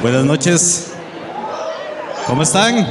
Buenas 0.00 0.24
noches. 0.24 0.92
¿Cómo 2.28 2.44
están? 2.44 2.86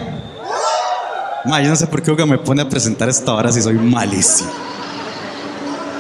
Ma, 1.45 1.61
yo 1.61 1.69
no 1.69 1.75
sé 1.77 1.87
por 1.87 2.03
qué 2.03 2.11
Uga 2.11 2.25
me 2.25 2.37
pone 2.37 2.61
a 2.61 2.67
presentar 2.67 3.07
esta 3.07 3.33
hora 3.33 3.49
si 3.49 3.61
soy 3.61 3.75
malísimo. 3.75 4.51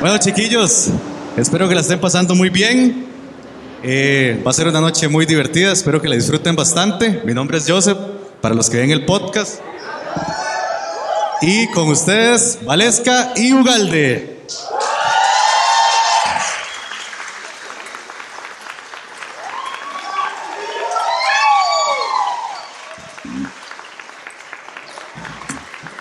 Bueno, 0.01 0.17
chiquillos, 0.17 0.89
espero 1.37 1.69
que 1.69 1.75
la 1.75 1.81
estén 1.81 2.01
pasando 2.01 2.35
muy 2.35 2.49
bien. 2.49 3.05
Eh, 3.83 4.41
va 4.45 4.51
a 4.51 4.53
ser 4.53 4.67
una 4.67 4.81
noche 4.81 5.07
muy 5.07 5.25
divertida, 5.25 5.71
espero 5.71 6.01
que 6.01 6.09
la 6.09 6.15
disfruten 6.15 6.57
bastante. 6.57 7.21
Mi 7.23 7.33
nombre 7.33 7.59
es 7.59 7.65
Joseph, 7.65 7.97
para 8.41 8.53
los 8.53 8.69
que 8.69 8.75
ven 8.77 8.91
el 8.91 9.05
podcast. 9.05 9.61
Y 11.41 11.67
con 11.67 11.87
ustedes, 11.87 12.59
Valesca 12.65 13.31
y 13.37 13.53
Ugalde. 13.53 14.36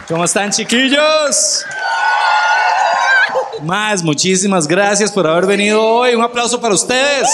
¿Cómo 0.09 0.25
están, 0.25 0.51
chiquillos? 0.53 1.65
Más, 3.63 4.03
muchísimas 4.03 4.69
gracias 4.69 5.11
por 5.11 5.27
haber 5.27 5.47
venido 5.47 5.83
hoy. 5.85 6.15
Un 6.15 6.23
aplauso 6.23 6.61
para 6.61 6.75
ustedes. 6.75 7.29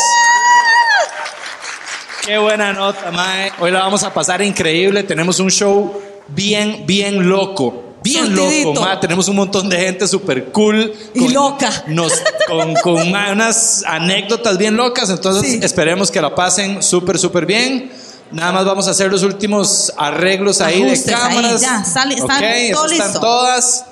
Qué 2.24 2.38
buena 2.38 2.72
nota, 2.72 3.10
Mae. 3.10 3.52
Hoy 3.58 3.70
la 3.72 3.80
vamos 3.80 4.02
a 4.04 4.14
pasar 4.14 4.40
increíble. 4.42 5.02
Tenemos 5.02 5.38
un 5.40 5.50
show 5.50 6.00
bien, 6.28 6.84
bien 6.86 7.28
loco. 7.28 7.96
Bien 8.02 8.34
loco, 8.34 8.80
mae. 8.80 8.96
Tenemos 8.96 9.28
un 9.28 9.36
montón 9.36 9.68
de 9.68 9.78
gente 9.78 10.08
súper 10.08 10.46
cool. 10.46 10.92
Y 11.14 11.28
loca. 11.28 11.70
Nos, 11.88 12.12
con 12.48 12.74
con, 12.76 13.10
mae, 13.12 13.32
unas 13.32 13.84
anécdotas 13.86 14.56
bien 14.58 14.76
locas. 14.76 15.10
Entonces, 15.10 15.52
Sí. 15.52 15.60
esperemos 15.62 16.10
que 16.10 16.20
la 16.20 16.34
pasen 16.34 16.82
súper, 16.82 17.18
súper 17.18 17.44
bien. 17.46 17.92
Nada 18.32 18.52
más 18.52 18.64
vamos 18.64 18.88
a 18.88 18.92
hacer 18.92 19.10
los 19.10 19.22
últimos 19.22 19.92
arreglos 19.96 20.60
ahí 20.60 20.82
Ajustes 20.82 21.06
de 21.06 21.14
ahí, 21.14 21.20
cámaras. 21.36 21.60
ya, 21.60 21.84
sale- 21.84 22.14
está 22.14 22.36
Ok, 22.36 22.42
todo 22.72 22.86
eso 22.86 22.94
están 23.04 23.20
todas. 23.20 23.84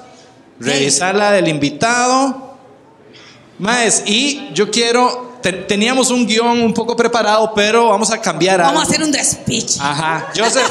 Revisar 0.59 1.15
la 1.15 1.31
del 1.33 1.49
invitado. 1.49 2.57
Maes, 3.59 4.03
y 4.07 4.51
yo 4.55 4.71
quiero. 4.71 5.29
te- 5.43 5.53
teníamos 5.55 6.11
un 6.11 6.27
guion 6.27 6.61
un 6.61 6.75
poco 6.75 6.95
preparado, 6.95 7.53
pero 7.55 7.89
vamos 7.89 8.11
a 8.11 8.19
cambiar 8.21 8.61
Vamos 8.61 8.83
a 8.83 8.87
hacer 8.87 9.03
un 9.03 9.11
despiche. 9.11 9.79
Ajá. 9.83 10.29
Joseph, 10.37 10.71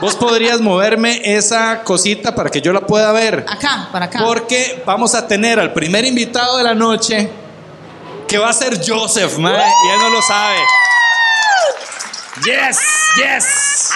vos 0.00 0.14
podrías 0.14 0.60
moverme 0.60 1.20
esa 1.24 1.82
cosita 1.82 2.32
para 2.32 2.48
que 2.48 2.60
yo 2.60 2.72
la 2.72 2.80
pueda 2.80 3.10
ver. 3.10 3.44
Acá, 3.48 3.88
para 3.90 4.04
acá. 4.06 4.20
Porque 4.24 4.82
vamos 4.86 5.16
a 5.16 5.26
tener 5.26 5.58
al 5.58 5.72
primer 5.72 6.04
invitado 6.04 6.58
de 6.58 6.62
la 6.64 6.74
noche, 6.74 7.28
que 8.28 8.38
va 8.38 8.50
a 8.50 8.52
ser 8.52 8.78
Joseph, 8.86 9.36
mae, 9.38 9.54
y 9.56 9.88
él 9.90 9.98
no 10.00 10.10
lo 10.10 10.22
sabe. 10.22 10.58
Yes, 12.44 12.78
yes. 13.16 13.90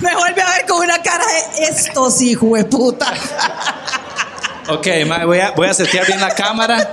Me 0.00 0.14
vuelve 0.16 0.42
a 0.42 0.50
ver 0.50 0.66
con 0.66 0.78
una 0.84 1.00
cara 1.02 1.24
de 1.56 1.64
estos 1.64 2.20
hijos 2.22 2.58
de 2.58 2.64
puta. 2.64 3.12
Ok, 4.68 4.86
voy 5.26 5.38
a, 5.40 5.50
voy 5.52 5.68
a 5.68 5.74
setear 5.74 6.06
bien 6.06 6.20
la 6.20 6.34
cámara. 6.34 6.92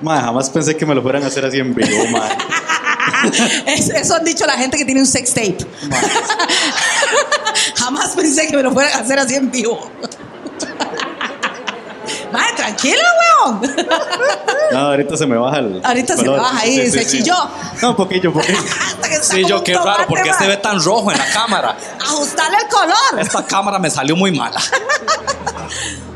Ma, 0.00 0.20
jamás 0.20 0.50
pensé 0.50 0.76
que 0.76 0.84
me 0.86 0.94
lo 0.94 1.02
fueran 1.02 1.22
a 1.24 1.28
hacer 1.28 1.44
así 1.44 1.58
en 1.58 1.74
vivo, 1.74 2.04
ma. 2.08 2.28
Es- 3.66 3.88
eso 3.90 4.16
han 4.16 4.24
dicho 4.24 4.46
la 4.46 4.54
gente 4.54 4.76
que 4.76 4.84
tiene 4.84 5.00
un 5.00 5.06
sex 5.06 5.32
tape. 5.32 5.58
Jamás 7.76 8.10
pensé 8.14 8.46
que 8.48 8.56
me 8.56 8.62
lo 8.62 8.72
fueran 8.72 8.92
a 8.92 9.02
hacer 9.02 9.18
así 9.18 9.34
en 9.34 9.50
vivo. 9.50 9.90
Tranquila, 12.64 13.04
weón. 13.44 13.76
No, 14.72 14.78
ahorita 14.78 15.16
se 15.16 15.26
me 15.26 15.36
baja 15.36 15.58
el. 15.58 15.80
Ahorita 15.84 16.16
se 16.16 16.24
color. 16.24 16.40
baja 16.40 16.60
ahí, 16.60 16.90
se 16.90 17.06
chilló. 17.06 17.34
No, 17.82 17.90
un 17.90 17.96
poquillo, 17.96 18.30
un 18.30 18.34
poquillo. 18.40 18.58
Hasta 18.86 19.08
que 19.08 19.16
Sí, 19.22 19.44
yo 19.46 19.62
qué 19.62 19.74
raro, 19.74 20.04
porque 20.08 20.30
este 20.30 20.44
mae. 20.44 20.56
ve 20.56 20.62
tan 20.62 20.82
rojo 20.82 21.12
en 21.12 21.18
la 21.18 21.26
cámara. 21.32 21.76
Ajustarle 22.00 22.56
el 22.62 22.68
color. 22.68 23.20
Esta 23.20 23.44
cámara 23.46 23.78
me 23.78 23.90
salió 23.90 24.16
muy 24.16 24.30
mala. 24.32 24.60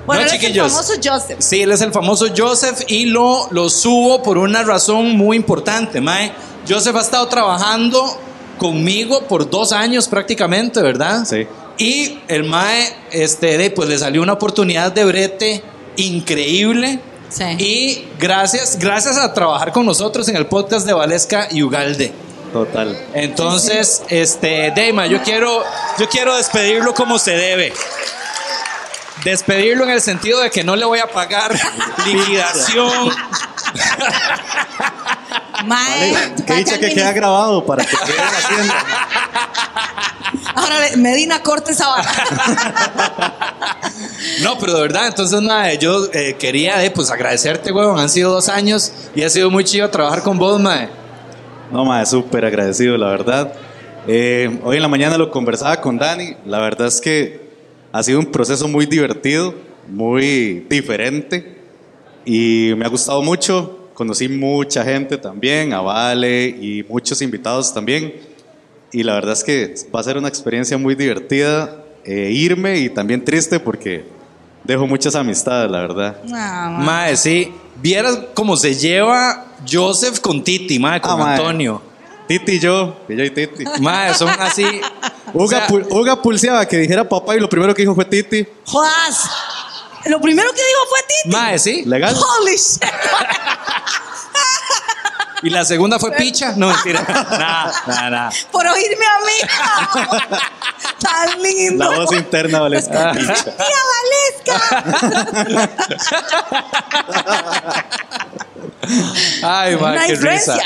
Bueno, 0.06 0.22
No, 0.22 0.26
él 0.26 0.26
es 0.28 0.32
el 0.32 0.40
chiquillos. 0.40 0.72
famoso 0.72 0.92
Joseph. 1.04 1.36
Sí, 1.40 1.60
él 1.62 1.70
es 1.70 1.82
el 1.82 1.92
famoso 1.92 2.26
Joseph 2.34 2.80
y 2.88 3.04
lo, 3.04 3.46
lo 3.50 3.68
subo 3.68 4.22
por 4.22 4.38
una 4.38 4.62
razón 4.62 5.14
muy 5.18 5.36
importante, 5.36 6.00
Mae. 6.00 6.32
Joseph 6.66 6.96
ha 6.96 7.00
estado 7.02 7.28
trabajando 7.28 8.18
conmigo 8.56 9.24
por 9.24 9.50
dos 9.50 9.72
años 9.72 10.08
prácticamente, 10.08 10.80
¿verdad? 10.80 11.26
Sí. 11.26 11.46
Y 11.76 12.20
el 12.28 12.44
Mae, 12.44 12.90
este, 13.10 13.70
pues 13.70 13.86
le 13.90 13.98
salió 13.98 14.22
una 14.22 14.32
oportunidad 14.32 14.92
de 14.92 15.04
brete 15.04 15.62
increíble. 15.98 17.00
Sí. 17.28 17.44
Y 17.58 18.08
gracias, 18.18 18.78
gracias 18.78 19.18
a 19.18 19.34
trabajar 19.34 19.72
con 19.72 19.84
nosotros 19.84 20.28
en 20.28 20.36
el 20.36 20.46
podcast 20.46 20.86
de 20.86 20.94
Valesca 20.94 21.48
y 21.50 21.62
Ugalde. 21.62 22.12
Total. 22.52 22.98
Entonces, 23.12 24.02
este, 24.08 24.72
Deima, 24.74 25.06
yo 25.06 25.22
quiero, 25.22 25.62
yo 25.98 26.08
quiero 26.08 26.36
despedirlo 26.36 26.94
como 26.94 27.18
se 27.18 27.32
debe. 27.32 27.72
Despedirlo 29.24 29.84
en 29.84 29.90
el 29.90 30.00
sentido 30.00 30.40
de 30.40 30.50
que 30.50 30.64
no 30.64 30.76
le 30.76 30.84
voy 30.84 31.00
a 31.00 31.06
pagar 31.08 31.54
liquidación. 32.06 33.10
Mae, 35.64 36.12
Vale, 36.12 36.44
que 36.46 36.54
dicha 36.54 36.78
que 36.78 36.94
queda 36.94 37.12
grabado 37.12 37.64
para 37.64 37.84
que 37.84 37.96
quede 37.96 38.16
en 38.16 38.24
Hacienda. 38.24 38.86
Ahora 40.54 40.76
Medina 40.96 41.42
corte 41.42 41.72
esa 41.72 41.88
vara. 41.88 42.10
No, 44.42 44.58
pero 44.58 44.74
de 44.74 44.82
verdad, 44.82 45.08
entonces 45.08 45.40
nada, 45.42 45.74
yo 45.74 46.06
eh, 46.12 46.36
quería 46.38 46.84
eh, 46.84 46.90
pues 46.90 47.10
agradecerte, 47.10 47.72
weón. 47.72 47.98
Han 47.98 48.08
sido 48.08 48.32
dos 48.32 48.48
años 48.48 48.92
y 49.14 49.22
ha 49.22 49.30
sido 49.30 49.50
muy 49.50 49.64
chido 49.64 49.88
trabajar 49.90 50.22
con 50.22 50.38
vos, 50.38 50.60
mae. 50.60 50.88
No, 51.72 51.84
ma, 51.84 52.04
súper 52.06 52.44
agradecido, 52.44 52.96
la 52.96 53.08
verdad. 53.08 53.52
Eh, 54.06 54.60
hoy 54.62 54.76
en 54.76 54.82
la 54.82 54.88
mañana 54.88 55.18
lo 55.18 55.30
conversaba 55.30 55.80
con 55.80 55.98
Dani. 55.98 56.36
La 56.46 56.60
verdad 56.60 56.86
es 56.86 57.00
que 57.00 57.48
ha 57.92 58.02
sido 58.02 58.20
un 58.20 58.26
proceso 58.26 58.68
muy 58.68 58.86
divertido, 58.86 59.54
muy 59.88 60.66
diferente 60.68 61.57
y 62.30 62.74
me 62.76 62.84
ha 62.84 62.88
gustado 62.88 63.22
mucho. 63.22 63.88
Conocí 63.94 64.28
mucha 64.28 64.84
gente 64.84 65.16
también, 65.16 65.72
a 65.72 65.80
Vale 65.80 66.46
y 66.48 66.84
muchos 66.88 67.20
invitados 67.22 67.72
también. 67.72 68.14
Y 68.92 69.02
la 69.02 69.14
verdad 69.14 69.32
es 69.32 69.42
que 69.42 69.74
va 69.94 70.00
a 70.00 70.02
ser 70.04 70.16
una 70.18 70.28
experiencia 70.28 70.78
muy 70.78 70.94
divertida 70.94 71.82
eh, 72.04 72.30
irme 72.32 72.78
y 72.78 72.88
también 72.90 73.24
triste 73.24 73.58
porque 73.58 74.04
dejo 74.64 74.86
muchas 74.86 75.14
amistades, 75.14 75.70
la 75.70 75.80
verdad. 75.80 76.18
No, 76.24 76.30
mae. 76.30 76.84
Mae, 76.84 77.16
sí. 77.16 77.52
Vieras 77.82 78.18
cómo 78.34 78.56
se 78.56 78.74
lleva 78.74 79.46
Joseph 79.70 80.20
con 80.20 80.42
Titi, 80.44 80.78
mae, 80.78 81.00
con 81.00 81.12
Ah, 81.12 81.16
mae. 81.16 81.36
Antonio. 81.36 81.82
Titi 82.28 82.52
y 82.52 82.58
yo, 82.60 82.94
y 83.08 83.16
yo 83.16 83.24
y 83.24 83.30
Titi. 83.30 83.64
Mae, 83.80 84.12
son 84.14 84.28
así. 84.38 84.64
o 85.34 85.44
Uga, 85.44 85.58
sea, 85.60 85.68
pul- 85.68 85.86
Uga 85.90 86.20
pulseaba 86.20 86.66
que 86.66 86.76
dijera 86.76 87.08
papá 87.08 87.34
y 87.36 87.40
lo 87.40 87.48
primero 87.48 87.74
que 87.74 87.82
dijo 87.82 87.94
fue 87.94 88.04
Titi. 88.04 88.46
Jodas. 88.64 89.28
Lo 90.06 90.20
primero 90.20 90.50
que 90.52 90.56
dijo 90.64 90.86
fue 90.88 91.00
Titi. 91.02 91.36
mae, 91.36 91.58
sí. 91.58 91.82
Legal. 91.84 92.14
Holy 92.16 92.56
shit. 92.56 92.84
Y 95.42 95.50
la 95.50 95.64
segunda 95.64 95.98
fue 96.00 96.10
picha. 96.12 96.54
No, 96.56 96.66
mentira. 96.68 97.00
Nah, 97.38 97.70
nah, 97.86 98.10
nah. 98.10 98.30
Por 98.50 98.66
oírme 98.66 99.06
a 99.06 99.18
mí. 99.20 99.32
Tan 101.00 101.40
lindo. 101.42 101.90
La 101.92 101.96
voz 101.98 102.12
interna 102.12 102.58
Valesca. 102.60 103.12
Tía 103.14 103.80
Valesca. 104.44 104.84
Ay, 109.42 109.76
mae, 109.76 109.92
Una 109.96 110.06
qué 110.06 110.14
risa. 110.16 110.56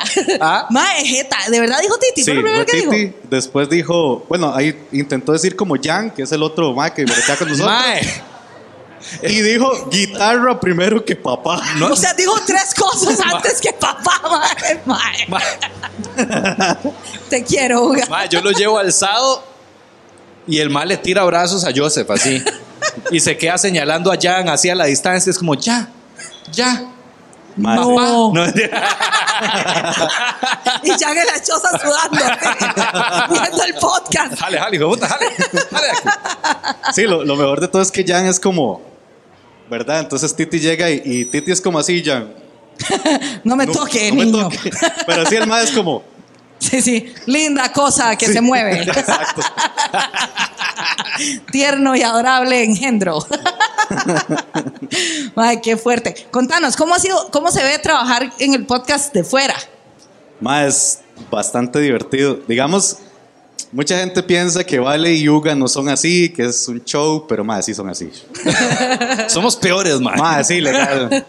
¿Ah? 0.40 0.66
Mae, 0.70 1.04
jeta. 1.04 1.36
¿De 1.50 1.60
verdad 1.60 1.78
dijo 1.80 1.96
Titi? 1.98 2.22
Sí, 2.22 2.30
¿Fue 2.30 2.34
lo 2.34 2.42
primero 2.42 2.64
que 2.66 2.72
Titi. 2.72 2.96
dijo? 2.96 3.14
Después 3.24 3.68
dijo, 3.68 4.24
bueno, 4.28 4.54
ahí 4.54 4.86
intentó 4.92 5.32
decir 5.32 5.56
como 5.56 5.74
Jan, 5.82 6.10
que 6.12 6.22
es 6.22 6.32
el 6.32 6.42
otro 6.42 6.72
ma 6.72 6.94
que 6.94 7.02
está 7.02 7.36
con 7.36 7.48
nosotros. 7.48 7.70
Mae. 7.72 8.22
Y 9.22 9.40
dijo 9.42 9.88
guitarra 9.90 10.58
primero 10.60 11.04
que 11.04 11.16
papá. 11.16 11.60
No. 11.76 11.88
O 11.88 11.96
sea, 11.96 12.14
dijo 12.14 12.34
tres 12.46 12.74
cosas 12.74 13.18
antes 13.20 13.60
que 13.60 13.72
papá, 13.72 14.20
mae. 14.86 15.26
Mae, 15.28 16.76
Te 17.28 17.44
quiero, 17.44 17.84
Uga. 17.84 18.26
yo 18.26 18.40
lo 18.40 18.50
llevo 18.52 18.78
alzado 18.78 19.44
y 20.46 20.58
el 20.58 20.70
mal 20.70 20.88
le 20.88 20.96
tira 20.96 21.24
brazos 21.24 21.64
a 21.64 21.70
Joseph 21.74 22.10
así. 22.10 22.42
Y 23.10 23.20
se 23.20 23.36
queda 23.36 23.58
señalando 23.58 24.10
a 24.12 24.16
Jan 24.20 24.48
así 24.48 24.68
a 24.68 24.74
la 24.74 24.86
distancia. 24.86 25.30
Es 25.30 25.38
como, 25.38 25.54
ya, 25.54 25.88
ya. 26.52 26.84
No. 27.56 28.32
No, 28.32 28.46
Y 30.82 30.96
ya 30.96 31.10
en 31.10 31.16
la 31.26 31.42
choza 31.42 31.78
sudando, 31.78 32.24
así, 32.24 32.48
viendo 33.30 33.64
el 33.64 33.74
podcast. 33.74 34.38
Jale, 34.38 34.58
jale, 34.58 34.76
hijo 34.76 34.88
puta, 34.88 35.08
jale. 35.08 35.26
Sí, 36.94 37.02
lo, 37.02 37.24
lo 37.24 37.36
mejor 37.36 37.60
de 37.60 37.68
todo 37.68 37.82
es 37.82 37.90
que 37.90 38.04
Jan 38.06 38.26
es 38.26 38.38
como, 38.38 38.80
¿verdad? 39.70 40.00
Entonces 40.00 40.34
Titi 40.34 40.60
llega 40.60 40.90
y, 40.90 41.02
y 41.04 41.24
Titi 41.26 41.52
es 41.52 41.60
como 41.60 41.78
así, 41.78 42.02
Jan. 42.04 42.32
No 43.44 43.54
me 43.56 43.66
toque, 43.66 44.10
no 44.10 44.16
me 44.16 44.24
niño. 44.26 44.48
toque. 44.48 44.70
Pero 45.06 45.22
así 45.22 45.36
el 45.36 45.46
ma 45.46 45.62
es 45.62 45.70
como, 45.72 46.02
Sí, 46.62 46.80
sí. 46.80 47.12
Linda 47.26 47.72
cosa 47.72 48.14
que 48.16 48.26
se 48.26 48.40
mueve. 48.40 48.82
exacto. 48.86 49.42
Tierno 51.50 51.96
y 51.96 52.02
adorable 52.02 52.62
engendro. 52.62 53.18
Ay, 55.36 55.60
qué 55.60 55.76
fuerte. 55.76 56.14
Contanos, 56.30 56.76
¿cómo 56.76 56.94
ha 56.94 57.00
sido, 57.00 57.30
cómo 57.30 57.50
se 57.50 57.64
ve 57.64 57.78
trabajar 57.80 58.32
en 58.38 58.54
el 58.54 58.64
podcast 58.64 59.12
de 59.12 59.24
fuera? 59.24 59.56
Ma, 60.40 60.64
es 60.64 61.00
bastante 61.30 61.80
divertido. 61.80 62.38
Digamos, 62.46 62.98
mucha 63.72 63.98
gente 63.98 64.22
piensa 64.22 64.62
que 64.62 64.78
Vale 64.78 65.14
y 65.14 65.22
Yuga 65.22 65.54
no 65.54 65.66
son 65.66 65.88
así, 65.88 66.28
que 66.28 66.44
es 66.44 66.68
un 66.68 66.84
show, 66.84 67.26
pero 67.26 67.42
más 67.42 67.64
sí 67.64 67.74
son 67.74 67.88
así. 67.88 68.10
Somos 69.28 69.56
peores, 69.56 69.98
man. 70.00 70.14
Ma, 70.18 70.44
sí, 70.44 70.60
legal. 70.60 71.26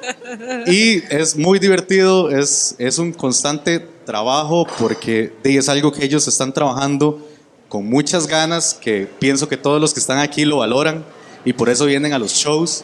Y 0.67 1.01
es 1.09 1.35
muy 1.37 1.57
divertido, 1.57 2.29
es, 2.29 2.75
es 2.77 2.97
un 2.97 3.13
constante 3.13 3.79
trabajo 3.79 4.67
porque 4.77 5.31
es 5.43 5.69
algo 5.69 5.91
que 5.91 6.03
ellos 6.03 6.27
están 6.27 6.53
trabajando 6.53 7.25
con 7.69 7.89
muchas 7.89 8.27
ganas, 8.27 8.73
que 8.73 9.07
pienso 9.19 9.47
que 9.47 9.57
todos 9.57 9.79
los 9.79 9.93
que 9.93 10.01
están 10.01 10.19
aquí 10.19 10.43
lo 10.43 10.57
valoran 10.57 11.05
y 11.45 11.53
por 11.53 11.69
eso 11.69 11.85
vienen 11.85 12.13
a 12.13 12.19
los 12.19 12.33
shows, 12.33 12.83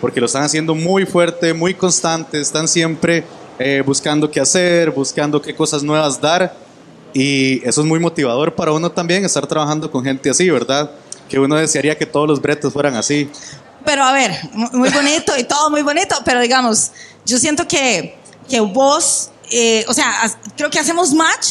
porque 0.00 0.18
lo 0.18 0.26
están 0.26 0.42
haciendo 0.42 0.74
muy 0.74 1.04
fuerte, 1.04 1.52
muy 1.52 1.74
constante, 1.74 2.40
están 2.40 2.66
siempre 2.66 3.24
eh, 3.58 3.82
buscando 3.84 4.30
qué 4.30 4.40
hacer, 4.40 4.90
buscando 4.90 5.40
qué 5.40 5.54
cosas 5.54 5.82
nuevas 5.82 6.20
dar 6.20 6.63
y 7.14 7.66
eso 7.66 7.80
es 7.80 7.86
muy 7.86 7.98
motivador 8.00 8.54
para 8.54 8.72
uno 8.72 8.90
también, 8.92 9.24
estar 9.24 9.46
trabajando 9.46 9.90
con 9.90 10.04
gente 10.04 10.28
así, 10.28 10.50
¿verdad? 10.50 10.90
Que 11.28 11.38
uno 11.38 11.56
desearía 11.56 11.96
que 11.96 12.04
todos 12.06 12.28
los 12.28 12.42
bretes 12.42 12.72
fueran 12.72 12.96
así. 12.96 13.30
Pero 13.84 14.04
a 14.04 14.12
ver, 14.12 14.32
mu- 14.52 14.68
muy 14.72 14.90
bonito 14.90 15.32
y 15.38 15.44
todo 15.44 15.70
muy 15.70 15.82
bonito, 15.82 16.16
pero 16.24 16.40
digamos, 16.40 16.90
yo 17.24 17.38
siento 17.38 17.66
que, 17.68 18.16
que 18.48 18.60
vos, 18.60 19.30
eh, 19.50 19.84
o 19.88 19.94
sea, 19.94 20.12
creo 20.56 20.68
que 20.70 20.78
hacemos 20.78 21.12
match 21.14 21.46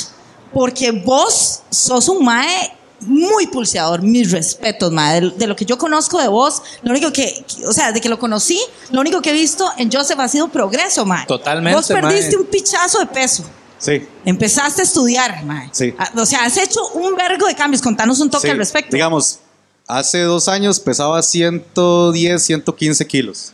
porque 0.54 0.92
vos 0.92 1.62
sos 1.71 2.07
un 2.10 2.24
mae 2.25 2.71
muy 3.01 3.48
pulseador, 3.48 4.01
mis 4.01 4.31
respetos, 4.31 4.92
mae. 4.92 5.19
De, 5.21 5.30
de 5.31 5.48
lo 5.48 5.56
que 5.56 5.65
yo 5.65 5.77
conozco 5.77 6.19
de 6.21 6.27
vos, 6.27 6.62
lo 6.83 6.92
único 6.92 7.12
que, 7.12 7.44
que- 7.48 7.65
o 7.68 7.74
sea, 7.74 7.92
de 7.92 8.00
que 8.01 8.10
lo 8.10 8.18
conocí, 8.19 8.60
lo 8.92 9.01
único 9.01 9.21
que 9.21 9.31
he 9.31 9.33
visto 9.33 9.69
en 9.77 9.92
Joseph 9.92 10.19
ha 10.19 10.27
sido 10.27 10.48
progreso, 10.50 11.06
mae. 11.06 11.25
Totalmente, 11.25 11.75
Vos 11.77 11.88
perdiste 11.88 12.36
mae. 12.36 12.38
un 12.38 12.45
pichazo 12.45 13.00
de 13.00 13.06
peso. 13.07 13.44
Sí. 13.83 14.07
Empezaste 14.24 14.81
a 14.81 14.85
estudiar, 14.85 15.44
mae. 15.44 15.69
Sí. 15.74 15.94
Ah, 15.97 16.09
O 16.15 16.25
sea, 16.25 16.45
has 16.45 16.56
hecho 16.57 16.80
un 16.94 17.15
vergo 17.15 17.47
de 17.47 17.56
cambios. 17.56 17.81
Contanos 17.81 18.19
un 18.21 18.30
toque 18.30 18.47
Sí, 18.47 18.51
al 18.51 18.57
respecto. 18.57 18.95
Digamos, 18.95 19.39
hace 19.88 20.21
dos 20.21 20.47
años 20.47 20.80
pesaba 20.80 21.21
110, 21.21 22.41
115 22.41 23.06
kilos. 23.07 23.51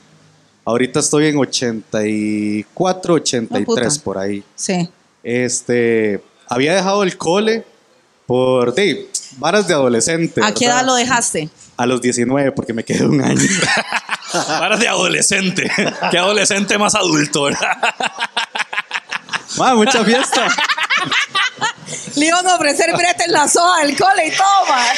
Ahorita 0.66 1.00
estoy 1.00 1.28
en 1.28 1.38
84, 1.38 3.14
83 3.16 3.66
puta. 3.66 4.04
por 4.04 4.18
ahí. 4.20 4.44
Sí. 4.56 4.88
Este, 5.24 6.24
había 6.48 6.76
dejado 6.76 7.02
el 7.02 7.18
cole 7.18 7.66
por 8.28 8.76
de, 8.76 9.10
varas 9.38 9.68
de 9.68 9.74
adolescente. 9.74 10.42
¿A 10.44 10.54
qué 10.54 10.66
edad 10.66 10.86
lo 10.86 10.94
dejaste? 10.94 11.50
A 11.76 11.88
los 11.88 12.02
19, 12.02 12.52
porque 12.52 12.74
me 12.74 12.84
quedé 12.84 13.04
un 13.06 13.20
año. 13.24 13.42
Para 14.32 14.78
de 14.78 14.88
adolescente. 14.88 15.72
Qué 16.12 16.20
adolescente 16.20 16.78
más 16.78 16.94
adulto, 16.94 17.44
¿verdad? 17.44 17.72
Ma, 19.60 19.76
mucha 19.76 20.04
fiesta. 20.04 20.48
Le 22.16 22.26
iban 22.26 22.48
a 22.48 22.56
ofrecer 22.56 22.92
brete 22.96 23.26
en 23.26 23.32
la 23.32 23.48
soda 23.48 23.82
cole 23.98 24.28
y 24.28 24.32
todo, 24.32 24.66
mae. 24.68 24.96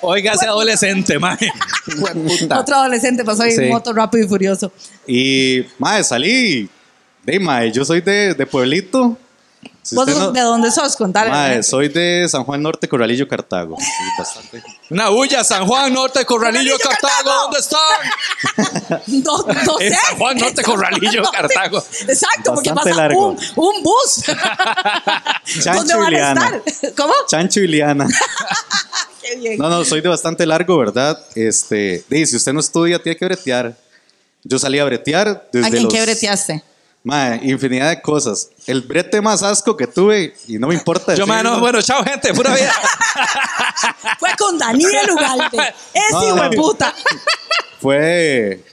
Oiga, 0.00 0.32
ese 0.34 0.46
adolescente, 0.46 1.18
man. 1.18 1.38
Otro 2.50 2.76
adolescente 2.76 3.24
pasó 3.24 3.44
ahí 3.44 3.52
Sí. 3.52 3.62
en 3.62 3.68
moto 3.70 3.92
rápido 3.92 4.24
y 4.24 4.28
furioso. 4.28 4.70
Y, 5.06 5.64
madre, 5.78 6.04
salí. 6.04 6.68
De, 7.22 7.40
mae, 7.40 7.72
yo 7.72 7.84
soy 7.86 8.02
de, 8.02 8.34
de 8.34 8.46
pueblito. 8.46 9.16
Si 9.84 9.94
¿Vos 9.94 10.08
usted 10.08 10.18
no- 10.18 10.32
de 10.32 10.40
dónde 10.40 10.70
sos? 10.70 10.96
Contale. 10.96 11.62
Soy 11.62 11.88
de 11.88 12.26
San 12.28 12.42
Juan 12.44 12.62
Norte, 12.62 12.88
Corralillo, 12.88 13.28
Cartago. 13.28 13.76
Sí, 13.78 13.86
bastante. 14.18 14.62
Una 14.88 15.10
bulla, 15.10 15.44
San 15.44 15.66
Juan, 15.66 15.92
Norte, 15.92 16.24
Corralillo, 16.24 16.76
Cartago, 16.78 17.12
Cartago. 17.12 17.40
¿dónde 17.42 17.58
están? 17.58 19.02
No, 19.24 19.38
no 19.66 19.78
sé. 19.78 19.90
San 19.94 20.16
Juan 20.18 20.38
Norte, 20.38 20.62
Corralillo, 20.62 21.22
Cartago. 21.30 21.84
Exacto, 22.08 22.54
porque 22.54 22.70
Bastante 22.70 22.90
pasa 22.90 23.02
largo. 23.02 23.28
un, 23.28 23.38
un 23.56 23.82
bus. 23.82 24.22
Chancho 25.62 25.74
¿Dónde 25.74 25.94
van 25.96 26.14
a 26.14 26.28
estar? 26.32 26.94
¿Cómo? 26.96 27.12
Chancho 27.28 27.60
y 27.60 27.66
Liana. 27.66 28.08
Qué 29.22 29.36
bien. 29.36 29.58
No, 29.58 29.68
no, 29.68 29.84
soy 29.84 30.00
de 30.00 30.08
bastante 30.08 30.46
largo, 30.46 30.78
¿verdad? 30.78 31.18
Este, 31.34 32.04
si 32.08 32.36
usted 32.36 32.52
no 32.54 32.60
estudia, 32.60 33.02
tiene 33.02 33.16
que 33.18 33.24
bretear. 33.26 33.76
Yo 34.42 34.58
salí 34.58 34.78
a 34.78 34.84
bretear 34.84 35.48
desde 35.52 35.66
¿A 35.66 35.70
quién 35.70 35.82
los... 35.84 35.92
qué 35.92 36.02
breteaste? 36.02 36.64
Mae, 37.06 37.38
infinidad 37.42 37.90
de 37.90 38.00
cosas. 38.00 38.48
El 38.66 38.80
brete 38.80 39.20
más 39.20 39.42
asco 39.42 39.76
que 39.76 39.86
tuve, 39.86 40.34
y 40.48 40.58
no 40.58 40.68
me 40.68 40.74
importa 40.74 41.14
Yo, 41.14 41.26
mano, 41.26 41.60
bueno, 41.60 41.82
chao, 41.82 42.02
gente, 42.02 42.32
pura 42.32 42.54
vida. 42.54 42.72
Fue 44.18 44.30
con 44.38 44.56
Daniel 44.58 45.10
Ugalde. 45.10 45.74
Ese 45.92 46.12
No, 46.12 46.24
hijo 46.24 46.36
no. 46.36 46.48
de 46.48 46.56
puta. 46.56 46.94
fue... 47.80 48.64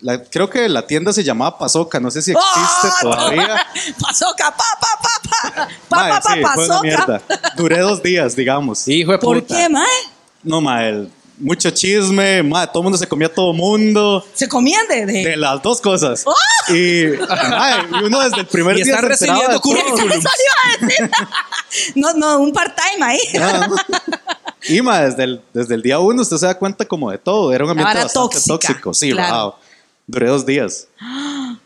la- 0.00 0.22
creo 0.24 0.48
que 0.48 0.66
la 0.68 0.86
tienda 0.86 1.12
se 1.12 1.22
llamaba 1.22 1.58
Pasoca, 1.58 2.00
no 2.00 2.10
sé 2.10 2.22
si 2.22 2.30
existe 2.32 2.88
¡Ah! 2.88 2.98
todavía. 3.02 3.66
Pasoca, 4.00 4.50
pa, 4.56 4.64
pa, 4.80 4.88
pa, 5.02 5.28
pa. 5.28 5.68
Pa, 5.88 5.96
Mae, 5.96 6.10
pa, 6.10 6.20
pa, 6.20 6.32
sí, 6.34 6.40
fue 6.40 6.64
una 6.64 6.68
pasoca. 6.68 6.82
mierda. 6.82 7.22
Duré 7.56 7.78
dos 7.80 8.02
días, 8.02 8.34
digamos. 8.34 8.88
Hijo 8.88 9.12
de 9.12 9.18
¿Por 9.18 9.40
puta. 9.42 9.56
qué, 9.56 9.68
mae? 9.68 9.86
No, 10.42 10.60
mae, 10.62 10.88
el- 10.88 11.10
mucho 11.38 11.70
chisme, 11.70 12.42
mae, 12.42 12.66
todo 12.68 12.78
el 12.80 12.82
mundo 12.84 12.98
se 12.98 13.06
comía 13.08 13.26
a 13.28 13.32
todo 13.32 13.52
mundo. 13.52 14.24
Se 14.34 14.48
comían 14.48 14.86
de... 14.88 15.04
de- 15.06 15.24
De 15.24 15.36
las 15.36 15.62
dos 15.62 15.80
cosas. 15.80 16.22
¡Oh! 16.26 16.34
Y, 16.72 17.04
y 17.06 18.04
uno 18.04 18.20
desde 18.20 18.40
el 18.40 18.46
primer 18.46 18.78
Y 18.78 18.82
día 18.84 18.94
están 18.94 19.02
se 19.02 19.08
recibiendo 19.08 19.60
todo. 19.60 19.60
currículum. 19.62 20.10
Eso 20.12 20.28
le 20.28 20.44
iba 20.44 20.86
a 20.86 20.86
decir. 20.86 21.10
No, 21.96 22.14
no, 22.14 22.38
un 22.38 22.52
part-time 22.52 23.04
ahí. 23.04 23.18
Ah. 23.40 23.68
Y 24.68 24.80
ma, 24.80 25.00
desde 25.00 25.24
el, 25.24 25.42
desde 25.52 25.74
el 25.74 25.82
día 25.82 25.98
uno 25.98 26.22
usted 26.22 26.36
se 26.36 26.46
da 26.46 26.56
cuenta 26.56 26.84
como 26.84 27.10
de 27.10 27.18
todo. 27.18 27.52
Era 27.52 27.64
un 27.64 27.70
ambiente 27.70 27.94
bastante 27.94 28.14
tóxica, 28.36 28.46
tóxico. 28.54 28.94
Sí, 28.94 29.10
claro. 29.10 29.42
wow. 29.42 29.54
Duré 30.06 30.28
dos 30.28 30.46
días, 30.46 30.86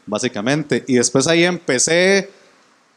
básicamente. 0.06 0.84
Y 0.86 0.94
después 0.94 1.26
ahí 1.26 1.44
empecé 1.44 2.30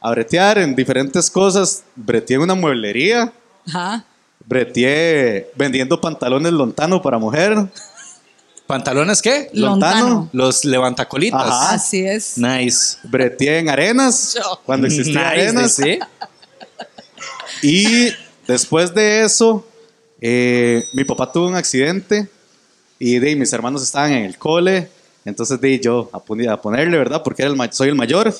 a 0.00 0.10
bretear 0.10 0.58
en 0.58 0.74
diferentes 0.74 1.30
cosas. 1.30 1.82
Breteé 1.96 2.36
en 2.36 2.42
una 2.42 2.54
mueblería. 2.54 3.32
Ajá. 3.68 4.04
Breteé 4.46 5.50
vendiendo 5.54 6.00
pantalones 6.00 6.52
lontano 6.52 7.00
para 7.00 7.18
mujer. 7.18 7.56
¿Pantalones 8.66 9.20
qué? 9.20 9.50
Lontano. 9.52 10.28
Los 10.32 10.64
levantacolitas. 10.64 11.40
Ajá. 11.40 11.74
Así 11.74 12.04
es. 12.06 12.38
Nice. 12.38 12.98
Breteé 13.04 13.58
en 13.58 13.68
arenas. 13.68 14.34
Yo. 14.34 14.60
Cuando 14.64 14.86
existía 14.86 15.30
Nice, 15.30 15.42
arenas. 15.42 15.74
¿sí? 15.74 15.98
Y 17.62 18.08
después 18.46 18.94
de 18.94 19.24
eso, 19.24 19.66
eh, 20.20 20.84
mi 20.94 21.04
papá 21.04 21.30
tuvo 21.30 21.48
un 21.48 21.54
accidente 21.56 22.28
y 22.98 23.18
de, 23.18 23.36
mis 23.36 23.52
hermanos 23.52 23.82
estaban 23.82 24.12
en 24.12 24.24
el 24.24 24.38
cole. 24.38 24.88
Entonces 25.24 25.60
de 25.60 25.78
yo 25.78 26.10
a, 26.12 26.20
ponerle, 26.20 26.98
¿verdad? 26.98 27.22
Porque 27.22 27.42
era 27.42 27.50
el, 27.50 27.56
ma- 27.56 27.70
soy 27.70 27.88
el 27.88 27.94
mayor. 27.94 28.34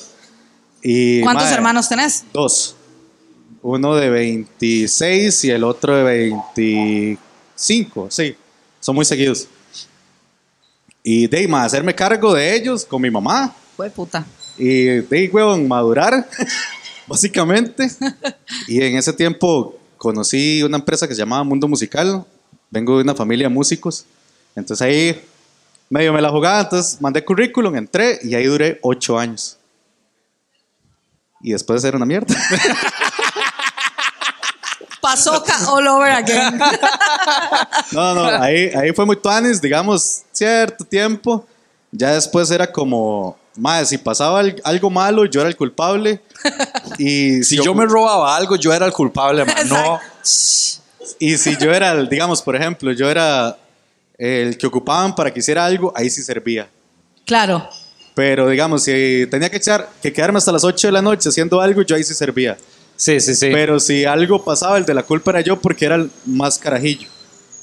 Y, 0.81 1.21
¿Cuántos 1.21 1.49
hermanos 1.49 1.87
tenés? 1.87 2.25
Dos. 2.33 2.75
Uno 3.63 3.95
de 3.95 4.09
26 4.09 5.45
y 5.45 5.51
el 5.51 5.63
otro 5.63 5.95
de 5.95 6.03
25. 6.03 8.07
Sí, 8.11 8.35
son 8.81 8.93
muy 8.93 9.05
seguidos. 9.05 9.47
Y 11.01 11.27
de 11.27 11.47
ma, 11.47 11.63
hacerme 11.63 11.95
cargo 11.95 12.33
de 12.33 12.55
ellos 12.55 12.83
con 12.83 13.01
mi 13.01 13.09
mamá. 13.09 13.55
Fue 13.77 13.89
puta. 13.89 14.25
Y 14.57 14.83
de 14.83 15.29
huevón, 15.31 15.65
madurar, 15.65 16.27
básicamente. 17.07 17.89
Y 18.67 18.81
en 18.81 18.97
ese 18.97 19.13
tiempo 19.13 19.79
conocí 19.97 20.61
una 20.61 20.77
empresa 20.77 21.07
que 21.07 21.15
se 21.15 21.21
llamaba 21.21 21.45
Mundo 21.45 21.69
Musical. 21.69 22.25
Vengo 22.69 22.97
de 22.97 23.03
una 23.03 23.15
familia 23.15 23.47
de 23.47 23.53
músicos. 23.53 24.05
Entonces 24.57 24.85
ahí 24.85 25.21
medio 25.89 26.11
me 26.11 26.21
la 26.21 26.29
jugaba. 26.29 26.59
Entonces 26.59 26.99
mandé 26.99 27.23
currículum, 27.23 27.77
entré 27.77 28.19
y 28.23 28.35
ahí 28.35 28.45
duré 28.45 28.77
ocho 28.81 29.17
años. 29.17 29.57
Y 31.41 31.53
después 31.53 31.81
era 31.85 31.95
una 31.95 32.05
mierda. 32.05 32.35
Pasoca 35.03 35.67
all 35.69 35.85
over 35.87 36.09
again. 36.11 36.57
No, 37.91 38.15
no, 38.15 38.23
ahí, 38.25 38.71
ahí 38.75 38.91
fue 38.93 39.05
muy 39.05 39.17
tuanis, 39.17 39.61
digamos, 39.61 40.21
cierto 40.31 40.83
tiempo. 40.85 41.45
Ya 41.91 42.13
después 42.13 42.49
era 42.49 42.65
como, 42.71 43.37
más 43.55 43.89
si 43.89 43.97
pasaba 43.97 44.39
al- 44.39 44.59
algo 44.63 44.89
malo, 44.89 45.25
yo 45.25 45.41
era 45.41 45.49
el 45.49 45.55
culpable. 45.57 46.21
Y 46.97 47.43
Si 47.49 47.57
yo 47.61 47.73
me 47.75 47.85
robaba 47.85 48.35
algo, 48.35 48.55
yo 48.55 48.73
era 48.73 48.85
el 48.85 48.93
culpable, 48.93 49.45
man. 49.45 49.67
No. 49.67 49.99
Y 51.19 51.37
si 51.37 51.55
yo 51.57 51.71
era, 51.73 51.91
el, 51.91 52.07
digamos, 52.09 52.41
por 52.41 52.55
ejemplo, 52.55 52.91
yo 52.93 53.09
era 53.09 53.57
el 54.17 54.57
que 54.57 54.65
ocupaban 54.65 55.13
para 55.13 55.31
que 55.31 55.39
hiciera 55.39 55.65
algo, 55.65 55.91
ahí 55.95 56.09
sí 56.09 56.23
servía. 56.23 56.67
Claro. 57.25 57.69
Pero 58.15 58.47
digamos, 58.49 58.83
si 58.83 59.27
tenía 59.29 59.49
que, 59.49 59.57
echar, 59.57 59.89
que 60.01 60.11
quedarme 60.13 60.37
hasta 60.37 60.51
las 60.51 60.63
8 60.63 60.87
de 60.87 60.91
la 60.93 61.01
noche 61.01 61.29
haciendo 61.29 61.59
algo, 61.61 61.81
yo 61.81 61.95
ahí 61.95 62.03
sí 62.03 62.13
servía. 62.13 62.57
Sí, 62.95 63.19
sí, 63.19 63.35
sí. 63.35 63.49
Pero 63.51 63.79
si 63.79 64.05
algo 64.05 64.43
pasaba, 64.43 64.77
el 64.77 64.85
de 64.85 64.93
la 64.93 65.03
culpa 65.03 65.31
era 65.31 65.41
yo 65.41 65.59
porque 65.59 65.85
era 65.85 65.95
el 65.95 66.09
más 66.25 66.57
carajillo. 66.57 67.07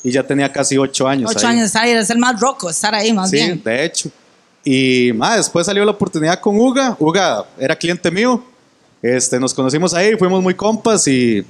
Y 0.03 0.11
ya 0.11 0.23
tenía 0.27 0.51
casi 0.53 0.77
8 0.79 1.07
años. 1.09 1.31
Ocho 1.31 1.47
ahí. 1.47 1.53
años 1.53 1.61
de 1.63 1.67
estar 1.67 1.85
ahí, 1.85 1.95
de 1.95 2.05
ser 2.05 2.19
más 2.19 2.41
roco, 2.41 2.71
estar 2.71 2.95
ahí 2.95 3.13
más 3.13 3.31
Sí, 3.31 3.37
bien. 3.37 3.63
de 3.63 3.85
hecho. 3.85 4.11
Y 4.65 5.13
más, 5.15 5.37
después 5.39 5.67
salió 5.67 5.85
la 5.85 5.91
oportunidad 5.93 6.41
con 6.41 6.59
Uga. 6.59 6.97
Uga 6.99 7.45
era 7.59 7.77
cliente 7.77 8.11
mío. 8.11 8.43
Este, 9.03 9.39
nos 9.41 9.55
conocimos 9.55 9.95
ahí, 9.95 10.15
fuimos 10.17 10.43
muy 10.43 10.55
compas 10.55 11.07
y, 11.09 11.45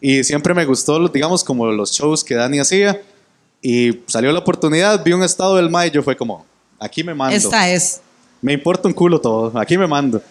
y 0.00 0.22
siempre 0.22 0.54
me 0.54 0.64
gustó, 0.64 0.98
lo- 0.98 1.08
digamos, 1.08 1.42
como 1.42 1.66
los 1.66 1.90
shows 1.92 2.22
que 2.22 2.34
Dani 2.34 2.58
hacía. 2.60 3.00
Y 3.62 4.00
salió 4.06 4.30
la 4.32 4.38
oportunidad, 4.38 5.02
vi 5.04 5.12
un 5.12 5.22
estado 5.22 5.56
del 5.56 5.68
MAE 5.70 5.88
y 5.88 5.90
yo 5.90 6.02
fue 6.02 6.16
como, 6.16 6.44
aquí 6.78 7.02
me 7.04 7.14
mando. 7.14 7.36
Esta 7.36 7.68
es. 7.70 8.00
Me 8.40 8.52
importa 8.52 8.88
un 8.88 8.94
culo 8.94 9.20
todo, 9.20 9.56
aquí 9.58 9.76
me 9.76 9.86
mando. 9.86 10.22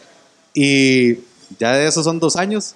Y 0.54 1.16
ya 1.58 1.74
de 1.74 1.88
esos 1.88 2.04
son 2.04 2.20
dos 2.20 2.36
años. 2.36 2.76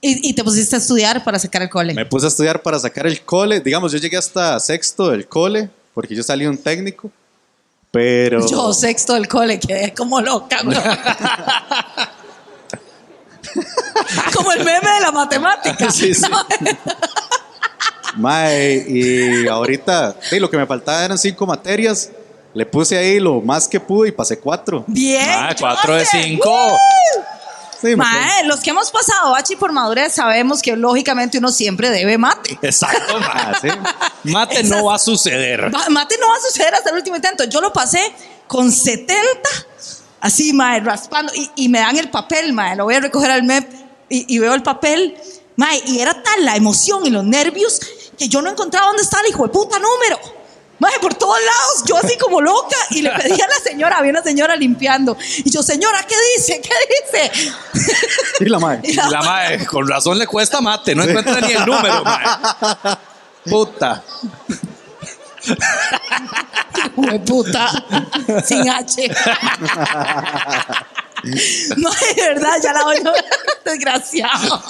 Y, 0.00 0.30
y 0.30 0.32
te 0.32 0.42
pusiste 0.42 0.76
a 0.76 0.78
estudiar 0.78 1.22
para 1.22 1.38
sacar 1.38 1.62
el 1.62 1.68
cole. 1.68 1.92
Me 1.92 2.06
puse 2.06 2.26
a 2.26 2.28
estudiar 2.28 2.62
para 2.62 2.78
sacar 2.78 3.06
el 3.06 3.20
cole. 3.22 3.60
Digamos, 3.60 3.92
yo 3.92 3.98
llegué 3.98 4.16
hasta 4.16 4.58
sexto 4.58 5.10
del 5.10 5.28
cole, 5.28 5.68
porque 5.92 6.14
yo 6.14 6.22
salí 6.22 6.46
un 6.46 6.56
técnico. 6.56 7.10
Pero. 7.90 8.48
Yo, 8.48 8.72
sexto 8.72 9.14
del 9.14 9.28
cole, 9.28 9.58
quedé 9.58 9.92
como 9.92 10.20
loca, 10.20 10.60
güey. 10.62 10.78
como 14.34 14.52
el 14.52 14.64
meme 14.64 14.90
de 14.90 15.00
la 15.00 15.12
matemática. 15.12 15.90
Sí, 15.90 16.14
sí. 16.14 16.22
No, 16.30 16.38
Mae, 18.16 18.84
y 18.88 19.46
ahorita, 19.46 20.16
sí, 20.20 20.40
lo 20.40 20.50
que 20.50 20.56
me 20.56 20.66
faltaba 20.66 21.04
eran 21.04 21.18
cinco 21.18 21.46
materias. 21.46 22.10
Le 22.52 22.66
puse 22.66 22.98
ahí 22.98 23.20
lo 23.20 23.40
más 23.40 23.68
que 23.68 23.78
pude 23.78 24.08
y 24.08 24.12
pasé 24.12 24.38
cuatro. 24.38 24.84
Bien. 24.88 25.28
Ah, 25.28 25.54
cuatro 25.58 25.94
de 25.94 26.04
cinco. 26.04 26.50
¡Woo! 26.50 26.78
Sí, 27.80 27.96
Mae, 27.96 28.44
los 28.44 28.60
que 28.60 28.70
hemos 28.70 28.90
pasado 28.90 29.30
bachi 29.30 29.56
por 29.56 29.72
madurez 29.72 30.12
sabemos 30.12 30.60
que 30.60 30.76
lógicamente 30.76 31.38
uno 31.38 31.50
siempre 31.50 31.90
debe 31.90 32.18
mate. 32.18 32.58
Exacto, 32.62 33.18
ma. 33.20 33.30
Ah, 33.32 33.58
sí. 33.60 33.68
Mate 34.24 34.62
no 34.64 34.84
va 34.84 34.96
a 34.96 34.98
suceder. 34.98 35.74
Va- 35.74 35.88
Mate 35.88 36.16
no 36.20 36.28
va 36.28 36.36
a 36.36 36.40
suceder 36.40 36.74
hasta 36.74 36.90
el 36.90 36.96
último 36.96 37.16
intento. 37.16 37.44
Yo 37.44 37.60
lo 37.60 37.72
pasé 37.72 38.00
con 38.46 38.70
70, 38.70 39.16
así, 40.20 40.52
mae, 40.52 40.80
raspando. 40.80 41.32
Y, 41.34 41.50
y 41.56 41.68
me 41.68 41.78
dan 41.78 41.96
el 41.96 42.10
papel, 42.10 42.52
mae. 42.52 42.76
Lo 42.76 42.84
voy 42.84 42.96
a 42.96 43.00
recoger 43.00 43.30
al 43.30 43.44
MEP 43.44 43.72
y, 44.08 44.34
y 44.34 44.38
veo 44.38 44.54
el 44.54 44.62
papel. 44.62 45.16
Mae, 45.56 45.82
y 45.86 46.00
era 46.00 46.22
tal 46.22 46.44
la 46.44 46.56
emoción 46.56 47.06
y 47.06 47.10
los 47.10 47.24
nervios 47.24 47.80
que 48.18 48.28
yo 48.28 48.42
no 48.42 48.50
encontraba 48.50 48.88
dónde 48.88 49.02
estaba 49.02 49.22
el 49.22 49.30
hijo 49.30 49.44
de 49.44 49.48
puta 49.52 49.78
número. 49.78 50.18
Mae, 50.80 50.98
por 50.98 51.14
todos 51.14 51.36
lados, 51.38 51.84
yo 51.86 51.96
así 51.98 52.16
como 52.16 52.40
loca. 52.40 52.76
Y 52.90 53.02
le 53.02 53.10
pedí 53.10 53.40
a 53.40 53.46
la 53.46 53.60
señora, 53.62 53.98
había 53.98 54.10
una 54.10 54.22
señora 54.22 54.56
limpiando. 54.56 55.16
Y 55.44 55.50
yo, 55.50 55.62
señora, 55.62 56.04
¿qué 56.08 56.16
dice? 56.36 56.60
¿Qué 56.60 56.72
dice? 57.20 57.52
Y 58.40 58.46
la 58.46 58.58
mae. 58.58 58.80
Y 58.82 58.94
la 58.94 59.22
mae, 59.22 59.66
con 59.70 59.86
razón 59.86 60.18
le 60.18 60.26
cuesta 60.26 60.60
mate, 60.60 60.94
no 60.94 61.04
encuentra 61.04 61.40
ni 61.42 61.52
el 61.52 61.66
número, 61.66 62.02
mae. 62.02 62.96
Puta. 63.44 64.02
Hijo 66.76 67.02
de 67.10 67.18
puta, 67.20 67.84
sin 68.44 68.68
H. 68.68 69.10
No, 71.76 71.90
de 71.90 72.22
verdad, 72.22 72.52
ya 72.62 72.72
la 72.72 72.84
oigo. 72.84 73.12
Desgraciado. 73.64 74.62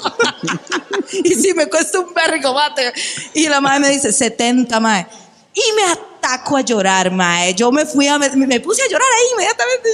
Y 1.23 1.35
si 1.35 1.53
me 1.53 1.67
cuesta 1.67 1.99
un 1.99 2.13
vergo, 2.13 2.53
mate. 2.53 2.91
Y 3.33 3.47
la 3.47 3.61
madre 3.61 3.79
me 3.79 3.89
dice, 3.89 4.11
70, 4.11 4.79
madre. 4.79 5.07
Y 5.53 5.61
me 5.75 5.83
ataco 5.91 6.55
a 6.57 6.61
llorar, 6.61 7.11
mae. 7.11 7.53
Yo 7.53 7.71
me 7.71 7.85
fui 7.85 8.07
a, 8.07 8.17
me, 8.17 8.29
me 8.29 8.59
puse 8.61 8.81
a 8.83 8.87
llorar 8.87 9.07
ahí 9.17 9.25
inmediatamente. 9.33 9.89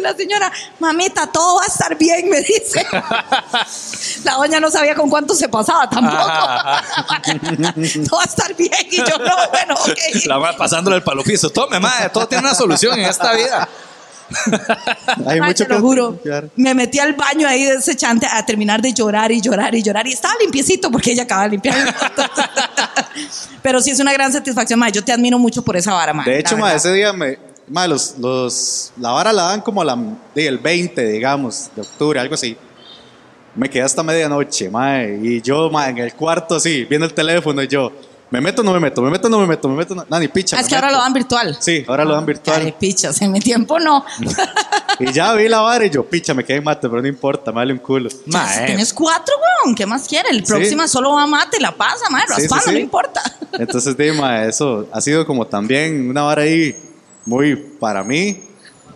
La 0.00 0.14
señora, 0.14 0.50
mamita, 0.78 1.26
todo 1.26 1.56
va 1.56 1.64
a 1.64 1.66
estar 1.66 1.96
bien, 1.98 2.28
me 2.30 2.40
dice. 2.40 2.86
La 4.24 4.34
doña 4.34 4.60
no 4.60 4.70
sabía 4.70 4.94
con 4.94 5.10
cuánto 5.10 5.34
se 5.34 5.48
pasaba 5.48 5.90
tampoco. 5.90 6.16
todo 8.08 8.16
va 8.16 8.22
a 8.22 8.26
estar 8.26 8.54
bien. 8.54 8.72
Y 8.90 8.96
yo, 8.96 9.18
no, 9.18 9.36
bueno, 9.50 9.74
ok. 9.74 10.24
La 10.26 10.38
mae 10.38 10.54
pasándole 10.54 10.96
el 10.96 11.02
palo 11.02 11.22
piso. 11.22 11.50
Tome, 11.50 11.78
mae, 11.80 12.08
todo 12.10 12.26
tiene 12.28 12.44
una 12.46 12.54
solución 12.54 12.98
en 12.98 13.06
esta 13.06 13.32
vida. 13.34 13.68
Hay 15.26 15.40
Ay, 15.40 15.40
mucho 15.40 15.64
te 15.64 15.70
lo 15.70 15.74
que 15.76 15.80
juro. 15.80 16.10
limpiar. 16.12 16.48
Me 16.54 16.72
metí 16.72 17.00
al 17.00 17.14
baño 17.14 17.48
ahí 17.48 17.64
de 17.64 17.74
ese 17.74 17.96
chante 17.96 18.28
a 18.30 18.46
terminar 18.46 18.80
de 18.80 18.92
llorar 18.92 19.32
y 19.32 19.40
llorar 19.40 19.74
y 19.74 19.82
llorar. 19.82 20.06
Y 20.06 20.12
estaba 20.12 20.34
limpiecito 20.40 20.88
porque 20.90 21.10
ella 21.12 21.24
acaba 21.24 21.42
de 21.42 21.48
limpiar. 21.50 21.94
Pero 23.62 23.80
sí 23.80 23.90
es 23.90 24.00
una 24.00 24.12
gran 24.12 24.32
satisfacción, 24.32 24.78
ma. 24.78 24.88
Yo 24.88 25.04
te 25.04 25.12
admiro 25.12 25.38
mucho 25.38 25.62
por 25.62 25.76
esa 25.76 25.92
vara, 25.92 26.12
ma. 26.12 26.24
De 26.24 26.38
hecho, 26.38 26.56
ma, 26.56 26.72
ese 26.74 26.92
día 26.92 27.12
me. 27.12 27.38
Ma, 27.68 27.86
los, 27.86 28.18
los, 28.18 28.92
la 28.98 29.12
vara 29.12 29.32
la 29.32 29.44
dan 29.44 29.60
como 29.60 29.84
la, 29.84 29.96
el 30.34 30.58
20, 30.58 31.06
digamos, 31.06 31.70
de 31.74 31.82
octubre, 31.82 32.18
algo 32.18 32.34
así. 32.34 32.56
Me 33.54 33.70
quedé 33.70 33.82
hasta 33.82 34.02
medianoche, 34.02 34.68
ma, 34.70 35.04
y 35.04 35.40
yo, 35.40 35.70
ma, 35.70 35.88
en 35.88 35.98
el 35.98 36.14
cuarto 36.14 36.56
así, 36.56 36.84
viendo 36.84 37.06
el 37.06 37.14
teléfono, 37.14 37.62
y 37.62 37.68
yo, 37.68 37.92
¿me 38.30 38.40
meto 38.40 38.62
no 38.62 38.72
me 38.72 38.80
meto? 38.80 39.02
¿Me 39.02 39.10
meto 39.10 39.28
no 39.28 39.38
me 39.38 39.46
meto? 39.46 39.68
¿Me 39.68 39.76
meto? 39.76 39.94
No, 39.94 40.18
ni 40.18 40.28
picha. 40.28 40.56
Ah, 40.56 40.60
es 40.60 40.68
que 40.68 40.74
ahora 40.74 40.90
lo 40.90 40.98
dan 40.98 41.12
virtual. 41.12 41.56
Sí, 41.60 41.84
ahora 41.86 42.04
lo 42.04 42.14
dan 42.14 42.26
virtual. 42.26 42.74
pichas, 42.78 43.20
en 43.22 43.32
mi 43.32 43.40
tiempo 43.40 43.78
no. 43.78 44.04
Y 45.00 45.12
ya 45.12 45.32
vi 45.34 45.48
la 45.48 45.60
vara 45.60 45.84
y 45.86 45.90
yo, 45.90 46.04
picha, 46.04 46.34
me 46.34 46.44
quedé 46.44 46.58
en 46.58 46.64
mate, 46.64 46.88
pero 46.88 47.00
no 47.02 47.08
importa, 47.08 47.50
me 47.50 47.56
vale 47.56 47.72
un 47.72 47.78
culo. 47.78 48.08
Mae. 48.26 48.66
Tienes 48.66 48.92
cuatro, 48.92 49.34
weón. 49.64 49.74
¿Qué 49.74 49.86
más 49.86 50.06
quiere? 50.06 50.28
El 50.30 50.42
próxima 50.42 50.86
solo 50.86 51.12
va 51.12 51.22
a 51.22 51.26
mate, 51.26 51.58
la 51.60 51.72
pasa, 51.76 52.08
ma. 52.10 52.20
Sí, 52.20 52.26
sí, 52.28 52.32
Raspando, 52.42 52.64
sí. 52.66 52.72
no 52.72 52.78
importa. 52.78 53.22
Entonces, 53.52 53.96
Dima, 53.96 54.44
eso 54.44 54.86
ha 54.92 55.00
sido 55.00 55.26
como 55.26 55.46
también 55.46 56.08
una 56.08 56.22
vara 56.22 56.42
ahí 56.42 56.76
muy 57.24 57.56
para 57.56 58.04
mí. 58.04 58.40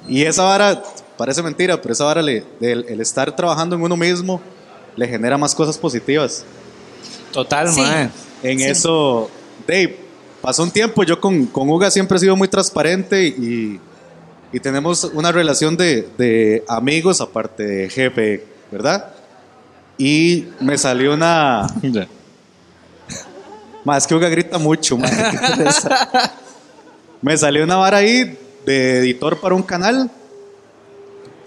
Y 0.09 0.23
esa 0.25 0.43
vara, 0.45 0.83
parece 1.17 1.43
mentira, 1.43 1.81
pero 1.81 1.93
esa 1.93 2.05
vara, 2.05 2.21
le, 2.23 2.45
el, 2.61 2.85
el 2.89 3.01
estar 3.01 3.35
trabajando 3.35 3.75
en 3.77 3.83
uno 3.83 3.97
mismo, 3.97 4.41
le 4.97 5.09
genera 5.09 5.39
más 5.39 5.55
cosas 5.55 5.79
positivas. 5.79 6.45
Total, 7.33 7.73
Sí. 7.73 7.81
mae. 7.81 8.11
En 8.43 8.59
Sí. 8.59 8.65
eso, 8.67 9.31
Dave, 9.67 9.99
pasó 10.43 10.63
un 10.63 10.71
tiempo, 10.71 11.03
yo 11.05 11.19
con, 11.21 11.47
con 11.47 11.69
Uga 11.71 11.91
siempre 11.91 12.19
he 12.19 12.21
sido 12.21 12.37
muy 12.37 12.49
transparente 12.49 13.27
y, 13.27 13.81
y 14.55 14.61
tenemos 14.61 15.03
una 15.03 15.33
relación 15.33 15.77
de, 15.77 16.09
de 16.17 16.65
amigos 16.69 17.21
aparte 17.21 17.65
de 17.65 17.91
jefe, 17.91 18.45
¿verdad? 18.71 19.13
Y 19.99 20.47
me 20.61 20.79
salió 20.79 21.13
una... 21.13 21.67
Más 23.85 24.07
que 24.07 24.15
Uga 24.15 24.29
grita 24.29 24.59
mucho, 24.59 24.97
man. 24.97 25.11
Me 27.21 27.37
salió 27.37 27.65
una 27.65 27.77
vara 27.77 27.99
ahí 27.99 28.39
de 28.65 28.99
editor 28.99 29.41
para 29.41 29.57
un 29.57 29.65
canal. 29.65 30.09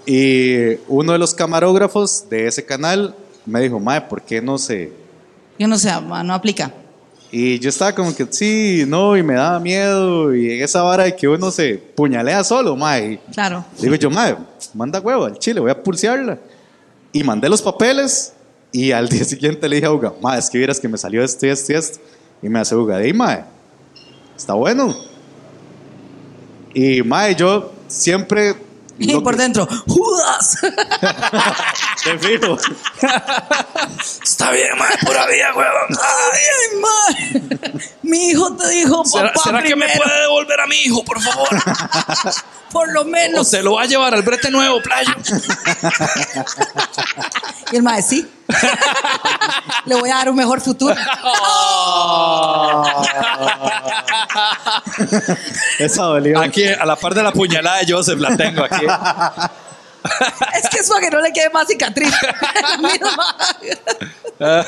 Y 0.06 0.76
uno 0.90 1.14
de 1.14 1.18
los 1.18 1.34
camarógrafos 1.34 2.26
de 2.30 2.48
ese 2.48 2.66
canal 2.66 3.16
me 3.46 3.62
dijo, 3.62 3.80
Mae, 3.80 4.02
¿por 4.02 4.22
qué 4.22 4.42
no 4.42 4.58
se.? 4.58 4.92
Yo 5.58 5.68
no 5.70 5.78
sé, 5.78 5.98
ma, 6.02 6.24
no 6.24 6.34
aplica. 6.34 6.74
Y 7.32 7.60
yo 7.60 7.70
estaba 7.70 7.94
como 7.94 8.16
que 8.16 8.26
sí, 8.30 8.86
no, 8.88 9.18
y 9.18 9.24
me 9.24 9.34
daba 9.34 9.60
miedo. 9.60 10.34
Y 10.34 10.52
en 10.54 10.64
esa 10.64 10.82
vara 10.82 11.04
de 11.04 11.16
que 11.16 11.28
uno 11.28 11.52
se 11.52 11.76
puñalea 11.76 12.44
solo, 12.44 12.76
Mae. 12.76 13.20
Claro. 13.34 13.66
digo 13.80 13.96
yo, 13.96 14.10
Mae, 14.10 14.36
manda 14.74 15.00
huevo 15.00 15.26
al 15.26 15.38
chile, 15.38 15.60
voy 15.60 15.72
a 15.72 15.84
pulsearla. 15.84 16.38
Y 17.12 17.24
mandé 17.24 17.50
los 17.50 17.62
papeles. 17.62 18.34
Y 18.72 18.92
al 18.92 19.10
día 19.10 19.24
siguiente 19.26 19.68
le 19.68 19.76
dije 19.78 19.88
a 19.88 19.92
Uga, 19.92 20.14
Mae, 20.22 20.40
es 20.40 20.50
que 20.50 20.58
vieras 20.58 20.80
que 20.80 20.88
me 20.88 20.98
salió 20.98 21.24
esto 21.24 21.46
y 21.46 21.50
esto 21.50 21.74
y 21.74 21.76
esto. 21.76 22.00
Y 22.42 22.48
me 22.50 22.60
hace 22.60 22.76
Uga, 22.76 22.98
di, 23.00 23.12
Mae, 23.14 23.44
está 24.38 24.54
bueno. 24.54 24.96
Y 26.74 27.02
Mae, 27.04 27.36
yo 27.36 27.74
siempre. 27.88 28.56
Y 29.00 29.14
por 29.20 29.36
que- 29.36 29.44
dentro, 29.44 29.68
¡Judas! 29.88 30.58
Te 32.08 32.20
fijo. 32.20 32.58
Está 34.24 34.52
bien, 34.52 34.78
mae, 34.78 34.98
pura 35.06 35.26
vida, 35.28 35.54
huevón. 35.54 35.98
¡Ay, 36.02 36.80
ma! 36.80 37.70
Mi 38.04 38.30
hijo 38.30 38.56
te 38.56 38.70
dijo, 38.70 39.04
¿Será, 39.06 39.34
papá, 39.34 39.42
será 39.44 39.62
que 39.62 39.76
me 39.76 39.88
puede 39.90 40.22
devolver 40.22 40.62
a 40.62 40.68
mi 40.68 40.76
hijo, 40.78 41.04
por 41.04 41.22
favor? 41.22 41.50
por 42.72 42.92
lo 42.94 43.02
O 43.02 43.06
menos. 43.06 43.50
se 43.50 43.62
lo 43.62 43.74
va 43.74 43.82
a 43.84 43.86
llevar 43.86 44.14
al 44.14 44.22
brete 44.22 44.50
nuevo, 44.52 44.82
playo. 44.82 45.12
Y 47.72 47.76
el 47.76 47.84
maestro, 47.84 48.18
sí. 48.18 48.32
Le 49.86 49.96
voy 49.96 50.10
a 50.10 50.16
dar 50.16 50.30
un 50.30 50.38
mejor 50.38 50.62
futuro. 50.62 50.96
Esa 55.80 56.04
dolió. 56.04 56.40
Aquí, 56.40 56.66
a 56.66 56.86
la 56.86 56.96
par 56.96 57.14
de 57.14 57.24
la 57.24 57.32
puñalada 57.32 57.80
de 57.80 57.92
Joseph, 57.92 58.20
la 58.20 58.36
tengo 58.38 58.64
aquí. 58.64 58.86
Es 60.56 60.70
que 60.70 60.80
es 60.80 60.90
para 60.90 61.02
que 61.02 61.10
no 61.10 61.22
le 61.22 61.32
quede 61.32 61.50
más 61.50 61.68
cicatriz. 61.68 62.14
La 62.62 62.78
misma. 62.78 64.66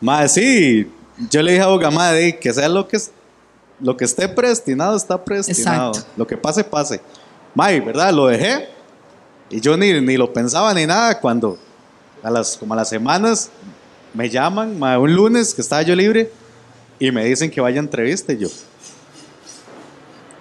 Mae, 0.00 0.28
sí. 0.28 0.90
Yo 1.30 1.42
le 1.42 1.52
dije 1.52 1.64
a 1.64 1.70
Uga, 1.72 1.90
Mae, 1.90 2.18
di, 2.18 2.32
que 2.34 2.52
sea 2.52 2.68
lo 2.68 2.86
que, 2.86 2.98
lo 3.80 3.96
que 3.96 4.04
esté 4.04 4.28
predestinado, 4.28 4.96
está 4.96 5.22
predestinado. 5.24 5.88
Exacto. 5.88 6.12
Lo 6.16 6.26
que 6.26 6.36
pase, 6.36 6.64
pase. 6.64 7.00
Mae, 7.54 7.80
¿verdad? 7.80 8.12
Lo 8.12 8.26
dejé. 8.26 8.68
Y 9.50 9.60
yo 9.60 9.76
ni, 9.76 10.00
ni 10.00 10.16
lo 10.16 10.32
pensaba 10.32 10.72
ni 10.74 10.86
nada 10.86 11.18
cuando 11.20 11.58
a 12.22 12.30
las, 12.30 12.56
como 12.56 12.74
a 12.74 12.76
las 12.76 12.88
semanas 12.88 13.50
me 14.14 14.28
llaman, 14.28 14.78
mae, 14.78 14.98
un 14.98 15.14
lunes 15.14 15.54
que 15.54 15.62
estaba 15.62 15.82
yo 15.82 15.94
libre 15.94 16.30
y 16.98 17.10
me 17.10 17.24
dicen 17.24 17.50
que 17.50 17.60
vaya 17.60 17.78
a 17.78 17.82
entrevista 17.82 18.32
y 18.32 18.38
yo. 18.38 18.48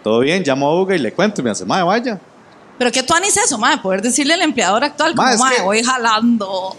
Todo 0.03 0.19
bien, 0.19 0.43
llamo 0.45 0.67
a 0.69 0.81
Uga 0.81 0.95
y 0.95 0.99
le 0.99 1.13
cuento 1.13 1.41
y 1.41 1.43
me 1.43 1.49
dice, 1.51 1.65
mae, 1.65 1.83
vaya. 1.83 2.19
Pero 2.77 2.91
qué 2.91 3.03
tú 3.03 3.13
es 3.23 3.37
eso, 3.37 3.57
madre, 3.57 3.79
poder 3.81 4.01
decirle 4.01 4.33
al 4.33 4.41
empleador 4.41 4.83
actual, 4.83 5.15
como, 5.15 5.37
madre, 5.37 5.57
que- 5.57 5.61
voy 5.63 5.83
jalando. 5.83 6.75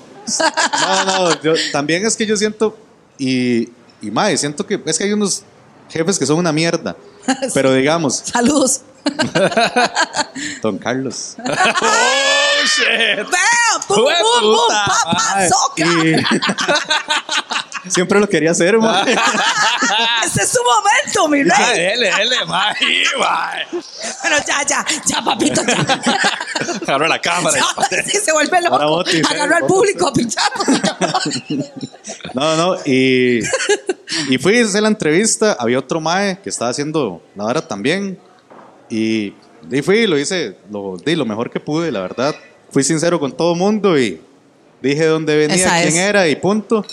No, 0.81 1.05
no, 1.05 1.43
yo, 1.43 1.55
también 1.73 2.05
es 2.07 2.17
que 2.17 2.27
yo 2.27 2.37
siento, 2.37 2.77
y, 3.19 3.69
y 4.03 4.11
mae, 4.11 4.37
siento 4.37 4.67
que 4.67 4.81
es 4.85 4.99
que 4.99 5.05
hay 5.05 5.13
unos 5.13 5.43
jefes 5.89 6.19
que 6.19 6.27
son 6.27 6.39
una 6.39 6.53
mierda. 6.53 6.97
Pero 7.55 7.73
digamos, 7.73 8.23
Saludos. 8.27 8.83
don 10.63 10.79
Carlos. 10.79 11.37
¡Oh, 12.61 12.65
shit. 12.67 13.19
¡Bam! 13.25 13.83
¡Pum, 13.87 13.97
¡Jue 13.97 14.15
pum, 14.21 14.41
pum! 14.41 14.57
puta! 14.57 14.85
¡Papa, 14.87 15.13
Mae, 15.35 15.49
soca! 15.49 15.85
y- 15.85 16.17
siempre 17.91 18.21
lo 18.21 18.29
quería 18.29 18.51
hacer, 18.51 18.79
mae. 18.79 19.13
Ese 20.25 20.43
es 20.43 20.51
su 20.51 20.59
momento, 20.63 21.29
mi 21.29 21.45
Mae, 21.45 21.75
rey. 21.75 21.81
dele, 22.11 22.45
mae, 22.47 22.75
mae. 23.19 23.67
Bueno, 24.23 24.37
ya, 24.47 24.63
ya, 24.67 24.85
ya, 25.07 25.23
papito, 25.23 25.63
ya. 25.65 26.01
Agarró 26.87 27.07
la 27.09 27.21
cámara. 27.21 27.57
Ya, 27.91 28.03
sí, 28.05 28.19
se 28.25 28.33
vuelve 28.33 28.61
loco. 28.63 28.79
bote, 28.89 29.23
Agarró 29.29 29.57
al 29.57 29.67
público 29.67 30.09
a 30.09 30.13
pinchar. 30.13 30.51
No, 32.35 32.57
no, 32.57 32.77
y, 32.85 33.41
y 34.29 34.39
fui 34.39 34.59
a 34.61 34.65
hacer 34.65 34.83
la 34.83 34.89
entrevista. 34.89 35.57
Había 35.59 35.79
otro 35.79 36.01
mae 36.01 36.41
que 36.43 36.51
estaba 36.51 36.71
haciendo 36.71 37.23
la 37.35 37.45
hora 37.45 37.67
también. 37.67 38.19
Y, 38.91 39.35
y 39.71 39.83
fui 39.83 39.99
y 40.01 40.07
lo 40.07 40.19
hice 40.19 40.57
lo, 40.71 40.97
di, 40.97 41.15
lo 41.17 41.25
mejor 41.27 41.51
que 41.51 41.61
pude, 41.61 41.91
la 41.93 42.01
verdad. 42.01 42.35
Fui 42.71 42.83
sincero 42.85 43.19
con 43.19 43.33
todo 43.33 43.53
el 43.55 43.59
mundo 43.59 43.99
y 43.99 44.21
dije 44.83 45.07
dónde 45.07 45.37
venía, 45.37 45.57
Esa 45.57 45.77
quién 45.83 45.89
es. 45.89 45.97
era 45.97 46.29
y 46.29 46.37
punto. 46.37 46.85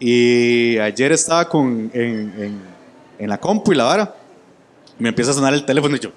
Y 0.00 0.78
ayer 0.78 1.10
estaba 1.12 1.48
con, 1.48 1.90
en, 1.92 2.00
en, 2.38 2.60
en 3.18 3.28
la 3.28 3.38
compu 3.38 3.72
y 3.72 3.76
la 3.76 3.84
vara. 3.84 4.14
Y 4.98 5.02
me 5.02 5.08
empieza 5.08 5.32
a 5.32 5.34
sonar 5.34 5.54
el 5.54 5.64
teléfono 5.64 5.96
y 5.96 5.98
yo, 6.00 6.10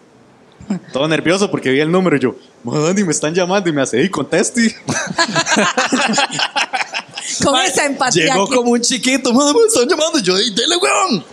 todo 0.94 1.08
nervioso 1.08 1.50
porque 1.50 1.70
vi 1.72 1.80
el 1.80 1.92
número 1.92 2.16
y 2.18 2.20
yo, 2.20 2.36
"Ma, 2.64 2.78
Dani, 2.80 3.04
me 3.04 3.12
están 3.12 3.34
llamando 3.34 3.70
y 3.70 3.74
me 3.74 3.82
hace, 3.82 4.02
y 4.02 4.10
conteste. 4.10 4.76
Con 7.44 7.60
esa 7.62 7.86
empatía. 7.86 8.26
Llegó 8.34 8.48
que- 8.48 8.56
como 8.56 8.72
un 8.72 8.82
chiquito, 8.82 9.34
me 9.34 9.40
están 9.68 9.88
llamando. 9.88 10.20
Yo, 10.20 10.38
"Ey, 10.38 10.52
dele, 10.54 10.76
weón. 10.78 11.24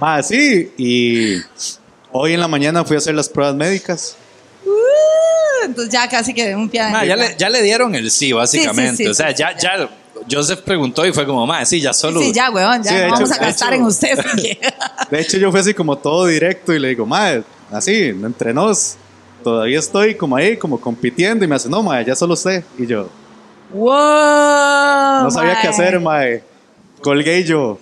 Ah, 0.00 0.22
sí, 0.22 0.72
y 0.76 1.36
hoy 2.10 2.32
en 2.34 2.40
la 2.40 2.48
mañana 2.48 2.84
fui 2.84 2.96
a 2.96 2.98
hacer 2.98 3.14
las 3.14 3.28
pruebas 3.28 3.54
médicas. 3.54 4.16
Entonces 5.64 5.92
ya 5.92 6.08
casi 6.08 6.34
que 6.34 6.54
un 6.54 6.68
pie 6.68 6.90
Ma, 6.90 7.04
ya, 7.04 7.16
le, 7.16 7.36
ya 7.36 7.48
le 7.48 7.62
dieron 7.62 7.94
el 7.94 8.10
sí, 8.10 8.32
básicamente. 8.32 8.96
Sí, 8.96 8.96
sí, 8.98 9.04
sí, 9.04 9.10
o 9.10 9.14
sea, 9.14 9.28
sí, 9.30 9.36
ya, 9.38 9.56
ya, 9.56 9.88
Joseph 10.30 10.60
preguntó 10.60 11.06
y 11.06 11.12
fue 11.12 11.26
como, 11.26 11.46
ma, 11.46 11.64
sí, 11.64 11.80
ya 11.80 11.92
solo. 11.92 12.20
Sí, 12.20 12.32
ya, 12.32 12.50
weón, 12.50 12.82
ya 12.82 12.90
Sí, 12.90 12.96
de 12.96 13.00
no 13.02 13.06
hecho, 13.08 13.14
vamos 13.14 13.32
a 13.32 13.38
gastar 13.38 13.72
hecho. 13.72 13.82
en 13.82 13.86
usted. 13.86 14.18
De 15.10 15.20
hecho, 15.20 15.36
yo 15.38 15.50
fui 15.50 15.60
así 15.60 15.74
como 15.74 15.96
todo 15.98 16.26
directo 16.26 16.72
y 16.72 16.78
le 16.78 16.88
digo, 16.88 17.04
madre, 17.06 17.42
así, 17.70 18.08
entre 18.08 18.54
nos, 18.54 18.96
todavía 19.42 19.78
estoy 19.78 20.14
como 20.14 20.36
ahí, 20.36 20.56
como 20.56 20.80
compitiendo. 20.80 21.44
Y 21.44 21.48
me 21.48 21.56
hace, 21.56 21.68
no, 21.68 21.82
madre, 21.82 22.06
ya 22.06 22.14
solo 22.14 22.36
sé. 22.36 22.64
Y 22.78 22.86
yo, 22.86 23.08
wow. 23.72 25.24
no 25.24 25.30
sabía 25.30 25.60
qué 25.60 25.68
hacer, 25.68 26.00
madre. 26.00 26.44
Colgué 27.02 27.40
y 27.40 27.44
yo, 27.44 27.78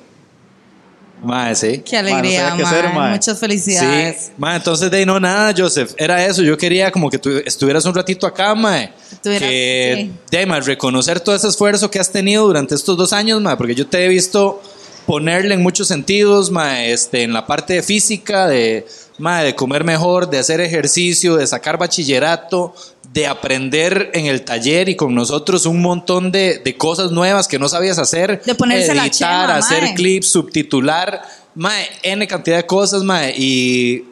Ma, 1.23 1.55
sí. 1.55 1.83
Qué 1.85 1.97
alegría, 1.99 2.49
sabía 2.49 2.57
qué 2.57 2.63
hacer, 2.63 2.85
mae. 2.87 2.95
mae. 2.95 3.11
Muchas 3.13 3.39
felicidades. 3.39 4.17
Sí, 4.27 4.33
ma, 4.39 4.57
entonces 4.57 4.91
de 4.91 4.97
ahí 4.99 5.07
no 5.07 5.21
nada, 5.21 5.53
Joseph. 5.57 5.93
Era 5.97 6.25
eso. 6.25 6.43
Yo 6.43 6.57
quería 6.57 6.91
como 6.91 7.11
que 7.11 7.19
tú 7.19 7.31
estuvieras 7.45 7.85
un 7.85 7.95
ratito 7.95 8.27
acá, 8.27 8.55
ma. 8.55 8.85
Estuvieras- 9.13 9.49
Que, 9.49 9.95
sí. 9.97 10.13
de 10.31 10.39
ahí, 10.39 10.47
reconocer 10.61 11.21
todo 11.21 11.35
ese 11.35 11.49
esfuerzo 11.49 11.91
que 11.91 11.99
has 11.99 12.11
tenido 12.11 12.47
durante 12.47 12.75
estos 12.75 12.97
dos 12.97 13.13
años, 13.13 13.41
ma, 13.41 13.57
porque 13.59 13.75
yo 13.75 13.87
te 13.87 14.05
he 14.05 14.09
visto 14.09 14.63
ponerle 15.07 15.55
en 15.55 15.63
muchos 15.63 15.89
sentidos, 15.89 16.51
ma, 16.51 16.85
este, 16.85 17.23
en 17.25 17.33
la 17.33 17.47
parte 17.47 17.75
de 17.75 17.83
física, 17.83 18.47
de, 18.47 18.87
ma, 19.19 19.43
de 19.43 19.55
comer 19.55 19.83
mejor, 19.85 20.31
de 20.31 20.39
hacer 20.39 20.61
ejercicio, 20.61 21.37
de 21.37 21.47
sacar 21.47 21.79
bachillerato, 21.79 22.75
de 23.13 23.27
aprender 23.27 24.11
en 24.15 24.27
el 24.27 24.43
taller 24.45 24.89
y 24.89 24.95
con 24.95 25.15
nosotros 25.15 25.67
un 25.67 25.83
montón 25.83 26.31
de, 26.31 26.59
de 26.65 26.77
cosas 26.77 27.11
nuevas 27.11 27.49
que 27.49 27.59
no 27.59 27.69
sabías 27.69 27.99
hacer. 27.99 28.41
De 28.45 28.55
ponerse 28.55 28.95
la 28.95 29.07
editar, 29.07 29.47
chema, 29.47 29.57
hacer 29.57 29.83
mae. 29.83 29.95
clips, 29.95 30.29
subtitular, 30.31 31.23
mae, 31.57 31.89
N 32.05 32.27
cantidad 32.29 32.59
de 32.59 32.67
cosas, 32.67 33.03
mae, 33.03 33.35
y 33.37 34.05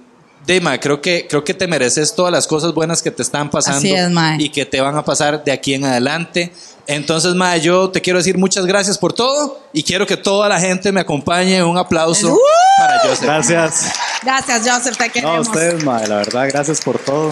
de 0.47 0.61
mae, 0.61 0.81
creo 0.81 1.01
que 1.01 1.27
creo 1.29 1.45
que 1.45 1.55
te 1.55 1.69
mereces 1.69 2.15
todas 2.15 2.33
las 2.33 2.47
cosas 2.49 2.75
buenas 2.75 3.01
que 3.03 3.11
te 3.13 3.23
están 3.23 3.51
pasando 3.51 3.87
es, 3.87 4.11
mae. 4.11 4.37
y 4.43 4.49
que 4.49 4.67
te 4.67 4.81
van 4.81 4.97
a 4.97 5.05
pasar 5.05 5.45
de 5.45 5.53
aquí 5.53 5.75
en 5.75 5.85
adelante. 5.85 6.53
Entonces, 6.89 7.35
mae, 7.35 7.61
yo 7.61 7.91
te 7.91 8.01
quiero 8.01 8.19
decir 8.19 8.37
muchas 8.37 8.67
gracias 8.67 8.99
por 8.99 9.13
todo 9.13 9.61
y 9.73 9.85
quiero 9.85 10.07
que 10.07 10.17
toda 10.17 10.49
la 10.49 10.59
gente 10.59 10.91
me 10.91 11.01
acompañe. 11.01 11.63
Un 11.63 11.79
aplauso 11.79 12.33
¡Uh! 12.33 12.39
para 12.81 12.99
Joseph. 13.01 13.23
gracias. 13.23 13.93
Gracias, 14.25 14.69
Joseph, 14.69 14.97
te 14.97 15.07
No, 15.07 15.13
queremos. 15.13 15.37
a 15.37 15.51
ustedes, 15.53 15.85
madre, 15.85 16.09
la 16.09 16.17
verdad, 16.17 16.49
gracias 16.51 16.81
por 16.81 16.99
todo. 16.99 17.31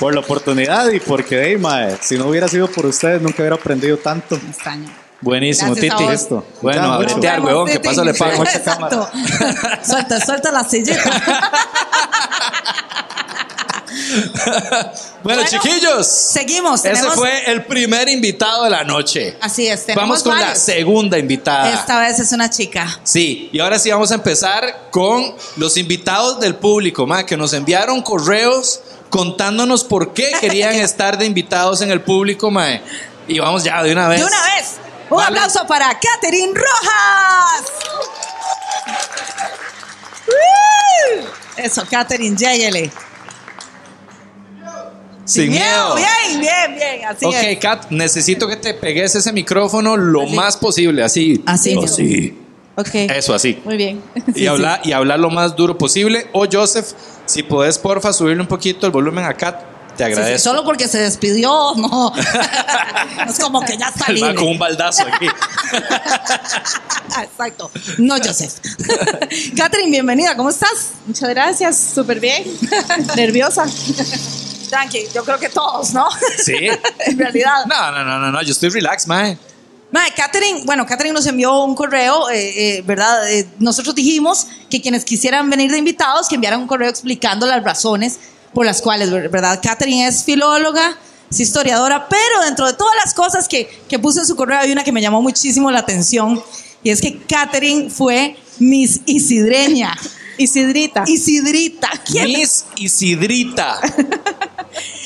Por 0.00 0.14
la 0.14 0.20
oportunidad 0.20 0.90
y 0.90 0.98
porque, 0.98 1.40
hey, 1.44 1.56
madre, 1.58 1.98
si 2.00 2.16
no 2.18 2.26
hubiera 2.26 2.48
sido 2.48 2.66
por 2.68 2.86
ustedes, 2.86 3.20
nunca 3.22 3.42
hubiera 3.42 3.54
aprendido 3.56 3.98
tanto. 3.98 4.34
Extraño. 4.34 4.88
Buenísimo, 5.20 5.74
Gracias 5.74 5.96
Titi. 5.98 6.10
Listo. 6.10 6.46
Bueno, 6.62 6.80
Ya, 6.80 6.84
a 6.94 6.98
mucho. 6.98 7.12
bretear, 7.14 7.40
huevón, 7.42 7.66
que 7.66 7.72
Titi. 7.74 7.88
paso 7.88 8.02
le 8.04 8.14
pago 8.14 8.38
mucha 8.38 8.62
cámara. 8.64 9.10
suelta, 9.86 10.20
suelta 10.24 10.50
la 10.50 10.64
sillita. 10.64 11.02
Bueno, 15.22 15.42
Bueno, 15.42 15.42
chiquillos. 15.48 16.06
seguimos, 16.06 16.84
Ese 16.84 16.94
tenemos- 16.94 17.14
fue 17.16 17.50
el 17.50 17.64
primer 17.64 18.08
invitado 18.08 18.64
de 18.64 18.70
la 18.70 18.84
noche. 18.84 19.36
Así 19.40 19.66
es, 19.66 19.84
Vamos 19.94 20.22
con 20.22 20.34
la 20.36 20.42
varios. 20.46 20.58
segunda 20.62 21.18
invitada. 21.18 21.72
Esta 21.74 22.00
vez 22.00 22.18
es 22.18 22.32
una 22.32 22.48
chica. 22.48 23.00
Sí, 23.02 23.50
y 23.52 23.60
ahora 23.60 23.78
sí 23.78 23.90
vamos 23.90 24.10
a 24.12 24.14
empezar 24.14 24.88
con 24.90 25.34
los 25.56 25.76
invitados 25.76 26.40
del 26.40 26.54
público, 26.54 27.06
ma, 27.06 27.26
que 27.26 27.36
nos 27.36 27.52
enviaron 27.52 28.00
correos 28.02 28.80
contándonos 29.10 29.84
por 29.84 30.14
qué 30.14 30.32
querían 30.40 30.74
estar 30.76 31.18
de 31.18 31.26
invitados 31.26 31.82
en 31.82 31.90
el 31.90 32.00
público, 32.00 32.50
ma. 32.50 32.80
Y 33.28 33.38
vamos 33.38 33.62
ya 33.64 33.82
de 33.82 33.92
una 33.92 34.08
vez. 34.08 34.20
De 34.20 34.26
una 34.26 34.42
vez, 34.42 34.76
un 35.10 35.16
Vale. 35.18 35.28
aplauso 35.38 35.66
para 35.66 35.90
Katherine 36.00 36.52
Rojas. 36.54 37.72
Eso, 41.56 41.84
Katherine, 41.90 42.36
lléguele. 42.36 42.90
Sin 45.24 45.50
miedo. 45.50 45.94
Bien, 45.94 46.40
bien, 46.40 46.74
bien. 46.74 47.04
Así 47.06 47.24
Ok, 47.26 47.34
es. 47.34 47.58
Kat, 47.58 47.90
necesito 47.90 48.48
que 48.48 48.56
te 48.56 48.74
pegues 48.74 49.14
ese 49.14 49.32
micrófono 49.32 49.96
lo 49.96 50.22
Así. 50.22 50.34
más 50.34 50.56
posible, 50.56 51.04
así. 51.04 51.42
Así. 51.46 51.78
Así. 51.84 52.38
Ok. 52.76 52.94
Eso, 52.94 53.34
así. 53.34 53.60
Muy 53.64 53.76
bien. 53.76 54.02
y, 54.34 54.46
hablar, 54.46 54.80
y 54.84 54.92
hablar 54.92 55.18
lo 55.18 55.30
más 55.30 55.56
duro 55.56 55.76
posible. 55.76 56.28
O 56.32 56.46
Joseph, 56.50 56.92
si 57.26 57.42
podés, 57.42 57.78
porfa, 57.78 58.12
subirle 58.12 58.40
un 58.42 58.48
poquito 58.48 58.86
el 58.86 58.92
volumen 58.92 59.24
a 59.24 59.34
Kat, 59.34 59.60
te 59.96 60.04
Sí, 60.06 60.12
sí, 60.12 60.18
agradezco. 60.18 60.50
solo 60.50 60.64
porque 60.64 60.88
se 60.88 60.98
despidió, 60.98 61.74
no. 61.76 62.12
es 63.28 63.38
como 63.38 63.60
que 63.60 63.76
ya 63.76 63.88
está 63.88 64.10
libre. 64.12 64.34
con 64.34 64.48
un 64.48 64.58
baldazo 64.58 65.02
aquí. 65.12 65.26
Exacto. 67.22 67.70
No, 67.98 68.16
Joseph. 68.16 68.54
Catherine, 69.56 69.90
bienvenida. 69.90 70.36
¿Cómo 70.36 70.50
estás? 70.50 70.92
Muchas 71.06 71.28
gracias, 71.30 71.92
súper 71.94 72.20
bien. 72.20 72.44
Nerviosa. 73.16 73.66
Tranqui, 74.70 75.06
yo 75.12 75.24
creo 75.24 75.38
que 75.38 75.48
todos, 75.48 75.92
¿no? 75.92 76.08
Sí. 76.44 76.54
en 77.06 77.18
realidad. 77.18 77.66
No, 77.66 77.90
no, 77.92 78.04
no, 78.04 78.18
no, 78.20 78.30
no, 78.30 78.42
yo 78.42 78.52
estoy 78.52 78.70
relax, 78.70 79.06
mae. 79.08 79.36
Mae, 79.92 80.12
Catherine, 80.14 80.62
bueno, 80.64 80.86
Catherine 80.86 81.12
nos 81.12 81.26
envió 81.26 81.64
un 81.64 81.74
correo, 81.74 82.30
eh, 82.30 82.78
eh, 82.78 82.82
¿verdad? 82.86 83.28
Eh, 83.30 83.46
nosotros 83.58 83.94
dijimos 83.94 84.46
que 84.68 84.80
quienes 84.80 85.04
quisieran 85.04 85.50
venir 85.50 85.72
de 85.72 85.78
invitados, 85.78 86.28
que 86.28 86.36
enviaran 86.36 86.60
un 86.60 86.68
correo 86.68 86.88
explicando 86.88 87.46
las 87.46 87.62
razones 87.64 88.18
por 88.54 88.66
las 88.66 88.80
cuales, 88.80 89.10
¿verdad? 89.10 89.60
Catherine 89.62 90.06
es 90.06 90.22
filóloga, 90.22 90.96
es 91.28 91.40
historiadora, 91.40 92.08
pero 92.08 92.44
dentro 92.44 92.66
de 92.66 92.74
todas 92.74 92.94
las 93.04 93.14
cosas 93.14 93.48
que, 93.48 93.68
que 93.88 93.98
puso 93.98 94.20
en 94.20 94.26
su 94.26 94.36
correo 94.36 94.58
hay 94.58 94.70
una 94.70 94.84
que 94.84 94.92
me 94.92 95.02
llamó 95.02 95.22
muchísimo 95.22 95.70
la 95.70 95.80
atención, 95.80 96.40
y 96.82 96.90
es 96.90 97.00
que 97.00 97.18
Catherine 97.22 97.90
fue 97.90 98.36
Miss 98.60 99.00
Isidreña. 99.06 99.96
Isidrita. 100.38 101.04
Isidrita. 101.06 101.90
¿Quién? 102.06 102.26
Miss 102.26 102.64
Isidrita. 102.76 103.78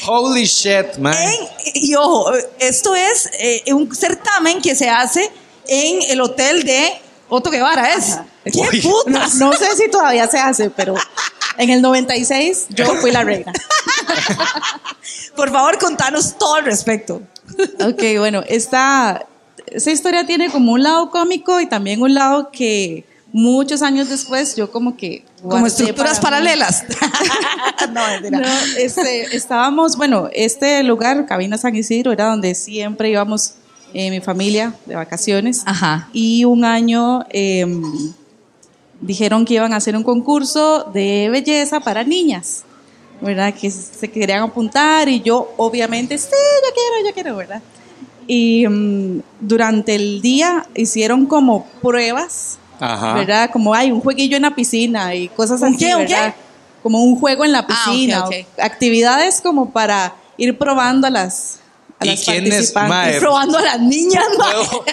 Holy 0.06 0.44
shit, 0.44 0.96
man. 0.98 1.14
En- 1.16 1.48
y 1.74 1.94
ojo, 1.94 2.32
esto 2.58 2.94
es 2.94 3.30
eh, 3.38 3.62
un 3.72 3.94
certamen 3.94 4.60
que 4.60 4.74
se 4.74 4.88
hace 4.88 5.30
en 5.66 6.02
el 6.10 6.20
hotel 6.20 6.64
de 6.64 6.92
Otto 7.28 7.50
Guevara, 7.50 7.94
¿es? 7.94 8.18
¿Qué 8.44 8.52
Uy. 8.60 8.82
No, 8.84 8.90
putas? 8.90 9.34
no 9.36 9.52
sé 9.54 9.74
si 9.76 9.88
todavía 9.90 10.26
se 10.28 10.38
hace, 10.38 10.70
pero 10.70 10.94
en 11.56 11.70
el 11.70 11.80
96 11.82 12.66
yo 12.70 12.86
fui 12.96 13.10
la 13.10 13.24
reina. 13.24 13.52
Por 15.36 15.50
favor, 15.50 15.78
contanos 15.78 16.36
todo 16.38 16.54
al 16.56 16.64
respecto. 16.64 17.22
Ok, 17.80 18.02
bueno, 18.18 18.42
esta, 18.46 19.26
esta 19.66 19.90
historia 19.90 20.26
tiene 20.26 20.50
como 20.50 20.72
un 20.72 20.82
lado 20.82 21.10
cómico 21.10 21.60
y 21.60 21.66
también 21.66 22.02
un 22.02 22.14
lado 22.14 22.50
que 22.50 23.04
muchos 23.34 23.82
años 23.82 24.08
después 24.08 24.54
yo 24.54 24.70
como 24.70 24.96
que... 24.96 25.24
Como 25.42 25.66
estructuras 25.66 26.20
para 26.20 26.36
paralelas. 26.36 26.84
no. 27.92 28.30
No, 28.30 28.48
este, 28.78 29.36
estábamos, 29.36 29.96
bueno, 29.96 30.30
este 30.32 30.82
lugar, 30.84 31.26
Cabina 31.26 31.58
San 31.58 31.74
Isidro, 31.74 32.12
era 32.12 32.26
donde 32.26 32.54
siempre 32.54 33.10
íbamos 33.10 33.54
eh, 33.92 34.08
mi 34.10 34.20
familia 34.20 34.74
de 34.86 34.94
vacaciones. 34.94 35.64
Ajá. 35.66 36.08
Y 36.12 36.44
un 36.44 36.64
año 36.64 37.26
eh, 37.30 37.66
dijeron 39.00 39.44
que 39.44 39.54
iban 39.54 39.72
a 39.72 39.76
hacer 39.76 39.96
un 39.96 40.04
concurso 40.04 40.84
de 40.94 41.28
belleza 41.28 41.80
para 41.80 42.04
niñas, 42.04 42.62
¿verdad? 43.20 43.52
Que 43.52 43.68
se 43.68 44.08
querían 44.12 44.44
apuntar 44.44 45.08
y 45.08 45.20
yo 45.20 45.52
obviamente, 45.56 46.16
sí, 46.18 46.28
yo 46.30 46.72
quiero, 46.72 47.08
yo 47.08 47.14
quiero, 47.14 47.36
¿verdad? 47.36 47.62
Y 48.28 48.66
mm, 48.68 49.22
durante 49.40 49.96
el 49.96 50.22
día 50.22 50.66
hicieron 50.74 51.26
como 51.26 51.66
pruebas, 51.82 52.58
Ajá. 52.80 53.14
¿verdad? 53.14 53.50
Como 53.52 53.74
hay 53.74 53.90
un 53.92 54.00
jueguillo 54.00 54.36
en 54.36 54.42
la 54.42 54.54
piscina 54.54 55.14
y 55.14 55.28
cosas 55.28 55.60
¿Un 55.60 55.68
así, 55.74 55.78
qué, 55.78 55.94
¿verdad? 55.94 56.34
qué? 56.34 56.40
Como 56.82 57.02
un 57.02 57.18
juego 57.18 57.44
en 57.44 57.52
la 57.52 57.60
Ah, 57.60 57.66
piscina, 57.66 58.24
ok. 58.26 58.34
o 58.58 58.62
actividades 58.62 59.40
como 59.40 59.70
para 59.70 60.14
ir 60.36 60.58
probando 60.58 61.06
a 61.06 61.10
las, 61.10 61.60
a 61.98 62.04
¿Y 62.04 62.10
las 62.10 62.20
quién 62.24 62.46
es, 62.46 62.72
participantes. 62.72 62.88
mae? 62.90 63.18
Probando 63.20 63.58
a 63.58 63.62
las 63.62 63.80
niñas, 63.80 64.24
mae. 64.38 64.54
¿Puedo, 64.54 64.84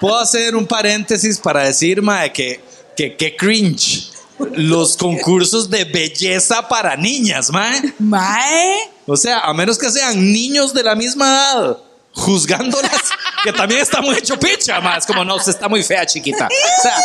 puedo 0.00 0.18
hacer 0.18 0.56
un 0.56 0.66
paréntesis 0.66 1.38
para 1.38 1.64
decir, 1.64 2.00
mae, 2.00 2.32
que, 2.32 2.60
que, 2.96 3.16
que 3.16 3.36
cringe. 3.36 4.10
Los 4.54 4.96
concursos 4.96 5.68
de 5.68 5.82
belleza 5.84 6.66
para 6.68 6.96
niñas, 6.96 7.50
mae. 7.50 7.92
Mae. 7.98 8.74
O 9.06 9.16
sea, 9.16 9.40
a 9.40 9.52
menos 9.52 9.76
que 9.78 9.90
sean 9.90 10.32
niños 10.32 10.72
de 10.72 10.82
la 10.84 10.94
misma 10.94 11.26
edad, 11.26 11.78
juzgándolas, 12.18 13.00
que 13.44 13.52
también 13.52 13.80
está 13.80 14.02
muy 14.02 14.16
hecho 14.16 14.38
picha, 14.38 14.80
más 14.80 15.06
como 15.06 15.24
no, 15.24 15.36
usted 15.36 15.52
está 15.52 15.68
muy 15.68 15.82
fea, 15.82 16.04
chiquita. 16.04 16.46
O 16.46 16.82
sea, 16.82 16.96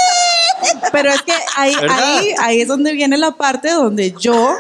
Pero 0.92 1.12
es 1.12 1.22
que 1.22 1.34
ahí, 1.56 1.76
ahí, 1.90 2.36
ahí 2.40 2.62
es 2.62 2.68
donde 2.68 2.92
viene 2.94 3.18
la 3.18 3.32
parte 3.32 3.70
donde 3.72 4.14
yo 4.20 4.56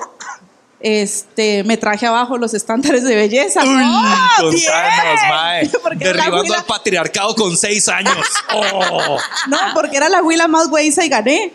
este, 0.79 1.63
me 1.63 1.77
traje 1.77 2.05
abajo 2.05 2.37
los 2.37 2.53
estándares 2.53 3.03
de 3.03 3.15
belleza. 3.15 3.61
Era 3.63 3.81
la 3.81 4.37
Derribando 5.95 6.43
huila- 6.43 6.57
al 6.57 6.65
patriarcado 6.65 7.35
con 7.35 7.57
seis 7.57 7.87
años. 7.89 8.15
Oh. 8.55 9.17
No, 9.47 9.57
porque 9.73 9.97
era 9.97 10.09
la 10.09 10.21
huila 10.21 10.47
más 10.47 10.67
güeyza 10.67 11.03
y 11.03 11.09
gané. 11.09 11.51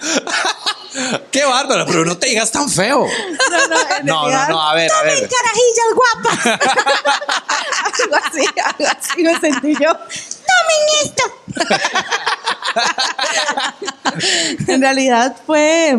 Qué 1.30 1.44
bárbaro, 1.44 1.86
pero 1.86 2.04
no 2.04 2.16
te 2.18 2.28
digas 2.28 2.50
tan 2.50 2.68
feo. 2.68 3.06
No, 3.06 3.68
no, 3.68 3.96
en 3.98 4.06
No, 4.06 4.22
no, 4.22 4.28
realidad, 4.28 4.48
no, 4.48 4.60
a 4.60 4.74
ver, 4.74 4.90
a 4.92 5.02
ver. 5.02 5.28
Carajillas 5.28 5.94
guapas. 5.94 6.46
Algo 8.02 8.16
así, 8.16 8.44
algo 8.64 8.86
así 8.98 9.22
me 9.22 9.38
sentí 9.40 9.74
yo. 9.74 9.92
Tomen 9.92 10.82
esto. 11.04 11.22
En 14.68 14.80
realidad 14.80 15.36
fue. 15.46 15.96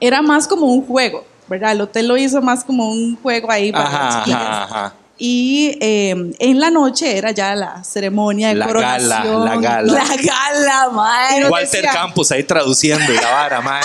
Era 0.00 0.22
más 0.22 0.46
como 0.46 0.66
un 0.66 0.86
juego, 0.86 1.26
¿verdad? 1.48 1.72
El 1.72 1.80
hotel 1.82 2.08
lo 2.08 2.16
hizo 2.16 2.40
más 2.42 2.64
como 2.64 2.88
un 2.90 3.16
juego 3.20 3.50
ahí 3.50 3.72
para 3.72 3.86
Ajá, 3.86 4.18
chiquillas. 4.18 4.40
ajá, 4.40 4.64
ajá. 4.64 4.94
Y 5.16 5.78
eh, 5.80 6.10
en 6.38 6.60
la 6.60 6.70
noche 6.70 7.16
era 7.16 7.30
ya 7.30 7.54
la 7.54 7.84
ceremonia 7.84 8.48
de 8.48 8.54
La 8.56 8.66
coronación. 8.66 9.10
gala, 9.44 9.44
la 9.44 9.56
gala. 9.60 9.92
La 9.92 10.16
gala, 10.16 10.90
mae. 10.90 11.34
Pero 11.36 11.48
Walter 11.50 11.82
decía- 11.82 11.92
Campos 11.92 12.30
ahí 12.32 12.42
traduciendo 12.42 13.12
y 13.12 13.16
la 13.16 13.30
vara, 13.30 13.60
mae. 13.60 13.82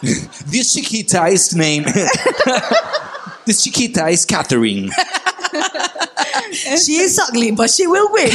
This 0.50 0.72
chiquita 0.72 1.28
is 1.30 1.54
name. 1.54 1.84
This 3.46 3.62
chiquita 3.62 4.10
is 4.10 4.24
Catherine. 4.24 4.90
She 6.76 6.96
is 6.96 7.18
ugly, 7.18 7.50
but 7.52 7.68
she 7.70 7.86
will 7.86 8.08
win. 8.12 8.30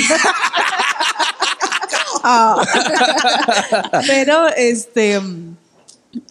Ah. 2.23 2.63
Pero 4.07 4.47
este 4.55 5.19
mm, 5.19 5.55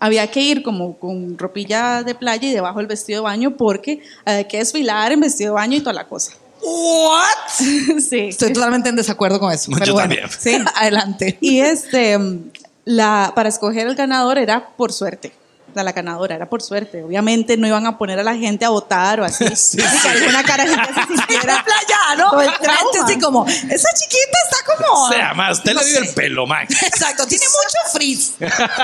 había 0.01 0.27
que 0.31 0.41
ir 0.41 0.63
como 0.63 0.99
con 0.99 1.39
ropilla 1.39 2.03
de 2.03 2.15
playa 2.15 2.49
y 2.49 2.53
debajo 2.53 2.81
el 2.81 2.87
vestido 2.87 3.21
de 3.21 3.25
baño 3.25 3.57
porque 3.57 4.03
hay 4.25 4.45
que 4.47 4.59
desfilar 4.59 5.13
en 5.13 5.21
vestido 5.21 5.51
de 5.51 5.55
baño 5.55 5.77
y 5.77 5.81
toda 5.81 5.93
la 5.93 6.07
cosa. 6.07 6.33
What? 6.63 8.01
sí. 8.01 8.21
Estoy 8.29 8.53
totalmente 8.53 8.89
en 8.89 8.97
desacuerdo 8.97 9.39
con 9.39 9.53
eso. 9.53 9.71
Yo 9.71 9.79
pero 9.79 9.93
bueno, 9.95 10.15
también. 10.15 10.29
Sí, 10.39 10.59
adelante. 10.75 11.39
Y 11.41 11.61
este 11.61 12.19
mm, 12.19 12.51
la 12.85 13.33
para 13.35 13.49
escoger 13.49 13.87
el 13.87 13.95
ganador 13.95 14.39
era 14.39 14.71
por 14.77 14.93
suerte. 14.93 15.33
Sea, 15.79 15.85
la 15.85 15.93
ganadora 15.93 16.35
era 16.35 16.49
por 16.49 16.63
suerte. 16.63 17.03
Obviamente 17.03 17.57
no 17.57 17.67
iban 17.67 17.87
a 17.87 17.99
poner 17.99 18.19
a 18.19 18.23
la 18.23 18.35
gente 18.35 18.65
a 18.65 18.71
votar 18.71 19.21
o 19.21 19.25
así. 19.25 19.45
Sí, 19.59 19.81
Así 19.81 19.99
que 20.01 20.09
alguna 20.09 20.43
carajita 20.43 20.87
se 20.95 21.17
sintiera 21.17 21.65
playa, 21.65 22.17
¿no? 22.17 22.39
Gente 22.39 22.99
así 23.03 23.19
como, 23.19 23.47
esa 23.47 23.89
chiquita 23.95 24.39
está 24.45 24.57
como... 24.65 25.05
O 25.05 25.13
sea, 25.13 25.35
más, 25.35 25.59
usted 25.59 25.75
no 25.75 25.81
le 25.81 25.87
sé. 25.87 25.99
el 25.99 26.09
pelo, 26.15 26.47
mae. 26.47 26.65
Exacto, 26.87 27.27
tiene 27.27 27.45
mucho 27.47 27.93
frizz. 27.93 28.35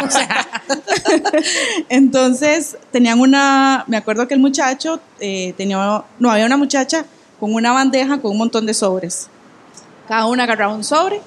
O 0.05 0.11
sea, 0.11 0.47
Entonces 1.89 2.77
tenían 2.91 3.21
una, 3.21 3.85
me 3.87 3.97
acuerdo 3.97 4.27
que 4.29 4.35
el 4.35 4.41
muchacho 4.41 5.01
eh, 5.21 5.55
tenía, 5.57 6.05
no 6.19 6.31
había 6.31 6.47
una 6.47 6.57
muchacha 6.57 7.05
con 7.41 7.55
una 7.55 7.73
bandeja 7.73 8.21
con 8.21 8.33
un 8.33 8.39
montón 8.39 8.67
de 8.67 8.75
sobres. 8.75 9.29
Cada 10.09 10.27
una 10.27 10.45
agarraba 10.45 10.75
un 10.75 10.85
sobre 10.85 11.21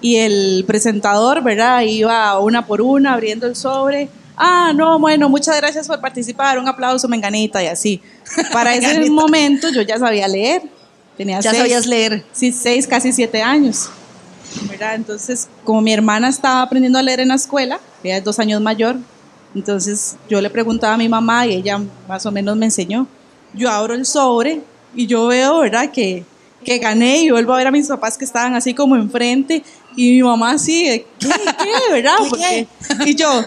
y 0.00 0.16
el 0.16 0.64
presentador, 0.66 1.42
¿verdad? 1.42 1.82
Iba 1.82 2.38
una 2.38 2.66
por 2.66 2.80
una 2.80 3.14
abriendo 3.14 3.46
el 3.46 3.56
sobre. 3.56 4.08
Ah, 4.38 4.72
no, 4.74 4.98
bueno, 4.98 5.28
muchas 5.28 5.56
gracias 5.56 5.86
por 5.88 6.00
participar, 6.00 6.58
un 6.58 6.68
aplauso, 6.68 7.08
menganita 7.08 7.62
y 7.62 7.66
así. 7.66 8.00
Para 8.52 8.74
ese 8.74 9.10
momento 9.10 9.68
yo 9.70 9.82
ya 9.82 9.98
sabía 9.98 10.28
leer. 10.28 10.62
Tenía 11.16 11.40
ya 11.40 11.50
seis- 11.50 11.62
sabías 11.62 11.86
leer. 11.86 12.24
Sí, 12.32 12.52
seis, 12.52 12.86
casi 12.86 13.12
siete 13.12 13.42
años. 13.42 13.90
¿verdad? 14.70 14.94
Entonces, 14.94 15.48
como 15.64 15.80
mi 15.82 15.92
hermana 15.92 16.28
estaba 16.28 16.62
aprendiendo 16.62 16.98
a 16.98 17.02
leer 17.02 17.20
en 17.20 17.28
la 17.28 17.34
escuela, 17.34 17.80
ella 18.02 18.16
es 18.18 18.24
dos 18.24 18.38
años 18.38 18.62
mayor, 18.62 18.96
entonces 19.54 20.16
yo 20.28 20.40
le 20.40 20.48
preguntaba 20.50 20.94
a 20.94 20.96
mi 20.96 21.08
mamá 21.08 21.46
y 21.46 21.54
ella 21.54 21.80
más 22.08 22.24
o 22.24 22.30
menos 22.32 22.56
me 22.56 22.66
enseñó. 22.66 23.06
Yo 23.52 23.70
abro 23.70 23.94
el 23.94 24.06
sobre 24.06 24.62
y 24.94 25.06
yo 25.06 25.26
veo, 25.26 25.58
¿verdad? 25.60 25.90
Que, 25.90 26.24
que 26.64 26.78
gané 26.78 27.22
y 27.22 27.30
vuelvo 27.30 27.52
a 27.54 27.58
ver 27.58 27.66
a 27.66 27.70
mis 27.70 27.88
papás 27.88 28.16
que 28.16 28.24
estaban 28.24 28.54
así 28.54 28.72
como 28.74 28.96
enfrente 28.96 29.62
y 29.96 30.12
mi 30.16 30.22
mamá 30.22 30.52
así, 30.52 31.04
¿qué? 31.18 31.28
¿Qué? 31.28 31.92
¿Verdad? 31.92 32.16
¿Qué, 32.38 32.66
Porque- 32.88 33.10
y 33.10 33.14
yo, 33.14 33.44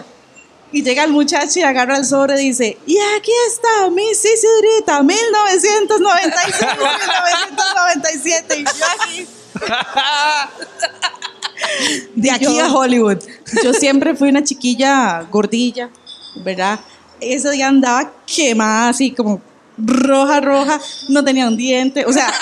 y 0.72 0.82
llega 0.82 1.04
el 1.04 1.12
muchacho 1.12 1.60
y 1.60 1.62
agarra 1.62 1.96
el 1.98 2.04
sobre 2.06 2.40
y 2.42 2.48
dice, 2.48 2.76
y 2.86 2.98
aquí 3.18 3.30
está 3.48 3.88
mi 3.90 4.02
Isidrita, 4.10 5.02
1996, 5.02 6.56
1997. 6.60 8.56
Y 8.58 8.64
yo 8.64 8.70
aquí, 9.00 9.26
De 12.14 12.30
aquí 12.30 12.44
Yo- 12.44 12.64
a 12.64 12.72
Hollywood. 12.72 13.18
yo 13.62 13.72
siempre 13.74 14.14
fui 14.16 14.28
una 14.30 14.42
chiquilla 14.42 15.22
gordilla, 15.30 15.90
¿verdad? 16.44 16.80
Ese 17.20 17.50
día 17.50 17.68
andaba 17.68 18.10
quemada 18.26 18.88
así 18.88 19.12
como 19.12 19.40
roja, 19.78 20.40
roja, 20.40 20.80
no 21.08 21.22
tenía 21.24 21.46
un 21.46 21.56
diente, 21.56 22.04
o 22.04 22.12
sea, 22.12 22.32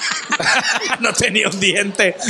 no 1.01 1.13
tenía 1.13 1.49
un 1.49 1.61
diente. 1.61 2.17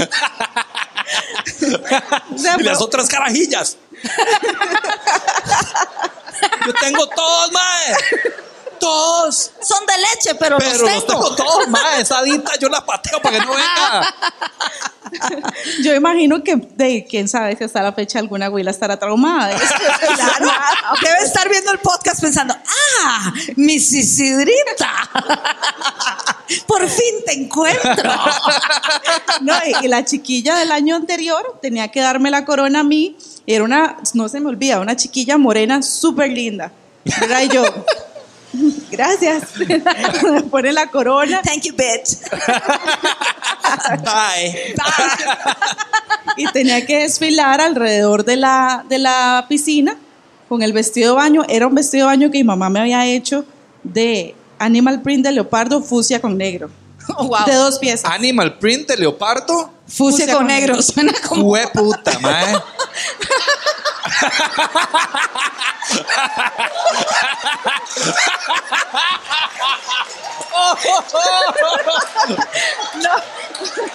o 2.34 2.38
sea, 2.38 2.56
y 2.58 2.62
las 2.62 2.80
otras 2.80 3.08
carajillas. 3.08 3.76
Yo 6.66 6.74
tengo 6.80 7.06
todos, 7.08 7.52
mae. 7.52 7.94
Todos. 8.80 9.52
Son 9.60 9.86
de 9.86 9.92
leche, 9.98 10.34
pero, 10.38 10.58
Pero 10.58 10.72
los 10.72 10.80
los 10.80 11.06
tengo. 11.06 11.06
tengo 11.06 11.36
todos, 11.36 11.68
mae. 11.68 12.00
Esa 12.00 12.22
dita 12.22 12.52
yo 12.58 12.68
la 12.68 12.84
pateo 12.84 13.20
para 13.20 13.38
que 13.38 13.44
no 13.44 13.52
venga. 13.52 14.14
yo 15.82 15.94
imagino 15.94 16.42
que, 16.42 16.56
de, 16.56 17.06
quién 17.08 17.28
sabe 17.28 17.56
si 17.56 17.64
hasta 17.64 17.82
la 17.82 17.92
fecha 17.92 18.18
alguna 18.18 18.48
güila 18.48 18.70
estará 18.70 18.98
traumada. 18.98 19.56
Claro, 20.00 20.50
debe 21.02 21.22
estar 21.24 21.48
viendo 21.48 21.70
el 21.72 21.78
podcast 21.78 22.20
pensando, 22.20 22.54
ah, 22.54 23.32
Miss 23.56 23.92
Isidrita, 23.92 24.90
por 26.66 26.88
fin 26.88 27.24
te 27.24 27.32
encuentro. 27.34 28.10
No, 29.42 29.54
y, 29.64 29.86
y 29.86 29.88
la 29.88 30.04
chiquilla 30.04 30.56
del 30.56 30.70
año 30.72 30.96
anterior 30.96 31.58
tenía 31.62 31.88
que 31.88 32.00
darme 32.00 32.30
la 32.30 32.44
corona 32.44 32.80
a 32.80 32.82
mí. 32.82 33.16
Era 33.46 33.64
una, 33.64 33.96
no 34.14 34.28
se 34.28 34.40
me 34.40 34.48
olvida, 34.48 34.80
una 34.80 34.96
chiquilla 34.96 35.38
morena 35.38 35.82
súper 35.82 36.30
linda. 36.30 36.72
Y 37.04 37.48
yo, 37.48 37.64
gracias. 38.90 39.44
pone 40.50 40.72
la 40.72 40.86
corona 40.86 41.40
Thank 41.42 41.64
you, 41.64 41.74
bitch. 41.74 42.18
Bye. 44.04 44.74
y 46.36 46.46
tenía 46.52 46.84
que 46.84 47.00
desfilar 47.00 47.60
alrededor 47.60 48.24
de 48.24 48.36
la, 48.36 48.84
de 48.88 48.98
la 48.98 49.46
piscina 49.48 49.96
con 50.48 50.62
el 50.62 50.72
vestido 50.72 51.12
de 51.12 51.16
baño. 51.16 51.42
Era 51.48 51.66
un 51.66 51.74
vestido 51.74 52.06
de 52.06 52.16
baño 52.16 52.30
que 52.30 52.38
mi 52.38 52.44
mamá 52.44 52.68
me 52.68 52.80
había 52.80 53.06
hecho 53.06 53.44
de 53.82 54.34
animal 54.58 55.02
print 55.02 55.24
de 55.24 55.32
leopardo 55.32 55.82
fucsia 55.82 56.20
con 56.20 56.36
negro. 56.36 56.70
Oh, 57.16 57.24
wow. 57.28 57.44
De 57.46 57.54
dos 57.54 57.78
piezas. 57.78 58.10
Animal 58.10 58.58
print 58.58 58.88
de 58.88 58.96
leopardo. 58.96 59.72
Fusia 59.88 60.32
con 60.32 60.46
negro, 60.46 60.80
suena 60.82 61.12
como... 61.26 61.44
Hue 61.48 61.66
puta, 61.74 62.18
mae. 62.20 62.56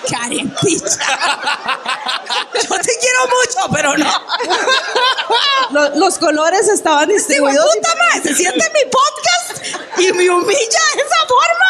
Karen 0.10 0.54
Picha. 0.62 1.18
Yo 2.54 2.80
te 2.80 2.92
quiero 3.00 3.20
mucho, 3.28 3.74
pero 3.74 3.98
no. 3.98 4.12
Lo- 5.72 5.96
los 5.96 6.18
colores 6.18 6.68
estaban 6.68 7.10
distribuidos. 7.10 7.66
puta, 7.76 7.90
mae, 7.96 8.22
se 8.22 8.36
siente 8.36 8.66
en 8.66 8.74
mi 8.74 8.92
podcast 8.92 10.00
y 10.00 10.12
me 10.14 10.30
humilla 10.30 10.82
de 10.96 11.02
esa 11.02 11.28
forma, 11.28 11.65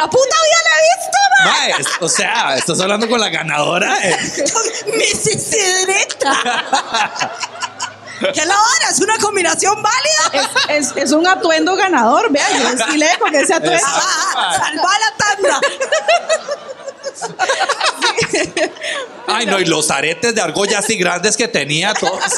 la 0.00 0.08
puta 0.08 0.36
vida 0.44 0.60
la 0.64 0.70
he 0.76 0.82
visto, 0.96 1.18
mae. 1.30 1.44
Mae, 1.72 1.80
es- 1.80 1.88
o 2.00 2.08
sea, 2.08 2.56
estás 2.56 2.80
hablando 2.80 3.08
con 3.08 3.20
la 3.20 3.28
ganadora. 3.28 3.96
Miss 4.96 5.26
Isidrita. 5.26 6.32
¿Qué 8.34 8.44
la 8.44 8.54
hora? 8.54 8.88
¿Es 8.90 9.00
una 9.00 9.16
combinación 9.18 9.80
válida? 9.82 10.30
Es, 10.68 10.92
es 10.96 11.12
un 11.12 11.24
atuendo 11.26 11.74
ganador, 11.76 12.30
vea, 12.32 12.46
yo 12.58 12.70
desfilé 12.76 13.10
con 13.18 13.34
ese 13.34 13.54
atuendo. 13.54 13.86
Ah, 13.86 14.56
salva 14.58 14.90
la 14.98 15.12
tanda. 15.16 15.60
Ay, 19.28 19.46
no, 19.46 19.58
y 19.60 19.64
los 19.66 19.90
aretes 19.90 20.34
de 20.34 20.40
argolla 20.40 20.78
así 20.80 20.96
grandes 20.96 21.36
que 21.36 21.46
tenía 21.48 21.92
todos. 21.94 22.22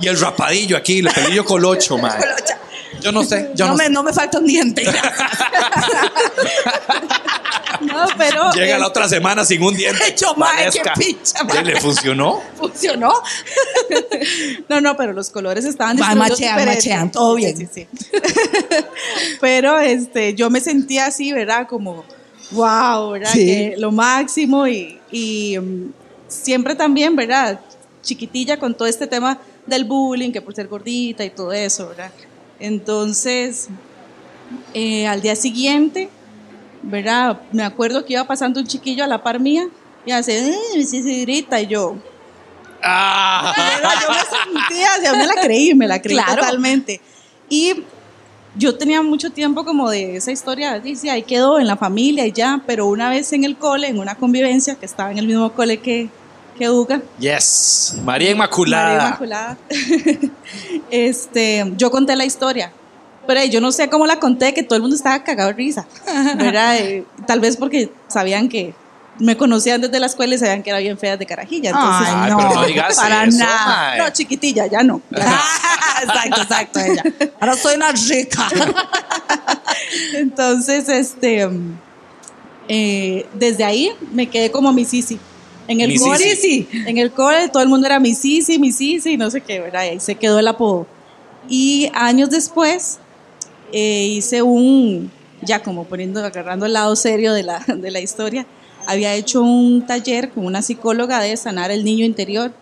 y 0.00 0.08
el 0.08 0.18
rapadillo 0.20 0.76
aquí, 0.76 0.98
el 1.00 1.08
pelillo 1.10 1.44
colocho, 1.44 1.98
mae. 1.98 2.18
Yo 3.00 3.12
no 3.12 3.22
sé, 3.24 3.50
yo 3.54 3.66
no, 3.66 3.72
no, 3.72 3.76
me, 3.78 3.84
sé. 3.84 3.90
no 3.90 4.02
me 4.02 4.12
falta 4.12 4.38
un 4.38 4.46
diente. 4.46 4.84
No, 7.80 8.06
pero. 8.16 8.52
Llega 8.52 8.78
la 8.78 8.86
otra 8.86 9.08
semana 9.08 9.44
sin 9.44 9.62
un 9.62 9.74
diente. 9.74 10.00
Hecho, 10.08 10.34
qué 10.34 10.40
Valesca. 10.40 10.94
picha, 10.94 11.38
¿Ya 11.38 11.44
mae. 11.44 11.64
le 11.64 11.80
funcionó? 11.80 12.40
¿Funcionó? 12.56 13.12
No, 14.68 14.80
no, 14.80 14.96
pero 14.96 15.12
los 15.12 15.30
colores 15.30 15.64
estaban 15.64 15.96
Va, 16.00 16.14
machean, 16.14 16.36
diferentes. 16.56 16.76
machean, 16.76 17.10
todo 17.12 17.34
bien. 17.34 17.56
Sí, 17.56 17.66
sí, 17.72 17.86
sí. 17.92 18.20
pero 19.40 19.78
este, 19.78 20.34
yo 20.34 20.50
me 20.50 20.60
sentía 20.60 21.06
así, 21.06 21.32
¿verdad? 21.32 21.66
Como, 21.68 22.04
wow, 22.52 23.10
¿verdad? 23.10 23.30
Sí. 23.32 23.46
Que 23.46 23.74
lo 23.78 23.92
máximo 23.92 24.66
y, 24.66 24.98
y, 25.10 25.58
mm, 25.58 25.92
siempre 26.28 26.74
también, 26.74 27.14
¿verdad? 27.16 27.60
Chiquitilla 28.02 28.58
con 28.58 28.74
todo 28.74 28.88
este 28.88 29.06
tema 29.06 29.38
del 29.66 29.84
bullying, 29.84 30.32
que 30.32 30.40
por 30.40 30.54
ser 30.54 30.68
gordita 30.68 31.24
y 31.24 31.30
todo 31.30 31.52
eso, 31.52 31.88
¿verdad? 31.88 32.10
Entonces, 32.60 33.68
eh, 34.74 35.06
al 35.06 35.20
día 35.22 35.36
siguiente, 35.36 36.08
¿verdad? 36.82 37.40
Me 37.52 37.62
acuerdo 37.64 38.04
que 38.04 38.12
iba 38.14 38.24
pasando 38.24 38.60
un 38.60 38.66
chiquillo 38.66 39.04
a 39.04 39.06
la 39.06 39.22
par 39.22 39.40
mía 39.40 39.66
y 40.06 40.12
hace, 40.12 40.42
"Mm, 40.76 40.82
sí, 40.82 41.02
sí, 41.02 41.22
grita, 41.22 41.60
y 41.60 41.66
yo, 41.66 41.96
Ah. 42.82 43.52
pero 43.56 43.88
yo 44.02 44.08
me 44.10 44.60
sentía, 44.68 44.88
o 44.98 45.00
sea, 45.00 45.12
me 45.14 45.26
la 45.26 45.34
creí, 45.40 45.74
me 45.74 45.88
la 45.88 46.02
creí 46.02 46.16
Claro. 46.16 46.42
totalmente. 46.42 47.00
Y 47.48 47.82
yo 48.56 48.76
tenía 48.76 49.00
mucho 49.02 49.30
tiempo 49.30 49.64
como 49.64 49.88
de 49.90 50.16
esa 50.16 50.30
historia, 50.30 50.78
dice, 50.80 51.10
ahí 51.10 51.22
quedó 51.22 51.58
en 51.58 51.66
la 51.66 51.76
familia 51.76 52.26
y 52.26 52.32
ya, 52.32 52.62
pero 52.66 52.86
una 52.86 53.08
vez 53.10 53.32
en 53.32 53.44
el 53.44 53.56
cole, 53.56 53.88
en 53.88 53.98
una 53.98 54.14
convivencia, 54.16 54.74
que 54.76 54.84
estaba 54.86 55.10
en 55.10 55.18
el 55.18 55.26
mismo 55.26 55.50
cole 55.54 55.78
que, 55.80 56.08
que 56.58 56.70
Uga, 56.70 57.02
Yes. 57.18 57.96
María 58.04 58.30
Inmaculada. 58.30 58.84
María 58.86 59.06
Inmaculada, 59.06 59.58
este, 60.90 61.72
yo 61.76 61.90
conté 61.90 62.16
la 62.16 62.24
historia. 62.24 62.72
Pero 63.26 63.42
yo 63.44 63.60
no 63.62 63.72
sé 63.72 63.88
cómo 63.88 64.06
la 64.06 64.18
conté, 64.20 64.52
que 64.52 64.62
todo 64.62 64.76
el 64.76 64.82
mundo 64.82 64.94
estaba 64.96 65.22
cagado 65.24 65.48
de 65.48 65.54
risa, 65.56 65.86
¿verdad? 66.36 66.76
Eh, 66.80 67.04
tal 67.26 67.40
vez 67.40 67.56
porque 67.56 67.90
sabían 68.06 68.48
que 68.50 68.74
me 69.18 69.36
conocían 69.36 69.80
desde 69.80 69.98
la 69.98 70.06
escuela 70.06 70.34
y 70.34 70.38
sabían 70.38 70.62
que 70.62 70.70
era 70.70 70.78
bien 70.80 70.98
fea 70.98 71.16
de 71.16 71.24
carajilla. 71.24 71.70
Entonces, 71.70 72.08
Ay, 72.14 72.30
no, 72.30 72.36
pero 72.36 72.54
no 72.54 72.66
digas 72.66 72.96
para 73.00 73.24
eso, 73.24 73.38
nada. 73.38 73.96
no, 73.96 74.10
chiquitilla, 74.10 74.66
ya 74.66 74.82
no. 74.82 75.00
exacto, 75.10 76.42
exacto, 76.42 76.80
ella. 76.80 77.02
Ahora 77.40 77.56
soy 77.56 77.76
una 77.76 77.92
rica. 77.92 78.48
Entonces, 80.14 80.88
este, 80.88 81.48
eh, 82.68 83.26
desde 83.34 83.64
ahí 83.64 83.90
me 84.12 84.28
quedé 84.28 84.50
como 84.50 84.72
mi 84.72 84.84
Sisi. 84.84 85.18
En 85.66 85.80
el 85.80 85.98
cole, 85.98 86.18
Sisi. 86.18 86.68
en 86.72 86.98
el 86.98 87.10
cole 87.10 87.48
todo 87.48 87.62
el 87.62 87.68
mundo 87.68 87.86
era 87.86 87.98
mi 87.98 88.14
Sisi, 88.14 88.58
mi 88.58 88.70
Sisi, 88.70 89.16
no 89.16 89.30
sé 89.30 89.40
qué, 89.40 89.60
¿verdad? 89.60 89.84
Y 89.84 89.88
ahí 89.88 90.00
se 90.00 90.14
quedó 90.14 90.38
el 90.38 90.48
apodo. 90.48 90.86
Y 91.48 91.90
años 91.94 92.30
después 92.30 92.98
eh, 93.72 94.06
hice 94.06 94.42
un, 94.42 95.10
ya 95.42 95.62
como 95.62 95.84
poniendo, 95.84 96.24
agarrando 96.24 96.66
el 96.66 96.74
lado 96.74 96.94
serio 96.96 97.32
de 97.32 97.42
la, 97.42 97.64
de 97.66 97.90
la 97.90 98.00
historia, 98.00 98.46
había 98.86 99.14
hecho 99.14 99.42
un 99.42 99.86
taller 99.86 100.30
con 100.30 100.46
una 100.46 100.62
psicóloga 100.62 101.20
de 101.20 101.36
sanar 101.36 101.70
el 101.70 101.84
niño 101.84 102.04
interior. 102.04 102.52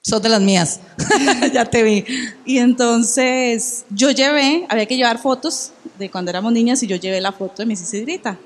Sos 0.00 0.22
de 0.22 0.28
las 0.28 0.40
mías. 0.40 0.80
ya 1.52 1.64
te 1.64 1.82
vi. 1.82 2.04
Y 2.44 2.58
entonces 2.58 3.84
yo 3.90 4.12
llevé, 4.12 4.64
había 4.68 4.86
que 4.86 4.96
llevar 4.96 5.18
fotos 5.18 5.72
de 5.98 6.10
cuando 6.10 6.30
éramos 6.30 6.52
niñas 6.52 6.82
y 6.82 6.86
yo 6.86 6.96
llevé 6.96 7.20
la 7.20 7.32
foto 7.32 7.54
de 7.56 7.66
mi 7.66 7.74
Isidrita. 7.74 8.38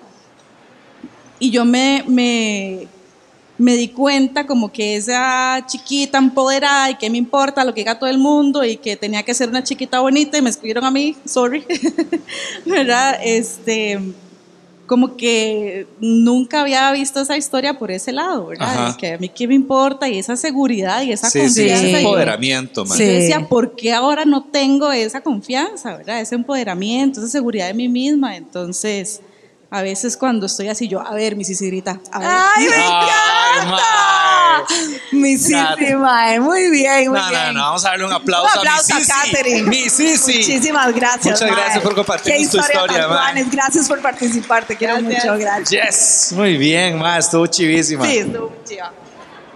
Y 1.39 1.51
yo 1.51 1.65
me, 1.65 2.05
me, 2.07 2.87
me 3.61 3.77
di 3.77 3.89
cuenta 3.89 4.47
como 4.47 4.73
que 4.73 4.97
esa 4.97 5.63
chiquita 5.67 6.17
empoderada 6.19 6.91
y 6.91 6.95
que 6.97 7.11
me 7.11 7.19
importa 7.19 7.65
lo 7.65 7.75
que 7.75 7.83
diga 7.83 7.99
todo 7.99 8.09
el 8.09 8.17
mundo 8.19 8.65
y 8.65 8.77
que 8.79 8.97
tenía 8.97 9.23
que 9.23 9.35
ser 9.35 9.51
una 9.51 9.63
chiquita 9.63 10.01
bonita 10.01 10.39
y 10.39 10.43
me 10.43 10.49
escribieron 10.51 10.85
a 10.85 10.91
mí, 10.91 11.15
sorry, 11.27 11.65
¿verdad? 12.67 13.19
Este, 13.23 13.99
como 14.87 15.17
que 15.17 15.87
nunca 16.01 16.63
había 16.63 16.91
visto 16.93 17.21
esa 17.21 17.37
historia 17.37 17.79
por 17.79 17.91
ese 17.91 18.13
lado, 18.13 18.47
¿verdad? 18.47 18.89
Es 18.89 18.97
que 18.97 19.13
a 19.13 19.19
mí 19.19 19.29
qué 19.29 19.47
me 19.47 19.55
importa 19.55 20.09
y 20.09 20.19
esa 20.19 20.37
seguridad 20.37 21.03
y 21.03 21.13
esa 21.13 21.31
Sí, 21.31 21.41
sí, 21.41 21.45
confianza. 21.61 21.87
es 21.87 21.93
y- 21.93 21.97
empoderamiento, 21.97 22.85
man. 22.85 22.97
Sí. 22.99 23.05
yo 23.07 23.13
decía, 23.13 23.49
¿por 23.49 23.77
qué 23.77 23.93
ahora 23.93 24.25
no 24.25 24.45
tengo 24.45 24.91
esa 24.91 25.21
confianza, 25.21 25.97
verdad? 25.99 26.21
Ese 26.21 26.35
empoderamiento, 26.35 27.21
esa 27.21 27.29
seguridad 27.29 27.69
de 27.69 27.75
mí 27.75 27.89
misma. 27.89 28.37
Entonces, 28.37 29.21
a 29.71 29.83
veces 29.83 30.17
cuando 30.17 30.47
estoy 30.47 30.69
así, 30.69 30.89
yo, 30.89 31.01
a 31.01 31.15
ver, 31.15 31.37
mi 31.37 31.43
Isidrita, 31.43 32.01
a 32.11 32.19
ver. 32.19 32.29
¡Ay, 32.29 32.65
me 32.69 32.75
Ay, 32.75 32.83
encanta! 33.61 34.65
Mi 35.13 35.39
Sisi, 35.39 35.95
mae. 35.97 36.41
Muy 36.41 36.71
bien, 36.71 37.09
muy 37.11 37.19
No, 37.19 37.25
no, 37.25 37.31
bien. 37.31 37.55
no, 37.55 37.61
vamos 37.63 37.85
a 37.85 37.91
darle 37.91 38.05
un 38.05 38.13
aplauso, 38.13 38.53
Un 38.53 38.59
aplauso 38.69 38.95
a 38.95 38.97
mi 38.99 39.05
Sisi. 39.05 39.13
Catherine. 39.13 39.63
Mi 39.63 39.89
Sisi. 39.89 40.39
Muchísimas 40.39 40.95
gracias. 40.95 41.25
Muchas 41.41 41.51
mae. 41.51 41.61
gracias 41.61 41.83
por 41.83 41.95
compartirnos 41.95 42.51
tu 42.51 42.59
historia, 42.59 43.09
mae. 43.09 43.45
Gracias 43.45 43.89
por 43.89 44.01
participar. 44.03 44.65
Te 44.67 44.77
quiero 44.77 44.95
Gracias. 45.01 45.25
mucho. 45.25 45.39
Gracias. 45.39 45.71
Yes, 46.31 46.33
muy 46.37 46.57
bien, 46.57 46.99
ma, 46.99 47.19
estuvo 47.19 47.47
chivísima. 47.47 48.07
Sí, 48.07 48.19
estuvo 48.19 48.53
chiva. 48.69 48.93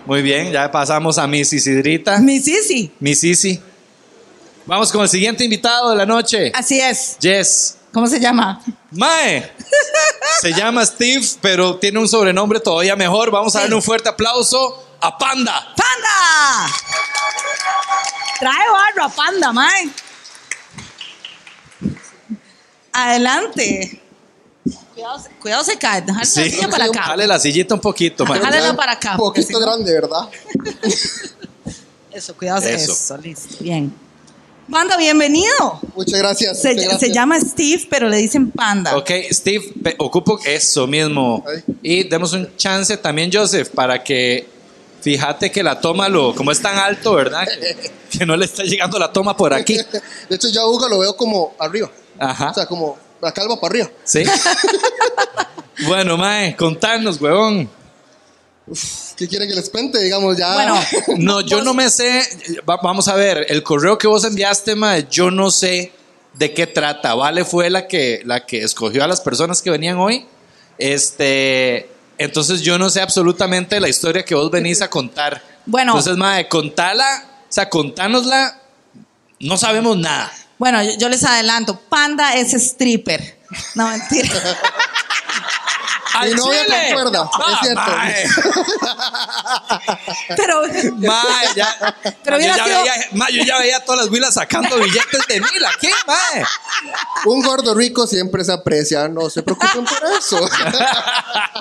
Muy 0.07 0.23
bien, 0.23 0.53
ya 0.53 0.71
pasamos 0.71 1.19
a 1.19 1.27
Miss 1.27 1.53
Isidrita. 1.53 2.19
Mi 2.19 2.39
Sisi. 2.41 2.93
Mi 3.01 3.15
Sisi. 3.15 3.61
Vamos 4.67 4.91
con 4.93 5.03
el 5.03 5.09
siguiente 5.09 5.45
invitado 5.45 5.91
de 5.91 5.97
la 5.97 6.07
noche. 6.07 6.51
Así 6.55 6.81
es. 6.81 7.19
Yes. 7.21 7.77
¿Cómo 7.95 8.07
se 8.09 8.19
llama? 8.21 8.61
Mae. 8.91 9.53
Se 10.41 10.53
llama 10.53 10.85
Steve, 10.85 11.25
pero 11.41 11.77
tiene 11.77 12.01
un 12.01 12.09
sobrenombre 12.09 12.59
todavía 12.61 12.97
mejor. 12.97 13.31
Vamos 13.31 13.55
a 13.55 13.61
darle 13.61 13.77
un 13.77 13.83
fuerte 13.83 14.09
aplauso 14.09 14.97
a 15.01 15.17
Panda. 15.17 15.73
¡Panda! 15.77 16.75
Trae 18.41 18.69
barro 18.71 19.05
a 19.05 19.09
Panda, 19.09 19.53
mae. 19.53 19.91
Adelante. 22.93 24.01
Cuidado, 24.95 25.19
se- 25.21 25.31
cuidado 25.41 25.65
se 25.65 25.79
cae. 25.79 26.01
Dejar 26.03 26.21
la 26.21 26.25
silla 26.25 26.69
para 26.69 26.85
acá. 26.87 27.05
Dale 27.09 27.27
la 27.27 27.39
sillita 27.39 27.75
un 27.75 27.81
poquito, 27.81 28.25
mae. 28.27 28.41
Jálala 28.41 28.75
para 28.77 28.93
acá. 28.93 29.13
Un 29.13 29.19
porque 29.19 29.43
poquito 29.43 29.59
si 29.61 29.65
no- 29.65 29.71
grande, 29.71 29.93
¿verdad? 29.93 30.29
Eso, 32.13 32.35
cuidado. 32.37 32.61
Eso. 32.67 32.93
Eso. 32.93 33.17
listo. 33.19 33.57
Bien. 33.61 33.95
Panda, 34.71 34.97
bienvenido. 34.97 35.81
Muchas 35.95 36.19
gracias. 36.19 36.61
Se, 36.61 36.71
muchas 36.71 36.83
se 36.85 36.89
gracias. 36.89 37.13
llama 37.13 37.41
Steve, 37.41 37.87
pero 37.91 38.09
le 38.09 38.17
dicen 38.17 38.51
Panda. 38.51 38.97
Ok, 38.97 39.11
Steve, 39.31 39.73
ocupo 39.99 40.39
eso 40.45 40.87
mismo. 40.87 41.45
Ay. 41.47 41.63
Y 41.83 42.05
demos 42.05 42.33
un 42.33 42.57
chance 42.57 42.97
también, 42.97 43.31
Joseph, 43.33 43.69
para 43.71 44.03
que 44.03 44.49
fíjate 45.03 45.53
que 45.53 45.63
la 45.63 45.79
toma, 45.81 46.09
lo, 46.09 46.35
como 46.35 46.51
es 46.51 46.61
tan 46.61 46.79
alto, 46.79 47.15
¿verdad? 47.15 47.47
Que, 47.47 47.91
que 48.19 48.27
no 48.27 48.37
le 48.37 48.47
está 48.47 48.65
llegando 48.65 48.99
la 48.99 49.13
toma 49.13 49.37
por 49.37 49.53
aquí. 49.53 49.77
De 50.29 50.37
hecho, 50.37 50.49
ya 50.49 50.63
a 50.63 50.67
Hugo 50.67 50.89
lo 50.89 50.99
veo 50.99 51.15
como 51.17 51.55
arriba. 51.59 51.91
Ajá. 52.19 52.51
O 52.51 52.55
sea, 52.55 52.67
como 52.67 52.97
la 53.21 53.33
calva 53.33 53.61
para 53.61 53.71
arriba. 53.71 53.91
¿Sí? 54.03 54.23
bueno, 55.87 56.17
Mae, 56.17 56.57
contanos, 56.57 57.21
huevón. 57.21 57.69
¿Qué 59.17 59.29
quieren 59.29 59.49
que 59.49 59.55
les 59.55 59.69
cuente? 59.69 60.03
Digamos, 60.03 60.37
ya. 60.39 60.55
Bueno, 60.55 60.81
No, 61.19 61.41
yo 61.43 61.63
no 61.63 61.75
me 61.75 61.91
sé. 61.91 62.23
va- 62.69 62.79
vamos 62.83 63.09
a 63.09 63.15
ver, 63.15 63.47
el 63.49 63.63
correo 63.63 63.99
que 63.99 64.07
vos 64.07 64.25
enviaste, 64.25 64.75
Mae, 64.75 65.07
yo 65.11 65.31
no 65.31 65.51
sé 65.51 65.93
de 66.35 66.55
qué 66.55 66.67
trata. 66.67 67.15
Vale 67.15 67.45
fue 67.45 67.69
la 67.71 67.87
que, 67.87 68.23
la 68.25 68.47
que 68.47 68.63
escogió 68.63 69.05
a 69.05 69.07
las 69.09 69.21
personas 69.21 69.61
que 69.61 69.71
venían 69.71 69.99
hoy. 69.99 70.27
Este. 70.79 71.91
Entonces 72.17 72.61
yo 72.63 72.79
no 72.79 72.89
sé 72.91 73.01
absolutamente 73.01 73.81
la 73.81 73.89
historia 73.89 74.25
que 74.25 74.35
vos 74.35 74.51
venís 74.51 74.81
a 74.83 74.89
contar. 74.89 75.43
Bueno. 75.67 75.93
Entonces, 75.93 76.17
Mae, 76.17 76.49
contala, 76.49 77.25
o 77.49 77.53
sea, 77.53 77.69
contánosla. 77.69 78.61
No 79.41 79.59
sabemos 79.59 79.97
nada. 79.99 80.33
bueno, 80.59 80.83
yo, 80.83 80.93
yo 80.99 81.09
les 81.09 81.23
adelanto. 81.25 81.79
Panda 81.89 82.35
es 82.35 82.55
stripper. 82.55 83.39
No, 83.75 83.89
mentira. 83.89 84.29
Mi 86.23 86.31
¡Al 86.31 86.37
novia 86.37 86.65
chile! 86.65 86.77
concuerda, 86.95 87.31
es 87.53 87.59
cierto. 87.61 87.83
pero 90.37 90.63
Mae, 90.97 91.47
ya, 91.57 91.97
Pero 92.23 92.39
yo, 92.39 92.47
ya 92.47 92.55
sido- 92.65 92.79
veía, 92.81 92.93
mae, 93.13 93.33
yo 93.33 93.45
ya 93.45 93.59
veía 93.59 93.81
todas 93.85 94.03
las 94.03 94.11
huilas 94.11 94.35
sacando 94.35 94.77
billetes 94.77 95.27
de 95.29 95.41
mil. 95.41 95.65
¿A 95.65 95.71
qué, 95.81 95.91
mae? 96.07 96.45
Un 97.27 97.43
gordo 97.43 97.75
rico 97.75 98.07
siempre 98.07 98.45
se 98.45 98.53
aprecia. 98.53 99.09
No 99.09 99.29
se 99.31 99.43
preocupen 99.43 99.85
por 99.85 99.99
eso. 100.19 100.39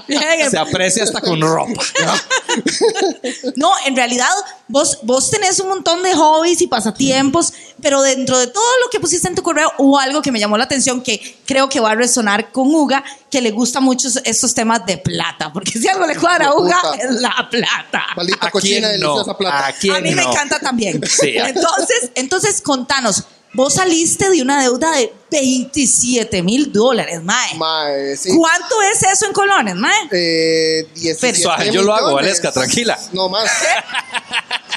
bien, 0.07 0.49
Se 0.49 0.57
aprecia 0.57 1.03
hasta 1.03 1.21
con 1.21 1.41
ropa. 1.41 1.81
No, 3.55 3.71
en 3.85 3.95
realidad 3.95 4.29
vos, 4.67 4.99
vos 5.03 5.29
tenés 5.31 5.59
un 5.59 5.69
montón 5.69 6.03
de 6.03 6.13
hobbies 6.13 6.61
y 6.61 6.67
pasatiempos, 6.67 7.53
pero 7.81 8.01
dentro 8.01 8.37
de 8.37 8.47
todo 8.47 8.63
lo 8.83 8.89
que 8.89 8.99
pusiste 8.99 9.27
en 9.27 9.35
tu 9.35 9.43
correo 9.43 9.71
hubo 9.77 9.99
algo 9.99 10.21
que 10.21 10.31
me 10.31 10.39
llamó 10.39 10.57
la 10.57 10.65
atención 10.65 11.01
que 11.01 11.37
creo 11.45 11.69
que 11.69 11.79
va 11.79 11.91
a 11.91 11.95
resonar 11.95 12.51
con 12.51 12.73
Uga, 12.73 13.03
que 13.31 13.41
le 13.41 13.51
gusta 13.51 13.79
mucho 13.79 14.09
estos 14.43 14.53
temas 14.53 14.85
de 14.85 14.97
plata, 14.97 15.53
porque 15.53 15.71
si 15.71 15.87
algo 15.87 16.05
le 16.05 16.17
cuadra 16.17 16.47
a 16.47 16.53
Uga 16.53 16.77
es 16.99 17.21
la 17.21 17.47
plata. 17.49 18.07
Maldita 18.17 18.47
¿A 18.47 18.51
cochina 18.51 18.89
quién 18.89 18.99
no? 18.99 19.13
deliciosa 19.13 19.37
plata. 19.37 19.67
¿A 19.67 19.73
quién 19.73 19.95
A 19.95 19.99
mí 20.01 20.13
me 20.13 20.21
encanta 20.23 20.59
también. 20.59 21.01
Sí. 21.07 21.35
Entonces, 21.37 22.11
entonces 22.15 22.61
contanos, 22.61 23.23
vos 23.53 23.73
saliste 23.75 24.29
de 24.29 24.41
una 24.41 24.61
deuda 24.61 24.91
de 24.91 25.13
27 25.31 26.43
mil 26.43 26.71
dólares, 26.71 27.23
Mae. 27.23 27.55
Mae, 27.55 28.17
sí. 28.17 28.29
¿Cuánto 28.35 28.81
es 28.81 29.03
eso 29.03 29.27
en 29.27 29.33
colones, 29.33 29.75
Mae? 29.75 30.09
Eh, 30.11 30.87
17 30.95 31.39
Suave, 31.39 31.71
yo 31.71 31.81
lo 31.83 31.93
hago. 31.93 32.13
Valesca, 32.13 32.51
tranquila. 32.51 32.99
No 33.13 33.29
más. 33.29 33.49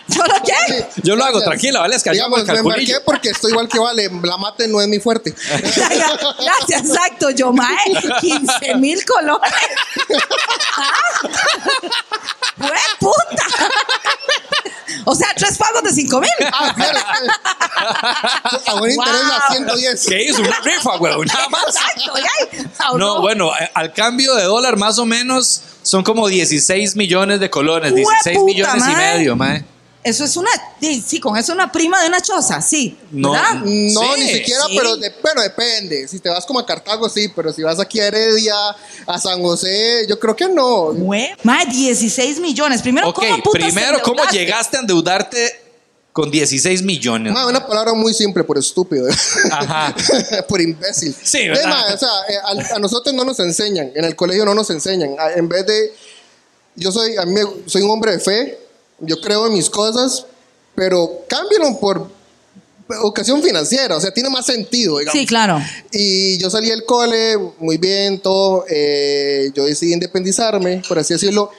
¿Solo 0.08 0.34
qué? 0.44 0.86
Yo 1.02 1.16
lo 1.16 1.24
hago, 1.24 1.42
tranquila, 1.42 1.80
¿vale? 1.80 1.96
Es 1.96 2.02
que 2.02 2.14
yo 2.16 2.24
hago 2.24 2.36
Digamos, 2.36 2.58
el 2.58 2.64
me 2.64 2.70
marqué 2.70 3.00
porque 3.04 3.30
estoy 3.30 3.50
igual 3.50 3.68
que 3.68 3.78
vale. 3.78 4.08
La 4.22 4.36
mate 4.36 4.68
no 4.68 4.80
es 4.80 4.88
mi 4.88 5.00
fuerte. 5.00 5.34
Gracias, 5.50 6.82
exacto. 6.82 7.30
Yo, 7.30 7.52
mae, 7.52 7.76
15 8.20 8.76
mil 8.76 9.04
colones. 9.04 9.52
¡Fue 12.56 12.78
puta! 13.00 13.46
O 15.04 15.14
sea, 15.14 15.28
tres 15.36 15.56
pagos 15.58 15.82
de 15.82 15.92
5 15.92 16.20
mil. 16.20 16.30
Ah, 16.52 16.72
claro. 16.74 16.98
A 18.66 18.74
buen 18.78 18.92
interés 18.92 19.22
Wow. 19.22 19.32
a 19.32 19.52
110. 19.52 20.06
¿Qué 20.06 20.22
hizo? 20.24 20.42
Una 20.42 20.60
rifa, 20.60 20.96
güey, 20.96 21.14
nada 21.26 21.48
más. 21.48 21.64
Exacto, 21.68 22.12
ya. 22.18 22.68
Ah, 22.78 22.92
No, 22.96 23.20
bueno, 23.20 23.50
eh, 23.60 23.70
al 23.74 23.92
cambio 23.92 24.34
de 24.34 24.44
dólar 24.44 24.76
más 24.76 24.98
o 24.98 25.06
menos 25.06 25.62
son 25.82 26.02
como 26.02 26.28
16 26.28 26.96
millones 26.96 27.40
de 27.40 27.50
colones, 27.50 27.92
¡Hue 27.92 27.98
16 27.98 28.38
puta, 28.38 28.46
millones 28.46 28.82
y 28.88 28.92
mae! 28.92 29.14
medio, 29.14 29.36
mae. 29.36 29.64
Eso 30.06 30.24
es 30.24 30.36
una. 30.36 30.50
Sí, 30.80 31.18
con 31.18 31.36
eso 31.36 31.52
una 31.52 31.72
prima 31.72 32.00
de 32.00 32.06
una 32.08 32.20
choza, 32.20 32.62
sí. 32.62 32.96
No, 33.10 33.32
¿verdad? 33.32 33.54
No, 33.64 33.64
Sí, 34.14 34.20
ni 34.20 34.28
siquiera, 34.28 34.60
sí. 34.68 34.74
pero 34.76 34.96
de- 34.96 35.12
bueno, 35.20 35.42
depende. 35.42 36.06
Si 36.06 36.20
te 36.20 36.28
vas 36.28 36.46
como 36.46 36.60
a 36.60 36.64
Cartago, 36.66 37.08
sí, 37.08 37.28
pero 37.34 37.52
si 37.52 37.62
vas 37.62 37.80
aquí 37.80 37.98
a 37.98 38.06
Heredia, 38.06 38.54
a 39.06 39.18
San 39.18 39.42
José, 39.42 40.06
yo 40.08 40.18
creo 40.20 40.36
que 40.36 40.48
no. 40.48 40.92
Mae, 41.42 41.66
16 41.66 42.38
millones. 42.38 42.82
Primero, 42.82 43.08
Ok, 43.08 43.16
¿cómo 43.16 43.42
putas 43.42 43.72
primero, 43.72 44.00
¿cómo 44.02 44.22
llegaste 44.30 44.76
a 44.76 44.80
endeudarte 44.80 45.60
con 46.12 46.30
16 46.30 46.82
millones? 46.82 47.32
Ma, 47.32 47.44
una 47.46 47.66
palabra 47.66 47.92
muy 47.94 48.14
simple 48.14 48.44
por 48.44 48.58
estúpido. 48.58 49.08
Ajá. 49.50 49.92
por 50.48 50.60
imbécil. 50.60 51.14
Sí, 51.20 51.38
Ve, 51.38 51.48
¿verdad? 51.48 51.68
ma, 51.68 51.94
o 51.94 51.98
sea, 51.98 52.08
eh, 52.28 52.62
a, 52.72 52.76
a 52.76 52.78
nosotros 52.78 53.12
no 53.12 53.24
nos 53.24 53.40
enseñan, 53.40 53.90
en 53.94 54.04
el 54.04 54.14
colegio 54.14 54.44
no 54.44 54.54
nos 54.54 54.70
enseñan. 54.70 55.16
A- 55.18 55.32
En 55.32 55.48
vez 55.48 55.66
de, 55.66 55.92
yo 56.76 56.92
soy, 56.92 57.16
a 57.16 57.24
mí 57.26 57.40
soy 57.66 57.82
un 57.82 57.90
hombre 57.90 58.12
de 58.12 58.20
fe, 58.20 58.58
yo 59.00 59.20
creo 59.20 59.46
en 59.46 59.52
mis 59.52 59.70
cosas, 59.70 60.26
pero 60.74 61.24
cámbialo 61.28 61.78
por 61.78 62.08
ocasión 63.02 63.42
financiera, 63.42 63.96
o 63.96 64.00
sea, 64.00 64.12
tiene 64.12 64.30
más 64.30 64.46
sentido, 64.46 64.98
digamos. 64.98 65.18
Sí, 65.18 65.26
claro. 65.26 65.60
Y 65.92 66.38
yo 66.38 66.50
salí 66.50 66.68
del 66.68 66.84
cole, 66.84 67.36
muy 67.58 67.78
bien, 67.78 68.20
todo. 68.20 68.64
eh, 68.68 69.50
yo 69.54 69.64
decidí 69.64 69.92
independizarme, 69.92 70.82
por 70.86 70.98
así 70.98 71.14
decirlo, 71.14 71.50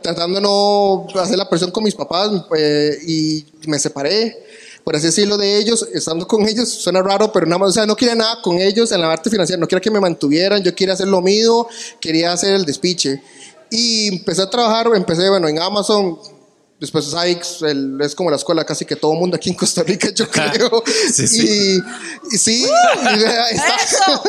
tratando 0.00 0.36
de 0.36 0.42
no 0.42 1.06
hacer 1.20 1.38
la 1.38 1.48
presión 1.48 1.70
con 1.70 1.84
mis 1.84 1.94
papás 1.94 2.30
eh, 2.56 2.98
y 3.06 3.44
me 3.66 3.78
separé, 3.78 4.36
por 4.84 4.96
así 4.96 5.06
decirlo, 5.06 5.36
de 5.36 5.58
ellos. 5.58 5.88
Estando 5.92 6.26
con 6.26 6.46
ellos 6.46 6.68
suena 6.68 7.02
raro, 7.02 7.32
pero 7.32 7.46
nada 7.46 7.58
más, 7.58 7.70
o 7.70 7.72
sea, 7.72 7.86
no 7.86 7.96
quería 7.96 8.14
nada 8.14 8.40
con 8.42 8.58
ellos 8.60 8.92
en 8.92 9.00
la 9.00 9.08
parte 9.08 9.30
financiera, 9.30 9.58
no 9.58 9.66
quería 9.66 9.80
que 9.80 9.90
me 9.90 10.00
mantuvieran, 10.00 10.62
yo 10.62 10.74
quería 10.74 10.94
hacer 10.94 11.08
lo 11.08 11.20
mío, 11.20 11.66
quería 12.00 12.32
hacer 12.32 12.54
el 12.54 12.64
despiche. 12.64 13.22
Y 13.74 14.08
empecé 14.08 14.42
a 14.42 14.50
trabajar, 14.50 14.86
empecé, 14.94 15.28
bueno, 15.30 15.48
en 15.48 15.58
Amazon. 15.58 16.18
Después 16.78 17.06
Sykes, 17.06 17.62
el- 17.70 17.98
es 18.02 18.14
como 18.14 18.28
la 18.28 18.36
escuela 18.36 18.64
casi 18.64 18.84
que 18.84 18.96
todo 18.96 19.14
mundo 19.14 19.36
aquí 19.36 19.48
en 19.50 19.54
Costa 19.56 19.82
Rica, 19.82 20.08
yo 20.14 20.26
creo. 20.30 20.82
Sí, 21.12 21.26
sí. 21.28 21.80
Y, 22.30 22.34
y 22.34 22.38
sí, 22.38 22.66
y 22.66 23.18
vea, 23.18 23.48
está- 23.50 24.22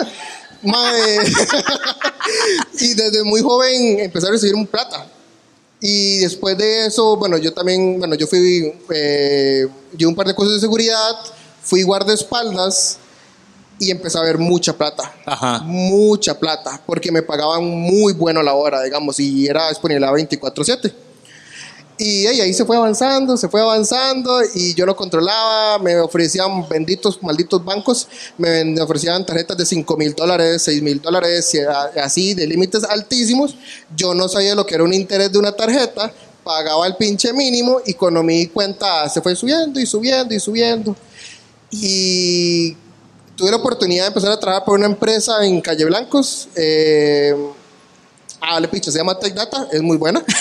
y 2.80 2.94
desde 2.94 3.24
muy 3.24 3.42
joven 3.42 4.00
empecé 4.00 4.28
a 4.28 4.32
recibir 4.32 4.56
un 4.56 4.68
plata. 4.68 5.08
Y 5.82 6.20
después 6.20 6.58
de 6.58 6.86
eso, 6.86 7.18
bueno, 7.18 7.38
yo 7.38 7.52
también, 7.54 8.00
bueno, 8.00 8.16
yo 8.16 8.26
fui, 8.28 8.74
eh, 8.94 9.68
yo 9.94 10.08
un 10.08 10.16
par 10.16 10.28
de 10.28 10.36
cosas 10.36 10.54
de 10.54 10.60
seguridad, 10.62 11.12
fui 11.62 11.84
guardaespaldas 11.84 12.98
y 13.84 13.92
empecé 13.92 14.18
a 14.18 14.22
ver 14.22 14.38
mucha 14.38 14.74
plata. 14.74 15.14
Ajá. 15.26 15.60
Mucha 15.60 16.40
plata, 16.40 16.82
porque 16.86 17.12
me 17.12 17.22
pagaban 17.22 17.64
muy 17.64 18.14
bueno 18.14 18.42
la 18.42 18.54
hora, 18.54 18.82
digamos, 18.82 19.20
y 19.20 19.48
era 19.48 19.70
disponible 19.70 20.06
a 20.06 20.12
24/7. 20.12 20.94
Y 21.98 22.26
ahí 22.26 22.54
se 22.54 22.66
fue 22.66 22.76
avanzando, 22.76 23.38
se 23.38 23.48
fue 23.48 23.62
avanzando 23.62 24.42
y 24.56 24.74
yo 24.74 24.86
lo 24.86 24.96
controlaba, 24.96 25.78
me 25.78 26.00
ofrecían 26.00 26.68
benditos, 26.68 27.22
malditos 27.22 27.64
bancos, 27.64 28.08
me, 28.38 28.82
ofrecían 28.82 29.24
tarjetas 29.26 29.58
de 29.58 29.66
5 29.66 29.96
mil 29.96 30.14
dólares, 30.14 30.64
6 30.64 30.82
mil 30.82 31.00
dólares, 31.00 31.56
así, 32.02 32.34
de 32.34 32.48
límites 32.48 32.84
altísimos. 32.84 33.56
Yo 33.96 34.16
no 34.16 34.28
sabía 34.28 34.56
lo 34.56 34.66
que 34.66 34.74
era 34.74 34.84
un 34.84 34.94
interés 34.94 35.32
de 35.32 35.38
una 35.38 35.52
tarjeta, 35.52 36.12
pagaba 36.44 36.88
el 36.88 36.96
pinche 36.96 37.32
mínimo 37.32 37.80
y 37.86 37.94
cuando 37.94 38.24
me 38.24 38.34
di 38.34 38.48
cuenta 38.48 39.08
se 39.08 39.22
fue 39.22 39.36
subiendo 39.36 39.80
y 39.80 39.86
subiendo 39.86 40.34
y 40.34 40.40
subiendo. 40.40 40.96
Y 41.70 42.76
tuve 43.36 43.52
la 43.52 43.58
oportunidad 43.58 44.04
de 44.04 44.08
empezar 44.10 44.32
a 44.32 44.40
trabajar 44.40 44.66
por 44.66 44.78
una 44.78 44.86
empresa 44.88 45.44
en 45.46 45.62
Calle 45.62 45.86
Blancos. 45.86 46.48
Eh, 46.56 47.36
Ah, 48.46 48.60
le 48.60 48.68
picho, 48.68 48.92
se 48.92 48.98
llama 48.98 49.18
Tech 49.18 49.34
Data, 49.34 49.70
es 49.72 49.82
muy 49.82 49.96
buena. 49.96 50.22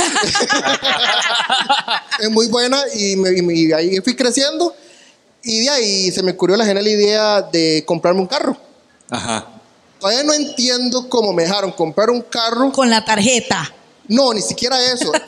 es 2.18 2.30
muy 2.30 2.48
buena 2.48 2.78
y, 2.96 3.16
me- 3.16 3.30
y 3.54 3.72
ahí 3.72 4.00
fui 4.00 4.16
creciendo. 4.16 4.74
Y 5.44 5.60
de 5.60 5.70
ahí 5.70 6.10
se 6.12 6.22
me 6.22 6.32
ocurrió 6.32 6.56
la 6.56 6.64
genial 6.66 6.86
idea 6.88 7.42
de 7.42 7.84
comprarme 7.86 8.20
un 8.20 8.26
carro. 8.26 8.56
Ajá. 9.10 9.46
Todavía 10.00 10.22
no 10.24 10.32
entiendo 10.32 11.08
cómo 11.08 11.32
me 11.32 11.44
dejaron 11.44 11.70
comprar 11.72 12.10
un 12.10 12.22
carro. 12.22 12.72
Con 12.72 12.90
la 12.90 13.04
tarjeta. 13.04 13.72
No, 14.08 14.32
ni 14.34 14.42
siquiera 14.42 14.82
eso. 14.92 15.10